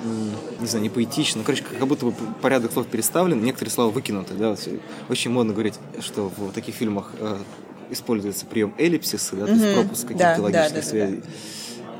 не 0.60 0.66
знаю, 0.66 0.82
не 0.82 0.90
поэтично. 0.90 1.38
Ну, 1.38 1.44
короче, 1.44 1.64
как 1.64 1.86
будто 1.86 2.06
бы 2.06 2.14
порядок 2.40 2.72
слов 2.72 2.86
переставлен, 2.86 3.42
некоторые 3.42 3.72
слова 3.72 3.90
выкинуты. 3.90 4.34
Да? 4.34 4.56
Очень 5.08 5.30
модно 5.30 5.52
говорить, 5.52 5.74
что 6.00 6.30
в 6.36 6.52
таких 6.52 6.74
фильмах 6.74 7.12
э, 7.18 7.38
используется 7.90 8.46
прием 8.46 8.74
эллипсиса, 8.78 9.36
да, 9.36 9.42
mm-hmm. 9.42 9.46
то 9.46 9.52
есть 9.52 9.74
пропуск 9.74 10.02
каких-то 10.02 10.36
да, 10.36 10.42
логических 10.42 10.74
да, 10.74 10.80
да, 10.80 10.86
связей. 10.86 11.16
Да. 11.16 11.30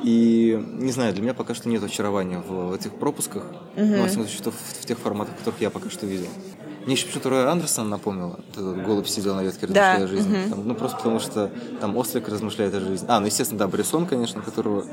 И 0.03 0.65
не 0.75 0.93
знаю, 0.93 1.13
для 1.15 1.23
меня 1.23 1.35
пока 1.35 1.55
что 1.55 1.69
нет 1.69 1.83
очарования 1.83 2.39
в, 2.39 2.75
этих 2.75 2.93
пропусках, 2.93 3.45
mm-hmm. 3.77 3.85
ну, 3.85 4.03
во 4.03 4.09
всяком 4.09 4.29
случае, 4.29 4.53
в, 4.53 4.83
в 4.83 4.87
тех 4.87 4.99
форматах, 4.99 5.37
которых 5.37 5.61
я 5.61 5.71
пока 5.71 5.91
что 5.91 6.07
видел. 6.07 6.29
Мне 6.85 6.95
еще 6.95 7.07
почему-то 7.07 7.31
Рой 7.31 7.51
Андерсон 7.51 7.89
напомнила. 7.89 8.39
Этот 8.53 8.85
голубь 8.85 9.09
сидел 9.09 9.35
на 9.35 9.43
ветке, 9.43 9.67
размышляя 9.67 9.99
да. 9.99 10.05
о 10.05 10.07
жизни. 10.07 10.37
Mm-hmm. 10.37 10.51
Там, 10.51 10.69
ну, 10.69 10.75
просто 10.77 10.97
потому 10.99 11.19
что 11.19 11.51
там 11.81 11.97
Ослик 11.97 12.29
размышляет 12.29 12.75
о 12.75 12.81
жизни. 12.81 13.05
А, 13.09 13.19
ну, 13.19 13.27
естественно, 13.27 13.59
да, 13.59 13.67
Брисон, 13.67 14.07
конечно, 14.07 14.41
которого 14.41 14.85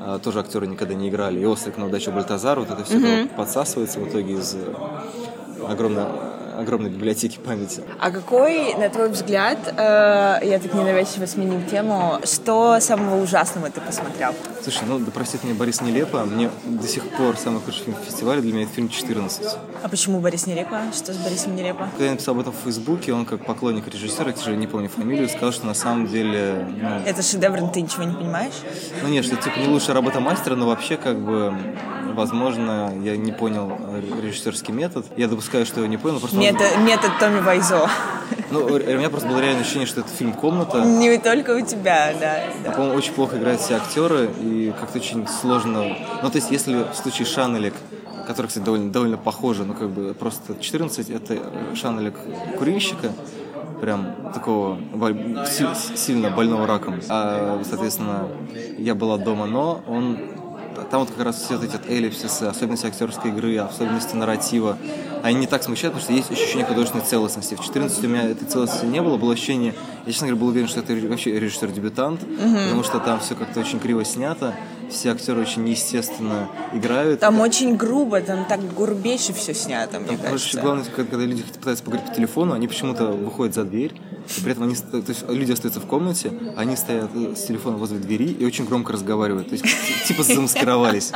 а, 0.00 0.18
тоже 0.18 0.40
актеры 0.40 0.66
никогда 0.66 0.94
не 0.94 1.10
играли. 1.10 1.40
И 1.40 1.44
Ослик 1.44 1.76
на 1.76 1.88
удачу 1.88 2.10
Бальтазар. 2.10 2.58
Вот 2.58 2.70
это 2.70 2.84
все 2.84 2.96
mm-hmm. 2.96 3.36
подсасывается 3.36 4.00
в 4.00 4.08
итоге 4.08 4.32
из 4.32 4.54
э, 4.54 4.74
огромного 5.68 6.31
огромной 6.62 6.90
библиотеки 6.90 7.38
памяти. 7.38 7.82
А 8.00 8.10
какой, 8.10 8.74
на 8.74 8.88
твой 8.88 9.08
взгляд, 9.10 9.58
э, 9.66 10.40
я 10.42 10.58
так 10.58 10.74
ненавязчиво 10.74 11.26
сменил 11.26 11.60
тему, 11.70 12.20
что 12.24 12.80
самого 12.80 13.22
ужасного 13.22 13.70
ты 13.70 13.80
посмотрел? 13.80 14.34
Слушай, 14.62 14.84
ну 14.86 14.98
да 14.98 15.10
простит 15.10 15.44
меня 15.44 15.54
Борис 15.54 15.80
Нелепо, 15.80 16.24
мне 16.24 16.50
до 16.64 16.86
сих 16.86 17.08
пор 17.10 17.36
самый 17.36 17.60
худший 17.60 17.84
фильм 17.84 17.96
фестиваля 18.04 18.40
для 18.40 18.52
меня 18.52 18.64
это 18.64 18.72
фильм 18.72 18.88
«14». 18.88 19.58
А 19.82 19.88
почему 19.88 20.20
Борис 20.20 20.46
Нелепо? 20.46 20.80
Что 20.94 21.12
с 21.12 21.16
Борисом 21.16 21.56
Нелепо? 21.56 21.88
Когда 21.92 22.04
я 22.06 22.10
написал 22.12 22.34
об 22.34 22.40
этом 22.40 22.52
в 22.52 22.64
Фейсбуке, 22.64 23.12
он 23.12 23.24
как 23.24 23.44
поклонник 23.44 23.88
режиссера, 23.88 24.28
я, 24.28 24.32
к 24.32 24.36
сожалению, 24.36 24.66
не 24.66 24.70
помню 24.70 24.88
фамилию, 24.88 25.28
сказал, 25.28 25.52
что 25.52 25.66
на 25.66 25.74
самом 25.74 26.06
деле... 26.06 26.66
Ну, 26.80 26.88
Это 27.04 27.22
шедевр, 27.22 27.68
ты 27.70 27.82
ничего 27.82 28.04
не 28.04 28.14
понимаешь? 28.14 28.54
ну 29.02 29.08
нет, 29.08 29.24
что 29.24 29.36
типа 29.36 29.58
не 29.58 29.68
лучшая 29.68 29.94
работа 29.94 30.20
мастера, 30.20 30.54
но 30.54 30.66
вообще 30.66 30.96
как 30.96 31.18
бы 31.20 31.52
возможно, 32.12 32.92
я 33.02 33.16
не 33.16 33.32
понял 33.32 33.72
режиссерский 34.22 34.72
метод. 34.72 35.06
Я 35.16 35.28
допускаю, 35.28 35.66
что 35.66 35.80
я 35.80 35.88
не 35.88 35.96
понял. 35.96 36.20
Просто 36.20 36.36
Метод, 36.36 36.51
метод 36.78 37.10
Томми 37.18 37.40
Вайзо. 37.40 37.88
Ну, 38.50 38.66
у 38.66 38.78
меня 38.78 39.08
просто 39.08 39.28
было 39.28 39.40
реально 39.40 39.60
ощущение, 39.60 39.86
что 39.86 40.00
это 40.00 40.10
фильм 40.10 40.32
«Комната». 40.34 40.80
Не 40.84 41.16
только 41.18 41.56
у 41.56 41.60
тебя, 41.62 42.12
да. 42.20 42.40
да. 42.64 42.70
А, 42.70 42.72
по-моему, 42.72 42.96
очень 42.96 43.12
плохо 43.12 43.38
играют 43.38 43.60
все 43.60 43.76
актеры, 43.76 44.30
и 44.40 44.72
как-то 44.78 44.98
очень 44.98 45.26
сложно... 45.26 45.96
Ну, 46.22 46.30
то 46.30 46.36
есть, 46.36 46.50
если 46.50 46.84
в 46.92 46.94
случае 46.94 47.26
Шанелек, 47.26 47.74
который, 48.26 48.48
кстати, 48.48 48.64
довольно, 48.64 48.90
довольно 48.90 49.16
похоже, 49.16 49.64
ну, 49.64 49.74
как 49.74 49.88
бы 49.88 50.14
просто 50.14 50.54
14, 50.60 51.08
это 51.10 51.38
Шанелек 51.74 52.14
курильщика, 52.58 53.12
прям 53.80 54.14
такого 54.34 54.78
сильно 55.96 56.30
больного 56.30 56.66
раком. 56.66 57.00
А, 57.08 57.60
соответственно, 57.68 58.28
я 58.78 58.94
была 58.94 59.16
дома, 59.16 59.46
но 59.46 59.82
он 59.88 60.18
там 60.90 61.00
вот 61.00 61.10
как 61.10 61.24
раз 61.24 61.42
все 61.42 61.56
эти 61.62 61.78
эллипсисы, 61.88 62.44
особенности 62.44 62.86
актерской 62.86 63.30
игры, 63.30 63.56
особенности 63.58 64.14
нарратива, 64.14 64.76
они 65.22 65.40
не 65.40 65.46
так 65.46 65.62
смущают, 65.62 65.94
потому 65.94 66.04
что 66.04 66.12
есть 66.12 66.30
ощущение 66.30 66.66
художественной 66.66 67.04
целостности. 67.04 67.54
В 67.54 67.60
14 67.60 68.04
у 68.04 68.08
меня 68.08 68.22
этой 68.22 68.46
целостности 68.46 68.86
не 68.86 69.00
было, 69.00 69.16
было 69.16 69.34
ощущение, 69.34 69.74
я, 70.06 70.12
честно 70.12 70.28
говоря, 70.28 70.40
был 70.40 70.48
уверен, 70.48 70.68
что 70.68 70.80
это 70.80 70.94
вообще 71.08 71.38
режиссер-дебютант, 71.38 72.22
угу. 72.22 72.54
потому 72.64 72.82
что 72.82 72.98
там 72.98 73.20
все 73.20 73.34
как-то 73.34 73.60
очень 73.60 73.78
криво 73.78 74.04
снято, 74.04 74.54
все 74.90 75.10
актеры 75.10 75.40
очень 75.40 75.64
неестественно 75.64 76.48
играют. 76.72 77.20
Там 77.20 77.40
очень 77.40 77.76
грубо, 77.76 78.20
там 78.20 78.44
так 78.46 78.60
грубейше 78.74 79.32
все 79.32 79.54
снято, 79.54 79.98
мне 80.00 80.16
там, 80.16 80.32
кажется. 80.32 80.60
Главное, 80.60 80.84
когда 80.84 81.24
люди 81.24 81.42
пытаются 81.42 81.84
поговорить 81.84 82.08
по 82.08 82.14
телефону, 82.14 82.52
они 82.54 82.68
почему-то 82.68 83.06
выходят 83.06 83.54
за 83.54 83.64
дверь, 83.64 83.94
и 84.36 84.40
при 84.40 84.52
этом 84.52 84.64
они, 84.64 84.76
то 84.76 85.02
есть 85.06 85.28
люди 85.28 85.52
остаются 85.52 85.80
в 85.80 85.86
комнате, 85.86 86.32
они 86.56 86.76
стоят 86.76 87.10
э, 87.14 87.34
с 87.34 87.44
телефоном 87.44 87.78
возле 87.78 87.98
двери 87.98 88.26
и 88.26 88.44
очень 88.44 88.64
громко 88.64 88.92
разговаривают. 88.92 89.48
То 89.48 89.54
есть 89.54 89.64
типа 90.06 90.22
замаскировались. 90.22 91.12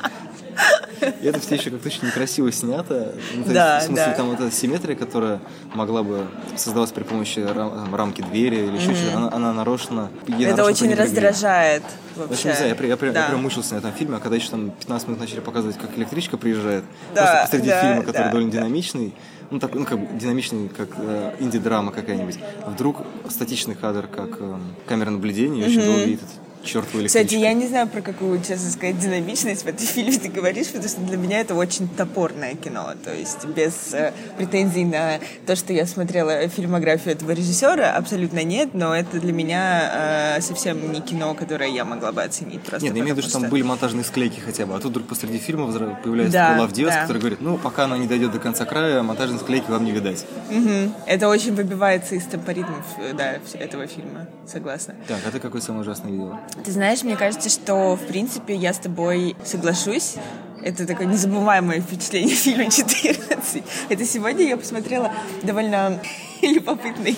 И 1.20 1.26
это 1.26 1.40
все 1.40 1.56
еще 1.56 1.70
как-то 1.70 1.88
очень 1.88 2.06
некрасиво 2.06 2.50
снято. 2.52 3.14
Ну, 3.34 3.44
да, 3.52 3.80
в 3.80 3.82
смысле, 3.82 4.06
да. 4.06 4.12
там 4.14 4.30
вот 4.30 4.40
эта 4.40 4.50
симметрия, 4.50 4.96
которая 4.96 5.40
могла 5.74 6.02
бы 6.02 6.26
создаваться 6.56 6.94
при 6.94 7.04
помощи 7.04 7.40
рам- 7.40 7.94
рамки 7.94 8.22
двери 8.22 8.66
или 8.66 8.76
еще 8.76 8.90
mm-hmm. 8.90 9.10
чего-то, 9.10 9.16
она, 9.16 9.32
она 9.32 9.52
нарочно... 9.52 10.10
Это 10.38 10.64
очень 10.64 10.94
раздражает 10.94 11.82
вообще. 12.16 12.28
В 12.28 12.32
общем, 12.32 12.50
не 12.50 12.56
знаю, 12.56 12.76
я, 12.78 12.86
я, 12.86 12.94
я, 12.94 13.12
да. 13.12 13.20
я 13.22 13.28
прям 13.28 13.42
мучился 13.42 13.74
на 13.74 13.78
этом 13.78 13.92
фильме, 13.92 14.16
а 14.16 14.20
когда 14.20 14.36
еще 14.36 14.50
там 14.50 14.70
15 14.70 15.08
минут 15.08 15.20
начали 15.20 15.40
показывать, 15.40 15.76
как 15.78 15.96
электричка 15.96 16.36
приезжает, 16.36 16.84
да, 17.14 17.22
просто 17.22 17.42
посреди 17.42 17.68
да, 17.68 17.80
фильма, 17.82 18.02
который 18.02 18.24
да, 18.24 18.28
довольно 18.28 18.50
да. 18.50 18.58
динамичный, 18.58 19.14
ну, 19.50 19.58
так, 19.58 19.74
ну, 19.74 19.84
как 19.84 20.18
динамичный, 20.18 20.68
как 20.68 20.88
э, 20.96 21.34
инди-драма 21.38 21.92
какая-нибудь. 21.92 22.38
Вдруг 22.66 23.02
статичный 23.28 23.74
кадр, 23.74 24.06
как 24.08 24.38
э, 24.40 24.56
камера 24.88 25.10
наблюдения, 25.10 25.62
и 25.62 25.66
очень 25.66 25.84
долго 25.84 26.04
видит 26.04 26.20
чертову 26.66 27.02
электричку. 27.02 27.26
Кстати, 27.26 27.34
я 27.40 27.52
не 27.52 27.66
знаю, 27.66 27.88
про 27.88 28.00
какую, 28.00 28.40
честно 28.40 28.70
сказать, 28.70 28.98
динамичность 28.98 29.64
в 29.64 29.66
этом 29.66 29.86
фильме 29.86 30.18
ты 30.18 30.28
говоришь, 30.28 30.68
потому 30.68 30.88
что 30.88 31.00
для 31.00 31.16
меня 31.16 31.40
это 31.40 31.54
очень 31.54 31.88
топорное 31.88 32.54
кино. 32.54 32.92
То 33.04 33.14
есть 33.14 33.44
без 33.46 33.94
э, 33.94 34.12
претензий 34.36 34.84
на 34.84 35.18
то, 35.46 35.56
что 35.56 35.72
я 35.72 35.86
смотрела 35.86 36.48
фильмографию 36.48 37.14
этого 37.14 37.32
режиссера, 37.32 37.92
абсолютно 37.92 38.42
нет, 38.42 38.70
но 38.74 38.94
это 38.94 39.20
для 39.20 39.32
меня 39.32 40.36
э, 40.36 40.40
совсем 40.40 40.92
не 40.92 41.00
кино, 41.00 41.34
которое 41.34 41.70
я 41.70 41.84
могла 41.84 42.12
бы 42.12 42.22
оценить. 42.22 42.62
Просто 42.62 42.86
нет, 42.86 42.96
я 42.96 43.02
имею 43.02 43.14
в 43.14 43.18
виду, 43.18 43.28
что 43.28 43.40
там 43.40 43.50
были 43.50 43.62
монтажные 43.62 44.04
склейки 44.04 44.40
хотя 44.40 44.66
бы, 44.66 44.74
а 44.74 44.78
тут 44.78 44.90
вдруг 44.90 45.06
посреди 45.08 45.38
фильма 45.38 45.66
появляется 45.66 46.32
да, 46.32 46.48
такой 46.48 46.60
лавдец, 46.60 46.88
да. 46.88 47.02
который 47.02 47.18
говорит, 47.18 47.40
ну, 47.40 47.58
пока 47.58 47.84
она 47.84 47.98
не 47.98 48.06
дойдет 48.06 48.32
до 48.32 48.38
конца 48.38 48.64
края, 48.64 49.02
монтажные 49.02 49.38
склейки 49.38 49.70
вам 49.70 49.84
не 49.84 49.92
видать. 49.92 50.26
Угу. 50.50 50.92
Это 51.06 51.28
очень 51.28 51.54
выбивается 51.54 52.14
из 52.14 52.24
темпоритмов 52.24 52.84
да, 53.14 53.38
этого 53.54 53.86
фильма, 53.86 54.26
согласна. 54.46 54.94
Так, 55.06 55.18
а 55.26 55.30
ты 55.30 55.40
какой 55.40 55.60
самый 55.60 55.80
ужасный 55.80 56.12
видела? 56.12 56.40
Ты 56.64 56.72
знаешь, 56.72 57.02
мне 57.02 57.16
кажется, 57.16 57.48
что, 57.48 57.96
в 57.96 58.06
принципе, 58.06 58.54
я 58.54 58.72
с 58.72 58.78
тобой 58.78 59.36
соглашусь. 59.44 60.14
Это 60.62 60.84
такое 60.84 61.06
незабываемое 61.06 61.80
впечатление 61.80 62.34
фильма 62.34 62.64
«14». 62.64 63.62
Это 63.88 64.04
сегодня 64.04 64.44
я 64.48 64.56
посмотрела 64.56 65.12
довольно 65.44 66.00
любопытный 66.42 67.16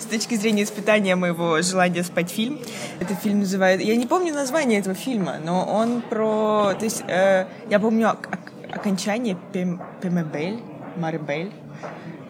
с 0.00 0.04
точки 0.06 0.34
зрения 0.34 0.64
испытания 0.64 1.14
моего 1.14 1.62
желания 1.62 2.02
спать 2.02 2.30
фильм. 2.30 2.58
Этот 2.98 3.20
фильм 3.20 3.40
называют... 3.40 3.80
Я 3.80 3.94
не 3.94 4.06
помню 4.06 4.34
название 4.34 4.80
этого 4.80 4.96
фильма, 4.96 5.36
но 5.44 5.64
он 5.64 6.02
про... 6.02 6.74
То 6.76 6.84
есть 6.84 7.04
э, 7.06 7.46
я 7.68 7.78
помню 7.78 8.08
ок- 8.10 8.28
окончание 8.72 9.36
Пем... 9.52 9.80
Пемебель, 10.02 10.60
Марибель. 10.96 11.52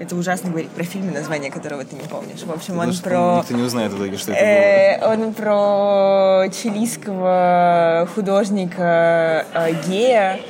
Это 0.01 0.17
ужасно 0.17 0.49
говорить 0.49 0.71
про 0.71 0.83
фильм, 0.83 1.13
название 1.13 1.51
которого 1.51 1.85
ты 1.85 1.95
не 1.95 2.09
помнишь. 2.09 2.41
В 2.43 2.51
общем, 2.51 2.79
он 2.79 2.91
про... 3.05 3.41
Никто 3.41 3.55
не 3.55 3.63
узнает 3.63 3.93
в 3.93 3.99
итоге, 3.99 4.17
что 4.17 4.33
это 4.33 4.43
э, 4.43 5.07
Он 5.07 5.35
про 5.35 6.47
чилийского 6.49 8.09
художника 8.15 9.45
э, 9.53 9.73
гея, 9.87 10.41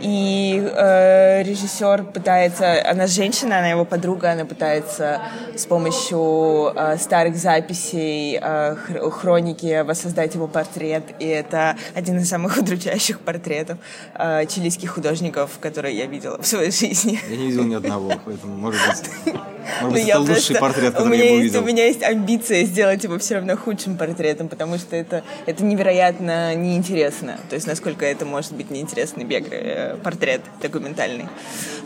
и 0.00 0.62
э, 0.62 1.42
режиссер 1.42 2.04
пытается, 2.04 2.88
она 2.88 3.06
женщина, 3.06 3.58
она 3.58 3.68
его 3.68 3.84
подруга, 3.84 4.32
она 4.32 4.44
пытается 4.44 5.20
с 5.54 5.66
помощью 5.66 6.72
э, 6.74 6.96
старых 6.98 7.36
записей 7.36 8.38
э, 8.40 8.76
хроники 9.10 9.82
воссоздать 9.82 10.34
его 10.34 10.48
портрет, 10.48 11.04
и 11.18 11.26
это 11.26 11.76
один 11.94 12.18
из 12.18 12.28
самых 12.28 12.58
удручающих 12.58 13.20
портретов 13.20 13.78
э, 14.14 14.46
чилийских 14.46 14.90
художников, 14.90 15.58
которые 15.60 15.96
я 15.96 16.06
видела 16.06 16.40
в 16.40 16.46
своей 16.46 16.70
жизни. 16.70 17.18
Я 17.28 17.36
не 17.36 17.46
видел 17.48 17.64
ни 17.64 17.74
одного, 17.74 18.12
поэтому, 18.24 18.56
может 18.56 18.80
быть, 18.86 19.34
может 19.82 19.92
быть 19.92 20.06
Ну, 20.06 20.10
это 20.10 20.20
лучший 20.20 20.56
портрет, 20.56 20.94
который 20.94 21.18
я 21.18 21.32
увидел. 21.34 21.62
У 21.62 21.64
меня 21.64 21.86
есть 21.86 22.02
амбиция 22.02 22.64
сделать 22.64 23.02
его 23.04 23.18
все 23.18 23.36
равно 23.36 23.56
худшим 23.56 23.96
портретом, 23.96 24.48
потому 24.48 24.78
что 24.78 24.96
это, 24.96 25.22
невероятно 25.58 26.54
неинтересно. 26.54 27.38
То 27.48 27.54
есть, 27.54 27.66
насколько 27.66 28.04
это 28.04 28.24
может 28.24 28.52
быть 28.52 28.70
неинтересный 28.70 29.24
бег, 29.24 29.46
э, 29.50 29.85
портрет 30.02 30.42
документальный. 30.60 31.28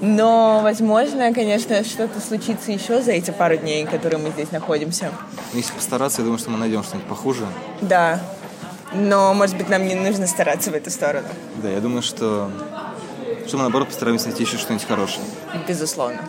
Но, 0.01 0.61
возможно, 0.63 1.33
конечно, 1.35 1.85
что-то 1.85 2.21
случится 2.21 2.73
еще 2.73 3.03
за 3.03 3.13
эти 3.13 3.31
пару 3.31 3.57
дней, 3.57 3.85
которые 3.87 4.19
мы 4.19 4.31
здесь 4.31 4.51
находимся. 4.51 5.11
Если 5.53 5.73
постараться, 5.73 6.21
я 6.21 6.25
думаю, 6.25 6.39
что 6.39 6.51
мы 6.51 6.59
найдем 6.59 6.83
что-нибудь 6.83 7.09
похуже. 7.09 7.47
Да. 7.81 8.21
Но, 8.93 9.35
может 9.35 9.57
быть, 9.57 9.69
нам 9.69 9.87
не 9.87 9.95
нужно 9.95 10.27
стараться 10.27 10.71
в 10.71 10.75
эту 10.75 10.91
сторону. 10.91 11.29
Да, 11.63 11.71
я 11.71 11.81
думаю, 11.81 12.03
что, 12.03 12.51
что 13.47 13.57
мы, 13.57 13.63
наоборот, 13.63 13.89
постараемся 13.89 14.29
найти 14.29 14.43
еще 14.43 14.57
что-нибудь 14.57 14.87
хорошее. 14.87 15.25
Безусловно. 15.69 16.21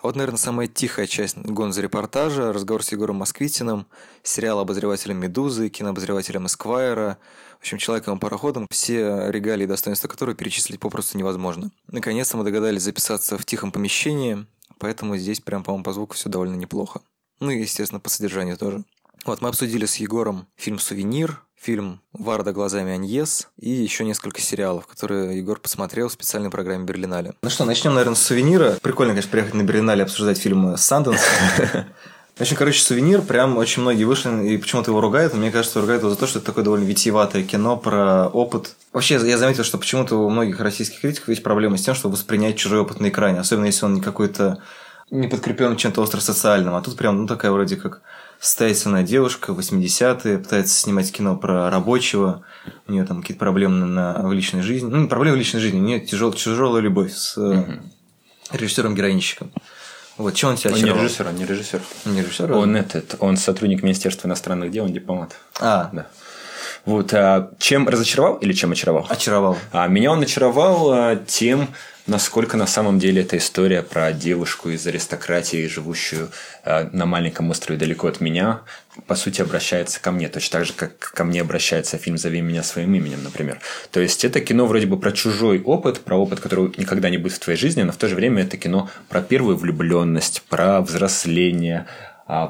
А 0.00 0.06
вот, 0.06 0.14
наверное, 0.14 0.38
самая 0.38 0.68
тихая 0.68 1.08
часть 1.08 1.36
Гонза-репортажа, 1.38 2.52
разговор 2.52 2.84
с 2.84 2.92
Егором 2.92 3.16
Москвитиным, 3.16 3.84
сериал 4.22 4.60
обозревателем 4.60 5.18
«Медузы», 5.18 5.70
кинообозревателем 5.70 6.46
«Эсквайра», 6.46 7.18
в 7.58 7.62
общем, 7.62 7.78
человеком-пароходом, 7.78 8.66
все 8.70 9.30
регалии 9.30 9.64
и 9.64 9.66
достоинства 9.66 10.08
которого 10.08 10.34
перечислить 10.34 10.80
попросту 10.80 11.18
невозможно. 11.18 11.70
Наконец-то 11.88 12.36
мы 12.36 12.44
догадались 12.44 12.82
записаться 12.82 13.36
в 13.36 13.44
тихом 13.44 13.72
помещении, 13.72 14.46
поэтому 14.78 15.16
здесь 15.16 15.40
прям, 15.40 15.64
по-моему, 15.64 15.84
по 15.84 15.92
звуку 15.92 16.14
все 16.14 16.28
довольно 16.28 16.54
неплохо. 16.54 17.00
Ну 17.40 17.50
и, 17.50 17.60
естественно, 17.60 18.00
по 18.00 18.10
содержанию 18.10 18.56
тоже. 18.56 18.84
Вот, 19.24 19.40
мы 19.42 19.48
обсудили 19.48 19.86
с 19.86 19.96
Егором 19.96 20.46
фильм 20.56 20.78
«Сувенир», 20.78 21.42
фильм 21.56 22.00
«Варда 22.12 22.52
глазами 22.52 22.92
Аньес» 22.92 23.48
и 23.58 23.70
еще 23.70 24.04
несколько 24.04 24.40
сериалов, 24.40 24.86
которые 24.86 25.36
Егор 25.36 25.58
посмотрел 25.58 26.08
в 26.08 26.12
специальной 26.12 26.50
программе 26.50 26.84
Берлинале. 26.84 27.34
Ну 27.42 27.50
что, 27.50 27.64
начнем, 27.64 27.94
наверное, 27.94 28.14
с 28.14 28.22
«Сувенира». 28.22 28.78
Прикольно, 28.80 29.12
конечно, 29.12 29.30
приехать 29.30 29.54
на 29.54 29.62
Берлинале 29.64 30.04
обсуждать 30.04 30.38
фильм 30.38 30.76
«Санденс». 30.76 31.20
В 32.38 32.40
общем, 32.40 32.54
короче, 32.54 32.80
«Сувенир», 32.80 33.22
прям 33.22 33.56
очень 33.56 33.82
многие 33.82 34.04
вышли, 34.04 34.30
и 34.50 34.58
почему-то 34.58 34.92
его 34.92 35.00
ругают. 35.00 35.34
Мне 35.34 35.50
кажется, 35.50 35.80
ругают 35.80 36.02
его 36.02 36.10
за 36.10 36.16
то, 36.16 36.28
что 36.28 36.38
это 36.38 36.46
такое 36.46 36.62
довольно 36.62 36.84
витиеватое 36.84 37.42
кино 37.42 37.76
про 37.76 38.28
опыт. 38.28 38.76
Вообще, 38.92 39.14
я 39.14 39.36
заметил, 39.38 39.64
что 39.64 39.76
почему-то 39.76 40.14
у 40.14 40.30
многих 40.30 40.60
российских 40.60 41.00
критиков 41.00 41.30
есть 41.30 41.42
проблемы 41.42 41.78
с 41.78 41.82
тем, 41.82 41.96
чтобы 41.96 42.14
воспринять 42.14 42.56
чужой 42.56 42.78
опыт 42.78 43.00
на 43.00 43.08
экране, 43.08 43.40
особенно 43.40 43.64
если 43.64 43.86
он 43.86 43.94
не 43.94 44.00
какой-то 44.00 44.62
не 45.10 45.26
подкреплен 45.26 45.76
чем-то 45.76 46.00
остросоциальным. 46.00 46.76
А 46.76 46.80
тут 46.80 46.96
прям, 46.96 47.22
ну, 47.22 47.26
такая 47.26 47.50
вроде 47.50 47.74
как 47.74 48.02
состоятельная 48.38 49.02
девушка, 49.02 49.50
80-е, 49.50 50.38
пытается 50.38 50.80
снимать 50.80 51.10
кино 51.10 51.36
про 51.36 51.70
рабочего, 51.70 52.42
у 52.86 52.92
нее 52.92 53.04
там 53.04 53.20
какие-то 53.20 53.40
проблемы 53.40 53.84
на, 53.84 54.22
в 54.22 54.32
личной 54.32 54.62
жизни. 54.62 54.88
Ну, 54.88 54.98
не 54.98 55.08
проблемы 55.08 55.34
в 55.36 55.40
личной 55.40 55.58
жизни, 55.58 55.80
у 55.80 55.82
нее 55.82 55.98
тяжел, 55.98 56.32
тяжелая 56.32 56.82
любовь 56.82 57.12
с 57.12 57.36
э, 57.36 57.80
режиссером-героинщиком. 58.52 59.50
Вот, 60.18 60.36
что 60.36 60.48
он 60.48 60.56
тебя 60.56 60.72
Он 60.72 60.82
не 60.82 60.90
режиссер, 60.90 61.28
он 61.28 61.36
не 61.36 61.46
режиссер. 61.46 61.80
Не 62.06 62.20
режиссер? 62.22 62.52
Он 62.52 62.76
этот, 62.76 63.14
он 63.20 63.36
сотрудник 63.36 63.82
Министерства 63.82 64.26
иностранных 64.26 64.70
дел, 64.70 64.84
он 64.84 64.92
дипломат. 64.92 65.36
А, 65.60 65.90
Да. 65.92 66.06
Вот, 66.84 67.12
а 67.12 67.50
чем 67.58 67.88
разочаровал 67.88 68.36
или 68.36 68.52
чем 68.52 68.72
очаровал? 68.72 69.06
Очаровал. 69.08 69.58
А 69.72 69.86
меня 69.88 70.10
он 70.10 70.22
очаровал 70.22 70.90
а, 70.90 71.16
тем, 71.16 71.68
насколько 72.06 72.56
на 72.56 72.66
самом 72.66 72.98
деле 72.98 73.22
эта 73.22 73.36
история 73.36 73.82
про 73.82 74.12
девушку 74.12 74.70
из 74.70 74.86
аристократии, 74.86 75.66
живущую 75.66 76.30
э, 76.64 76.88
на 76.92 77.04
маленьком 77.06 77.50
острове 77.50 77.78
далеко 77.78 78.08
от 78.08 78.20
меня, 78.20 78.62
по 79.06 79.14
сути, 79.14 79.40
обращается 79.40 80.00
ко 80.00 80.10
мне, 80.10 80.28
точно 80.28 80.58
так 80.58 80.66
же, 80.66 80.72
как 80.72 80.98
ко 80.98 81.24
мне 81.24 81.40
обращается 81.40 81.98
фильм 81.98 82.18
«Зови 82.18 82.40
меня 82.40 82.62
своим 82.62 82.94
именем», 82.94 83.22
например. 83.22 83.60
То 83.90 84.00
есть, 84.00 84.24
это 84.24 84.40
кино 84.40 84.66
вроде 84.66 84.86
бы 84.86 84.98
про 84.98 85.12
чужой 85.12 85.62
опыт, 85.62 86.00
про 86.00 86.16
опыт, 86.16 86.40
который 86.40 86.72
никогда 86.76 87.10
не 87.10 87.18
будет 87.18 87.34
в 87.34 87.38
твоей 87.38 87.58
жизни, 87.58 87.82
но 87.82 87.92
в 87.92 87.96
то 87.96 88.08
же 88.08 88.14
время 88.14 88.42
это 88.42 88.56
кино 88.56 88.90
про 89.08 89.22
первую 89.22 89.56
влюбленность, 89.56 90.42
про 90.48 90.80
взросление, 90.80 91.86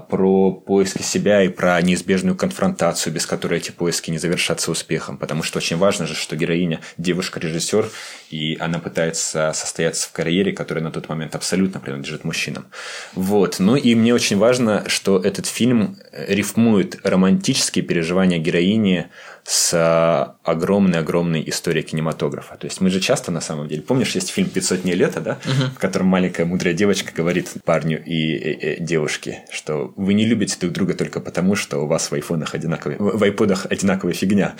про 0.09 0.51
поиски 0.51 1.03
себя 1.03 1.43
и 1.43 1.49
про 1.49 1.81
неизбежную 1.81 2.37
конфронтацию, 2.37 3.13
без 3.13 3.27
которой 3.27 3.59
эти 3.61 3.71
поиски 3.71 4.11
не 4.11 4.19
завершатся 4.19 4.73
успехом. 4.73 5.17
Потому 5.17 5.45
что 5.45 5.59
очень 5.59 5.77
важно 5.77 6.07
же, 6.07 6.15
что 6.15 6.35
героиня 6.37 6.81
девушка-режиссер, 6.97 7.89
и 8.31 8.57
она 8.59 8.81
пытается 8.81 9.53
состояться 9.55 10.09
в 10.09 10.13
карьере, 10.13 10.53
которая 10.53 10.83
на 10.83 10.91
тот 10.91 11.09
момент 11.09 11.35
абсолютно 11.37 11.79
принадлежит 11.79 12.25
мужчинам. 12.25 12.67
Вот. 13.15 13.61
Ну 13.61 13.77
и 13.77 13.95
мне 13.95 14.13
очень 14.13 14.37
важно, 14.37 14.85
что 14.89 15.19
этот 15.19 15.47
фильм 15.47 15.97
рифмует 16.13 16.99
романтические 17.05 17.85
переживания 17.85 18.39
героини 18.39 19.07
с 19.49 20.37
огромной-огромной 20.45 21.43
историей 21.49 21.83
кинематографа. 21.83 22.59
То 22.59 22.67
есть 22.67 22.83
мы 22.83 22.91
же 22.91 23.01
часто 23.01 23.33
на 23.33 23.41
самом 23.41 23.67
деле... 23.67 23.81
Помнишь, 23.81 24.15
есть 24.15 24.29
фильм 24.29 24.51
«500 24.55 24.83
дней 24.83 24.95
лета», 24.95 25.21
да? 25.21 25.39
Угу. 25.43 25.71
В 25.77 25.79
котором 25.79 26.09
маленькая 26.09 26.45
мудрая 26.45 26.75
девочка 26.75 27.13
говорит 27.17 27.49
парню 27.65 27.99
и, 28.05 28.13
и, 28.13 28.75
и 28.75 28.83
девушке, 28.83 29.47
что 29.51 29.95
вы 29.97 30.13
не 30.13 30.27
любите 30.27 30.59
друг 30.61 30.75
друга 30.75 30.93
только 30.93 31.21
потому, 31.21 31.55
что 31.55 31.79
у 31.79 31.87
вас 31.87 32.11
в 32.11 32.15
айфонах 32.15 32.55
одинаковые... 32.55 32.99
В 32.99 33.23
айподах 33.23 33.65
одинаковая 33.71 34.13
фигня. 34.13 34.55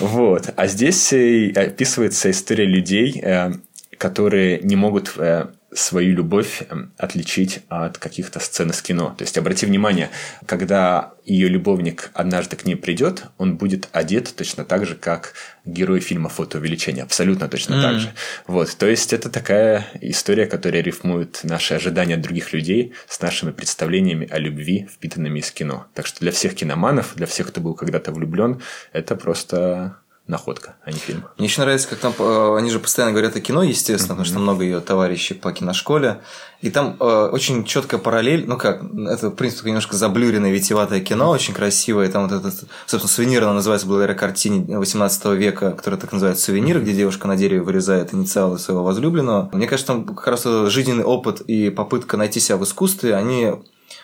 Угу. 0.00 0.06
Вот. 0.08 0.50
А 0.54 0.66
здесь 0.66 1.14
э, 1.14 1.52
описывается 1.56 2.30
история 2.30 2.66
людей, 2.66 3.18
э, 3.22 3.52
которые 3.96 4.60
не 4.60 4.76
могут 4.76 5.14
э, 5.16 5.46
свою 5.78 6.14
любовь 6.14 6.62
эм, 6.68 6.92
отличить 6.96 7.60
от 7.68 7.98
каких-то 7.98 8.40
сцен 8.40 8.70
из 8.70 8.80
кино. 8.82 9.14
То 9.16 9.24
есть, 9.24 9.36
обрати 9.38 9.66
внимание, 9.66 10.10
когда 10.46 11.12
ее 11.24 11.48
любовник 11.48 12.10
однажды 12.14 12.56
к 12.56 12.64
ней 12.64 12.76
придет, 12.76 13.24
он 13.38 13.56
будет 13.56 13.88
одет 13.92 14.34
точно 14.34 14.64
так 14.64 14.86
же, 14.86 14.94
как 14.94 15.34
герой 15.64 16.00
фильма 16.00 16.28
«Фотоувеличение». 16.28 17.04
Абсолютно 17.04 17.48
точно 17.48 17.74
mm. 17.74 17.82
так 17.82 18.00
же. 18.00 18.12
Вот, 18.46 18.74
то 18.76 18.86
есть, 18.86 19.12
это 19.12 19.28
такая 19.28 19.86
история, 20.00 20.46
которая 20.46 20.82
рифмует 20.82 21.40
наши 21.42 21.74
ожидания 21.74 22.14
от 22.14 22.22
других 22.22 22.52
людей 22.52 22.94
с 23.08 23.20
нашими 23.20 23.50
представлениями 23.50 24.28
о 24.30 24.38
любви, 24.38 24.88
впитанными 24.92 25.40
из 25.40 25.50
кино. 25.50 25.86
Так 25.94 26.06
что 26.06 26.20
для 26.20 26.32
всех 26.32 26.54
киноманов, 26.54 27.14
для 27.16 27.26
всех, 27.26 27.48
кто 27.48 27.60
был 27.60 27.74
когда-то 27.74 28.12
влюблен, 28.12 28.62
это 28.92 29.16
просто 29.16 29.96
находка, 30.26 30.76
а 30.84 30.90
не 30.90 30.98
фильм. 30.98 31.24
Мне 31.38 31.46
еще 31.46 31.60
нравится, 31.60 31.88
как 31.88 31.98
там 31.98 32.12
э, 32.18 32.56
они 32.58 32.70
же 32.70 32.80
постоянно 32.80 33.12
говорят 33.12 33.36
о 33.36 33.40
кино, 33.40 33.62
естественно, 33.62 33.96
mm-hmm. 33.96 34.08
потому 34.08 34.24
что 34.24 34.38
много 34.38 34.64
ее 34.64 34.80
товарищей 34.80 35.34
по 35.34 35.52
киношколе. 35.52 36.20
И 36.62 36.70
там 36.70 36.96
э, 36.98 37.28
очень 37.32 37.64
четкая 37.64 38.00
параллель, 38.00 38.44
ну 38.46 38.56
как, 38.56 38.82
это, 38.82 39.30
в 39.30 39.36
принципе, 39.36 39.68
немножко 39.68 39.94
заблюренное, 39.94 40.50
витиеватое 40.50 41.00
кино, 41.00 41.30
очень 41.30 41.54
красивое. 41.54 42.08
Там 42.08 42.28
вот 42.28 42.32
этот, 42.32 42.54
собственно, 42.86 43.08
сувенир, 43.08 43.44
оно 43.44 43.54
называется 43.54 43.86
благодаря 43.86 44.14
картине 44.14 44.78
18 44.78 45.24
века, 45.26 45.72
которая 45.72 46.00
так 46.00 46.12
называется 46.12 46.44
«Сувенир», 46.46 46.80
где 46.80 46.92
девушка 46.92 47.28
на 47.28 47.36
дереве 47.36 47.62
вырезает 47.62 48.12
инициалы 48.12 48.58
своего 48.58 48.82
возлюбленного. 48.82 49.50
Мне 49.52 49.68
кажется, 49.68 49.92
там 49.92 50.04
как 50.06 50.26
раз 50.26 50.44
жизненный 50.44 51.04
опыт 51.04 51.40
и 51.42 51.70
попытка 51.70 52.16
найти 52.16 52.40
себя 52.40 52.56
в 52.56 52.64
искусстве, 52.64 53.14
они 53.14 53.52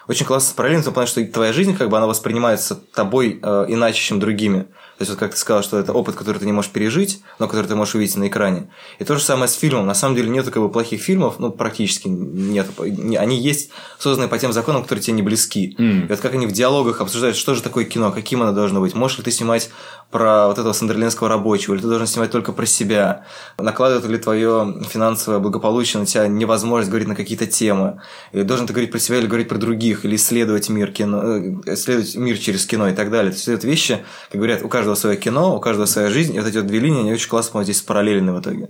очень 0.08 0.26
классно 0.26 0.54
параллельно, 0.56 0.90
плане, 0.90 1.08
что 1.08 1.24
твоя 1.26 1.52
жизнь, 1.52 1.76
как 1.76 1.88
бы, 1.88 1.96
она 1.96 2.06
воспринимается 2.06 2.74
тобой 2.74 3.38
э, 3.42 3.64
иначе, 3.68 4.00
чем 4.00 4.20
другими. 4.20 4.66
То 5.02 5.04
есть, 5.04 5.10
вот 5.10 5.18
как 5.18 5.32
ты 5.32 5.36
сказал, 5.36 5.64
что 5.64 5.80
это 5.80 5.92
опыт, 5.92 6.14
который 6.14 6.38
ты 6.38 6.46
не 6.46 6.52
можешь 6.52 6.70
пережить, 6.70 7.22
но 7.40 7.48
который 7.48 7.66
ты 7.66 7.74
можешь 7.74 7.96
увидеть 7.96 8.14
на 8.14 8.28
экране. 8.28 8.68
И 9.00 9.04
то 9.04 9.16
же 9.16 9.20
самое 9.20 9.48
с 9.48 9.54
фильмом. 9.54 9.84
На 9.84 9.94
самом 9.94 10.14
деле 10.14 10.28
нету 10.28 10.52
как 10.52 10.62
бы 10.62 10.70
плохих 10.70 11.02
фильмов, 11.02 11.40
ну, 11.40 11.50
практически 11.50 12.06
нет. 12.06 12.68
Они 12.78 13.36
есть 13.36 13.70
созданы 13.98 14.28
по 14.28 14.38
тем 14.38 14.52
законам, 14.52 14.82
которые 14.82 15.02
тебе 15.02 15.14
не 15.14 15.22
близки. 15.22 15.74
Mm. 15.76 16.04
И 16.04 16.08
вот 16.08 16.20
как 16.20 16.34
они 16.34 16.46
в 16.46 16.52
диалогах 16.52 17.00
обсуждают, 17.00 17.36
что 17.36 17.56
же 17.56 17.62
такое 17.62 17.84
кино, 17.84 18.12
каким 18.12 18.42
оно 18.42 18.52
должно 18.52 18.80
быть. 18.80 18.94
Можешь 18.94 19.18
ли 19.18 19.24
ты 19.24 19.32
снимать 19.32 19.70
про 20.12 20.46
вот 20.46 20.58
этого 20.58 20.72
сандерлинского 20.74 21.28
рабочего, 21.28 21.74
или 21.74 21.80
ты 21.80 21.88
должен 21.88 22.06
снимать 22.06 22.30
только 22.30 22.52
про 22.52 22.66
себя. 22.66 23.24
Накладывает 23.58 24.06
ли 24.06 24.18
твое 24.18 24.76
финансовое 24.88 25.40
благополучие 25.40 26.00
на 26.00 26.06
тебя 26.06 26.28
невозможность 26.28 26.90
говорить 26.90 27.08
на 27.08 27.16
какие-то 27.16 27.46
темы. 27.46 28.00
Или 28.32 28.42
должен 28.42 28.66
ты 28.66 28.74
говорить 28.74 28.92
про 28.92 28.98
себя 28.98 29.18
или 29.18 29.26
говорить 29.26 29.48
про 29.48 29.58
других, 29.58 30.04
или 30.04 30.16
исследовать 30.16 30.68
мир, 30.68 30.92
кино, 30.92 31.22
э, 31.22 31.74
исследовать 31.74 32.14
мир 32.14 32.38
через 32.38 32.66
кино 32.66 32.88
и 32.88 32.94
так 32.94 33.10
далее. 33.10 33.32
То 33.32 33.36
есть, 33.36 33.48
это 33.48 33.66
вещи, 33.66 34.04
как 34.30 34.38
говорят, 34.38 34.62
у 34.62 34.68
каждого 34.68 34.94
свое 34.94 35.16
кино, 35.16 35.56
у 35.56 35.60
каждого 35.60 35.86
своя 35.86 36.10
жизнь, 36.10 36.36
и 36.36 36.38
вот 36.38 36.46
эти 36.46 36.58
вот 36.58 36.66
две 36.66 36.78
линии, 36.78 37.00
они 37.00 37.12
очень 37.12 37.30
классно 37.30 37.64
здесь 37.64 37.80
параллельны 37.80 38.32
в 38.32 38.40
итоге. 38.40 38.68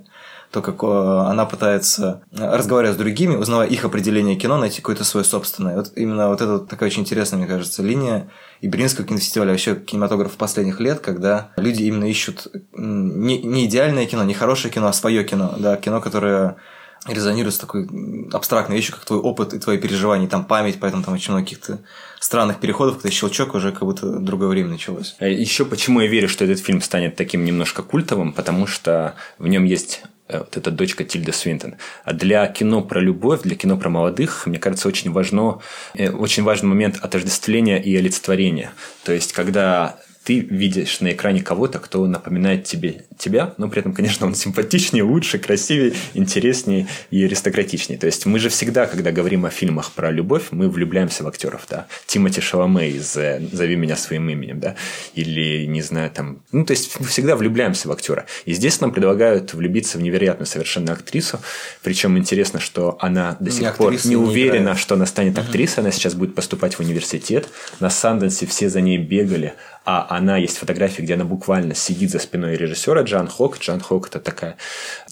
То, 0.52 0.60
как 0.60 0.82
э, 0.82 0.86
она 0.86 1.46
пытается, 1.46 2.22
э, 2.30 2.56
разговаривая 2.56 2.94
с 2.94 2.98
другими, 2.98 3.36
узнавая 3.36 3.66
их 3.66 3.84
определение 3.84 4.36
кино, 4.36 4.58
найти 4.58 4.76
какое-то 4.80 5.02
свое 5.02 5.24
собственное. 5.24 5.76
Вот 5.76 5.92
именно 5.96 6.28
вот 6.28 6.40
это 6.40 6.52
вот 6.52 6.68
такая 6.68 6.90
очень 6.90 7.02
интересная, 7.02 7.38
мне 7.38 7.48
кажется, 7.48 7.82
линия 7.82 8.28
и 8.60 8.68
Берлинского 8.68 9.06
кинофестиваля, 9.06 9.50
вообще 9.50 9.74
кинематограф 9.74 10.32
последних 10.32 10.78
лет, 10.78 11.00
когда 11.00 11.52
люди 11.56 11.84
именно 11.84 12.04
ищут 12.04 12.48
не, 12.76 13.42
не 13.42 13.64
идеальное 13.64 14.06
кино, 14.06 14.24
не 14.24 14.34
хорошее 14.34 14.72
кино, 14.72 14.88
а 14.88 14.92
свое 14.92 15.24
кино, 15.24 15.54
да, 15.58 15.76
кино, 15.76 16.00
которое 16.00 16.56
резонирует 17.06 17.54
с 17.54 17.58
такой 17.58 17.88
абстрактной 18.32 18.76
вещью, 18.76 18.94
как 18.94 19.04
твой 19.04 19.18
опыт 19.18 19.54
и 19.54 19.58
твои 19.58 19.78
переживания, 19.78 20.26
и 20.26 20.30
там 20.30 20.44
память, 20.44 20.78
поэтому 20.78 21.02
там 21.02 21.14
очень 21.14 21.32
много 21.32 21.46
каких-то 21.46 21.80
странных 22.20 22.60
переходов, 22.60 22.96
когда 22.96 23.10
щелчок 23.10 23.54
уже 23.54 23.72
как 23.72 23.82
будто 23.82 24.18
другое 24.20 24.48
время 24.48 24.70
началось. 24.70 25.16
А 25.18 25.26
Еще 25.26 25.64
почему 25.64 26.00
я 26.00 26.08
верю, 26.08 26.28
что 26.28 26.44
этот 26.44 26.60
фильм 26.60 26.80
станет 26.80 27.16
таким 27.16 27.44
немножко 27.44 27.82
культовым, 27.82 28.32
потому 28.32 28.68
что 28.68 29.14
в 29.38 29.48
нем 29.48 29.64
есть 29.64 30.02
э, 30.04 30.08
вот 30.40 30.56
эта 30.56 30.70
дочка 30.70 31.04
Тильда 31.04 31.32
Свинтон. 31.32 31.76
А 32.04 32.12
для 32.12 32.46
кино 32.46 32.82
про 32.82 33.00
любовь, 33.00 33.42
для 33.42 33.56
кино 33.56 33.76
про 33.76 33.88
молодых, 33.88 34.46
мне 34.46 34.58
кажется, 34.58 34.88
очень 34.88 35.10
важно, 35.12 35.60
э, 35.94 36.10
очень 36.10 36.42
важный 36.42 36.68
момент 36.68 36.98
отождествления 37.00 37.78
и 37.78 37.96
олицетворения. 37.96 38.72
То 39.04 39.12
есть, 39.12 39.32
когда 39.32 39.96
ты 40.24 40.38
видишь 40.38 41.00
на 41.00 41.12
экране 41.12 41.42
кого-то, 41.42 41.78
кто 41.78 42.06
напоминает 42.06 42.64
тебе 42.64 43.04
тебя, 43.18 43.54
но 43.58 43.68
при 43.68 43.80
этом, 43.80 43.92
конечно, 43.92 44.26
он 44.26 44.34
симпатичнее, 44.34 45.02
лучше, 45.02 45.38
красивее, 45.38 45.94
интереснее 46.14 46.86
и 47.10 47.24
аристократичнее. 47.24 47.98
То 47.98 48.06
есть 48.06 48.24
мы 48.26 48.38
же 48.38 48.48
всегда, 48.48 48.86
когда 48.86 49.10
говорим 49.10 49.46
о 49.46 49.50
фильмах 49.50 49.92
про 49.92 50.10
любовь, 50.10 50.44
мы 50.50 50.68
влюбляемся 50.68 51.24
в 51.24 51.28
актеров, 51.28 51.66
да. 51.68 51.86
Тимоти 52.06 52.40
Шаломе 52.40 52.90
из 52.90 53.16
э, 53.16 53.42
«Зови 53.52 53.76
меня 53.76 53.96
своим 53.96 54.28
именем», 54.28 54.60
да, 54.60 54.76
или, 55.14 55.66
не 55.66 55.82
знаю, 55.82 56.10
там... 56.10 56.42
Ну, 56.52 56.64
то 56.64 56.72
есть 56.72 57.00
мы 57.00 57.06
всегда 57.06 57.34
влюбляемся 57.34 57.88
в 57.88 57.92
актера. 57.92 58.26
И 58.44 58.52
здесь 58.52 58.80
нам 58.80 58.92
предлагают 58.92 59.54
влюбиться 59.54 59.98
в 59.98 60.02
невероятную 60.02 60.46
совершенно 60.46 60.92
актрису, 60.92 61.40
причем 61.82 62.16
интересно, 62.16 62.60
что 62.60 62.96
она 63.00 63.36
до 63.40 63.50
сих 63.50 63.62
не 63.62 63.72
пор 63.72 63.94
не 64.04 64.16
уверена, 64.16 64.70
не 64.70 64.76
что 64.76 64.94
она 64.94 65.06
станет 65.06 65.38
актрисой, 65.38 65.78
uh-huh. 65.78 65.80
она 65.80 65.90
сейчас 65.90 66.14
будет 66.14 66.34
поступать 66.34 66.74
в 66.74 66.80
университет, 66.80 67.48
на 67.80 67.90
Санденсе 67.90 68.46
все 68.46 68.68
за 68.68 68.80
ней 68.80 68.98
бегали, 68.98 69.54
а 69.84 70.06
она 70.16 70.36
есть 70.36 70.58
фотография, 70.58 71.02
где 71.02 71.14
она 71.14 71.24
буквально 71.24 71.74
сидит 71.74 72.10
за 72.10 72.18
спиной 72.18 72.56
режиссера 72.56 73.02
Джан 73.02 73.28
Хок. 73.28 73.58
Джан 73.58 73.80
Хок 73.80 74.08
это 74.08 74.20
такая 74.20 74.56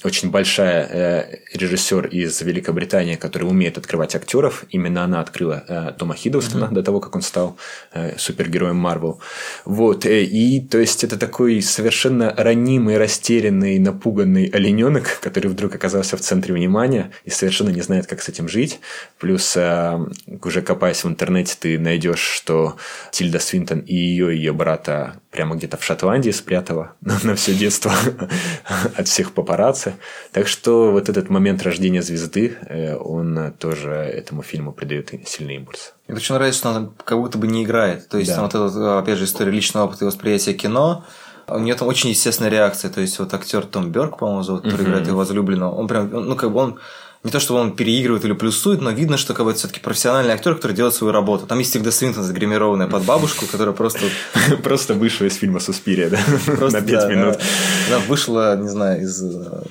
очень 0.05 0.30
большая 0.30 0.86
э, 0.90 1.38
режиссер 1.53 2.07
из 2.07 2.40
Великобритании, 2.40 3.16
который 3.16 3.44
умеет 3.44 3.78
открывать 3.78 4.14
актеров. 4.14 4.64
Именно 4.70 5.05
она 5.05 5.20
открыла 5.20 5.64
э, 5.68 5.92
Тома 5.98 6.14
Хиддлстона 6.14 6.64
mm-hmm. 6.64 6.74
до 6.74 6.82
того, 6.82 7.01
как 7.01 7.16
он 7.16 7.22
стал 7.22 7.57
э, 7.92 8.16
супергероем 8.18 8.76
Марвел. 8.76 9.20
Вот. 9.64 10.07
Э, 10.07 10.22
и 10.22 10.61
то 10.61 10.78
есть 10.78 11.05
это 11.05 11.18
такой 11.18 11.61
совершенно 11.62 12.34
ранимый, 12.36 12.98
растерянный, 12.98 13.78
напуганный 13.78 14.46
олененок, 14.46 15.20
который 15.20 15.48
вдруг 15.48 15.74
оказался 15.74 16.16
в 16.16 16.20
центре 16.20 16.55
внимания 16.55 17.11
и 17.24 17.30
совершенно 17.30 17.70
не 17.70 17.82
знает, 17.82 18.07
как 18.07 18.22
с 18.22 18.28
этим 18.28 18.48
жить. 18.48 18.80
Плюс, 19.18 19.57
э, 19.57 19.98
уже 20.42 20.62
копаясь 20.62 21.05
в 21.05 21.09
интернете, 21.09 21.57
ты 21.59 21.78
найдешь, 21.78 22.20
что 22.20 22.76
Тильда 23.12 23.38
Свинтон 23.38 23.80
и 23.80 23.94
ее, 23.94 24.34
ее 24.34 24.53
брата 24.53 24.89
прямо 25.30 25.57
где-то 25.57 25.76
в 25.76 25.84
Шотландии 25.84 26.30
спрятала 26.30 26.93
на, 27.01 27.34
все 27.34 27.55
детство 27.55 27.93
от 28.97 29.09
всех 29.09 29.32
папарацци. 29.32 29.95
Так 30.32 30.49
что 30.49 30.93
вот 30.93 31.09
этот 31.09 31.30
момент 31.30 31.62
рождения 31.62 32.03
звезды, 32.03 32.57
э, 32.68 32.97
он 32.97 33.53
тоже 33.59 33.91
этому 33.91 34.43
фильму 34.43 34.72
придает 34.72 35.12
сильный 35.26 35.57
импульс. 35.57 35.95
Мне 36.07 36.16
очень 36.16 36.34
нравится, 36.34 36.61
что 36.61 36.70
она 36.70 36.91
как 37.05 37.18
будто 37.18 37.38
бы 37.38 37.47
не 37.47 37.64
играет. 37.64 38.09
То 38.09 38.18
есть, 38.18 38.30
да. 38.30 38.36
там 38.36 38.45
вот 38.45 38.72
эта, 38.72 38.99
опять 38.99 39.18
же, 39.18 39.24
история 39.24 39.53
личного 39.53 39.84
опыта 39.86 40.05
и 40.05 40.07
восприятия 40.07 40.55
кино, 40.55 41.05
у 41.47 41.59
нее 41.59 41.74
там 41.74 41.88
очень 41.88 42.11
естественная 42.11 42.51
реакция. 42.51 42.91
То 42.91 43.01
есть, 43.01 43.18
вот 43.18 43.32
актер 43.34 43.64
Том 43.64 43.91
Берг, 43.93 44.18
по-моему, 44.18 44.43
зовут, 44.43 44.64
который 44.64 44.86
играет 44.86 45.07
его 45.07 45.18
возлюбленного, 45.18 45.74
он 45.74 45.88
прям, 45.88 46.11
ну, 46.11 46.36
как 46.36 46.53
бы 46.53 46.61
он 46.61 46.80
не 47.22 47.30
то, 47.30 47.38
что 47.38 47.54
он 47.56 47.76
переигрывает 47.76 48.24
или 48.24 48.32
плюсует, 48.32 48.80
но 48.80 48.90
видно, 48.90 49.18
что 49.18 49.34
как 49.34 49.44
бы, 49.44 49.52
все-таки 49.52 49.80
профессиональный 49.80 50.32
актер, 50.32 50.54
который 50.54 50.72
делает 50.72 50.94
свою 50.94 51.12
работу. 51.12 51.46
Там 51.46 51.58
есть 51.58 51.70
всегда 51.70 51.90
Свинтон 51.90 52.24
загримированная 52.24 52.86
под 52.86 53.04
бабушку, 53.04 53.46
которая 53.46 53.74
просто... 53.74 54.00
Просто 54.62 54.94
вышла 54.94 55.26
из 55.26 55.36
фильма 55.36 55.60
«Суспирия», 55.60 56.08
да? 56.08 56.18
На 56.70 56.80
пять 56.80 57.10
минут. 57.10 57.38
Она 57.88 57.98
вышла, 58.08 58.56
не 58.56 58.68
знаю, 58.68 59.02
из 59.02 59.22
э, 59.22 59.62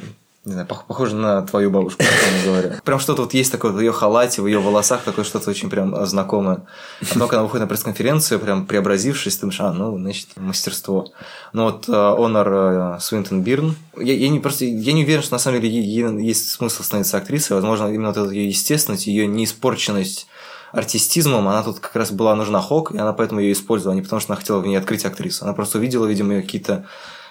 не 0.49 0.53
знаю, 0.53 0.67
похоже 0.67 1.15
на 1.15 1.41
твою 1.43 1.69
бабушку, 1.69 2.03
говоря. 2.43 2.79
Прям 2.83 2.99
что-то 2.99 3.21
вот 3.21 3.33
есть 3.33 3.51
такое 3.51 3.71
в 3.71 3.79
ее 3.79 3.91
халате, 3.91 4.41
в 4.41 4.47
ее 4.47 4.59
волосах, 4.59 5.03
такое 5.03 5.23
что-то 5.23 5.49
очень 5.49 5.69
прям 5.69 6.05
знакомое. 6.05 6.65
А 7.01 7.05
потом, 7.05 7.27
когда 7.27 7.37
она 7.37 7.43
выходит 7.43 7.61
на 7.61 7.67
пресс-конференцию, 7.67 8.39
прям 8.39 8.65
преобразившись, 8.65 9.35
ты 9.35 9.41
думаешь, 9.41 9.61
а, 9.61 9.71
ну, 9.71 9.97
значит, 9.97 10.29
мастерство. 10.35 11.07
Ну 11.53 11.65
вот 11.65 11.87
Онор 11.87 12.99
Свинтон 12.99 13.43
Бирн, 13.43 13.75
я, 13.97 14.13
я 14.13 14.29
не 14.29 14.39
просто, 14.39 14.65
я 14.65 14.93
не 14.93 15.03
уверен, 15.03 15.21
что 15.21 15.33
на 15.33 15.39
самом 15.39 15.61
деле 15.61 15.73
ей 15.73 16.25
есть 16.25 16.49
смысл 16.49 16.83
становиться 16.83 17.17
актрисой, 17.17 17.55
возможно, 17.55 17.87
именно 17.87 18.09
вот 18.09 18.17
эта 18.17 18.31
ее 18.31 18.47
естественность, 18.47 19.07
ее 19.07 19.27
неиспорченность 19.27 20.27
артистизмом, 20.71 21.47
она 21.47 21.63
тут 21.63 21.79
как 21.79 21.95
раз 21.95 22.11
была 22.11 22.35
нужна 22.35 22.61
Хок, 22.61 22.91
и 22.91 22.97
она 22.97 23.13
поэтому 23.13 23.39
ее 23.39 23.53
использовала, 23.53 23.93
а 23.93 23.95
не 23.95 24.01
потому 24.01 24.19
что 24.19 24.33
она 24.33 24.39
хотела 24.39 24.59
в 24.59 24.67
ней 24.67 24.75
открыть 24.75 25.05
актрису. 25.05 25.45
Она 25.45 25.53
просто 25.53 25.77
увидела, 25.77 26.05
видимо, 26.05 26.41
какие-то 26.41 26.85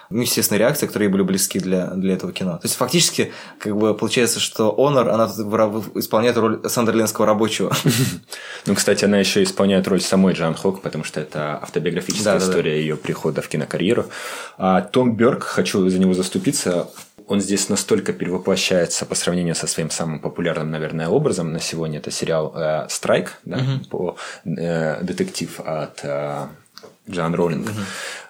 ну, 0.09 0.21
естественно, 0.21 0.57
реакции, 0.57 0.87
которые 0.87 1.09
были 1.09 1.21
близки 1.21 1.59
для, 1.59 1.87
для 1.87 2.13
этого 2.13 2.33
кино. 2.33 2.53
То 2.53 2.65
есть, 2.65 2.75
фактически, 2.75 3.31
как 3.59 3.77
бы 3.77 3.93
получается, 3.93 4.39
что 4.39 4.73
Онор, 4.77 5.09
она 5.09 5.27
тут 5.27 5.95
исполняет 5.95 6.37
роль 6.37 6.61
Сандерленского 6.67 7.25
рабочего. 7.25 7.75
Ну, 8.65 8.75
кстати, 8.75 9.05
она 9.05 9.17
еще 9.17 9.41
исполняет 9.41 9.87
роль 9.87 10.01
самой 10.01 10.33
Джан 10.33 10.53
Хок, 10.53 10.81
потому 10.81 11.03
что 11.03 11.19
это 11.19 11.57
автобиографическая 11.61 12.37
история 12.37 12.79
ее 12.79 12.97
прихода 12.97 13.41
в 13.41 13.47
кинокарьеру. 13.47 14.05
А 14.57 14.81
Том 14.81 15.15
Берг, 15.15 15.43
хочу 15.43 15.87
за 15.89 15.97
него 15.97 16.13
заступиться, 16.13 16.89
он 17.29 17.39
здесь 17.41 17.69
настолько 17.69 18.11
перевоплощается 18.11 19.05
по 19.05 19.15
сравнению 19.15 19.55
со 19.55 19.67
своим 19.67 19.91
самым 19.91 20.19
популярным, 20.19 20.71
наверное, 20.71 21.07
образом 21.09 21.53
на 21.53 21.59
сегодня. 21.59 21.99
Это 21.99 22.09
сериал 22.11 22.53
э, 22.55 22.87
«Страйк», 22.89 23.37
да, 23.45 23.57
угу. 23.57 23.85
по 23.89 24.17
э, 24.45 25.03
детектив 25.03 25.59
от 25.59 25.99
э, 26.03 26.47
Джан 27.09 27.35
Роллинг. 27.35 27.69
Угу. 27.69 27.79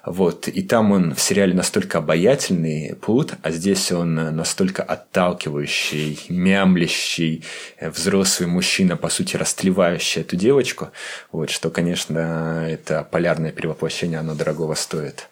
Вот. 0.06 0.48
И 0.48 0.62
там 0.62 0.92
он 0.92 1.14
в 1.14 1.20
сериале 1.20 1.54
настолько 1.54 1.98
обаятельный 1.98 2.96
плут, 2.96 3.34
а 3.42 3.50
здесь 3.50 3.92
он 3.92 4.14
настолько 4.14 4.82
отталкивающий, 4.82 6.18
мямлящий, 6.28 7.44
э, 7.78 7.90
взрослый 7.90 8.48
мужчина, 8.48 8.96
по 8.96 9.08
сути, 9.08 9.36
растлевающий 9.36 10.22
эту 10.22 10.36
девочку. 10.36 10.90
Вот, 11.32 11.50
что, 11.50 11.70
конечно, 11.70 12.66
это 12.68 13.06
полярное 13.10 13.52
перевоплощение, 13.52 14.18
оно 14.18 14.34
дорогого 14.34 14.74
стоит. 14.74 15.28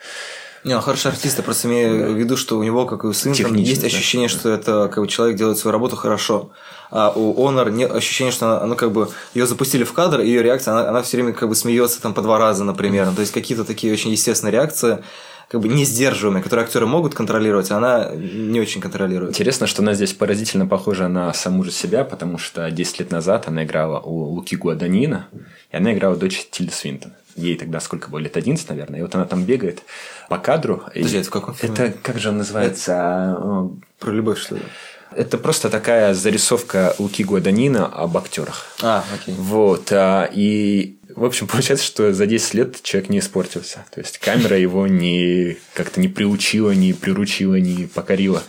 Не, 0.64 0.74
он 0.74 0.82
хороший 0.82 1.10
артист, 1.12 1.38
я 1.38 1.44
просто 1.44 1.68
имею 1.68 2.12
в 2.12 2.16
виду, 2.16 2.36
что 2.36 2.58
у 2.58 2.62
него, 2.62 2.84
как 2.86 3.04
и 3.04 3.06
у 3.06 3.12
сына, 3.12 3.34
есть 3.56 3.84
ощущение, 3.84 4.28
да. 4.28 4.34
что 4.34 4.48
это 4.50 4.90
как 4.92 5.02
бы 5.02 5.08
человек 5.08 5.36
делает 5.36 5.58
свою 5.58 5.72
работу 5.72 5.96
хорошо 5.96 6.50
а 6.90 7.12
у 7.14 7.34
Honor 7.34 7.70
нет 7.70 7.92
ощущения, 7.92 8.30
что 8.30 8.56
она, 8.56 8.66
ну, 8.66 8.76
как 8.76 8.92
бы, 8.92 9.08
ее 9.34 9.46
запустили 9.46 9.84
в 9.84 9.92
кадр, 9.92 10.20
и 10.20 10.26
ее 10.26 10.42
реакция, 10.42 10.72
она, 10.72 10.88
она 10.88 11.02
все 11.02 11.16
время 11.16 11.32
как 11.32 11.48
бы 11.48 11.54
смеется 11.54 12.00
там 12.00 12.14
по 12.14 12.22
два 12.22 12.38
раза, 12.38 12.64
например. 12.64 13.08
То 13.14 13.20
есть 13.20 13.32
какие-то 13.32 13.64
такие 13.64 13.92
очень 13.92 14.10
естественные 14.10 14.52
реакции 14.52 15.04
как 15.48 15.62
бы 15.62 15.68
не 15.68 15.84
сдерживаемые, 15.84 16.42
которые 16.42 16.64
актеры 16.64 16.86
могут 16.86 17.14
контролировать, 17.14 17.70
а 17.70 17.78
она 17.78 18.10
не 18.14 18.60
очень 18.60 18.80
контролирует. 18.80 19.30
Интересно, 19.30 19.66
что 19.66 19.82
она 19.82 19.94
здесь 19.94 20.12
поразительно 20.12 20.66
похожа 20.66 21.08
на 21.08 21.32
саму 21.32 21.64
же 21.64 21.70
себя, 21.70 22.04
потому 22.04 22.36
что 22.36 22.70
10 22.70 23.00
лет 23.00 23.10
назад 23.10 23.48
она 23.48 23.64
играла 23.64 23.98
у 23.98 24.24
Луки 24.24 24.56
Гуаданина, 24.56 25.28
и 25.72 25.76
она 25.76 25.94
играла 25.94 26.16
дочь 26.16 26.46
Тильды 26.50 26.72
Свинтон. 26.72 27.12
Ей 27.34 27.56
тогда 27.56 27.80
сколько 27.80 28.10
было? 28.10 28.18
Лет 28.18 28.36
11, 28.36 28.68
наверное. 28.68 28.98
И 28.98 29.02
вот 29.02 29.14
она 29.14 29.24
там 29.24 29.44
бегает 29.44 29.82
по 30.28 30.38
кадру. 30.38 30.82
Подожди, 30.92 31.18
это 31.18 31.28
в 31.28 31.30
каком 31.30 31.54
фильме? 31.54 31.76
Это, 31.76 31.98
как 32.02 32.18
же 32.18 32.30
он 32.30 32.38
называется? 32.38 32.92
Это... 32.92 33.70
Про 34.00 34.10
любовь, 34.10 34.38
что 34.38 34.56
ли? 34.56 34.62
Это 35.18 35.36
просто 35.36 35.68
такая 35.68 36.14
зарисовка 36.14 36.94
Луки 37.00 37.24
Гуаданина 37.24 37.86
об 37.86 38.16
актерах. 38.16 38.66
А, 38.80 39.04
окей. 39.12 39.34
Вот. 39.36 39.90
А, 39.90 40.30
и, 40.32 41.00
в 41.16 41.24
общем, 41.24 41.46
получается, 41.52 41.84
что 41.84 42.12
за 42.12 42.26
10 42.26 42.54
лет 42.54 42.82
человек 42.84 43.10
не 43.10 43.18
испортился. 43.18 43.84
То 43.92 44.00
есть 44.00 44.18
камера 44.18 44.56
его 44.56 44.86
не 44.86 45.56
как-то 45.74 46.00
не 46.00 46.06
приучила, 46.06 46.70
не 46.70 46.92
приручила, 46.92 47.56
не 47.56 47.86
покорила. 47.86 48.44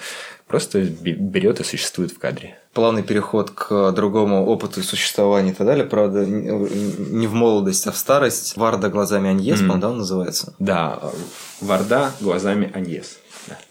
Просто 0.45 0.81
берет 0.81 1.59
и 1.59 1.63
существует 1.63 2.11
в 2.11 2.19
кадре. 2.19 2.55
Плавный 2.73 3.01
переход 3.01 3.49
к 3.49 3.91
другому 3.91 4.45
опыту 4.45 4.83
существования 4.83 5.51
и 5.51 5.53
так 5.53 5.65
далее. 5.65 5.85
Правда, 5.85 6.23
не 6.25 7.25
в 7.25 7.33
молодость, 7.33 7.87
а 7.87 7.91
в 7.91 7.97
старость. 7.97 8.57
Варда 8.57 8.89
глазами 8.89 9.31
Аньес, 9.31 9.61
mm-hmm. 9.61 9.79
да, 9.79 9.89
он 9.89 9.97
называется? 9.97 10.55
Да, 10.59 10.99
Варда 11.61 12.11
глазами 12.19 12.71
Аньес. 12.75 13.18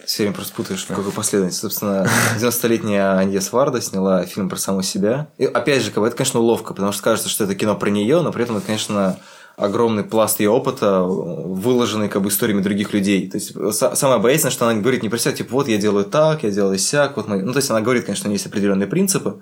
Все 0.04 0.22
время 0.22 0.34
просто 0.34 0.54
путаешь, 0.54 0.84
в 0.84 0.88
какой 0.88 1.12
последовательности. 1.12 1.60
Собственно, 1.60 2.08
90-летняя 2.38 3.18
Аньес 3.18 3.52
Варда 3.52 3.80
сняла 3.80 4.24
фильм 4.24 4.48
про 4.48 4.56
саму 4.56 4.82
себя. 4.82 5.28
И 5.38 5.44
опять 5.44 5.82
же, 5.82 5.90
это, 5.90 6.10
конечно, 6.10 6.40
уловка, 6.40 6.74
потому 6.74 6.92
что 6.92 7.02
кажется, 7.02 7.28
что 7.28 7.44
это 7.44 7.54
кино 7.54 7.76
про 7.76 7.90
нее, 7.90 8.20
но 8.22 8.32
при 8.32 8.44
этом 8.44 8.56
это, 8.56 8.66
конечно, 8.66 9.18
огромный 9.56 10.04
пласт 10.04 10.40
ее 10.40 10.50
опыта, 10.50 11.02
выложенный 11.02 12.08
как 12.08 12.22
бы 12.22 12.28
историями 12.28 12.62
других 12.62 12.92
людей. 12.92 13.28
То 13.28 13.36
есть 13.36 13.54
самое 13.72 14.20
боязное, 14.20 14.50
что 14.50 14.68
она 14.68 14.80
говорит 14.80 15.02
не 15.02 15.08
про 15.08 15.18
себя, 15.18 15.32
типа, 15.32 15.52
вот 15.52 15.68
я 15.68 15.78
делаю 15.78 16.04
так, 16.04 16.44
я 16.44 16.50
делаю 16.50 16.78
сяк, 16.78 17.16
вот 17.16 17.28
мы... 17.28 17.42
Ну, 17.42 17.52
то 17.52 17.58
есть 17.58 17.70
она 17.70 17.80
говорит, 17.80 18.04
конечно, 18.04 18.28
есть 18.30 18.46
определенные 18.46 18.86
принципы, 18.86 19.40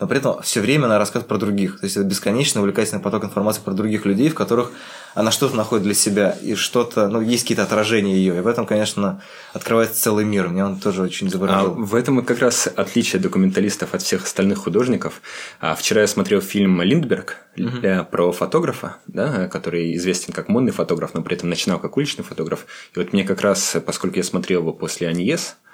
но 0.00 0.06
при 0.06 0.18
этом 0.18 0.42
все 0.42 0.60
время 0.60 0.86
она 0.86 0.98
рассказывает 0.98 1.28
про 1.28 1.38
других. 1.38 1.80
То 1.80 1.84
есть 1.84 1.96
это 1.96 2.04
бесконечно 2.04 2.60
увлекательный 2.60 3.02
поток 3.02 3.24
информации 3.24 3.60
про 3.62 3.72
других 3.72 4.04
людей, 4.04 4.28
в 4.28 4.34
которых 4.34 4.72
она 5.14 5.30
что-то 5.30 5.56
находит 5.56 5.84
для 5.84 5.94
себя, 5.94 6.36
и 6.42 6.54
что-то, 6.54 7.08
ну, 7.08 7.20
есть 7.20 7.44
какие-то 7.44 7.62
отражения 7.62 8.16
ее. 8.16 8.38
И 8.38 8.40
в 8.40 8.46
этом, 8.46 8.66
конечно, 8.66 9.22
открывается 9.52 10.02
целый 10.02 10.24
мир. 10.24 10.48
Мне 10.48 10.64
он 10.64 10.80
тоже 10.80 11.02
очень 11.02 11.30
заворожил. 11.30 11.72
А 11.72 11.74
в 11.74 11.94
этом 11.94 12.24
как 12.24 12.40
раз 12.40 12.68
отличие 12.74 13.22
документалистов 13.22 13.94
от 13.94 14.02
всех 14.02 14.24
остальных 14.24 14.58
художников. 14.58 15.20
А 15.60 15.74
вчера 15.74 16.00
я 16.00 16.06
смотрел 16.08 16.40
фильм 16.40 16.82
Линдберг 16.82 17.36
угу. 17.56 18.06
про 18.10 18.32
фотографа, 18.32 18.96
да, 19.06 19.48
который 19.48 19.94
известен 19.96 20.32
как 20.32 20.48
модный 20.48 20.72
фотограф, 20.72 21.14
но 21.14 21.22
при 21.22 21.36
этом 21.36 21.48
начинал 21.48 21.78
как 21.78 21.96
уличный 21.96 22.24
фотограф. 22.24 22.66
И 22.94 22.98
вот 22.98 23.12
мне 23.12 23.24
как 23.24 23.40
раз, 23.40 23.76
поскольку 23.86 24.16
я 24.16 24.24
смотрел 24.24 24.60
его 24.60 24.72
после 24.72 25.08
Аньес, 25.08 25.56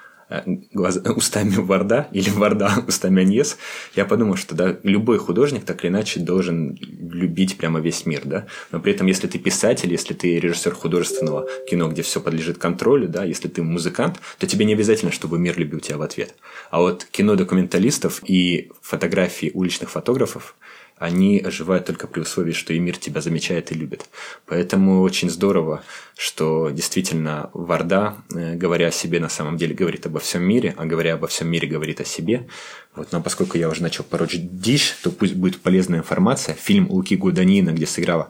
глаз... 0.73 0.97
устами 1.15 1.55
Варда 1.55 2.07
или 2.11 2.29
Варда 2.29 2.83
устами 2.87 3.21
Аньес, 3.21 3.57
я 3.95 4.05
подумал, 4.05 4.35
что 4.35 4.55
да, 4.55 4.77
любой 4.83 5.17
художник 5.17 5.65
так 5.65 5.83
или 5.83 5.91
иначе 5.91 6.19
должен 6.19 6.77
любить 6.79 7.57
прямо 7.57 7.79
весь 7.79 8.05
мир, 8.05 8.21
да, 8.25 8.47
но 8.71 8.79
при 8.79 8.93
этом, 8.93 9.07
если 9.07 9.27
ты 9.27 9.39
писатель, 9.39 9.91
если 9.91 10.13
ты 10.13 10.39
режиссер 10.39 10.73
художественного 10.73 11.47
кино, 11.69 11.89
где 11.89 12.01
все 12.01 12.21
подлежит 12.21 12.57
контролю, 12.57 13.07
да, 13.07 13.23
если 13.23 13.47
ты 13.47 13.61
музыкант, 13.63 14.19
то 14.37 14.47
тебе 14.47 14.65
не 14.65 14.73
обязательно, 14.73 15.11
чтобы 15.11 15.37
мир 15.37 15.57
любил 15.57 15.79
тебя 15.79 15.97
в 15.97 16.01
ответ. 16.01 16.35
А 16.69 16.79
вот 16.79 17.05
кино 17.05 17.35
документалистов 17.35 18.21
и 18.27 18.71
фотографии 18.81 19.51
уличных 19.53 19.89
фотографов– 19.89 20.55
они 21.01 21.39
оживают 21.39 21.87
только 21.87 22.05
при 22.05 22.21
условии, 22.21 22.51
что 22.51 22.73
и 22.73 22.79
мир 22.79 22.95
тебя 22.95 23.21
замечает 23.21 23.71
и 23.71 23.75
любит. 23.75 24.05
Поэтому 24.45 25.01
очень 25.01 25.31
здорово, 25.31 25.81
что 26.15 26.69
действительно 26.69 27.49
Варда, 27.53 28.17
э, 28.31 28.53
говоря 28.53 28.89
о 28.89 28.91
себе, 28.91 29.19
на 29.19 29.27
самом 29.27 29.57
деле 29.57 29.73
говорит 29.73 30.05
обо 30.05 30.19
всем 30.19 30.43
мире, 30.43 30.75
а 30.77 30.85
говоря 30.85 31.15
обо 31.15 31.25
всем 31.25 31.47
мире, 31.47 31.67
говорит 31.67 32.01
о 32.01 32.05
себе. 32.05 32.47
Вот, 32.95 33.11
но 33.11 33.19
поскольку 33.19 33.57
я 33.57 33.67
уже 33.67 33.81
начал 33.81 34.03
порочь 34.03 34.35
дичь, 34.35 34.95
то 35.01 35.09
пусть 35.09 35.33
будет 35.33 35.59
полезная 35.61 35.99
информация. 35.99 36.53
Фильм 36.53 36.91
Луки 36.91 37.15
Гуданина, 37.15 37.71
где 37.71 37.87
сыграла 37.87 38.29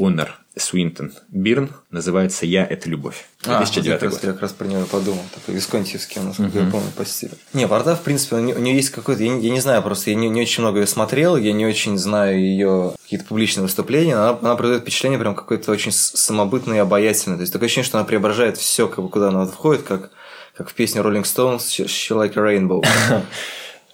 Онор 0.00 0.38
Суинтон 0.56 1.12
Бирн 1.28 1.70
называется 1.90 2.46
«Я– 2.46 2.64
это 2.70 2.88
любовь». 2.88 3.26
2009 3.44 4.02
а, 4.02 4.04
вот 4.06 4.14
год. 4.14 4.24
Я 4.24 4.32
как 4.32 4.42
раз 4.42 4.52
про 4.52 4.66
него 4.66 4.86
подумал. 4.86 5.22
Такой 5.34 5.54
висконтьевский, 5.54 6.20
насколько 6.22 6.58
uh-huh. 6.58 6.64
я 6.64 6.70
помню, 6.70 6.90
по 6.96 7.04
стилю. 7.04 7.32
Не, 7.52 7.66
Варда, 7.66 7.94
в 7.94 8.00
принципе, 8.00 8.36
у 8.36 8.38
нее, 8.40 8.56
у 8.56 8.58
нее 8.60 8.74
есть 8.74 8.90
какой-то... 8.90 9.22
Я, 9.22 9.36
я 9.36 9.50
не 9.50 9.60
знаю, 9.60 9.82
просто 9.82 10.10
я 10.10 10.16
не, 10.16 10.28
не 10.28 10.40
очень 10.40 10.62
много 10.62 10.80
ее 10.80 10.86
смотрел, 10.86 11.36
я 11.36 11.52
не 11.52 11.66
очень 11.66 11.98
знаю 11.98 12.40
ее 12.40 12.94
какие-то 13.02 13.26
публичные 13.26 13.62
выступления, 13.62 14.16
но 14.16 14.22
она, 14.22 14.38
она 14.40 14.56
производит 14.56 14.82
впечатление 14.82 15.18
прям 15.18 15.34
какой-то 15.34 15.70
очень 15.70 15.92
самобытный 15.92 16.78
и 16.78 16.80
обаятельный. 16.80 17.36
То 17.36 17.42
есть 17.42 17.52
такое 17.52 17.66
ощущение, 17.66 17.86
что 17.86 17.98
она 17.98 18.06
преображает 18.06 18.56
все, 18.56 18.88
как 18.88 19.04
бы, 19.04 19.10
куда 19.10 19.28
она 19.28 19.46
входит, 19.46 19.82
как, 19.82 20.10
как 20.56 20.70
в 20.70 20.74
песне 20.74 21.02
Rolling 21.02 21.24
Stones 21.24 21.58
«She, 21.58 21.84
she 21.84 22.16
like 22.16 22.38
a 22.38 22.42
rainbow». 22.42 22.84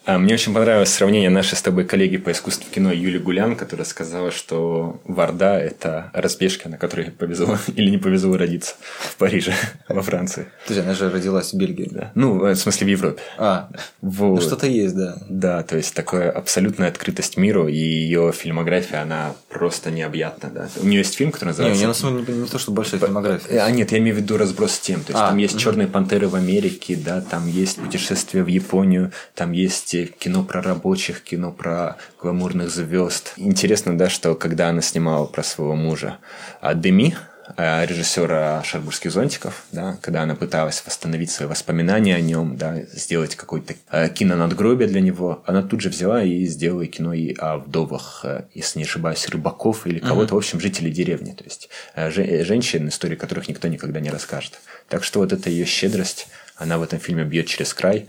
А, 0.07 0.19
мне 0.19 0.35
очень 0.35 0.55
понравилось 0.55 0.93
сравнение 0.93 1.31
нашей 1.31 1.57
с 1.57 1.63
тобой 1.63 1.85
коллеги 1.85 2.17
по 2.17 2.31
искусству 2.31 2.71
кино 2.71 2.93
Юли 2.93 3.19
Гулян, 3.19 3.57
которая 3.57 3.85
сказала, 3.85 4.31
что 4.31 5.01
Варда– 5.03 5.59
это 5.61 6.13
разбежка, 6.15 6.69
на 6.69 6.79
которой 6.79 7.11
повезло 7.11 7.59
или 7.75 7.91
не 7.91 7.99
повезло 7.99 8.37
родиться 8.37 8.77
в 9.01 9.17
Париже, 9.17 9.53
во 9.89 10.03
Франции. 10.03 10.47
Подожди, 10.63 10.83
она 10.83 10.95
же 10.95 11.11
родилась 11.11 11.53
в 11.53 11.57
Бельгии. 11.57 11.89
Да. 11.91 12.13
Ну, 12.15 12.39
в 12.39 12.55
смысле, 12.55 12.87
в 12.87 12.91
Европе. 12.91 13.23
А, 13.37 13.69
вот. 14.01 14.37
ну 14.37 14.41
что-то 14.41 14.69
есть, 14.69 14.95
да. 14.95 15.19
Да, 15.29 15.65
то 15.65 15.77
есть 15.77 15.93
такая 15.93 16.31
абсолютная 16.31 16.87
открытость 16.87 17.37
миру, 17.37 17.67
и 17.67 17.77
ее 17.77 18.33
фильмография, 18.33 19.03
она 19.03 19.35
просто 19.49 19.91
необъятна. 19.91 20.51
Да. 20.55 20.69
У 20.81 20.87
нее 20.87 20.99
есть 20.99 21.17
фильм, 21.17 21.33
который 21.33 21.49
называется... 21.49 21.75
Не, 21.75 21.79
у 21.79 21.81
нее 21.81 21.89
на 21.89 21.95
самом 21.95 22.25
деле 22.25 22.39
не 22.39 22.47
то, 22.47 22.61
что 22.61 22.71
большая 22.71 23.01
фильмография. 23.01 23.65
А 23.65 23.69
нет, 23.73 23.91
я 23.91 23.99
имею 23.99 24.15
в 24.15 24.19
виду 24.21 24.37
разброс 24.37 24.79
тем. 24.79 25.01
То 25.01 25.13
есть 25.13 25.21
а, 25.21 25.31
там 25.31 25.39
есть 25.39 25.55
угу. 25.55 25.63
«Черные 25.63 25.89
пантеры 25.89 26.29
в 26.29 26.37
Америке», 26.37 26.95
да, 26.95 27.21
там 27.21 27.49
есть 27.49 27.79
«Путешествие 27.79 28.45
в 28.45 28.47
Японию», 28.47 29.11
там 29.35 29.51
есть 29.51 29.95
кино 30.05 30.44
про 30.44 30.62
рабочих, 30.62 31.22
кино 31.22 31.51
про 31.51 31.97
гламурных 32.20 32.70
звезд. 32.70 33.32
Интересно, 33.36 33.97
да, 33.97 34.09
что 34.09 34.34
когда 34.34 34.68
она 34.68 34.82
снимала 34.82 35.26
про 35.26 35.42
своего 35.42 35.74
мужа 35.74 36.18
а, 36.61 36.74
Деми, 36.74 37.16
а, 37.57 37.84
режиссера 37.84 38.62
«Шарбургских 38.64 39.12
зонтиков», 39.12 39.64
да, 39.70 39.99
когда 40.03 40.22
она 40.22 40.34
пыталась 40.34 40.82
восстановить 40.84 41.30
свои 41.30 41.49
воспоминания 41.49 42.16
о 42.16 42.20
нем, 42.20 42.57
да, 42.57 42.82
сделать 42.92 43.36
какое-то 43.36 43.74
э, 43.92 44.09
кинонадгробие 44.09 44.88
для 44.88 45.01
него, 45.01 45.44
она 45.47 45.62
тут 45.62 45.80
же 45.80 45.88
взяла 45.88 46.22
и 46.22 46.44
сделала 46.47 46.86
кино 46.86 47.12
и 47.12 47.34
о 47.34 47.59
вдовах, 47.59 48.22
э, 48.24 48.44
если 48.53 48.80
не 48.80 48.84
ошибаюсь, 48.84 49.28
рыбаков 49.28 49.86
или 49.86 50.01
кого-то, 50.01 50.32
uh-huh. 50.32 50.34
в 50.34 50.38
общем, 50.38 50.61
жителей 50.61 50.90
деревни, 50.90 51.32
то 51.32 51.44
есть 51.44 51.68
э, 51.94 52.11
женщин, 52.11 52.88
истории 52.88 53.16
которых 53.16 53.49
никто 53.49 53.68
никогда 53.68 54.01
не 54.01 54.11
расскажет. 54.11 54.61
Так 54.88 55.05
что 55.05 55.20
вот 55.20 55.32
эта 55.32 55.49
ее 55.49 55.66
щедрость, 55.66 56.28
она 56.57 56.78
в 56.78 56.82
этом 56.82 56.99
фильме 56.99 57.24
бьет 57.24 57.47
через 57.47 57.72
край, 57.74 58.07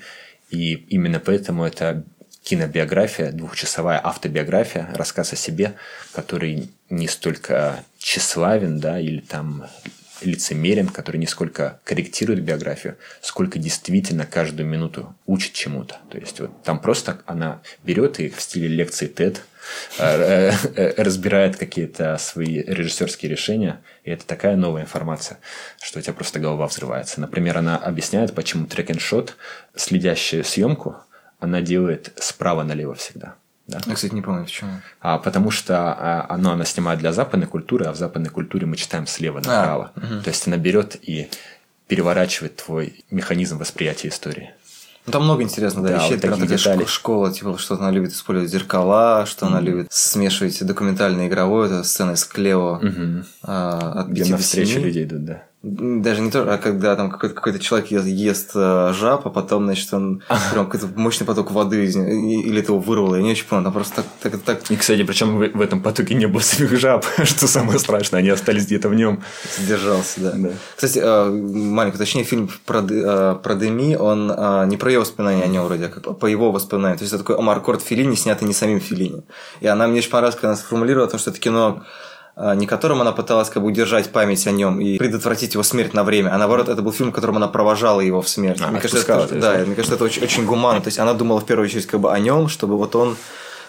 И 0.49 0.73
именно 0.73 1.19
поэтому 1.19 1.65
это 1.65 2.05
кинобиография, 2.43 3.31
двухчасовая 3.31 3.99
автобиография, 4.01 4.89
рассказ 4.93 5.33
о 5.33 5.35
себе, 5.35 5.75
который 6.13 6.69
не 6.89 7.07
столько 7.07 7.83
тщеславен, 7.97 8.79
да, 8.79 8.99
или 8.99 9.19
там 9.19 9.65
лицемерен, 10.21 10.87
который 10.87 11.17
не 11.17 11.27
сколько 11.27 11.79
корректирует 11.83 12.43
биографию, 12.43 12.97
сколько 13.21 13.59
действительно 13.59 14.25
каждую 14.25 14.67
минуту 14.67 15.15
учит 15.25 15.53
чему-то. 15.53 15.97
То 16.09 16.17
есть 16.17 16.39
вот 16.39 16.63
там 16.63 16.79
просто 16.79 17.21
она 17.25 17.61
берет 17.83 18.19
и 18.19 18.29
в 18.29 18.41
стиле 18.41 18.67
лекции 18.67 19.07
TED 19.07 19.39
разбирает 19.97 21.57
какие-то 21.57 22.17
свои 22.17 22.61
режиссерские 22.61 23.29
решения, 23.31 23.81
и 24.03 24.11
это 24.11 24.25
такая 24.25 24.55
новая 24.55 24.83
информация, 24.83 25.39
что 25.81 25.99
у 25.99 26.01
тебя 26.01 26.13
просто 26.13 26.39
голова 26.39 26.67
взрывается. 26.67 27.21
Например, 27.21 27.57
она 27.57 27.77
объясняет, 27.77 28.33
почему 28.33 28.67
трек-н-шот, 28.67 29.35
следящую 29.75 30.43
съемку, 30.43 30.97
она 31.39 31.61
делает 31.61 32.13
справа 32.17 32.63
налево 32.63 32.95
всегда. 32.95 33.35
Да? 33.67 33.81
Я, 33.85 33.95
кстати, 33.95 34.13
не 34.13 34.21
помню, 34.21 34.45
почему. 34.45 34.71
А, 35.01 35.17
потому 35.17 35.51
что 35.51 35.93
а, 35.93 36.25
оно 36.29 36.51
она 36.53 36.63
снимает 36.63 36.99
для 36.99 37.11
западной 37.11 37.47
культуры, 37.47 37.85
а 37.85 37.91
в 37.91 37.97
западной 37.97 38.29
культуре 38.29 38.65
мы 38.65 38.77
читаем 38.77 39.05
слева 39.07 39.39
направо. 39.39 39.91
А, 39.93 39.99
угу. 39.99 40.21
То 40.21 40.29
есть 40.29 40.47
она 40.47 40.57
берет 40.57 40.95
и 41.01 41.29
переворачивает 41.87 42.55
твой 42.55 43.03
механизм 43.11 43.57
восприятия 43.57 44.07
истории. 44.07 44.53
Ну, 45.07 45.13
там 45.13 45.23
много 45.23 45.41
интересного, 45.41 45.87
да, 45.87 45.93
да 45.93 46.03
вещей. 46.03 46.17
Вот 46.17 46.21
такие 46.21 46.57
детали. 46.57 46.83
школа, 46.83 47.31
типа, 47.31 47.57
что 47.57 47.75
она 47.75 47.91
любит 47.91 48.11
использовать 48.11 48.51
зеркала, 48.51 49.25
что 49.25 49.45
mm-hmm. 49.45 49.49
она 49.49 49.61
любит 49.61 49.87
смешивать 49.89 50.65
документальное 50.65 51.25
и 51.25 51.27
игровое, 51.29 51.69
это 51.69 51.83
сцена 51.85 52.11
из 52.11 52.25
Клео. 52.25 52.81
Mm-hmm. 52.83 53.25
А, 53.43 54.01
от 54.01 54.07
Где 54.09 54.25
навстречу 54.31 54.79
люди 54.79 55.03
идут, 55.03 55.23
да. 55.23 55.43
Даже 55.63 56.21
не 56.21 56.29
то, 56.29 56.53
а 56.53 56.59
когда 56.59 56.95
там 56.95 57.09
какой-то, 57.09 57.33
какой-то 57.33 57.57
человек 57.57 57.89
ест, 57.89 58.05
ест 58.05 58.51
э, 58.53 58.93
жаб, 58.93 59.25
а 59.25 59.31
потом, 59.31 59.65
значит, 59.65 59.91
он 59.91 60.21
прям 60.51 60.65
какой-то 60.67 60.87
мощный 60.95 61.25
поток 61.25 61.49
воды 61.49 61.83
из 61.83 61.95
или 61.95 62.59
это 62.59 62.73
его 62.73 62.79
вырвало, 62.79 63.15
я 63.15 63.23
не 63.23 63.31
очень 63.31 63.45
понял, 63.45 63.63
там 63.63 63.73
просто 63.73 64.03
так, 64.21 64.33
так, 64.33 64.41
так... 64.41 64.71
И, 64.71 64.75
кстати, 64.75 65.01
причем 65.01 65.39
в, 65.39 65.57
в 65.57 65.61
этом 65.61 65.81
потоке 65.81 66.13
не 66.13 66.27
было 66.27 66.41
самих 66.41 66.79
жаб, 66.79 67.03
что 67.23 67.47
самое 67.47 67.79
страшное, 67.79 68.19
они 68.19 68.29
остались 68.29 68.67
где-то 68.67 68.87
в 68.87 68.93
нем. 68.93 69.23
Сдержался, 69.57 70.21
да. 70.21 70.31
да. 70.35 70.49
Кстати, 70.75 70.99
э, 71.03 71.29
маленький, 71.29 71.97
точнее, 71.97 72.23
фильм 72.23 72.51
про, 72.67 72.85
э, 72.87 73.35
про 73.41 73.55
Деми, 73.55 73.95
он 73.95 74.27
не 74.69 74.77
про 74.77 74.91
ее 74.91 74.99
воспоминания 74.99 75.43
о 75.43 75.47
нем 75.47 75.65
вроде, 75.65 75.85
а 75.85 75.89
как 75.89 76.19
по 76.19 76.27
его 76.27 76.51
воспоминаниям. 76.51 76.99
То 76.99 77.03
есть 77.03 77.13
это 77.13 77.23
такой 77.23 77.35
Омар 77.35 77.61
Корт 77.61 77.81
Филини, 77.81 78.15
снятый 78.15 78.47
не 78.47 78.53
самим 78.53 78.79
Филини. 78.79 79.23
И 79.61 79.67
она 79.67 79.87
мне 79.87 79.99
очень 79.99 80.11
понравилась, 80.11 80.35
когда 80.35 80.49
она 80.49 80.57
сформулировала, 80.57 81.09
то, 81.09 81.17
что 81.17 81.31
это 81.31 81.39
кино 81.39 81.83
не 82.55 82.67
которым 82.67 83.01
она 83.01 83.11
пыталась 83.11 83.49
как 83.49 83.63
бы 83.63 83.69
удержать 83.69 84.11
память 84.11 84.45
о 84.45 84.51
нем 84.51 84.79
и 84.79 84.97
предотвратить 84.97 85.55
его 85.55 85.63
смерть 85.63 85.93
на 85.93 86.03
время, 86.03 86.33
а 86.33 86.37
наоборот, 86.37 86.69
это 86.69 86.81
был 86.81 86.91
фильм, 86.91 87.11
которым 87.11 87.37
она 87.37 87.47
провожала 87.47 87.99
его 87.99 88.21
в 88.21 88.29
смерть. 88.29 88.61
А, 88.61 88.69
мне 88.69 88.79
кажется, 88.79 89.11
это, 89.11 89.35
да, 89.35 89.57
мне 89.65 89.75
кажется, 89.75 89.95
это 89.95 90.03
очень, 90.03 90.23
очень 90.23 90.45
гуманно. 90.45 90.81
То 90.81 90.89
есть 90.89 90.99
она 90.99 91.13
думала 91.13 91.39
в 91.39 91.45
первую 91.45 91.65
очередь 91.65 91.87
как 91.87 91.99
бы 91.99 92.13
о 92.13 92.19
нем, 92.19 92.47
чтобы 92.47 92.77
вот 92.77 92.95
он 92.95 93.17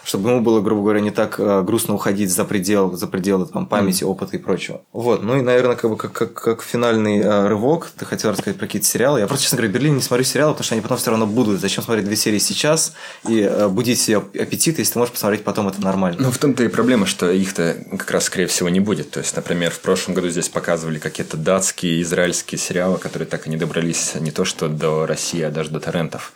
чтобы 0.09 0.31
ему 0.31 0.41
было, 0.41 0.63
грубо 0.63 0.81
говоря, 0.83 1.01
не 1.01 1.11
так 1.11 1.39
э, 1.39 1.63
грустно 1.63 1.95
уходить 1.95 2.31
за 2.31 2.47
предел, 2.47 2.97
за 2.97 3.07
пределы 3.07 3.45
там, 3.45 3.67
памяти, 3.67 4.05
mm. 4.05 4.07
опыта 4.07 4.37
и 4.37 4.39
прочего. 4.39 4.81
Вот, 4.95 5.23
ну 5.23 5.37
и, 5.37 5.43
наверное, 5.43 5.77
как 5.77 5.91
бы 5.91 5.97
как, 5.99 6.13
как, 6.13 6.33
как 6.33 6.63
финальный 6.63 7.19
э, 7.19 7.47
рывок, 7.47 7.91
ты 7.95 8.07
хотел 8.07 8.31
рассказать 8.31 8.57
про 8.59 8.67
какие-то 8.67 8.89
сериалы. 8.89 9.21
Я 9.21 9.27
просто, 9.27 9.45
честно 9.45 9.59
говоря, 9.59 9.71
в 9.71 9.75
Берлине 9.75 9.97
не 9.97 10.01
смотрю 10.01 10.25
сериалы, 10.25 10.55
потому 10.55 10.65
что 10.65 10.75
они 10.75 10.81
потом 10.81 10.97
все 10.97 11.11
равно 11.11 11.27
будут. 11.27 11.61
Зачем 11.61 11.85
смотреть 11.85 12.07
две 12.07 12.17
серии 12.17 12.39
сейчас 12.39 12.95
и 13.29 13.41
э, 13.41 13.69
будить 13.69 14.01
себе 14.01 14.17
аппетит, 14.17 14.79
если 14.79 14.95
ты 14.95 14.99
можешь 14.99 15.13
посмотреть 15.13 15.45
потом, 15.45 15.69
это 15.69 15.83
нормально. 15.83 16.17
Ну, 16.23 16.31
в 16.31 16.39
том-то 16.39 16.65
и 16.65 16.69
проблема, 16.69 17.05
что 17.05 17.31
их-то 17.31 17.77
как 17.91 18.11
раз, 18.11 18.25
скорее 18.25 18.47
всего, 18.47 18.71
не 18.71 18.81
будет. 18.81 19.11
То 19.11 19.21
есть, 19.21 19.37
например, 19.37 19.73
в 19.73 19.81
прошлом 19.81 20.15
году 20.15 20.31
здесь 20.31 20.49
показывали 20.49 20.99
какие-то 20.99 21.37
датские, 21.37 22.01
израильские 22.01 22.59
сериалы, 22.59 22.97
которые 22.97 23.27
так 23.27 23.47
и 23.47 23.51
не 23.51 23.59
добрались 23.59 24.15
не 24.15 24.31
то 24.31 24.47
что 24.47 24.69
до 24.69 25.05
России, 25.05 25.43
а 25.43 25.51
даже 25.51 25.69
до 25.69 25.81
торрентов. 25.81 26.33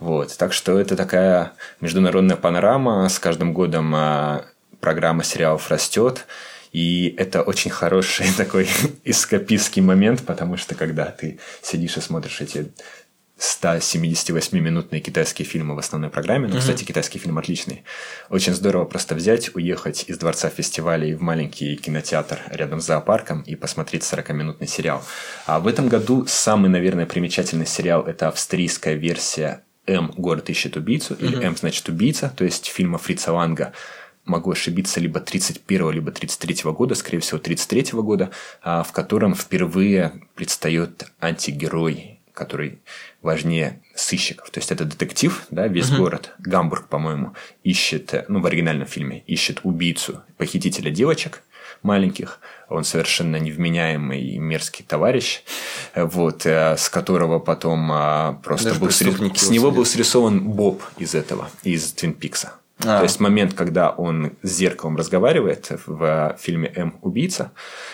Вот. 0.00 0.36
Так 0.36 0.52
что 0.52 0.78
это 0.78 0.96
такая 0.96 1.52
международная 1.80 2.36
панорама. 2.36 3.08
С 3.08 3.18
каждым 3.18 3.52
годом 3.52 3.94
а, 3.94 4.44
программа 4.80 5.24
сериалов 5.24 5.70
растет. 5.70 6.26
И 6.72 7.14
это 7.16 7.42
очень 7.42 7.70
хороший 7.70 8.26
такой 8.36 8.68
эскапистский 9.04 9.82
момент, 9.82 10.22
потому 10.22 10.56
что 10.56 10.74
когда 10.74 11.06
ты 11.06 11.38
сидишь 11.62 11.96
и 11.96 12.00
смотришь 12.00 12.40
эти 12.40 12.72
178-минутные 13.38 15.00
китайские 15.00 15.46
фильмы 15.46 15.74
в 15.74 15.78
основной 15.78 16.08
программе. 16.08 16.46
Ну, 16.46 16.54
mm-hmm. 16.54 16.58
кстати, 16.60 16.84
китайский 16.84 17.18
фильм 17.18 17.36
отличный. 17.36 17.82
Очень 18.30 18.54
здорово 18.54 18.84
просто 18.84 19.14
взять, 19.14 19.54
уехать 19.56 20.04
из 20.06 20.18
дворца 20.18 20.50
фестивалей 20.50 21.14
в 21.14 21.20
маленький 21.20 21.76
кинотеатр 21.76 22.40
рядом 22.50 22.80
с 22.80 22.86
зоопарком 22.86 23.42
и 23.42 23.56
посмотреть 23.56 24.02
40-минутный 24.02 24.68
сериал. 24.68 25.02
А 25.46 25.58
в 25.58 25.66
этом 25.66 25.88
году 25.88 26.26
самый, 26.28 26.70
наверное, 26.70 27.06
примечательный 27.06 27.66
сериал– 27.66 28.02
это 28.06 28.28
австрийская 28.28 28.94
версия 28.94 29.64
М 29.86 30.12
город 30.16 30.50
ищет 30.50 30.76
убийцу, 30.76 31.14
или 31.14 31.42
М 31.42 31.56
значит 31.56 31.88
убийца, 31.88 32.32
то 32.34 32.44
есть 32.44 32.66
фильма 32.66 32.98
Фрица 32.98 33.32
Ланга 33.32 33.72
могу 34.24 34.50
ошибиться, 34.52 35.00
либо 35.00 35.20
31 35.20 35.90
либо 35.90 36.10
33 36.10 36.72
года, 36.72 36.94
скорее 36.94 37.20
всего, 37.20 37.38
33 37.38 38.00
года, 38.00 38.30
а, 38.62 38.82
в 38.82 38.92
котором 38.92 39.34
впервые 39.34 40.12
предстает 40.34 41.06
антигерой, 41.20 42.20
который 42.32 42.80
важнее 43.22 43.82
сыщиков. 43.94 44.50
То 44.50 44.58
есть 44.58 44.72
это 44.72 44.84
детектив, 44.84 45.46
да, 45.50 45.68
весь 45.68 45.90
uh-huh. 45.90 45.98
город, 45.98 46.34
Гамбург, 46.38 46.88
по-моему, 46.88 47.34
ищет, 47.62 48.24
ну, 48.28 48.40
в 48.40 48.46
оригинальном 48.46 48.86
фильме, 48.86 49.22
ищет 49.26 49.60
убийцу, 49.62 50.22
похитителя 50.36 50.90
девочек 50.90 51.42
маленьких, 51.82 52.40
он 52.68 52.84
совершенно 52.84 53.36
невменяемый 53.36 54.20
и 54.20 54.38
мерзкий 54.38 54.84
товарищ, 54.84 55.42
вот, 55.94 56.46
э, 56.46 56.76
с 56.76 56.88
которого 56.88 57.38
потом 57.38 57.90
а, 57.92 58.40
просто 58.42 58.68
Даже 58.68 58.80
был 58.80 58.90
срис... 58.90 59.16
с 59.40 59.50
него 59.50 59.70
был 59.70 59.84
срисован 59.84 60.40
Боб 60.40 60.82
из 60.98 61.14
этого, 61.14 61.50
из 61.62 61.92
Твин 61.92 62.14
Пикса. 62.14 62.54
А. 62.80 62.98
То 62.98 63.04
есть 63.04 63.20
момент, 63.20 63.54
когда 63.54 63.90
он 63.90 64.32
с 64.42 64.50
зеркалом 64.50 64.96
разговаривает 64.96 65.70
в 65.86 66.36
фильме 66.38 66.72
М 66.74 66.98
убийца 67.02 67.52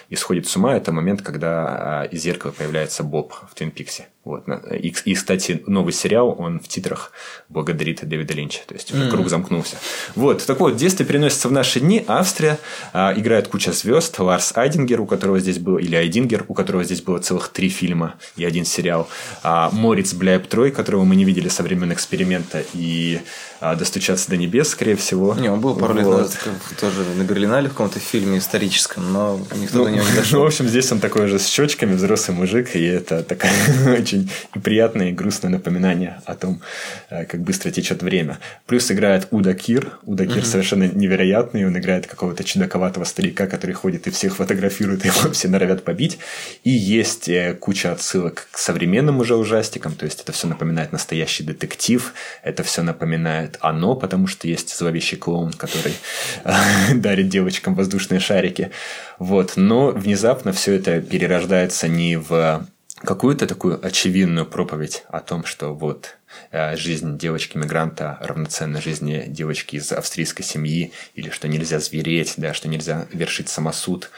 и 0.08 0.16
сходит 0.16 0.48
с 0.48 0.56
ума, 0.56 0.76
это 0.76 0.90
момент, 0.90 1.22
когда 1.22 2.02
а, 2.02 2.04
из 2.04 2.22
зеркала 2.22 2.50
появляется 2.52 3.04
Боб 3.04 3.34
в 3.50 3.54
Твин 3.54 3.70
Пиксе. 3.70 4.06
Вот. 4.22 4.44
И, 4.70 4.94
и, 5.06 5.14
кстати, 5.14 5.62
новый 5.66 5.94
сериал, 5.94 6.34
он 6.38 6.60
в 6.60 6.68
титрах 6.68 7.10
благодарит 7.48 8.06
Дэвида 8.06 8.34
Линча. 8.34 8.60
То 8.66 8.74
есть, 8.74 8.90
mm. 8.90 9.10
круг 9.10 9.28
замкнулся. 9.30 9.76
Вот. 10.14 10.44
Так 10.44 10.60
вот, 10.60 10.76
детство 10.76 11.06
переносится 11.06 11.48
в 11.48 11.52
наши 11.52 11.80
дни. 11.80 12.04
Австрия. 12.06 12.58
А, 12.92 13.14
играет 13.16 13.48
куча 13.48 13.72
звезд. 13.72 14.18
Ларс 14.18 14.52
Айдингер, 14.54 15.00
у 15.00 15.06
которого 15.06 15.40
здесь 15.40 15.58
было, 15.58 15.78
или 15.78 15.96
Айдингер, 15.96 16.44
у 16.48 16.54
которого 16.54 16.84
здесь 16.84 17.00
было 17.00 17.18
целых 17.18 17.48
три 17.48 17.70
фильма 17.70 18.16
и 18.36 18.44
один 18.44 18.66
сериал. 18.66 19.08
А, 19.42 19.70
Мориц 19.72 20.12
Бляйб 20.12 20.46
Трой, 20.48 20.70
которого 20.70 21.04
мы 21.04 21.16
не 21.16 21.24
видели 21.24 21.48
со 21.48 21.62
времен 21.62 21.90
эксперимента. 21.92 22.62
И 22.74 23.20
а, 23.60 23.74
«Достучаться 23.74 24.28
до 24.28 24.36
небес», 24.36 24.74
скорее 24.80 24.96
всего. 24.96 25.34
Не, 25.34 25.50
он 25.50 25.60
был 25.60 25.74
пару 25.74 25.92
вот. 25.92 26.00
лет 26.00 26.08
назад 26.08 26.38
тоже 26.80 27.04
на 27.14 27.22
Берлинале 27.22 27.68
в 27.68 27.72
каком-то 27.72 28.00
фильме 28.00 28.38
историческом, 28.38 29.12
но 29.12 29.38
никто 29.54 29.78
ну, 29.78 29.84
до 29.84 29.90
него 29.90 30.08
не 30.08 30.16
дошел. 30.16 30.38
Ну, 30.38 30.44
в 30.44 30.46
общем, 30.46 30.68
здесь 30.68 30.90
он 30.90 31.00
такой 31.00 31.26
же 31.26 31.38
с 31.38 31.46
щечками, 31.46 31.94
взрослый 31.94 32.34
мужик, 32.34 32.74
и 32.74 32.82
это 32.82 33.22
такая 33.22 33.52
очень 34.00 34.30
и 34.54 34.58
приятное, 34.58 35.10
и 35.10 35.12
грустное 35.12 35.50
напоминание 35.50 36.22
о 36.24 36.34
том, 36.34 36.62
э, 37.10 37.26
как 37.26 37.42
быстро 37.42 37.70
течет 37.70 38.02
время. 38.02 38.38
Плюс 38.64 38.90
играет 38.90 39.28
Уда 39.30 39.52
Кир. 39.52 39.98
Уда 40.06 40.24
Кир 40.24 40.46
совершенно 40.46 40.84
невероятный, 40.84 41.66
он 41.66 41.76
играет 41.76 42.06
какого-то 42.06 42.42
чудаковатого 42.42 43.04
старика, 43.04 43.46
который 43.46 43.72
ходит 43.72 44.06
и 44.06 44.10
всех 44.10 44.36
фотографирует, 44.36 45.04
и 45.04 45.08
его 45.14 45.30
все 45.32 45.48
норовят 45.48 45.84
побить. 45.84 46.18
И 46.64 46.70
есть 46.70 47.28
э, 47.28 47.52
куча 47.52 47.92
отсылок 47.92 48.48
к 48.50 48.56
современным 48.56 49.18
уже 49.18 49.36
ужастикам, 49.36 49.92
то 49.92 50.06
есть 50.06 50.22
это 50.22 50.32
все 50.32 50.46
напоминает 50.46 50.90
настоящий 50.90 51.44
детектив, 51.44 52.14
это 52.42 52.62
все 52.62 52.80
напоминает 52.80 53.58
оно, 53.60 53.94
потому 53.94 54.26
что 54.26 54.48
есть 54.48 54.59
зловещий 54.68 55.16
клоун, 55.16 55.52
который 55.52 55.94
э, 56.44 56.52
дарит 56.94 57.28
девочкам 57.28 57.74
воздушные 57.74 58.20
шарики. 58.20 58.70
Вот. 59.18 59.54
Но 59.56 59.88
внезапно 59.88 60.52
все 60.52 60.74
это 60.74 61.00
перерождается 61.00 61.88
не 61.88 62.16
в 62.16 62.66
какую-то 63.02 63.46
такую 63.46 63.84
очевидную 63.84 64.46
проповедь 64.46 65.04
о 65.08 65.20
том, 65.20 65.44
что 65.44 65.74
вот 65.74 66.18
жизнь 66.52 67.18
девочки-мигранта 67.18 68.18
равноценна 68.20 68.80
жизни 68.80 69.24
девочки 69.26 69.76
из 69.76 69.92
австрийской 69.92 70.44
семьи, 70.44 70.92
или 71.14 71.30
что 71.30 71.48
нельзя 71.48 71.78
звереть, 71.80 72.34
да, 72.36 72.54
что 72.54 72.68
нельзя 72.68 73.06
вершить 73.12 73.48
самосуд, 73.48 74.10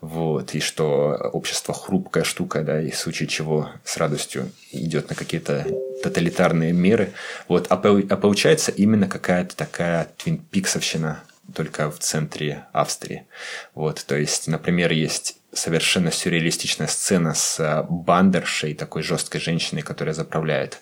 вот, 0.00 0.54
и 0.54 0.60
что 0.60 1.30
общество 1.32 1.74
хрупкая 1.74 2.24
штука, 2.24 2.62
да, 2.62 2.80
и 2.80 2.90
в 2.90 2.98
случае 2.98 3.28
чего 3.28 3.70
с 3.84 3.96
радостью 3.96 4.50
идет 4.72 5.10
на 5.10 5.16
какие-то 5.16 5.66
тоталитарные 6.02 6.72
меры. 6.72 7.12
Вот, 7.48 7.66
а, 7.70 7.74
а 7.74 8.16
получается 8.16 8.70
именно 8.70 9.08
какая-то 9.08 9.56
такая 9.56 10.08
твинпиксовщина, 10.18 11.22
только 11.54 11.90
в 11.90 11.98
центре 11.98 12.64
Австрии. 12.72 13.26
Вот, 13.74 14.04
то 14.06 14.16
есть, 14.16 14.48
например, 14.48 14.92
есть 14.92 15.36
совершенно 15.54 16.10
сюрреалистичная 16.10 16.86
сцена 16.86 17.34
с 17.34 17.60
э, 17.60 17.84
бандершей, 17.88 18.74
такой 18.74 19.02
жесткой 19.02 19.40
женщиной, 19.40 19.82
которая 19.82 20.14
заправляет 20.14 20.80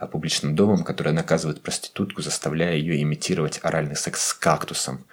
э, 0.00 0.06
публичным 0.06 0.54
домом, 0.54 0.84
которая 0.84 1.14
наказывает 1.14 1.62
проститутку, 1.62 2.22
заставляя 2.22 2.74
ее 2.74 3.00
имитировать 3.02 3.60
оральный 3.62 3.96
секс 3.96 4.28
с 4.28 4.34
кактусом. 4.34 5.06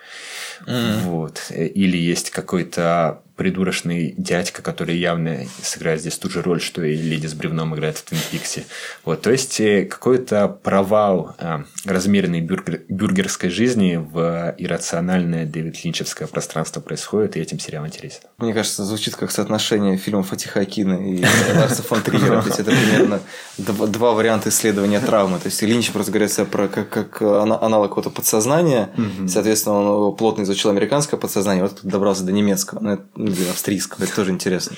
Mm. 0.66 1.00
Вот. 1.02 1.52
Или 1.52 1.98
есть 1.98 2.32
какой-то 2.32 3.22
придурочный 3.36 4.14
дядька, 4.18 4.62
который 4.62 4.98
явно 4.98 5.46
сыграет 5.62 6.02
здесь 6.02 6.18
ту 6.18 6.30
же 6.30 6.42
роль, 6.42 6.62
что 6.62 6.84
и 6.84 6.96
леди 6.96 7.28
с 7.28 7.34
бревном 7.34 7.74
играет 7.76 7.98
в 7.98 8.04
Твин 8.04 8.22
Пиксе. 8.32 8.66
Вот, 9.04 9.22
то 9.22 9.32
есть 9.32 9.60
э, 9.60 9.86
какой-то 9.86 10.48
провал 10.48 11.36
э, 11.40 11.64
размеренной 11.86 12.42
бюргер, 12.42 12.82
бюргерской 12.88 13.50
жизни 13.50 13.96
в 13.96 14.56
иррациональное 14.58 15.46
Дэвид 15.46 15.84
Линчевское 15.84 16.28
пространство 16.28 16.82
происходит, 16.82 17.38
и 17.38 17.40
этим 17.40 17.60
сериал 17.60 17.86
интересен. 17.86 18.22
Мне 18.38 18.54
кажется, 18.54 18.84
звучит 18.84 19.16
как 19.16 19.32
соотношение 19.32 19.98
фильмов 19.98 20.30
Фатиха 20.30 20.62
Акина 20.62 20.94
и 20.94 21.24
Ларса 21.56 21.84
фон 21.84 22.02
Триера. 22.02 22.42
То 22.42 22.48
есть 22.48 22.60
это 22.60 22.72
примерно 22.72 23.20
два, 23.58 24.14
варианта 24.14 24.50
исследования 24.50 25.00
травмы. 25.00 25.40
То 25.40 25.48
есть 25.48 25.62
Линч 25.62 25.92
просто 25.92 26.12
говорит 26.12 26.32
про 26.50 26.68
как, 26.68 26.90
как 26.90 27.22
аналог 27.22 27.90
какого-то 27.90 28.10
подсознания. 28.10 28.90
Соответственно, 29.28 29.76
он 29.76 30.16
плотно 30.16 30.44
изучил 30.44 30.70
американское 30.70 31.20
подсознание, 31.20 31.64
вот 31.64 31.80
добрался 31.84 32.24
до 32.24 32.32
немецкого. 32.32 33.00
Это, 33.32 33.42
ну, 33.46 33.52
австрийского. 33.52 34.04
Это 34.04 34.16
тоже 34.16 34.32
интересно. 34.32 34.78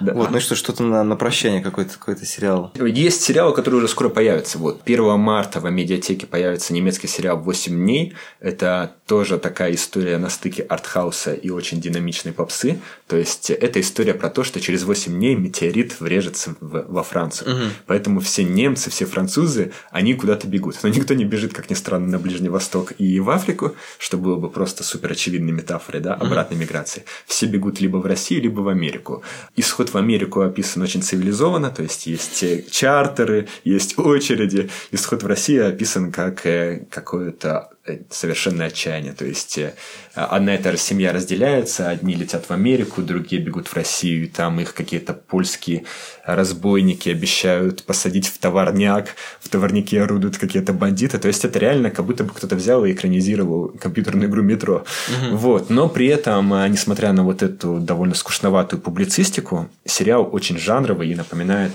Да. 0.00 0.14
Вот, 0.14 0.30
ну 0.30 0.40
что, 0.40 0.54
что-то 0.54 0.82
на, 0.82 1.04
на 1.04 1.16
прощание 1.16 1.60
какой-то 1.60 1.98
какой 1.98 2.16
сериал. 2.24 2.72
Есть 2.74 3.22
сериалы, 3.22 3.54
которые 3.54 3.78
уже 3.78 3.88
скоро 3.88 4.08
появятся. 4.08 4.58
Вот 4.58 4.80
1 4.84 5.18
марта 5.18 5.60
в 5.60 5.70
медиатеке 5.70 6.26
появится 6.26 6.72
немецкий 6.72 7.08
сериал 7.08 7.42
«8 7.44 7.70
дней». 7.70 8.14
Это 8.40 8.94
тоже 9.06 9.38
такая 9.38 9.74
история 9.74 10.18
на 10.18 10.28
стыке 10.28 10.62
артхауса 10.62 11.34
и 11.34 11.50
очень 11.50 11.80
динамичной 11.80 12.32
попсы. 12.32 12.80
То 13.06 13.16
есть 13.16 13.50
это 13.50 13.80
история 13.80 14.14
про 14.14 14.30
то, 14.30 14.44
что 14.44 14.60
через 14.60 14.84
8 14.84 15.12
дней 15.12 15.34
метеорит 15.34 16.00
врежется 16.00 16.54
в, 16.60 16.84
во 16.88 17.02
Францию. 17.02 17.54
Угу. 17.54 17.64
Поэтому 17.86 18.20
все 18.20 18.44
немцы, 18.44 18.90
все 18.90 19.04
французы, 19.04 19.72
они 19.90 20.14
куда-то 20.14 20.46
бегут. 20.46 20.78
Но 20.82 20.88
никто 20.88 21.14
не 21.14 21.24
бежит, 21.24 21.52
как 21.52 21.70
ни 21.70 21.74
странно, 21.74 22.06
на 22.08 22.18
Ближний 22.18 22.48
Восток 22.48 22.92
и 22.98 23.20
в 23.20 23.30
Африку, 23.30 23.74
что 23.98 24.16
было 24.16 24.36
бы 24.36 24.50
просто 24.50 24.84
супер 24.84 25.12
очевидной 25.12 25.52
метафорой, 25.52 26.00
да, 26.00 26.14
обратной 26.14 26.56
угу. 26.56 26.64
миграции. 26.64 27.04
Все 27.26 27.46
бегут 27.46 27.80
либо 27.80 27.98
в 27.98 28.06
Россию, 28.06 28.42
либо 28.42 28.60
в 28.60 28.68
Америку. 28.68 29.22
Исход 29.56 29.83
Исход 29.84 29.94
в 29.94 29.98
Америку 29.98 30.40
описан 30.40 30.82
очень 30.82 31.02
цивилизованно, 31.02 31.70
то 31.70 31.82
есть 31.82 32.06
есть 32.06 32.42
э, 32.42 32.64
чартеры, 32.70 33.48
есть 33.64 33.98
очереди. 33.98 34.70
Исход 34.92 35.22
в 35.22 35.26
Россию 35.26 35.68
описан 35.68 36.10
как 36.10 36.46
э, 36.46 36.86
какое-то 36.90 37.73
Э, 37.86 37.98
совершенное 38.08 38.68
отчаяние. 38.68 39.12
То 39.12 39.26
есть 39.26 39.58
э, 39.58 39.74
одна 40.14 40.54
и 40.54 40.62
та 40.62 40.72
же 40.72 40.78
семья 40.78 41.12
разделяется, 41.12 41.90
одни 41.90 42.14
летят 42.14 42.46
в 42.48 42.50
Америку, 42.50 43.02
другие 43.02 43.42
бегут 43.42 43.68
в 43.68 43.74
Россию, 43.74 44.24
и 44.24 44.28
там 44.28 44.58
их 44.58 44.72
какие-то 44.72 45.12
польские 45.12 45.84
разбойники 46.24 47.10
обещают 47.10 47.82
посадить 47.82 48.28
в 48.28 48.38
товарняк, 48.38 49.08
в 49.38 49.50
товарнике 49.50 50.00
орудуют 50.00 50.38
какие-то 50.38 50.72
бандиты. 50.72 51.18
То 51.18 51.28
есть 51.28 51.44
это 51.44 51.58
реально 51.58 51.90
как 51.90 52.06
будто 52.06 52.24
бы 52.24 52.32
кто-то 52.32 52.56
взял 52.56 52.86
и 52.86 52.92
экранизировал 52.92 53.68
компьютерную 53.78 54.30
игру 54.30 54.40
метро. 54.40 54.86
Угу. 55.08 55.36
Вот. 55.36 55.68
Но 55.68 55.90
при 55.90 56.06
этом, 56.06 56.54
э, 56.54 56.66
несмотря 56.68 57.12
на 57.12 57.22
вот 57.22 57.42
эту 57.42 57.80
довольно 57.80 58.14
скучноватую 58.14 58.80
публицистику, 58.80 59.68
сериал 59.84 60.26
очень 60.32 60.56
жанровый 60.56 61.10
и 61.10 61.14
напоминает 61.14 61.74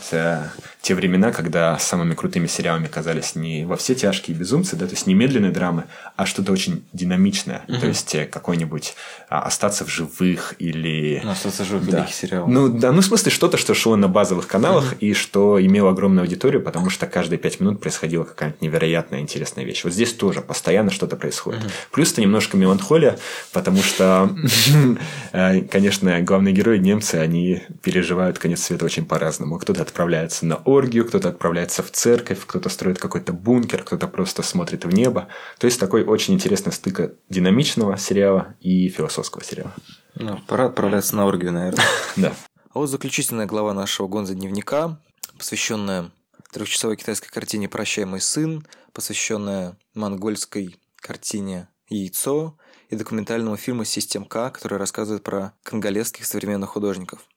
те 0.82 0.96
времена, 0.96 1.32
когда 1.32 1.78
самыми 1.78 2.14
крутыми 2.14 2.48
сериалами 2.48 2.88
казались 2.88 3.36
не 3.36 3.66
во 3.66 3.76
все 3.76 3.96
тяжкие 3.96 4.36
безумцы, 4.36 4.76
да, 4.76 4.86
то 4.86 4.94
есть 4.94 5.08
не 5.08 5.14
медленные 5.14 5.52
драмы, 5.52 5.84
а 6.16 6.26
что-то 6.26 6.54
очень 6.54 6.86
динамичное. 6.94 7.64
Угу. 7.68 7.80
То 7.80 7.88
есть 7.88 8.16
э, 8.16 8.26
какой-нибудь 8.26 8.96
«Остаться 9.30 9.86
в 9.86 9.90
живых» 9.90 10.56
или... 10.58 11.22
Ну, 11.24 11.30
«Остаться 11.30 11.64
в 11.64 11.68
живых» 11.68 11.90
да. 11.90 12.08
сериал. 12.08 12.48
Ну, 12.48 12.68
да, 12.68 12.92
ну, 12.92 13.02
в 13.02 13.06
смысле, 13.06 13.32
что-то, 13.32 13.58
что 13.58 13.76
шло 13.76 13.96
на 13.96 14.08
базовых 14.08 14.48
каналах 14.48 14.94
угу. 14.94 14.96
и 15.02 15.14
что 15.14 15.64
имело 15.64 15.92
огромную 15.92 16.24
аудиторию, 16.24 16.64
потому 16.64 16.90
что 16.90 17.06
каждые 17.06 17.38
пять 17.38 17.60
минут 17.60 17.80
происходила 17.80 18.24
какая-нибудь 18.24 18.62
невероятная 18.62 19.20
интересная 19.20 19.66
вещь. 19.66 19.84
Вот 19.84 19.94
здесь 19.94 20.14
тоже 20.14 20.42
постоянно 20.42 20.90
что-то 20.90 21.16
происходит. 21.16 21.62
Угу. 21.62 21.70
Плюс 21.92 22.12
это 22.12 22.22
немножко 22.22 22.58
меланхолия, 22.58 23.20
потому 23.54 23.84
что, 23.84 24.36
э, 25.32 25.62
конечно, 25.62 26.20
главные 26.22 26.54
герои 26.54 26.80
немцы, 26.80 27.16
они 27.16 27.62
переживают 27.84 28.40
конец 28.40 28.64
света 28.64 28.86
очень 28.86 29.06
по-разному. 29.06 29.60
Кто-то 29.60 29.84
отправляется 29.84 30.48
на 30.48 30.56
оргию, 30.56 31.06
кто-то 31.06 31.30
отправляется 31.30 31.84
в 31.84 31.92
церковь, 31.92 32.40
кто-то 32.48 32.70
строит 32.70 32.98
какой-то 32.98 33.32
бункер, 33.32 33.84
кто-то 33.84 34.08
просто 34.08 34.42
смотрит 34.42 34.86
в 34.86 34.92
небо. 34.92 35.28
То 35.60 35.66
есть 35.66 35.80
такой 35.80 36.04
очень 36.04 36.34
интересный 36.34 36.74
стык 36.74 37.14
динамичного 37.30 37.96
сериала 37.96 38.56
и 38.60 38.90
философского 38.90 39.19
сериала. 39.24 39.74
Ну, 40.16 40.40
пора 40.48 40.66
отправляться 40.66 41.16
на 41.16 41.26
оргию, 41.26 41.52
наверное. 41.52 41.86
Да. 42.16 42.34
А 42.72 42.80
вот 42.80 42.88
заключительная 42.88 43.46
глава 43.46 43.74
нашего 43.74 44.08
гонза 44.08 44.36
дневника, 44.36 45.00
посвященная 45.38 46.12
трехчасовой 46.52 46.98
китайской 46.98 47.30
картине 47.30 47.68
«Прощай, 47.70 48.06
мой 48.06 48.22
сын», 48.22 48.66
посвященная 48.94 49.78
монгольской 49.94 50.76
картине 50.98 51.68
«Яйцо» 51.88 52.58
и 52.90 52.96
документальному 52.96 53.58
фильму 53.58 53.86
«Систем 53.86 54.26
К», 54.26 54.52
который 54.52 54.78
рассказывает 54.78 55.24
про 55.24 55.54
конголезских 55.64 56.26
современных 56.26 56.72
художников– 56.72 57.22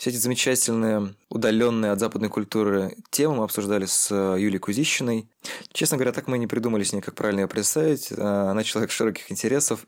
все 0.00 0.08
эти 0.08 0.16
замечательные, 0.16 1.14
удаленные 1.28 1.92
от 1.92 2.00
западной 2.00 2.30
культуры 2.30 2.96
темы 3.10 3.34
мы 3.34 3.44
обсуждали 3.44 3.84
с 3.84 4.10
э, 4.10 4.40
Юлией 4.40 4.58
Кузищиной. 4.58 5.28
Честно 5.74 5.98
говоря, 5.98 6.12
так 6.12 6.26
мы 6.26 6.38
не 6.38 6.46
придумали 6.46 6.84
с 6.84 6.94
ней, 6.94 7.02
как 7.02 7.14
правильно 7.14 7.40
ее 7.40 7.48
представить. 7.48 8.10
Э, 8.10 8.48
она 8.50 8.64
человек 8.64 8.92
широких 8.92 9.30
интересов, 9.30 9.84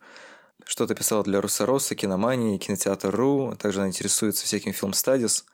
что-то 0.73 0.95
писала 0.95 1.23
для 1.23 1.43
Руссороса, 1.43 1.95
Киномании, 1.95 2.57
Кинотеатр.ру, 2.57 3.55
также 3.59 3.81
она 3.81 3.89
интересуется 3.89 4.47
всяким 4.47 4.73
фильм-стадис. 4.73 5.45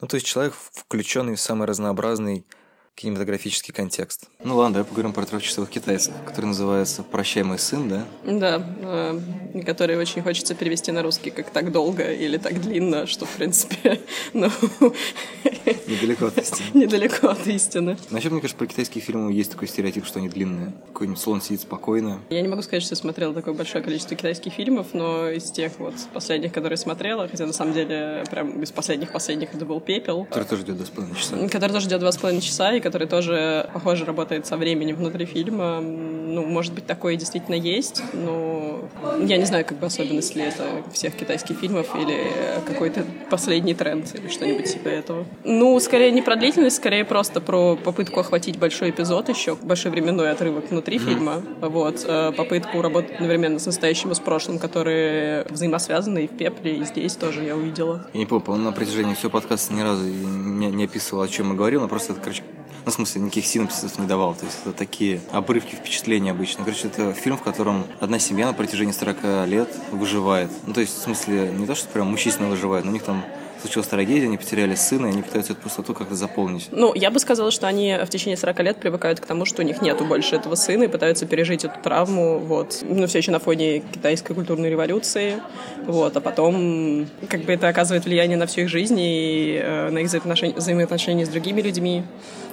Ну, 0.00 0.08
то 0.08 0.14
есть 0.14 0.26
человек, 0.26 0.54
включенный 0.72 1.34
в 1.34 1.40
самый 1.40 1.66
разнообразный 1.66 2.46
кинематографический 2.94 3.72
контекст. 3.72 4.28
Ну 4.44 4.56
ладно, 4.56 4.74
давай 4.74 4.88
поговорим 4.88 5.12
про 5.12 5.24
трехчасовых 5.24 5.70
китайцев, 5.70 6.12
который 6.26 6.46
называется 6.46 7.02
«Прощай, 7.02 7.42
мой 7.42 7.58
сын», 7.58 7.88
да? 7.88 8.04
Да, 8.24 8.66
э, 8.80 9.62
который 9.64 9.96
очень 9.96 10.22
хочется 10.22 10.54
перевести 10.54 10.92
на 10.92 11.02
русский 11.02 11.30
как 11.30 11.50
«так 11.50 11.72
долго» 11.72 12.12
или 12.12 12.36
«так 12.36 12.60
длинно», 12.60 13.06
что, 13.06 13.24
в 13.24 13.30
принципе, 13.30 14.00
ну... 14.32 14.50
Недалеко 15.86 16.26
от 16.26 16.38
истины. 16.38 16.66
Недалеко 16.74 17.28
от 17.28 17.46
истины. 17.46 17.96
Вообще, 18.10 18.30
мне 18.30 18.40
кажется, 18.40 18.58
про 18.58 18.66
китайские 18.66 19.02
фильмы 19.02 19.32
есть 19.32 19.50
такой 19.50 19.68
стереотип, 19.68 20.04
что 20.04 20.18
они 20.18 20.28
длинные. 20.28 20.72
Какой-нибудь 20.92 21.20
слон 21.20 21.40
сидит 21.40 21.62
спокойно. 21.62 22.20
Я 22.30 22.40
не 22.42 22.48
могу 22.48 22.62
сказать, 22.62 22.82
что 22.82 22.92
я 22.92 22.96
смотрела 22.96 23.34
такое 23.34 23.54
большое 23.54 23.82
количество 23.82 24.16
китайских 24.16 24.52
фильмов, 24.52 24.88
но 24.92 25.28
из 25.30 25.50
тех 25.50 25.72
вот 25.78 25.94
последних, 26.12 26.52
которые 26.52 26.76
смотрела, 26.76 27.28
хотя 27.28 27.46
на 27.46 27.52
самом 27.52 27.72
деле 27.72 28.24
прям 28.30 28.62
из 28.62 28.70
последних-последних 28.70 29.54
это 29.54 29.64
был 29.64 29.80
«Пепел». 29.80 30.24
Который 30.26 30.44
тоже 30.44 30.62
идет 30.62 30.76
два 30.76 30.86
с 30.86 30.90
половиной 30.90 31.16
часа. 31.16 31.48
Который 31.48 31.72
тоже 31.72 31.88
идет 31.88 32.00
два 32.00 32.12
с 32.12 32.16
половиной 32.16 32.42
часа, 32.42 32.74
и 32.74 32.80
который 32.82 33.06
тоже, 33.08 33.70
похоже, 33.72 34.04
работает 34.04 34.46
со 34.46 34.56
временем 34.56 34.96
внутри 34.96 35.24
фильма. 35.24 35.80
Ну, 35.80 36.44
может 36.44 36.74
быть, 36.74 36.86
такое 36.86 37.16
действительно 37.16 37.54
есть, 37.54 38.02
но 38.12 38.88
я 39.20 39.36
не 39.36 39.44
знаю, 39.44 39.64
как 39.64 39.78
бы 39.78 39.86
особенность 39.86 40.34
ли 40.34 40.42
это 40.42 40.64
всех 40.92 41.14
китайских 41.14 41.58
фильмов 41.58 41.94
или 41.94 42.26
какой-то 42.66 43.04
последний 43.30 43.74
тренд 43.74 44.14
или 44.14 44.28
что-нибудь 44.28 44.72
типа 44.72 44.88
этого. 44.88 45.24
Ну, 45.44 45.78
скорее 45.80 46.10
не 46.10 46.22
про 46.22 46.36
длительность, 46.36 46.76
скорее 46.76 47.04
просто 47.04 47.40
про 47.40 47.76
попытку 47.76 48.20
охватить 48.20 48.58
большой 48.58 48.90
эпизод 48.90 49.28
еще, 49.28 49.56
большой 49.56 49.90
временной 49.90 50.30
отрывок 50.30 50.70
внутри 50.70 50.96
mm-hmm. 50.96 51.04
фильма. 51.04 51.42
Вот. 51.60 52.04
Э, 52.06 52.32
попытку 52.36 52.82
работать 52.82 53.14
одновременно 53.14 53.58
с 53.58 53.66
настоящим 53.66 54.10
и 54.10 54.14
с 54.14 54.20
прошлым, 54.20 54.58
которые 54.58 55.44
взаимосвязаны 55.48 56.24
и 56.24 56.26
в 56.26 56.36
«Пепле», 56.36 56.76
и 56.76 56.84
здесь 56.84 57.16
тоже 57.16 57.44
я 57.44 57.56
увидела. 57.56 58.06
Я 58.12 58.20
не 58.20 58.26
помню, 58.26 58.64
на 58.64 58.72
протяжении 58.72 59.14
всего 59.14 59.30
подкаста 59.30 59.72
ни 59.74 59.82
разу 59.82 60.04
не, 60.04 60.68
не 60.68 60.84
описывал, 60.84 61.22
о 61.22 61.28
чем 61.28 61.48
мы 61.48 61.54
говорим, 61.54 61.80
но 61.80 61.88
просто 61.88 62.12
это, 62.12 62.20
короче, 62.20 62.42
ну, 62.84 62.90
в 62.90 62.94
смысле, 62.94 63.22
никаких 63.22 63.46
синапсисов 63.46 63.98
не 63.98 64.06
давал. 64.06 64.34
То 64.34 64.44
есть 64.44 64.58
это 64.64 64.72
такие 64.72 65.20
обрывки 65.30 65.74
впечатлений 65.74 66.30
обычно. 66.30 66.64
Короче, 66.64 66.88
это 66.88 67.12
фильм, 67.12 67.36
в 67.36 67.42
котором 67.42 67.84
одна 68.00 68.18
семья 68.18 68.46
на 68.46 68.52
протяжении 68.52 68.92
40 68.92 69.46
лет 69.46 69.68
выживает. 69.90 70.50
Ну, 70.66 70.74
то 70.74 70.80
есть, 70.80 70.98
в 70.98 71.02
смысле, 71.02 71.50
не 71.56 71.66
то, 71.66 71.74
что 71.74 71.88
прям 71.88 72.08
мучительно 72.08 72.48
выживает, 72.48 72.84
но 72.84 72.90
у 72.90 72.94
них 72.94 73.02
там 73.02 73.24
случилась 73.62 73.86
трагедия, 73.86 74.26
они 74.26 74.36
потеряли 74.36 74.74
сына, 74.74 75.06
и 75.06 75.10
они 75.10 75.22
пытаются 75.22 75.52
эту 75.52 75.62
пустоту 75.62 75.94
как-то 75.94 76.14
заполнить. 76.14 76.68
Ну, 76.72 76.92
я 76.94 77.10
бы 77.10 77.18
сказала, 77.20 77.50
что 77.50 77.68
они 77.68 77.96
в 78.04 78.08
течение 78.08 78.36
40 78.36 78.60
лет 78.60 78.76
привыкают 78.78 79.20
к 79.20 79.26
тому, 79.26 79.44
что 79.44 79.62
у 79.62 79.64
них 79.64 79.80
нету 79.80 80.04
больше 80.04 80.36
этого 80.36 80.56
сына, 80.56 80.84
и 80.84 80.88
пытаются 80.88 81.26
пережить 81.26 81.64
эту 81.64 81.80
травму, 81.80 82.38
вот. 82.40 82.80
Ну, 82.82 83.06
все 83.06 83.18
еще 83.18 83.30
на 83.30 83.38
фоне 83.38 83.80
китайской 83.80 84.34
культурной 84.34 84.68
революции, 84.68 85.40
вот. 85.86 86.16
А 86.16 86.20
потом, 86.20 87.06
как 87.28 87.42
бы 87.42 87.52
это 87.52 87.68
оказывает 87.68 88.04
влияние 88.04 88.36
на 88.36 88.46
всю 88.46 88.62
их 88.62 88.68
жизнь 88.68 88.98
и 88.98 89.60
э, 89.62 89.90
на 89.90 89.98
их 89.98 90.08
взаимоотношения, 90.08 90.54
взаимоотношения 90.54 91.24
с 91.24 91.28
другими 91.28 91.60
людьми 91.60 92.02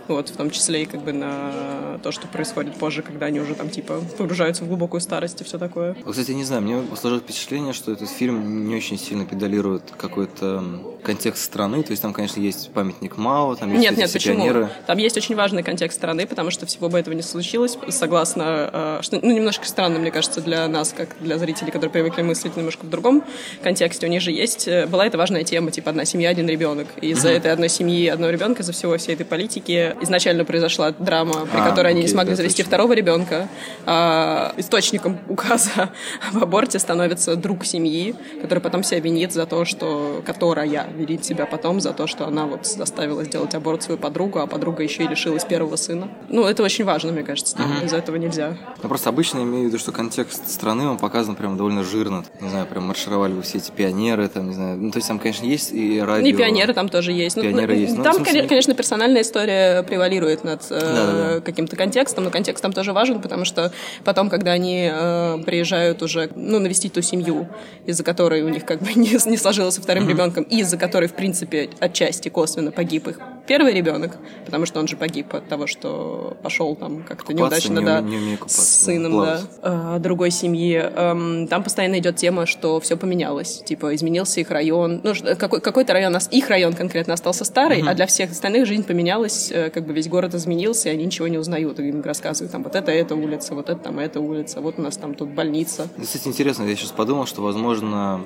вот, 0.10 0.30
в 0.30 0.36
том 0.36 0.50
числе 0.50 0.84
и 0.84 0.86
как 0.86 1.02
бы 1.02 1.14
на 1.14 2.00
то, 2.04 2.12
что 2.12 2.28
происходит 2.28 2.76
позже, 2.76 3.02
когда 3.02 3.28
они 3.28 3.40
уже 3.40 3.56
там 3.56 3.70
типа 3.70 4.02
погружаются 4.18 4.64
в 4.64 4.68
глубокую 4.68 5.02
старость 5.02 5.42
и 5.42 5.44
все 5.44 5.58
такое. 5.58 5.96
Кстати, 6.06 6.32
не 6.32 6.44
знаю, 6.44 6.62
мне 6.62 6.84
сложилось 6.96 7.24
впечатление, 7.24 7.74
что 7.74 7.92
этот 7.92 8.10
фильм 8.10 8.68
не 8.68 8.76
очень 8.76 8.98
сильно 8.98 9.26
педалирует 9.26 9.84
какой-то 9.98 10.64
контекст 11.04 11.44
страны, 11.44 11.84
то 11.84 11.92
есть 11.92 12.02
там, 12.02 12.14
конечно, 12.14 12.40
есть 12.40 12.72
памятник 12.72 13.18
Мао, 13.18 13.56
там 13.56 13.72
есть 13.72 13.82
нет, 13.82 13.98
нет, 13.98 14.12
почему? 14.12 14.36
пионеры. 14.36 14.70
Там 14.86 14.98
есть 14.98 15.18
очень 15.18 15.36
важный 15.36 15.64
контекст 15.64 15.98
страны, 15.98 16.28
потому 16.28 16.52
что 16.52 16.66
всего 16.66 16.90
бы 16.90 17.00
этого 17.00 17.14
не 17.14 17.22
случилось, 17.22 17.78
согласно, 17.90 18.70
э, 18.72 19.00
что, 19.02 19.20
ну, 19.22 19.32
немножко 19.32 19.66
странно, 19.66 20.00
мне 20.00 20.12
кажется, 20.12 20.42
для 20.42 20.68
нас, 20.68 20.94
как 20.96 21.16
для 21.20 21.38
зрителей, 21.38 21.72
которые 21.72 21.92
привыкли 21.92 22.22
мыслить 22.22 22.58
немножко 22.58 22.86
в 22.86 22.90
другом 22.90 23.24
контексте. 23.64 24.08
У 24.08 24.10
них 24.10 24.22
же 24.22 24.32
есть, 24.32 24.68
э, 24.68 24.88
была 24.88 25.06
эта 25.06 25.18
важная 25.18 25.44
тема, 25.44 25.72
типа 25.72 25.90
одна 25.90 26.06
семья, 26.06 26.30
один 26.30 26.48
ребенок. 26.48 26.88
И 27.02 27.10
из-за 27.10 27.30
этой 27.30 27.52
одной 27.52 27.70
семьи, 27.70 28.08
одного 28.08 28.32
ребенка, 28.32 28.62
из-за 28.62 28.74
всего 28.74 28.98
всей 28.98 29.16
этой 29.16 29.26
политики 29.26 29.96
изначально 30.02 30.46
произошла 30.46 30.92
драма, 30.92 31.46
при 31.46 31.60
А, 31.60 31.70
которой 31.70 31.90
они 31.92 32.02
не 32.02 32.08
смогли 32.08 32.32
да, 32.32 32.38
завести 32.38 32.64
точно. 32.64 32.70
второго 32.70 32.94
ребенка. 32.94 33.48
А 33.86 34.54
источником 34.58 35.20
указа 35.28 35.90
об 36.34 36.44
аборте 36.44 36.80
становится 36.80 37.36
друг 37.36 37.66
семьи, 37.66 38.16
который 38.42 38.60
потом 38.60 38.84
себя 38.84 39.00
винит 39.00 39.34
за 39.34 39.46
то, 39.46 39.66
что... 39.66 40.22
Которая 40.26 40.88
винит 40.96 41.26
себя 41.26 41.46
потом 41.46 41.80
за 41.80 41.94
то, 41.94 42.08
что 42.08 42.28
она 42.28 42.46
вот 42.46 42.66
заставила 42.66 43.24
сделать 43.24 43.56
аборт 43.56 43.84
свою 43.84 43.98
подругу, 44.00 44.40
а 44.40 44.48
подруга 44.48 44.84
еще 44.84 45.04
и 45.04 45.08
лишилась 45.08 45.44
первого 45.46 45.76
сына. 45.76 46.10
Ну, 46.30 46.46
это 46.46 46.64
очень 46.64 46.86
важно, 46.86 47.12
мне 47.12 47.24
кажется. 47.24 47.56
там 47.56 47.80
Без 47.82 47.94
этого 47.94 48.16
нельзя. 48.18 48.58
Ну, 48.82 48.90
просто 48.90 49.10
обычно 49.10 49.40
имею 49.40 49.66
в 49.66 49.68
виду, 49.68 49.80
что 49.80 49.92
контекст 49.92 50.50
страны, 50.50 50.88
он 50.88 50.98
показан 50.98 51.36
прям 51.36 51.58
довольно 51.58 51.84
жирно. 51.84 52.24
Не 52.42 52.50
знаю, 52.50 52.66
прям 52.68 52.84
маршировали 52.84 53.40
все 53.42 53.58
эти 53.58 53.72
пионеры, 53.72 54.28
там, 54.28 54.48
не 54.48 54.54
знаю. 54.54 54.78
Ну, 54.78 54.92
то 54.92 54.98
есть 54.98 55.08
там, 55.08 55.20
конечно, 55.20 55.46
есть 55.46 55.72
и 55.72 56.00
радио. 56.00 56.24
Ну, 56.24 56.28
и 56.28 56.34
пионеры 56.34 56.74
там 56.74 56.90
тоже 56.90 57.12
есть. 57.12 57.36
Ну, 57.36 57.44
Пионеры 57.44 57.74
ну, 57.76 57.80
есть. 57.82 57.98
Ну, 57.98 58.04
Там, 58.04 58.14
в 58.14 58.16
смысле- 58.18 58.42
коне- 58.42 58.48
конечно, 58.48 58.74
персональная 58.74 59.22
история 59.22 59.79
превалирует 59.84 60.44
над 60.44 60.62
э, 60.70 61.42
каким-то 61.44 61.76
контекстом, 61.76 62.24
но 62.24 62.32
контекст 62.32 62.62
там 62.62 62.74
тоже 62.74 62.94
важен, 62.94 63.22
потому 63.22 63.46
что 63.46 63.72
потом, 64.04 64.30
когда 64.30 64.52
они 64.52 64.90
э, 64.92 65.38
приезжают 65.46 66.02
уже, 66.02 66.30
ну, 66.36 66.60
навестить 66.60 66.94
ту 66.94 67.02
семью, 67.02 67.48
из-за 67.86 68.04
которой 68.04 68.42
у 68.42 68.50
них 68.50 68.66
как 68.66 68.82
бы 68.82 68.94
не, 68.96 69.12
не 69.30 69.38
сложилось 69.38 69.76
со 69.76 69.82
вторым 69.82 70.08
ребенком, 70.08 70.44
и 70.44 70.60
из-за 70.60 70.78
которой, 70.78 71.08
в 71.08 71.14
принципе, 71.14 71.70
отчасти 71.80 72.30
косвенно 72.30 72.72
погиб 72.72 73.08
их 73.08 73.20
первый 73.50 73.74
ребенок, 73.74 74.12
потому 74.46 74.66
что 74.68 74.80
он 74.80 74.88
же 74.88 74.96
погиб 74.96 75.34
от 75.34 75.48
того, 75.48 75.66
что 75.68 76.38
пошел 76.44 76.76
там 76.76 77.04
как-то 77.04 77.34
неудачно, 77.34 77.80
не 77.80 77.86
да, 77.86 78.00
не 78.02 78.36
купаться, 78.38 78.62
с 78.62 78.84
сыном, 78.86 79.12
да, 79.12 79.18
плавать. 79.18 79.96
э, 79.98 80.00
другой 80.00 80.30
семьи. 80.32 80.76
Эм, 80.78 81.48
Там 81.48 81.64
постоянно 81.64 81.98
идет 81.98 82.16
тема, 82.16 82.46
что 82.46 82.80
все 82.80 82.96
поменялось. 82.96 83.64
Типа, 83.66 83.96
изменился 83.96 84.40
их 84.40 84.52
район. 84.52 85.02
Ну, 85.04 85.16
что- 85.16 85.36
какой- 85.36 85.62
какой-то 85.62 85.94
район, 85.94 86.16
их 86.32 86.50
район 86.50 86.74
конкретно 86.74 87.16
остался 87.16 87.44
старый, 87.44 87.82
а 87.88 87.94
для 87.96 88.06
всех 88.06 88.32
остальных 88.32 88.68
жизнь 88.68 88.84
поменялась, 88.84 89.52
э, 89.52 89.72
как 89.72 89.86
бы 89.88 89.94
весь 89.94 90.08
город 90.08 90.36
изменился, 90.36 90.90
и 90.90 90.92
они 90.94 91.06
ничего 91.06 91.28
не 91.28 91.40
узнают. 91.40 91.80
Им 91.80 92.02
рассказывают, 92.04 92.52
там, 92.52 92.64
вот 92.64 92.76
это 92.76 92.92
эта 92.92 93.16
улица, 93.16 93.56
вот 93.56 93.70
это 93.70 93.80
там 93.82 93.98
эта 93.98 94.20
улица, 94.20 94.62
вот 94.62 94.78
у 94.78 94.82
нас 94.84 94.96
там 94.98 95.16
тут 95.16 95.30
больница. 95.30 95.88
Кстати, 96.00 96.28
интересно, 96.28 96.64
я 96.66 96.76
сейчас 96.76 96.92
подумал, 96.92 97.26
что, 97.26 97.42
возможно, 97.42 98.22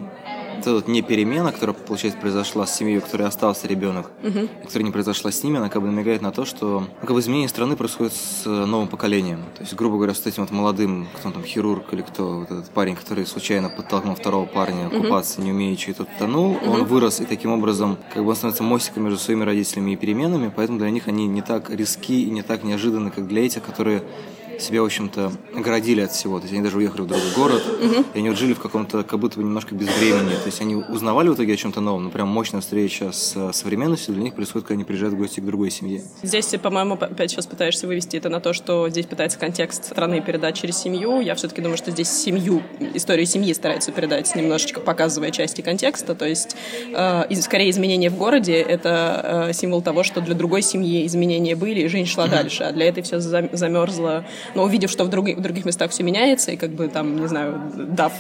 эта 0.60 0.74
вот 0.74 0.88
не 0.88 1.02
перемена, 1.02 1.52
которая, 1.52 1.76
получается, 1.76 2.20
произошла 2.20 2.66
с 2.66 2.76
семьей, 2.76 2.98
у 2.98 3.02
которой 3.02 3.28
остался 3.28 3.68
ребенок, 3.68 4.12
и 4.62 4.66
которая 4.66 4.84
не 4.84 4.92
произошла 4.92 5.32
с 5.32 5.44
ними, 5.44 5.58
она 5.58 5.70
как 5.70 5.82
бы 5.82 5.88
намекает 5.88 6.22
на 6.22 6.32
то, 6.32 6.46
что 6.46 6.82
ну, 6.82 6.88
как 7.02 7.12
бы 7.12 7.20
изменение 7.20 7.50
страны 7.50 7.76
происходит 7.76 8.14
с 8.14 8.46
э, 8.46 8.50
новым 8.50 8.88
поколением. 8.88 9.40
То 9.56 9.62
есть, 9.62 9.74
грубо 9.74 9.98
говоря, 9.98 10.14
с 10.14 10.26
этим 10.26 10.44
вот 10.44 10.52
молодым, 10.52 11.08
кто 11.18 11.32
там, 11.32 11.44
хирург 11.44 11.94
или 11.94 12.02
кто, 12.02 12.40
вот 12.40 12.52
этот 12.52 12.70
парень, 12.70 12.96
который 12.96 13.26
случайно 13.26 13.70
подтолкнул 13.70 14.16
второго 14.16 14.46
парня 14.46 14.90
купаться, 14.90 15.42
не 15.42 15.52
умеючи, 15.52 15.92
и 15.92 15.94
тот 15.94 16.08
тонул, 16.20 16.58
он 16.66 16.86
вырос, 16.86 17.20
и 17.20 17.26
таким 17.26 17.52
образом 17.52 17.98
как 18.14 18.24
бы 18.24 18.30
он 18.30 18.36
становится 18.36 18.64
мостиком 18.64 19.04
между 19.04 19.20
своими 19.20 19.44
родителями 19.44 19.92
и 19.92 19.96
переменами, 19.96 20.52
поэтому 20.56 20.80
для 20.80 20.90
них 20.90 21.08
они 21.08 21.28
не 21.28 21.42
так 21.42 21.70
риски 21.70 22.24
и 22.24 22.30
не 22.30 22.42
так 22.42 22.64
неожиданны, 22.64 23.12
как 23.12 23.28
для 23.28 23.46
этих, 23.46 23.64
которые 23.64 24.04
себя, 24.60 24.82
в 24.82 24.86
общем-то, 24.86 25.32
оградили 25.56 26.02
от 26.02 26.12
всего. 26.12 26.40
То 26.40 26.44
есть 26.44 26.54
они 26.54 26.64
даже 26.64 26.78
уехали 26.78 27.02
в 27.02 27.08
другой 27.08 27.32
город, 27.36 27.64
и 28.14 28.20
они 28.20 28.30
вот 28.30 28.38
жили 28.38 28.54
в 28.54 28.60
каком-то, 28.60 29.04
как 29.04 29.20
будто 29.20 29.38
бы 29.38 29.44
немножко 29.44 29.76
без 29.76 29.88
времени. 29.98 30.36
То 30.36 30.46
есть 30.46 30.62
они 30.62 30.76
узнавали 30.76 31.30
в 31.30 31.36
итоге 31.36 31.54
о 31.54 31.58
чем-то 31.58 31.82
новом, 31.82 32.06
но 32.06 32.10
прям 32.10 32.28
мощная 32.28 32.62
встреча 32.62 33.12
с 33.12 33.52
современностью 33.54 34.14
для 34.14 34.24
них 34.24 34.36
происходит, 34.36 34.68
когда 34.68 34.76
они 34.76 34.84
приезжают 34.84 35.16
в 35.16 35.18
гости 35.18 35.40
к 35.40 35.46
другой 35.46 35.72
семье. 35.72 36.04
Здесь, 36.22 36.48
по-моему, 36.62 36.96
опять 36.96 37.32
сейчас 37.32 37.48
пытаешься 37.48 37.88
вывести 37.88 38.18
это 38.18 38.30
на 38.30 38.40
то, 38.40 38.54
что 38.54 38.90
здесь 38.90 39.06
пытается 39.06 39.40
контекст 39.40 39.86
страны 39.86 40.22
передать 40.22 40.56
через 40.56 40.78
семью. 40.78 41.22
Я 41.22 41.36
все-таки 41.36 41.62
думаю, 41.62 41.78
что 41.78 41.92
здесь 41.92 42.10
семью, 42.10 42.62
историю 42.94 43.26
семьи 43.26 43.54
стараются 43.54 43.92
передать, 43.92 44.34
немножечко 44.36 44.80
показывая 44.80 45.32
части 45.32 45.62
контекста. 45.62 46.16
То 46.16 46.28
есть, 46.28 46.56
э, 46.94 47.24
скорее, 47.42 47.70
изменения 47.70 48.10
в 48.10 48.18
городе— 48.18 48.54
это 48.62 49.48
э, 49.50 49.54
символ 49.54 49.82
того, 49.82 50.04
что 50.04 50.22
для 50.22 50.36
другой 50.36 50.62
семьи 50.62 51.06
изменения 51.06 51.56
были, 51.56 51.82
и 51.82 51.88
жизнь 51.88 52.08
шла 52.08 52.28
дальше. 52.28 52.64
А 52.64 52.72
для 52.72 52.88
этой 52.88 53.04
все 53.04 53.20
замерзло. 53.20 54.26
Но 54.56 54.64
увидев, 54.64 54.90
что 54.90 55.04
в, 55.04 55.10
други- 55.10 55.36
в 55.36 55.42
других 55.42 55.66
местах 55.66 55.92
все 55.92 56.04
меняется, 56.04 56.52
и 56.52 56.58
как 56.58 56.72
бы 56.72 56.88
там, 56.88 57.20
не 57.20 57.28
знаю, 57.28 57.62
дав 57.76 58.12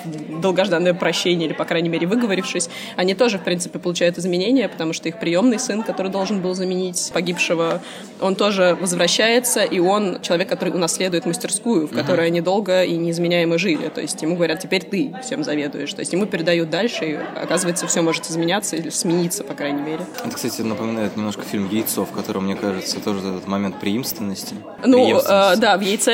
долгожданное 0.42 0.94
прощение 0.94 1.48
или, 1.48 1.54
по 1.54 1.66
крайней 1.66 1.90
мере, 1.90 2.08
выговорившись, 2.08 2.70
они 2.96 3.14
тоже, 3.16 3.38
в 3.38 3.44
принципе, 3.44 3.80
получают 3.80 4.18
изменения, 4.18 4.68
потому 4.70 4.94
что 4.94 5.10
их 5.10 5.20
приемный 5.20 5.60
сын, 5.60 5.84
который 5.84 6.12
должен 6.12 6.42
был 6.42 6.54
заменить 6.56 7.12
погибшего, 7.14 7.82
он 8.22 8.36
тоже 8.36 8.78
возвращается, 8.80 9.64
и 9.64 9.80
он 9.80 10.22
человек, 10.22 10.50
который 10.50 10.74
унаследует 10.74 11.26
мастерскую, 11.26 11.88
в 11.88 11.92
которой 11.92 12.28
они 12.28 12.42
долго 12.42 12.84
и 12.84 12.96
неизменяемо 12.96 13.58
жили. 13.58 13.90
То 13.90 14.02
есть 14.02 14.22
ему 14.22 14.36
говорят, 14.36 14.60
теперь 14.60 14.84
ты 14.84 15.14
всем 15.24 15.44
заведуешь. 15.44 15.94
То 15.94 16.00
есть 16.00 16.14
ему 16.14 16.26
передают 16.26 16.70
дальше, 16.70 17.06
и 17.06 17.20
оказывается, 17.42 17.88
все 17.88 18.02
может 18.02 18.30
изменяться 18.30 18.76
или 18.76 18.90
смениться, 18.90 19.44
по 19.44 19.54
крайней 19.54 19.82
мере. 19.82 20.06
Это, 20.26 20.36
кстати, 20.36 20.62
напоминает 20.62 21.16
немножко 21.18 21.44
фильм 21.44 21.70
«Яйцо», 21.70 22.06
в 22.06 22.12
котором, 22.12 22.46
мне 22.46 22.56
кажется, 22.56 23.00
тоже 23.00 23.20
этот 23.20 23.48
момент 23.48 23.80
преемственности. 23.80 24.56
Ну, 24.86 25.20
э, 25.20 25.56
да, 25.58 25.78
в 25.78 25.82
яйце, 25.82 26.13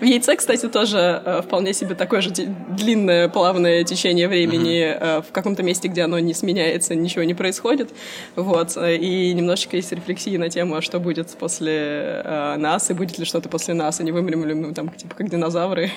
в 0.00 0.04
яйце, 0.04 0.36
кстати, 0.36 0.68
тоже 0.68 1.22
э, 1.24 1.42
вполне 1.42 1.72
себе 1.72 1.94
такое 1.94 2.20
же 2.20 2.30
длинное 2.30 3.28
плавное 3.28 3.84
течение 3.84 4.28
времени 4.28 4.80
э, 4.82 5.20
в 5.22 5.32
каком-то 5.32 5.62
месте, 5.62 5.88
где 5.88 6.02
оно 6.02 6.18
не 6.18 6.34
сменяется, 6.34 6.94
ничего 6.94 7.24
не 7.24 7.34
происходит. 7.34 7.90
Вот. 8.36 8.76
э, 8.76 8.96
И 8.96 9.32
немножечко 9.34 9.76
есть 9.76 9.92
рефлексии 9.92 10.36
на 10.36 10.48
тему, 10.50 10.76
а 10.76 10.82
что 10.82 11.00
будет 11.00 11.28
после 11.30 12.22
нас, 12.24 12.90
и 12.90 12.94
будет 12.94 13.18
ли 13.18 13.24
что-то 13.24 13.48
после 13.48 13.74
нас, 13.74 14.00
и 14.00 14.04
не 14.04 14.12
вымрем 14.12 14.44
ли 14.44 14.54
мы 14.54 14.74
там, 14.74 14.88
типа, 14.90 15.14
как 15.14 15.30
динозавры. 15.30 15.90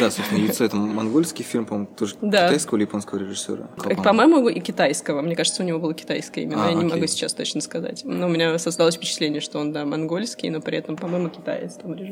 Да, 0.00 0.10
собственно, 0.10 0.38
«Яйцо»— 0.40 0.64
это 0.66 0.76
монгольский 0.76 1.44
фильм, 1.44 1.64
по-моему, 1.66 1.88
тоже 1.98 2.14
Да. 2.20 2.46
китайского 2.48 2.76
или 2.78 2.84
японского 2.84 3.18
режиссера. 3.18 3.68
По-моему, 4.04 4.48
и 4.48 4.60
китайского. 4.60 5.22
Мне 5.22 5.36
кажется, 5.36 5.62
у 5.62 5.66
него 5.66 5.78
было 5.78 5.94
китайское 5.94 6.44
имя, 6.44 6.56
но 6.56 6.64
А, 6.64 6.68
я 6.70 6.74
не 6.74 6.84
могу 6.84 7.06
сейчас 7.06 7.34
точно 7.34 7.60
сказать. 7.60 8.02
Но 8.04 8.26
у 8.26 8.28
меня 8.28 8.58
создалось 8.58 8.96
впечатление, 8.96 9.40
что 9.40 9.58
он, 9.58 9.72
да, 9.72 9.84
монгольский, 9.84 10.50
но 10.50 10.60
при 10.60 10.78
этом, 10.78 10.96
по-моему, 10.96 11.28
китаец, 11.28 11.74
там 11.74 11.94
режиссер. 11.94 12.07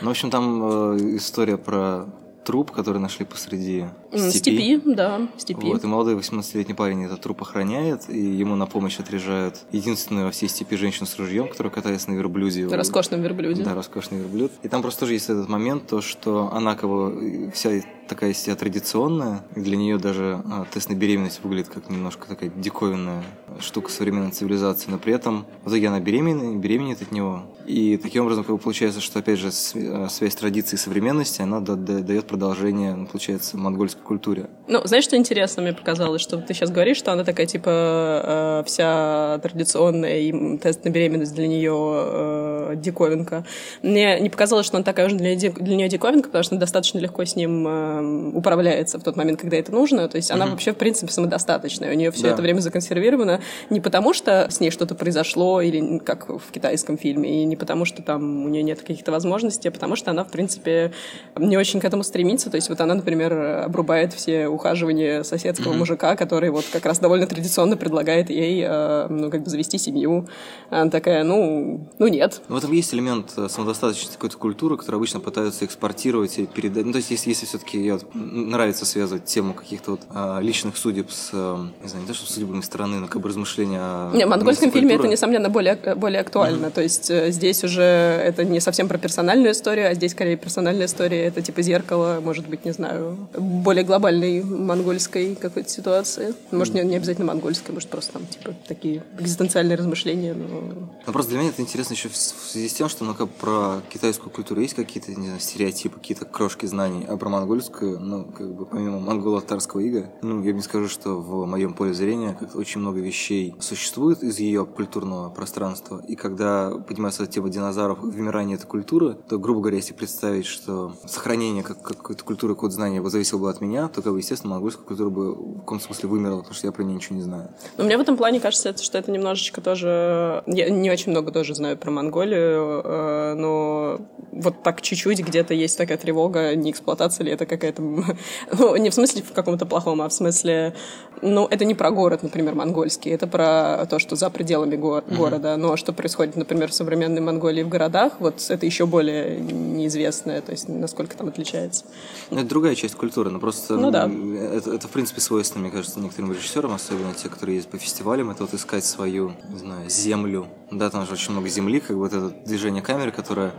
Ну, 0.00 0.08
в 0.08 0.10
общем, 0.10 0.30
там 0.30 0.62
э, 0.62 1.16
история 1.16 1.56
про 1.56 2.06
труп, 2.44 2.70
который 2.70 2.98
нашли 2.98 3.26
посреди 3.26 3.84
степи. 4.12 4.30
Степи, 4.30 4.94
да, 4.94 5.28
степи. 5.36 5.66
Вот, 5.66 5.84
и 5.84 5.86
молодой 5.86 6.14
18-летний 6.14 6.74
парень 6.74 7.04
этот 7.04 7.20
труп 7.20 7.42
охраняет, 7.42 8.08
и 8.08 8.18
ему 8.18 8.56
на 8.56 8.66
помощь 8.66 8.98
отряжают 8.98 9.60
единственную 9.72 10.26
во 10.26 10.30
всей 10.32 10.48
степи 10.48 10.76
женщину 10.76 11.06
с 11.06 11.18
ружьем, 11.18 11.48
которая 11.48 11.72
катается 11.72 12.10
на 12.10 12.14
верблюде. 12.14 12.66
На 12.66 12.76
роскошном 12.76 13.22
верблюде. 13.22 13.62
Да, 13.62 13.74
роскошный 13.74 14.18
верблюд. 14.18 14.52
И 14.62 14.68
там 14.68 14.82
просто 14.82 15.00
тоже 15.00 15.14
есть 15.14 15.28
этот 15.28 15.48
момент, 15.48 15.86
то, 15.86 16.00
что 16.00 16.50
она 16.52 16.74
как 16.74 16.88
бы 16.88 17.50
вся 17.54 17.82
такая 18.08 18.32
себя 18.32 18.56
традиционная, 18.56 19.44
для 19.54 19.76
нее 19.76 19.98
даже 19.98 20.42
а, 20.50 20.64
тест 20.72 20.88
на 20.88 20.94
беременность 20.94 21.40
выглядит 21.44 21.68
как 21.68 21.90
немножко 21.90 22.26
такая 22.26 22.50
диковинная 22.50 23.22
штука 23.60 23.90
современной 23.90 24.30
цивилизации, 24.30 24.90
но 24.90 24.98
при 24.98 25.12
этом 25.12 25.46
в 25.64 25.68
итоге 25.68 25.88
она 25.88 26.00
беременна, 26.00 26.56
беременеет 26.56 27.02
от 27.02 27.12
него. 27.12 27.42
И 27.66 27.98
таким 27.98 28.22
образом 28.22 28.44
как 28.44 28.56
бы 28.56 28.58
получается, 28.60 29.00
что 29.02 29.18
опять 29.18 29.38
же 29.38 29.48
э, 29.48 30.06
связь 30.08 30.34
традиции 30.34 30.76
и 30.76 30.78
современности, 30.78 31.42
она 31.42 31.60
да- 31.60 31.74
да- 31.74 32.00
дает 32.00 32.26
продолжение, 32.26 32.94
ну, 32.94 33.06
получается, 33.06 33.58
монгольской 33.58 33.97
культуре. 34.02 34.46
Ну, 34.66 34.82
знаешь, 34.84 35.04
что 35.04 35.16
интересно 35.16 35.62
мне 35.62 35.72
показалось, 35.72 36.20
что 36.20 36.36
ты 36.36 36.52
сейчас 36.52 36.70
говоришь, 36.70 36.98
что 36.98 37.12
она 37.12 37.24
такая, 37.24 37.46
типа, 37.46 37.70
э, 37.72 38.62
вся 38.66 39.40
традиционная, 39.42 40.18
и 40.18 40.58
тест 40.58 40.84
на 40.84 40.90
беременность 40.90 41.34
для 41.34 41.48
нее 41.48 41.72
э, 41.74 42.74
диковинка. 42.76 43.44
Мне 43.82 44.20
не 44.20 44.28
показалось, 44.28 44.66
что 44.66 44.76
она 44.76 44.84
такая 44.84 45.06
уже 45.06 45.16
для, 45.16 45.34
для 45.36 45.76
нее 45.76 45.88
диковинка, 45.88 46.28
потому 46.28 46.44
что 46.44 46.54
она 46.54 46.60
достаточно 46.60 46.98
легко 46.98 47.24
с 47.24 47.34
ним 47.34 47.66
э, 47.66 48.30
управляется 48.36 48.98
в 48.98 49.02
тот 49.02 49.16
момент, 49.16 49.40
когда 49.40 49.56
это 49.56 49.72
нужно. 49.72 50.06
То 50.08 50.16
есть 50.16 50.30
она 50.30 50.46
вообще, 50.46 50.72
в 50.72 50.76
принципе, 50.76 51.10
самодостаточная. 51.12 51.90
У 51.92 51.96
нее 51.96 52.10
все 52.10 52.24
Да. 52.24 52.30
это 52.30 52.42
время 52.42 52.60
законсервировано 52.60 53.40
не 53.70 53.80
потому, 53.80 54.12
что 54.12 54.48
с 54.50 54.60
ней 54.60 54.70
что-то 54.70 54.94
произошло, 54.94 55.60
или 55.62 55.98
как 55.98 56.28
в 56.28 56.50
китайском 56.52 56.98
фильме, 56.98 57.42
и 57.42 57.44
не 57.44 57.56
потому, 57.56 57.86
что 57.86 58.02
там 58.02 58.44
у 58.44 58.48
нее 58.48 58.62
нет 58.62 58.80
каких-то 58.80 59.12
возможностей, 59.12 59.68
а 59.68 59.72
потому 59.72 59.96
что 59.96 60.10
она, 60.10 60.24
в 60.24 60.30
принципе, 60.30 60.92
не 61.36 61.56
очень 61.56 61.80
к 61.80 61.84
этому 61.84 62.02
стремится. 62.02 62.50
То 62.50 62.56
есть 62.56 62.68
вот 62.68 62.80
она, 62.80 62.94
например, 62.94 63.64
обрубает 63.64 63.87
все 64.16 64.48
ухаживания 64.48 65.22
соседского 65.22 65.72
мужика, 65.72 66.16
который 66.16 66.50
вот 66.50 66.64
как 66.72 66.86
раз 66.86 66.98
довольно 66.98 67.26
традиционно 67.26 67.76
предлагает 67.76 68.30
ей, 68.30 68.64
э, 68.66 69.06
ну, 69.08 69.30
как 69.30 69.42
бы 69.44 69.50
завести 69.50 69.78
семью. 69.78 70.28
Она 70.70 70.90
такая, 70.90 71.24
ну, 71.24 71.88
ну 71.98 72.08
нет. 72.08 72.42
В 72.48 72.56
этом 72.56 72.72
есть 72.72 72.92
элемент 72.94 73.32
э, 73.36 73.48
самодостаточности 73.48 74.14
какой-то 74.14 74.36
культуры, 74.36 74.76
которую 74.76 74.98
обычно 74.98 75.20
пытаются 75.20 75.64
экспортировать 75.64 76.38
и 76.38 76.46
передать. 76.46 76.84
Ну, 76.84 76.92
то 76.92 76.98
есть, 76.98 77.10
если, 77.10 77.30
если 77.30 77.46
все-таки 77.46 77.92
нравится 78.14 78.84
связывать 78.84 79.24
тему 79.24 79.54
каких-то 79.54 79.92
вот 79.92 80.00
а, 80.10 80.40
личных 80.40 80.76
судеб 80.76 81.10
с, 81.10 81.30
а, 81.32 81.68
не 81.82 81.88
знаю, 81.88 82.02
не 82.02 82.08
то, 82.08 82.14
что 82.14 82.30
судебной 82.30 82.62
стороны, 82.62 82.98
но 82.98 83.06
как 83.06 83.22
бы 83.22 83.28
размышления 83.28 83.80
о... 83.80 84.10
Не, 84.14 84.26
в 84.26 84.28
монгольском 84.28 84.70
фильме 84.70 84.94
это, 84.94 85.08
несомненно, 85.08 85.48
более, 85.48 85.76
более 85.96 86.20
актуально. 86.20 86.66
Mm-hmm. 86.66 86.72
То 86.72 86.82
есть 86.82 87.12
здесь 87.34 87.64
уже 87.64 87.82
это 87.82 88.44
не 88.44 88.60
совсем 88.60 88.88
про 88.88 88.98
персональную 88.98 89.52
историю, 89.52 89.90
а 89.90 89.94
здесь 89.94 90.12
скорее 90.12 90.36
персональная 90.36 90.86
история. 90.86 91.24
Это 91.24 91.42
типа 91.42 91.62
зеркало, 91.62 92.20
может 92.22 92.48
быть, 92.48 92.64
не 92.64 92.72
знаю, 92.72 93.16
более 93.34 93.77
глобальной 93.84 94.42
монгольской 94.42 95.34
какой-то 95.34 95.68
ситуации. 95.68 96.34
Может, 96.50 96.74
не, 96.74 96.82
не 96.82 96.96
обязательно 96.96 97.26
монгольской, 97.26 97.72
может, 97.72 97.88
просто 97.88 98.14
там 98.14 98.26
типа 98.26 98.54
такие 98.66 99.04
экзистенциальные 99.18 99.76
размышления. 99.76 100.34
Но... 100.34 100.88
Ну, 101.06 101.12
просто 101.12 101.30
для 101.30 101.40
меня 101.40 101.50
это 101.50 101.62
интересно 101.62 101.94
еще 101.94 102.08
в 102.08 102.16
связи 102.16 102.68
с 102.68 102.74
тем, 102.74 102.88
что 102.88 103.04
ну, 103.04 103.14
как 103.14 103.28
про 103.30 103.80
китайскую 103.90 104.30
культуру 104.30 104.60
есть 104.60 104.74
какие-то, 104.74 105.12
не 105.12 105.26
знаю, 105.26 105.40
стереотипы, 105.40 105.98
какие-то 105.98 106.24
крошки 106.24 106.66
знаний, 106.66 107.04
а 107.06 107.16
про 107.16 107.28
монгольскую, 107.28 108.00
ну, 108.00 108.24
как 108.24 108.54
бы 108.54 108.66
помимо 108.66 109.00
монголо-татарского 109.00 109.80
ига, 109.80 110.10
ну, 110.22 110.42
я 110.42 110.52
не 110.52 110.62
скажу, 110.62 110.88
что 110.88 111.20
в 111.20 111.46
моем 111.46 111.74
поле 111.74 111.92
зрения 111.92 112.36
как 112.38 112.54
очень 112.56 112.80
много 112.80 113.00
вещей 113.00 113.54
существует 113.60 114.22
из 114.22 114.38
ее 114.38 114.66
культурного 114.66 115.30
пространства, 115.30 116.02
и 116.06 116.16
когда 116.16 116.70
поднимается 116.70 117.26
тема 117.26 117.48
динозавров 117.48 118.02
и 118.02 118.06
вымирания 118.06 118.56
этой 118.56 118.66
культуры, 118.66 119.16
то, 119.28 119.38
грубо 119.38 119.60
говоря, 119.60 119.76
если 119.76 119.94
представить, 119.94 120.46
что 120.46 120.96
сохранение 121.06 121.62
как, 121.62 121.82
какой-то 121.82 122.24
культуры, 122.24 122.54
код 122.54 122.72
знания 122.72 123.00
бы 123.00 123.10
зависело 123.10 123.38
бы 123.38 123.50
от 123.50 123.60
меня, 123.60 123.67
то, 123.88 124.02
как 124.02 124.12
бы, 124.12 124.18
естественно, 124.18 124.54
монгольская 124.54 124.84
культура 124.84 125.10
бы 125.10 125.34
в 125.34 125.60
каком 125.60 125.80
смысле 125.80 126.08
вымерла, 126.08 126.38
потому 126.38 126.54
что 126.54 126.66
я 126.66 126.72
про 126.72 126.82
нее 126.82 126.96
ничего 126.96 127.16
не 127.16 127.22
знаю. 127.22 127.50
Но 127.76 127.84
мне 127.84 127.96
в 127.96 128.00
этом 128.00 128.16
плане 128.16 128.40
кажется, 128.40 128.76
что 128.82 128.98
это 128.98 129.10
немножечко 129.10 129.60
тоже... 129.60 130.42
Я 130.46 130.70
не 130.70 130.90
очень 130.90 131.12
много 131.12 131.32
тоже 131.32 131.54
знаю 131.54 131.76
про 131.76 131.90
Монголию, 131.90 132.82
э, 132.84 133.34
но 133.34 134.00
вот 134.32 134.62
так 134.62 134.80
чуть-чуть 134.82 135.20
где-то 135.20 135.54
есть 135.54 135.76
такая 135.76 135.98
тревога, 135.98 136.54
не 136.54 136.70
эксплуатация 136.70 137.24
ли 137.24 137.32
это 137.32 137.46
какая-то... 137.46 137.82
Ну, 138.58 138.76
не 138.76 138.90
в 138.90 138.94
смысле 138.94 139.22
в 139.22 139.32
каком-то 139.32 139.66
плохом, 139.66 140.00
а 140.02 140.08
в 140.08 140.12
смысле... 140.12 140.74
Ну, 141.20 141.46
это 141.46 141.64
не 141.64 141.74
про 141.74 141.90
город, 141.90 142.22
например, 142.22 142.54
монгольский, 142.54 143.10
это 143.10 143.26
про 143.26 143.86
то, 143.86 143.98
что 143.98 144.16
за 144.16 144.30
пределами 144.30 144.76
го- 144.76 144.98
mm-hmm. 144.98 145.16
города. 145.16 145.56
Но 145.56 145.76
что 145.76 145.92
происходит, 145.92 146.36
например, 146.36 146.70
в 146.70 146.74
современной 146.74 147.20
Монголии 147.20 147.62
в 147.62 147.68
городах, 147.68 148.14
вот 148.20 148.44
это 148.48 148.66
еще 148.66 148.86
более 148.86 149.40
неизвестное, 149.40 150.40
то 150.40 150.52
есть 150.52 150.68
насколько 150.68 151.16
там 151.16 151.28
отличается. 151.28 151.84
Ну, 152.30 152.38
это 152.38 152.48
другая 152.48 152.74
часть 152.74 152.94
культуры, 152.94 153.30
но 153.30 153.40
просто... 153.40 153.57
Ну 153.68 153.90
да. 153.90 154.08
Это, 154.08 154.72
это 154.72 154.88
в 154.88 154.90
принципе, 154.90 155.20
свойственно, 155.20 155.62
мне 155.62 155.70
кажется, 155.70 156.00
некоторым 156.00 156.32
режиссерам, 156.32 156.72
особенно 156.72 157.14
те, 157.14 157.28
которые 157.28 157.56
есть 157.56 157.68
по 157.68 157.78
фестивалям, 157.78 158.30
это 158.30 158.44
вот 158.44 158.54
искать 158.54 158.84
свою, 158.84 159.32
не 159.48 159.58
знаю, 159.58 159.90
землю. 159.90 160.46
Да, 160.70 160.90
там 160.90 161.06
же 161.06 161.12
очень 161.12 161.32
много 161.32 161.48
земли, 161.48 161.80
как 161.80 161.96
бы 161.96 162.02
вот 162.02 162.12
это 162.12 162.28
движение 162.28 162.82
камеры, 162.82 163.10
которое 163.10 163.52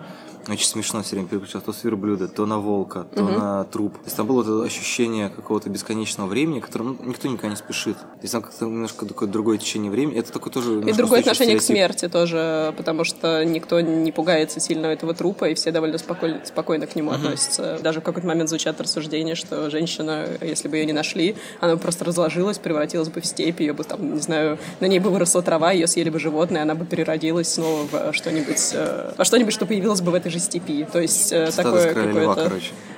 очень 0.48 0.66
смешно 0.66 1.04
все 1.04 1.16
время 1.16 1.28
переключал 1.28 1.62
то 1.62 1.74
с 1.74 1.84
верблюда, 1.84 2.28
то 2.28 2.46
на 2.46 2.60
волка, 2.60 3.08
то 3.16 3.24
угу. 3.24 3.32
на 3.32 3.64
труп. 3.66 3.94
То 3.94 4.06
есть 4.06 4.16
там 4.16 4.28
было 4.28 4.42
это 4.42 4.64
ощущение 4.64 5.30
какого-то 5.30 5.70
бесконечного 5.70 6.28
времени, 6.28 6.60
которым 6.60 6.98
ну, 7.02 7.10
никто 7.10 7.28
никогда 7.28 7.50
не 7.50 7.56
спешит. 7.56 7.98
То 7.98 8.22
есть 8.22 8.32
там 8.32 8.42
как-то 8.42 8.66
немножко 8.66 9.06
такое 9.06 9.28
другое 9.30 9.58
течение 9.58 9.92
времени. 9.92 10.18
Это 10.18 10.32
такое 10.32 10.52
тоже... 10.52 10.82
И 10.82 10.94
другое 10.94 11.20
отношение 11.20 11.58
к 11.58 11.62
смерти 11.62 12.08
тоже, 12.08 12.74
потому 12.78 13.04
что 13.04 13.44
никто 13.44 13.80
не 13.82 14.12
пугается 14.12 14.60
сильно 14.60 14.88
этого 14.88 15.14
трупа, 15.14 15.50
и 15.50 15.54
все 15.54 15.72
довольно 15.72 15.98
спокойно, 15.98 16.42
спокойно 16.46 16.88
к 16.88 16.96
нему 16.96 17.12
угу. 17.12 17.18
относятся. 17.18 17.80
Даже 17.82 18.02
в 18.02 18.04
какой-то 18.04 18.28
момент 18.28 18.50
звучат 18.50 18.80
рассуждения, 18.82 19.36
что 19.36 19.70
женщина, 19.70 20.28
если 20.42 20.68
бы 20.68 20.78
ее 20.78 20.86
не 20.86 20.94
нашли, 20.94 21.36
она 21.60 21.76
бы 21.76 21.82
просто 21.82 22.06
разложилась, 22.06 22.58
превратилась 22.58 23.10
бы 23.10 23.22
в 23.22 23.26
степь, 23.26 23.60
ее 23.62 23.74
бы 23.74 23.84
там, 23.84 24.16
не 24.16 24.22
знаю, 24.22 24.58
на 24.80 24.86
ней 24.86 25.00
бы 25.00 25.10
выросла 25.10 25.42
трава, 25.42 25.72
ее 25.72 25.88
съели 25.88 26.10
бы 26.10 26.20
животные, 26.20 26.64
она 26.64 26.76
бы 26.76 26.86
переродилась 26.86 27.54
снова 27.54 27.88
в 27.92 28.14
что-нибудь, 28.14 28.72
э, 28.74 29.14
во 29.18 29.26
что-нибудь, 29.26 29.54
что 29.54 29.66
появилось 29.66 30.02
бы 30.02 30.12
в 30.12 30.16
этой 30.16 30.29
же 30.30 30.40
степи. 30.40 30.88
То 30.92 31.00
есть 31.00 31.32
э, 31.32 31.52
такое 31.56 31.94
какое-то... 31.94 32.52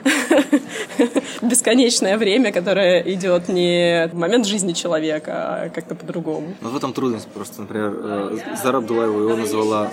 бесконечное 1.42 2.18
время, 2.18 2.52
которое 2.52 3.02
идет 3.14 3.50
не 3.50 4.10
в 4.12 4.16
момент 4.16 4.46
жизни 4.46 4.74
человека, 4.74 5.32
а 5.34 5.70
как-то 5.70 5.96
по-другому. 5.96 6.56
Но 6.62 6.70
в 6.70 6.76
этом 6.78 6.94
трудность 6.94 7.28
просто, 7.28 7.62
например, 7.62 7.94
э, 7.98 8.38
Зара 8.62 8.78
Абдулаева 8.78 9.22
его 9.22 9.36
назвала 9.36 9.92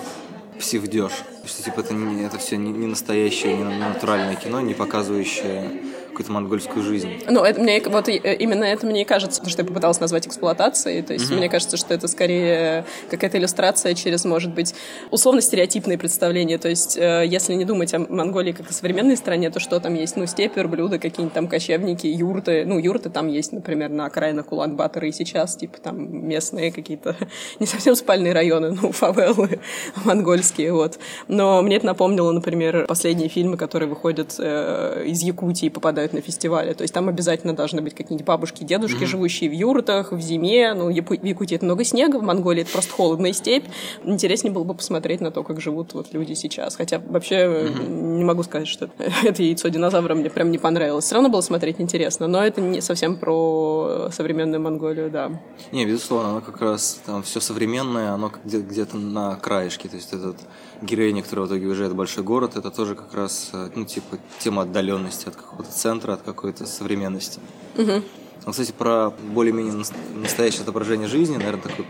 психдеж. 0.58 1.12
Что 1.44 1.62
типа 1.62 1.80
это, 1.80 1.94
не, 1.94 2.24
это 2.24 2.38
все 2.38 2.56
не, 2.56 2.72
не 2.72 2.86
настоящее, 2.86 3.56
не 3.56 3.64
натуральное 3.64 4.34
кино, 4.34 4.60
не 4.60 4.74
показывающее 4.74 5.70
какую-то 6.08 6.32
монгольскую 6.32 6.82
жизнь. 6.82 7.24
Ну, 7.28 7.44
это 7.44 7.60
мне 7.60 7.80
вот 7.86 8.08
именно 8.08 8.64
это 8.64 8.86
мне 8.86 9.02
и 9.02 9.04
кажется, 9.04 9.40
потому 9.40 9.50
что 9.50 9.62
я 9.62 9.68
попыталась 9.68 10.00
назвать 10.00 10.26
эксплуатацией. 10.26 11.02
То 11.02 11.12
есть 11.12 11.30
mm-hmm. 11.30 11.36
мне 11.36 11.48
кажется, 11.48 11.76
что 11.76 11.94
это 11.94 12.08
скорее 12.08 12.84
какая-то 13.10 13.38
иллюстрация 13.38 13.94
через, 13.94 14.24
может 14.24 14.52
быть, 14.54 14.74
условно 15.10 15.40
стереотипные 15.40 15.98
представления. 15.98 16.58
То 16.58 16.68
есть, 16.68 16.96
э, 16.96 17.24
если 17.26 17.54
не 17.54 17.64
думать 17.64 17.92
о 17.94 17.98
Монголии 17.98 18.52
как 18.52 18.70
о 18.70 18.72
современной 18.72 19.16
стране, 19.16 19.50
то 19.50 19.60
что 19.60 19.80
там 19.80 19.94
есть? 19.94 20.16
Ну, 20.16 20.26
степь, 20.26 20.56
верблюда, 20.56 20.98
какие-нибудь 20.98 21.34
там 21.34 21.48
кочевники, 21.48 22.06
юрты. 22.06 22.64
Ну, 22.64 22.78
юрты 22.78 23.10
там 23.10 23.28
есть, 23.28 23.52
например, 23.52 23.90
на 23.90 24.06
окраинах 24.06 24.52
Улан-Батора 24.52 25.08
и 25.08 25.12
сейчас, 25.12 25.56
типа 25.56 25.78
там 25.78 26.26
местные 26.28 26.72
какие-то 26.72 27.16
не 27.60 27.66
совсем 27.66 27.94
спальные 27.94 28.32
районы, 28.32 28.76
ну, 28.80 28.92
фавелы 28.92 29.60
монгольские, 30.04 30.72
вот. 30.72 30.98
Но 31.28 31.62
мне 31.62 31.76
это 31.76 31.86
напомнило, 31.86 32.32
например, 32.32 32.86
последние 32.86 33.28
фильмы, 33.28 33.56
которые 33.56 33.88
выходят 33.88 34.34
э, 34.38 35.04
из 35.06 35.22
Якутии 35.22 35.66
и 35.66 35.70
попадают 35.70 36.07
бывают 36.08 36.12
на 36.12 36.20
фестивале. 36.20 36.74
То 36.74 36.82
есть 36.82 36.94
там 36.94 37.08
обязательно 37.08 37.54
должны 37.54 37.82
быть 37.82 37.94
какие-нибудь 37.94 38.26
бабушки, 38.26 38.64
дедушки, 38.64 39.02
mm-hmm. 39.02 39.06
живущие 39.06 39.50
в 39.50 39.52
юртах, 39.52 40.12
в 40.12 40.20
зиме. 40.20 40.74
Ну, 40.74 40.86
в 40.86 40.90
Якутии 40.90 41.56
это 41.56 41.64
много 41.64 41.84
снега, 41.84 42.18
в 42.18 42.22
Монголии 42.22 42.62
это 42.62 42.72
просто 42.72 42.92
холодная 42.92 43.32
степь. 43.32 43.64
Интереснее 44.04 44.52
было 44.52 44.64
бы 44.64 44.74
посмотреть 44.74 45.20
на 45.20 45.30
то, 45.30 45.42
как 45.42 45.60
живут 45.60 45.94
вот 45.94 46.12
люди 46.12 46.34
сейчас. 46.34 46.76
Хотя 46.76 46.98
вообще 46.98 47.34
mm-hmm. 47.34 48.16
не 48.18 48.24
могу 48.24 48.42
сказать, 48.42 48.68
что 48.68 48.90
это 49.24 49.42
яйцо 49.42 49.68
динозавра 49.68 50.14
мне 50.14 50.30
прям 50.30 50.50
не 50.50 50.58
понравилось. 50.58 51.04
Все 51.04 51.14
равно 51.14 51.28
было 51.28 51.42
смотреть 51.42 51.80
интересно, 51.80 52.26
но 52.26 52.42
это 52.42 52.60
не 52.60 52.80
совсем 52.80 53.16
про 53.16 54.08
современную 54.12 54.60
Монголию, 54.60 55.10
да. 55.10 55.30
Не, 55.72 55.86
безусловно, 55.86 56.30
оно 56.30 56.40
как 56.40 56.60
раз 56.60 57.00
там 57.06 57.22
все 57.22 57.40
современное, 57.40 58.12
оно 58.12 58.32
где-то 58.44 58.96
на 58.96 59.36
краешке. 59.36 59.88
То 59.88 59.96
есть 59.96 60.12
этот 60.12 60.36
героиня, 60.82 61.22
которая 61.22 61.46
в 61.46 61.48
итоге 61.48 61.66
уезжает 61.66 61.92
в 61.92 61.96
большой 61.96 62.24
город, 62.24 62.56
это 62.56 62.70
тоже 62.70 62.94
как 62.94 63.14
раз, 63.14 63.50
э, 63.52 63.70
ну, 63.74 63.84
типа, 63.84 64.18
тема 64.38 64.62
отдаленности 64.62 65.28
от 65.28 65.36
какого-то 65.36 65.70
центра, 65.70 66.12
от 66.12 66.22
какой-то 66.22 66.66
современности. 66.66 67.40
Угу. 67.76 68.02
Ну, 68.46 68.52
кстати, 68.52 68.72
про 68.72 69.10
более-менее 69.10 69.84
настоящее 70.14 70.62
отображение 70.62 71.08
жизни, 71.08 71.36
наверное, 71.36 71.62
такой 71.62 71.86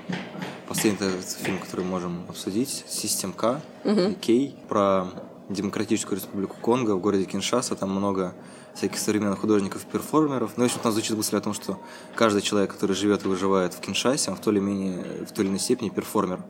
последний 0.67 1.09
фильм, 1.43 1.59
который 1.59 1.85
мы 1.85 1.93
можем 1.93 2.25
обсудить, 2.29 2.85
«Систем 2.89 3.33
К», 3.33 3.61
угу. 3.85 4.15
Кей, 4.21 4.57
про 4.69 5.07
Демократическую 5.49 6.19
Республику 6.19 6.57
Конго 6.61 6.95
в 6.95 7.01
городе 7.01 7.25
Киншаса, 7.25 7.75
там 7.75 7.91
много 7.91 8.35
всяких 8.75 8.99
современных 8.99 9.41
художников-перформеров. 9.41 10.53
Ну, 10.57 10.65
в 10.65 10.67
общем, 10.67 10.81
там 10.83 10.93
звучит 10.93 11.17
мысль 11.17 11.37
о 11.37 11.41
том, 11.41 11.55
что 11.55 11.81
каждый 12.15 12.43
человек, 12.43 12.73
который 12.73 12.95
живет 12.95 13.25
и 13.25 13.29
выживает 13.29 13.75
в 13.75 13.81
Киншасе, 13.81 14.31
он 14.31 14.37
в 14.37 14.41
той 14.41 14.55
или, 14.55 14.61
менее, 14.61 15.25
в 15.27 15.33
той 15.33 15.45
или 15.45 15.51
иной 15.51 15.59
степени 15.59 15.89
перформер 15.89 16.41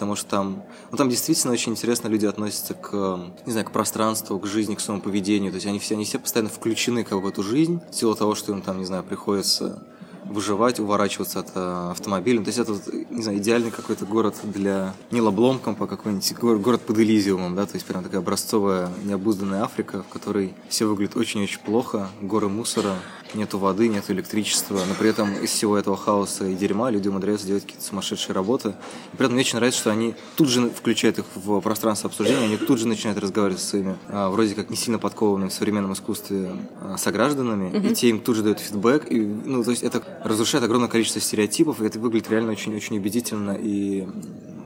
потому 0.00 0.16
что 0.16 0.30
там, 0.30 0.62
ну, 0.90 0.96
там 0.96 1.10
действительно 1.10 1.52
очень 1.52 1.72
интересно 1.72 2.08
люди 2.08 2.24
относятся 2.24 2.72
к, 2.72 3.20
не 3.44 3.52
знаю, 3.52 3.66
к 3.66 3.70
пространству, 3.70 4.38
к 4.38 4.46
жизни, 4.46 4.74
к 4.74 4.80
своему 4.80 5.02
поведению, 5.02 5.52
то 5.52 5.56
есть 5.56 5.66
они 5.66 5.78
все, 5.78 5.94
они 5.94 6.06
все 6.06 6.18
постоянно 6.18 6.48
включены 6.48 7.04
как 7.04 7.18
бы 7.18 7.24
в 7.24 7.26
эту 7.26 7.42
жизнь, 7.42 7.82
в 7.90 7.94
силу 7.94 8.14
того, 8.14 8.34
что 8.34 8.50
им 8.52 8.62
там, 8.62 8.78
не 8.78 8.86
знаю, 8.86 9.04
приходится 9.04 9.82
выживать, 10.24 10.80
уворачиваться 10.80 11.40
от 11.40 11.48
э, 11.54 11.90
автомобиля. 11.90 12.42
То 12.42 12.48
есть 12.48 12.58
это, 12.58 12.72
не 13.10 13.22
знаю, 13.22 13.38
идеальный 13.38 13.70
какой-то 13.70 14.06
город 14.06 14.36
для 14.42 14.94
Нила 15.10 15.30
Бломкомпа, 15.30 15.86
какой-нибудь 15.86 16.62
город 16.62 16.80
под 16.80 16.98
Элизиумом, 16.98 17.54
да, 17.54 17.66
то 17.66 17.74
есть 17.74 17.84
прям 17.84 18.02
такая 18.02 18.20
образцовая, 18.20 18.88
необузданная 19.04 19.64
Африка, 19.64 20.02
в 20.02 20.08
которой 20.08 20.54
все 20.70 20.86
выглядит 20.86 21.14
очень-очень 21.14 21.60
плохо, 21.60 22.08
горы 22.22 22.48
мусора, 22.48 22.94
нету 23.34 23.58
воды, 23.58 23.88
нету 23.88 24.12
электричества, 24.12 24.80
но 24.88 24.94
при 24.94 25.10
этом 25.10 25.34
из 25.34 25.50
всего 25.50 25.76
этого 25.76 25.96
хаоса 25.96 26.46
и 26.46 26.54
дерьма 26.54 26.90
люди 26.90 27.08
умудряются 27.08 27.46
делать 27.46 27.64
какие-то 27.64 27.84
сумасшедшие 27.84 28.34
работы. 28.34 28.74
И 29.12 29.16
при 29.16 29.26
этом 29.26 29.34
мне 29.34 29.42
очень 29.42 29.56
нравится, 29.56 29.80
что 29.80 29.90
они 29.90 30.14
тут 30.36 30.48
же 30.48 30.68
включают 30.70 31.18
их 31.18 31.24
в 31.34 31.60
пространство 31.60 32.08
обсуждения, 32.08 32.44
они 32.44 32.56
тут 32.56 32.78
же 32.78 32.88
начинают 32.88 33.18
разговаривать 33.18 33.60
со 33.60 33.68
своими, 33.68 33.96
а, 34.08 34.30
вроде 34.30 34.54
как 34.54 34.70
не 34.70 34.76
сильно 34.76 34.98
подкованными 34.98 35.48
в 35.48 35.52
современном 35.52 35.92
искусстве 35.92 36.50
а, 36.80 36.96
согражданами, 36.98 37.70
mm-hmm. 37.70 37.90
и 37.90 37.94
те 37.94 38.08
им 38.08 38.20
тут 38.20 38.36
же 38.36 38.42
дают 38.42 38.60
фидбэк, 38.60 39.10
и, 39.10 39.20
ну, 39.20 39.64
то 39.64 39.70
есть 39.70 39.82
это 39.82 40.02
разрушает 40.24 40.64
огромное 40.64 40.88
количество 40.88 41.20
стереотипов, 41.20 41.80
и 41.80 41.86
это 41.86 41.98
выглядит 41.98 42.30
реально 42.30 42.52
очень-очень 42.52 42.98
убедительно 42.98 43.56
и, 43.60 44.06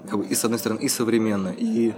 как 0.08 0.20
бы, 0.20 0.26
и 0.26 0.34
с 0.34 0.44
одной 0.44 0.58
стороны, 0.58 0.80
и 0.80 0.88
современно, 0.88 1.54
и 1.56 1.92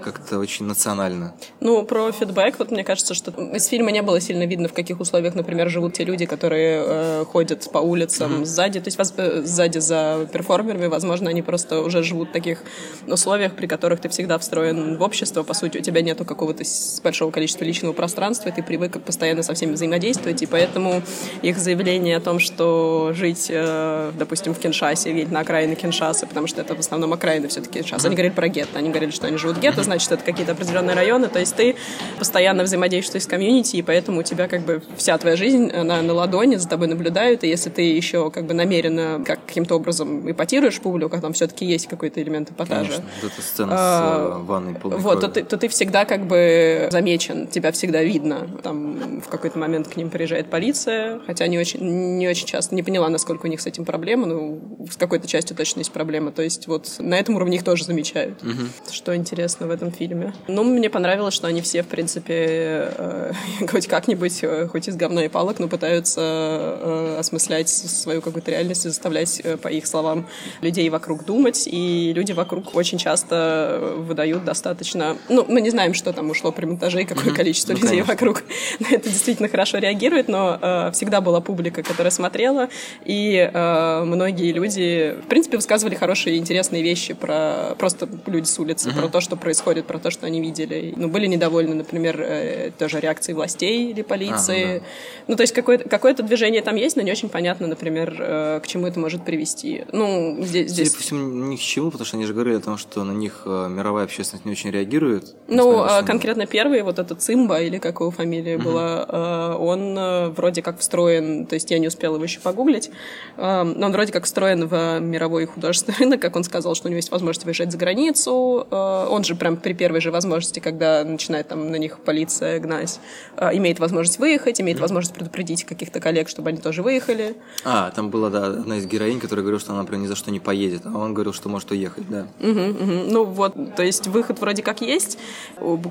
как-то 0.00 0.38
очень 0.38 0.66
национально. 0.66 1.34
Ну, 1.60 1.84
про 1.84 2.10
фидбэк, 2.12 2.58
вот 2.58 2.70
мне 2.70 2.84
кажется, 2.84 3.14
что 3.14 3.30
из 3.54 3.66
фильма 3.66 3.90
не 3.90 4.02
было 4.02 4.20
сильно 4.20 4.44
видно, 4.44 4.68
в 4.68 4.72
каких 4.72 5.00
условиях, 5.00 5.34
например, 5.34 5.68
живут 5.70 5.94
те 5.94 6.04
люди, 6.04 6.26
которые 6.26 6.84
э, 6.86 7.24
ходят 7.24 7.70
по 7.70 7.78
улицам 7.78 8.42
mm-hmm. 8.42 8.44
сзади, 8.44 8.80
то 8.80 8.88
есть 8.88 8.98
воз, 8.98 9.12
э, 9.16 9.42
сзади 9.44 9.78
за 9.78 10.28
перформерами, 10.32 10.86
возможно, 10.86 11.30
они 11.30 11.42
просто 11.42 11.80
уже 11.80 12.02
живут 12.02 12.30
в 12.30 12.32
таких 12.32 12.62
условиях, 13.06 13.54
при 13.54 13.66
которых 13.66 14.00
ты 14.00 14.08
всегда 14.08 14.38
встроен 14.38 14.96
в 14.96 15.02
общество, 15.02 15.42
по 15.42 15.54
сути, 15.54 15.78
у 15.78 15.80
тебя 15.80 16.02
нету 16.02 16.24
какого-то 16.24 16.64
большого 17.02 17.30
количества 17.30 17.64
личного 17.64 17.92
пространства, 17.92 18.48
и 18.48 18.52
ты 18.52 18.62
привык 18.62 19.00
постоянно 19.02 19.42
со 19.42 19.54
всеми 19.54 19.72
взаимодействовать, 19.72 20.42
и 20.42 20.46
поэтому 20.46 21.02
их 21.42 21.58
заявление 21.58 22.16
о 22.16 22.20
том, 22.20 22.38
что 22.38 23.12
жить, 23.14 23.46
э, 23.48 24.12
допустим, 24.18 24.54
в 24.54 24.58
Киншасе 24.58 25.10
или 25.10 25.24
на 25.24 25.40
окраине 25.40 25.74
Киншасы, 25.74 26.26
потому 26.26 26.46
что 26.46 26.60
это 26.60 26.74
в 26.74 26.80
основном 26.80 27.12
окраины 27.12 27.48
все-таки 27.48 27.80
Киншасы, 27.80 28.04
mm-hmm. 28.04 28.06
они 28.06 28.16
говорили 28.16 28.34
про 28.34 28.48
гетто, 28.48 28.78
они 28.78 28.90
говорили, 28.90 29.10
что 29.10 29.26
они 29.26 29.36
живут 29.36 29.58
в 29.58 29.60
гетто, 29.60 29.82
значит, 29.90 30.12
это 30.12 30.24
какие-то 30.24 30.52
определенные 30.52 30.94
районы. 30.94 31.28
То 31.28 31.38
есть 31.40 31.56
ты 31.56 31.76
постоянно 32.18 32.62
взаимодействуешь 32.62 33.24
с 33.24 33.26
комьюнити, 33.26 33.76
и 33.76 33.82
поэтому 33.82 34.20
у 34.20 34.22
тебя 34.22 34.48
как 34.48 34.62
бы 34.62 34.82
вся 34.96 35.18
твоя 35.18 35.36
жизнь, 35.36 35.70
она 35.70 36.02
на 36.02 36.12
ладони, 36.12 36.56
за 36.56 36.68
тобой 36.68 36.88
наблюдают, 36.88 37.44
и 37.44 37.48
если 37.48 37.70
ты 37.70 37.82
еще 37.82 38.30
как 38.30 38.46
бы 38.46 38.54
намеренно 38.54 39.22
как 39.26 39.44
каким-то 39.46 39.74
образом 39.74 40.30
эпатируешь 40.30 40.80
публику, 40.80 41.16
а 41.16 41.20
там 41.20 41.32
все-таки 41.32 41.64
есть 41.64 41.88
какой-то 41.88 42.22
элемент 42.22 42.50
эпатажа. 42.50 42.90
Конечно, 42.90 43.04
вот 43.22 43.32
эта 43.32 43.42
сцена 43.42 43.72
а, 43.72 44.36
с 44.36 44.40
э, 44.40 44.44
ванной 44.44 44.74
Вот, 44.82 45.20
то 45.20 45.28
ты, 45.28 45.42
то 45.42 45.56
ты 45.56 45.68
всегда 45.68 46.04
как 46.04 46.26
бы 46.26 46.88
замечен, 46.90 47.48
тебя 47.48 47.72
всегда 47.72 48.02
видно. 48.02 48.48
Там 48.62 49.20
в 49.20 49.28
какой-то 49.28 49.58
момент 49.58 49.88
к 49.88 49.96
ним 49.96 50.10
приезжает 50.10 50.50
полиция, 50.50 51.20
хотя 51.26 51.46
не 51.46 51.58
очень, 51.58 51.80
не 52.18 52.28
очень 52.28 52.46
часто, 52.46 52.74
не 52.74 52.82
поняла, 52.82 53.08
насколько 53.08 53.46
у 53.46 53.48
них 53.48 53.60
с 53.60 53.66
этим 53.66 53.84
проблема, 53.84 54.26
но 54.26 54.58
с 54.90 54.96
какой-то 54.96 55.26
частью 55.26 55.56
точно 55.56 55.80
есть 55.80 55.92
проблема. 55.92 56.30
То 56.32 56.42
есть 56.42 56.66
вот 56.66 56.96
на 56.98 57.18
этом 57.18 57.36
уровне 57.36 57.56
их 57.56 57.64
тоже 57.64 57.84
замечают. 57.84 58.42
Угу. 58.42 58.92
Что 58.92 59.16
интересно 59.16 59.66
в 59.66 59.70
этом 59.70 59.79
фильме. 59.90 60.34
Ну, 60.48 60.64
мне 60.64 60.90
понравилось, 60.90 61.34
что 61.34 61.46
они 61.46 61.62
все, 61.62 61.82
в 61.82 61.86
принципе, 61.86 62.92
э, 62.96 63.32
хоть 63.70 63.86
как-нибудь, 63.86 64.40
э, 64.42 64.68
хоть 64.68 64.88
из 64.88 64.96
говна 64.96 65.24
и 65.24 65.28
палок, 65.28 65.58
но 65.58 65.68
пытаются 65.68 66.20
э, 66.20 67.16
осмыслять 67.18 67.68
свою 67.68 68.20
какую-то 68.20 68.50
реальность 68.50 68.84
и 68.86 68.88
заставлять, 68.88 69.40
э, 69.42 69.56
по 69.56 69.68
их 69.68 69.86
словам, 69.86 70.26
людей 70.60 70.88
вокруг 70.90 71.24
думать. 71.24 71.68
И 71.70 72.12
люди 72.14 72.32
вокруг 72.32 72.74
очень 72.74 72.98
часто 72.98 73.94
выдают 73.96 74.44
достаточно... 74.44 75.16
Ну, 75.28 75.46
мы 75.48 75.60
не 75.60 75.70
знаем, 75.70 75.94
что 75.94 76.12
там 76.12 76.30
ушло 76.30 76.52
при 76.52 76.66
монтаже 76.66 77.02
и 77.02 77.04
какое 77.04 77.32
mm-hmm. 77.32 77.36
количество 77.36 77.72
ну, 77.72 77.78
людей 77.78 78.02
конечно. 78.02 78.12
вокруг 78.12 78.44
на 78.80 78.94
это 78.94 79.08
действительно 79.08 79.48
хорошо 79.48 79.78
реагирует, 79.78 80.28
но 80.28 80.58
э, 80.60 80.90
всегда 80.92 81.20
была 81.20 81.40
публика, 81.40 81.82
которая 81.82 82.10
смотрела, 82.10 82.68
и 83.04 83.50
э, 83.52 84.04
многие 84.04 84.52
люди, 84.52 85.16
в 85.24 85.28
принципе, 85.28 85.56
высказывали 85.56 85.94
хорошие 85.94 86.36
и 86.36 86.38
интересные 86.38 86.82
вещи 86.82 87.14
про 87.14 87.74
просто 87.78 88.08
люди 88.26 88.46
с 88.46 88.58
улицы, 88.58 88.88
mm-hmm. 88.88 88.98
про 88.98 89.08
то, 89.08 89.20
что 89.20 89.36
происходит, 89.36 89.59
про 89.64 89.98
то, 89.98 90.10
что 90.10 90.26
они 90.26 90.40
видели. 90.40 90.94
Ну, 90.96 91.08
были 91.08 91.26
недовольны, 91.26 91.74
например, 91.74 92.20
э, 92.20 92.70
тоже 92.78 93.00
реакцией 93.00 93.34
властей 93.34 93.90
или 93.90 94.02
полиции. 94.02 94.64
А, 94.64 94.74
ну, 94.74 94.80
да. 94.80 94.84
ну, 95.28 95.36
то 95.36 95.42
есть 95.42 95.52
какое-то, 95.52 95.88
какое-то 95.88 96.22
движение 96.22 96.62
там 96.62 96.76
есть, 96.76 96.96
но 96.96 97.02
не 97.02 97.10
очень 97.10 97.28
понятно, 97.28 97.66
например, 97.66 98.16
э, 98.18 98.60
к 98.62 98.66
чему 98.66 98.86
это 98.86 98.98
может 98.98 99.24
привести. 99.24 99.84
Ну, 99.92 100.38
здесь... 100.40 100.70
здесь... 100.70 100.88
Судя 100.88 100.96
по 100.96 101.02
всему, 101.02 101.46
ни 101.46 101.56
к 101.56 101.60
чему, 101.60 101.90
потому 101.90 102.06
что 102.06 102.16
они 102.16 102.26
же 102.26 102.32
говорили 102.32 102.56
о 102.56 102.60
том, 102.60 102.78
что 102.78 103.04
на 103.04 103.12
них 103.12 103.42
э, 103.44 103.68
мировая 103.68 104.04
общественность 104.04 104.44
не 104.44 104.52
очень 104.52 104.70
реагирует. 104.70 105.34
Ну, 105.48 105.82
а, 105.82 106.02
конкретно 106.02 106.46
первый, 106.46 106.82
вот 106.82 106.98
этот 106.98 107.22
Цимба, 107.22 107.60
или 107.60 107.78
как 107.78 108.00
его 108.00 108.10
фамилия 108.10 108.56
mm-hmm. 108.56 108.62
была, 108.62 109.56
он 109.56 110.32
вроде 110.32 110.62
как 110.62 110.78
встроен, 110.78 111.46
то 111.46 111.54
есть 111.54 111.70
я 111.70 111.78
не 111.78 111.88
успела 111.88 112.14
его 112.14 112.24
еще 112.24 112.40
погуглить, 112.40 112.90
но 113.36 113.62
он 113.62 113.92
вроде 113.92 114.12
как 114.12 114.24
встроен 114.24 114.66
в 114.66 114.98
мировой 115.00 115.46
художественный 115.46 115.98
рынок, 115.98 116.20
как 116.20 116.36
он 116.36 116.44
сказал, 116.44 116.74
что 116.74 116.88
у 116.88 116.90
него 116.90 116.96
есть 116.96 117.10
возможность 117.10 117.44
выезжать 117.44 117.72
за 117.72 117.78
границу. 117.78 118.66
Он 118.70 119.24
же 119.24 119.34
прям 119.34 119.49
при 119.56 119.72
первой 119.72 120.00
же 120.00 120.10
возможности, 120.10 120.60
когда 120.60 121.04
начинает 121.04 121.48
там 121.48 121.70
на 121.70 121.76
них 121.76 122.00
полиция 122.00 122.58
гнать, 122.60 123.00
имеет 123.36 123.78
возможность 123.78 124.18
выехать, 124.18 124.60
имеет 124.60 124.80
возможность 124.80 125.14
предупредить 125.14 125.64
каких-то 125.64 126.00
коллег, 126.00 126.28
чтобы 126.28 126.50
они 126.50 126.58
тоже 126.58 126.82
выехали. 126.82 127.36
А, 127.64 127.90
там 127.90 128.10
была, 128.10 128.30
да, 128.30 128.46
одна 128.46 128.78
из 128.78 128.86
героинь, 128.86 129.20
которая 129.20 129.42
говорила, 129.42 129.60
что 129.60 129.72
она, 129.72 129.82
например, 129.82 130.04
ни 130.04 130.08
за 130.08 130.16
что 130.16 130.30
не 130.30 130.40
поедет, 130.40 130.82
а 130.84 130.96
он 130.96 131.14
говорил, 131.14 131.32
что 131.32 131.48
может 131.48 131.70
уехать, 131.70 132.08
да. 132.08 132.26
Угу, 132.40 132.60
угу. 132.60 132.92
Ну 133.10 133.24
вот, 133.24 133.54
то 133.76 133.82
есть 133.82 134.06
выход 134.06 134.40
вроде 134.40 134.62
как 134.62 134.80
есть. 134.80 135.18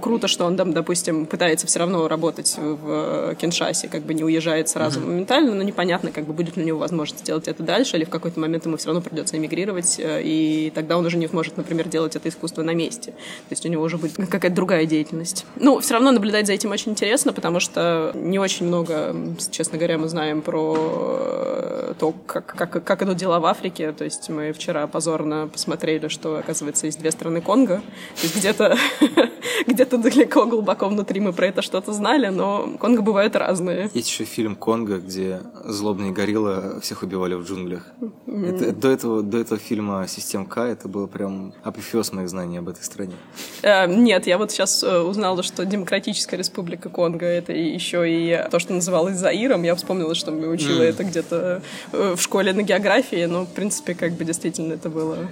Круто, 0.02 0.28
что 0.28 0.46
он 0.46 0.58
там, 0.58 0.74
допустим, 0.74 1.26
пытается 1.26 1.68
все 1.68 1.80
равно 1.80 2.08
работать 2.08 2.56
в 2.58 3.36
Киншасе, 3.36 3.88
как 3.88 4.04
бы 4.04 4.14
не 4.14 4.24
уезжает 4.24 4.70
сразу 4.70 5.00
угу. 5.00 5.10
моментально, 5.10 5.54
но 5.54 5.64
непонятно, 5.64 6.12
как 6.12 6.26
бы 6.26 6.34
будет 6.34 6.58
ли 6.58 6.64
у 6.64 6.66
него 6.66 6.80
возможность 6.80 7.24
сделать 7.24 7.48
это 7.48 7.64
дальше, 7.64 7.98
или 7.98 8.06
в 8.06 8.10
какой-то 8.10 8.40
момент 8.40 8.66
ему 8.66 8.78
все 8.78 8.88
равно 8.88 9.02
придется 9.02 9.38
эмигрировать, 9.38 10.00
э, 10.00 10.22
и 10.24 10.72
тогда 10.74 10.98
он 10.98 11.06
уже 11.06 11.18
не 11.18 11.28
сможет, 11.28 11.58
например, 11.58 11.88
делать 11.88 12.16
это 12.16 12.30
искусство 12.30 12.64
на 12.64 12.74
месте. 12.74 13.14
То 13.50 13.54
есть 13.54 13.66
у 13.66 13.70
него 13.70 13.84
уже 13.84 13.98
будет 13.98 14.16
какая-то 14.16 14.56
другая 14.56 14.86
деятельность. 14.86 15.46
Ну, 15.56 15.80
все 15.80 15.96
равно 15.96 16.12
наблюдать 16.12 16.46
за 16.46 16.54
этим 16.54 16.70
очень 16.72 16.92
интересно, 16.92 17.34
потому 17.34 17.60
что 17.60 18.12
не 18.14 18.38
очень 18.38 18.68
много, 18.68 19.16
честно 19.52 19.78
говоря, 19.80 19.98
мы 19.98 20.08
знаем 20.08 20.42
про 20.42 20.76
э, 20.78 21.94
то, 21.98 22.14
как, 22.28 22.46
как, 22.46 22.84
как 22.84 23.02
идут 23.02 23.18
дела 23.18 23.40
в 23.40 23.46
Африке. 23.48 23.92
То 23.92 24.04
есть 24.04 24.30
мы 24.30 24.54
вчера 24.54 24.86
позорно 24.86 25.50
посмотрели, 25.52 26.10
что, 26.10 26.38
оказывается, 26.38 26.86
есть 26.86 27.00
две 27.00 27.10
страны 27.12 27.42
Конго. 27.42 27.78
То 27.78 28.24
есть 28.24 28.36
где-то 28.38 28.78
где 29.68 29.86
далеко, 29.86 30.46
глубоко 30.46 30.88
внутри 30.88 31.20
мы 31.20 31.34
про 31.34 31.48
это 31.48 31.62
что-то 31.62 31.94
знали, 31.94 32.28
но 32.28 32.70
Конго 32.80 33.02
бывают 33.02 33.36
разные. 33.36 33.90
Есть 33.94 34.10
еще 34.10 34.24
фильм 34.24 34.56
«Конго», 34.56 35.00
где 35.00 35.42
злобные 35.66 36.12
гориллы 36.12 36.80
всех 36.82 37.04
убивали 37.04 37.36
в 37.36 37.44
джунглях. 37.44 37.88
Это, 38.28 38.72
до, 38.72 38.90
этого, 38.90 39.22
до 39.22 39.38
этого 39.38 39.60
фильма 39.60 40.08
«Систем 40.08 40.46
К» 40.46 40.60
это 40.62 40.88
было 40.88 41.08
прям 41.08 41.54
апофеоз 41.64 42.14
моих 42.14 42.30
знаний 42.30 42.58
об 42.58 42.70
этой 42.70 42.84
стране. 42.84 43.16
Э, 43.62 43.88
нет, 43.88 44.28
я 44.28 44.38
вот 44.38 44.52
сейчас 44.52 44.84
э, 44.84 45.00
узнала, 45.00 45.44
что 45.44 45.66
Демократическая 45.66 46.38
Республика 46.38 46.90
Конго— 46.90 47.26
это 47.28 47.54
еще 47.54 48.10
и 48.10 48.48
то, 48.50 48.60
что 48.60 48.74
называлось 48.74 49.18
Заиром. 49.18 49.64
Я 49.64 49.76
вспомнила, 49.76 50.16
что 50.16 50.32
мы 50.32 50.48
учила 50.48 50.82
mm. 50.82 50.90
это 50.90 51.04
где-то 51.04 51.62
э, 51.92 52.16
в 52.16 52.22
школе 52.22 52.54
на 52.54 52.64
географии, 52.64 53.26
но, 53.26 53.46
в 53.46 53.50
принципе, 53.50 53.94
как 53.94 54.14
бы 54.14 54.26
действительно 54.26 54.74
это 54.74 54.90
было... 54.90 55.28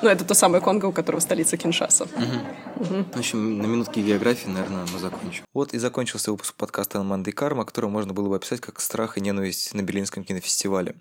Ну, 0.00 0.08
это 0.08 0.24
то 0.24 0.34
самое 0.34 0.62
Конго, 0.62 0.86
у 0.86 0.92
которого 0.92 1.20
столица 1.20 1.56
Киншаса. 1.56 2.04
Угу. 2.04 2.84
Угу. 2.84 3.04
В 3.14 3.18
общем, 3.18 3.58
на 3.58 3.66
минутке 3.66 4.00
географии, 4.00 4.48
наверное, 4.48 4.86
мы 4.92 4.98
закончим. 5.00 5.42
Вот 5.52 5.74
и 5.74 5.78
закончился 5.78 6.30
выпуск 6.30 6.54
подкаста 6.54 7.02
«Манды 7.02 7.32
Карма», 7.32 7.64
который 7.64 7.90
можно 7.90 8.12
было 8.12 8.28
бы 8.28 8.36
описать 8.36 8.60
как 8.60 8.80
«Страх 8.80 9.18
и 9.18 9.20
ненависть 9.20 9.74
на 9.74 9.82
Берлинском 9.82 10.22
кинофестивале». 10.22 10.94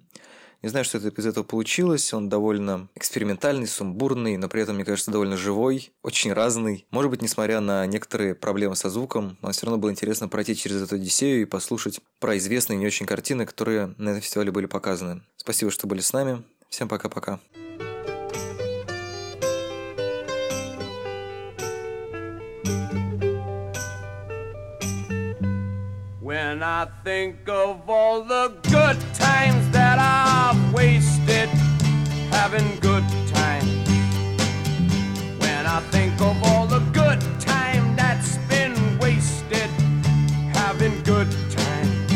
Не 0.62 0.70
знаю, 0.70 0.86
что 0.86 0.98
это 0.98 1.10
из 1.10 1.26
этого 1.26 1.44
получилось. 1.44 2.14
Он 2.14 2.30
довольно 2.30 2.88
экспериментальный, 2.96 3.68
сумбурный, 3.68 4.38
но 4.38 4.50
при 4.50 4.62
этом, 4.62 4.76
мне 4.76 4.86
кажется, 4.86 5.12
довольно 5.12 5.38
живой, 5.38 5.92
очень 6.04 6.34
разный. 6.34 6.86
Может 6.92 7.12
быть, 7.12 7.22
несмотря 7.22 7.60
на 7.60 7.86
некоторые 7.86 8.36
проблемы 8.36 8.76
со 8.76 8.90
звуком, 8.90 9.38
но 9.42 9.52
все 9.52 9.66
равно 9.66 9.78
было 9.78 9.92
интересно 9.92 10.28
пройти 10.28 10.56
через 10.56 10.82
эту 10.82 10.96
Одиссею 10.96 11.42
и 11.42 11.46
послушать 11.46 12.00
про 12.20 12.38
известные 12.38 12.78
не 12.78 12.88
очень 12.88 13.06
картины, 13.06 13.46
которые 13.46 13.94
на 13.98 14.10
этом 14.10 14.22
фестивале 14.22 14.52
были 14.52 14.66
показаны. 14.66 15.22
Спасибо, 15.38 15.72
что 15.72 15.88
были 15.88 16.02
с 16.02 16.14
нами. 16.14 16.44
Всем 16.70 16.88
пока-пока. 16.88 17.40
When 26.48 26.64
I 26.64 26.88
think 27.04 27.50
of 27.50 27.90
all 27.90 28.22
the 28.24 28.54
good 28.72 28.98
times 29.14 29.70
that 29.72 30.00
I've 30.00 30.74
wasted 30.74 31.50
having 32.32 32.80
good 32.80 33.04
times. 33.28 33.90
When 35.42 35.66
I 35.66 35.82
think 35.92 36.14
of 36.22 36.42
all 36.46 36.66
the 36.66 36.80
good 36.94 37.20
time 37.42 37.98
that's 37.98 38.38
been 38.48 38.98
wasted 39.00 39.70
having 40.56 41.04
good 41.04 41.30
times. 41.52 42.12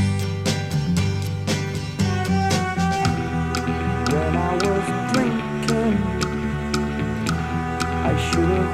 When 4.13 4.33
I 4.49 4.53
was 4.65 4.85
drinking, 5.11 5.97
I 8.09 8.31
should 8.31 8.47
have. 8.47 8.70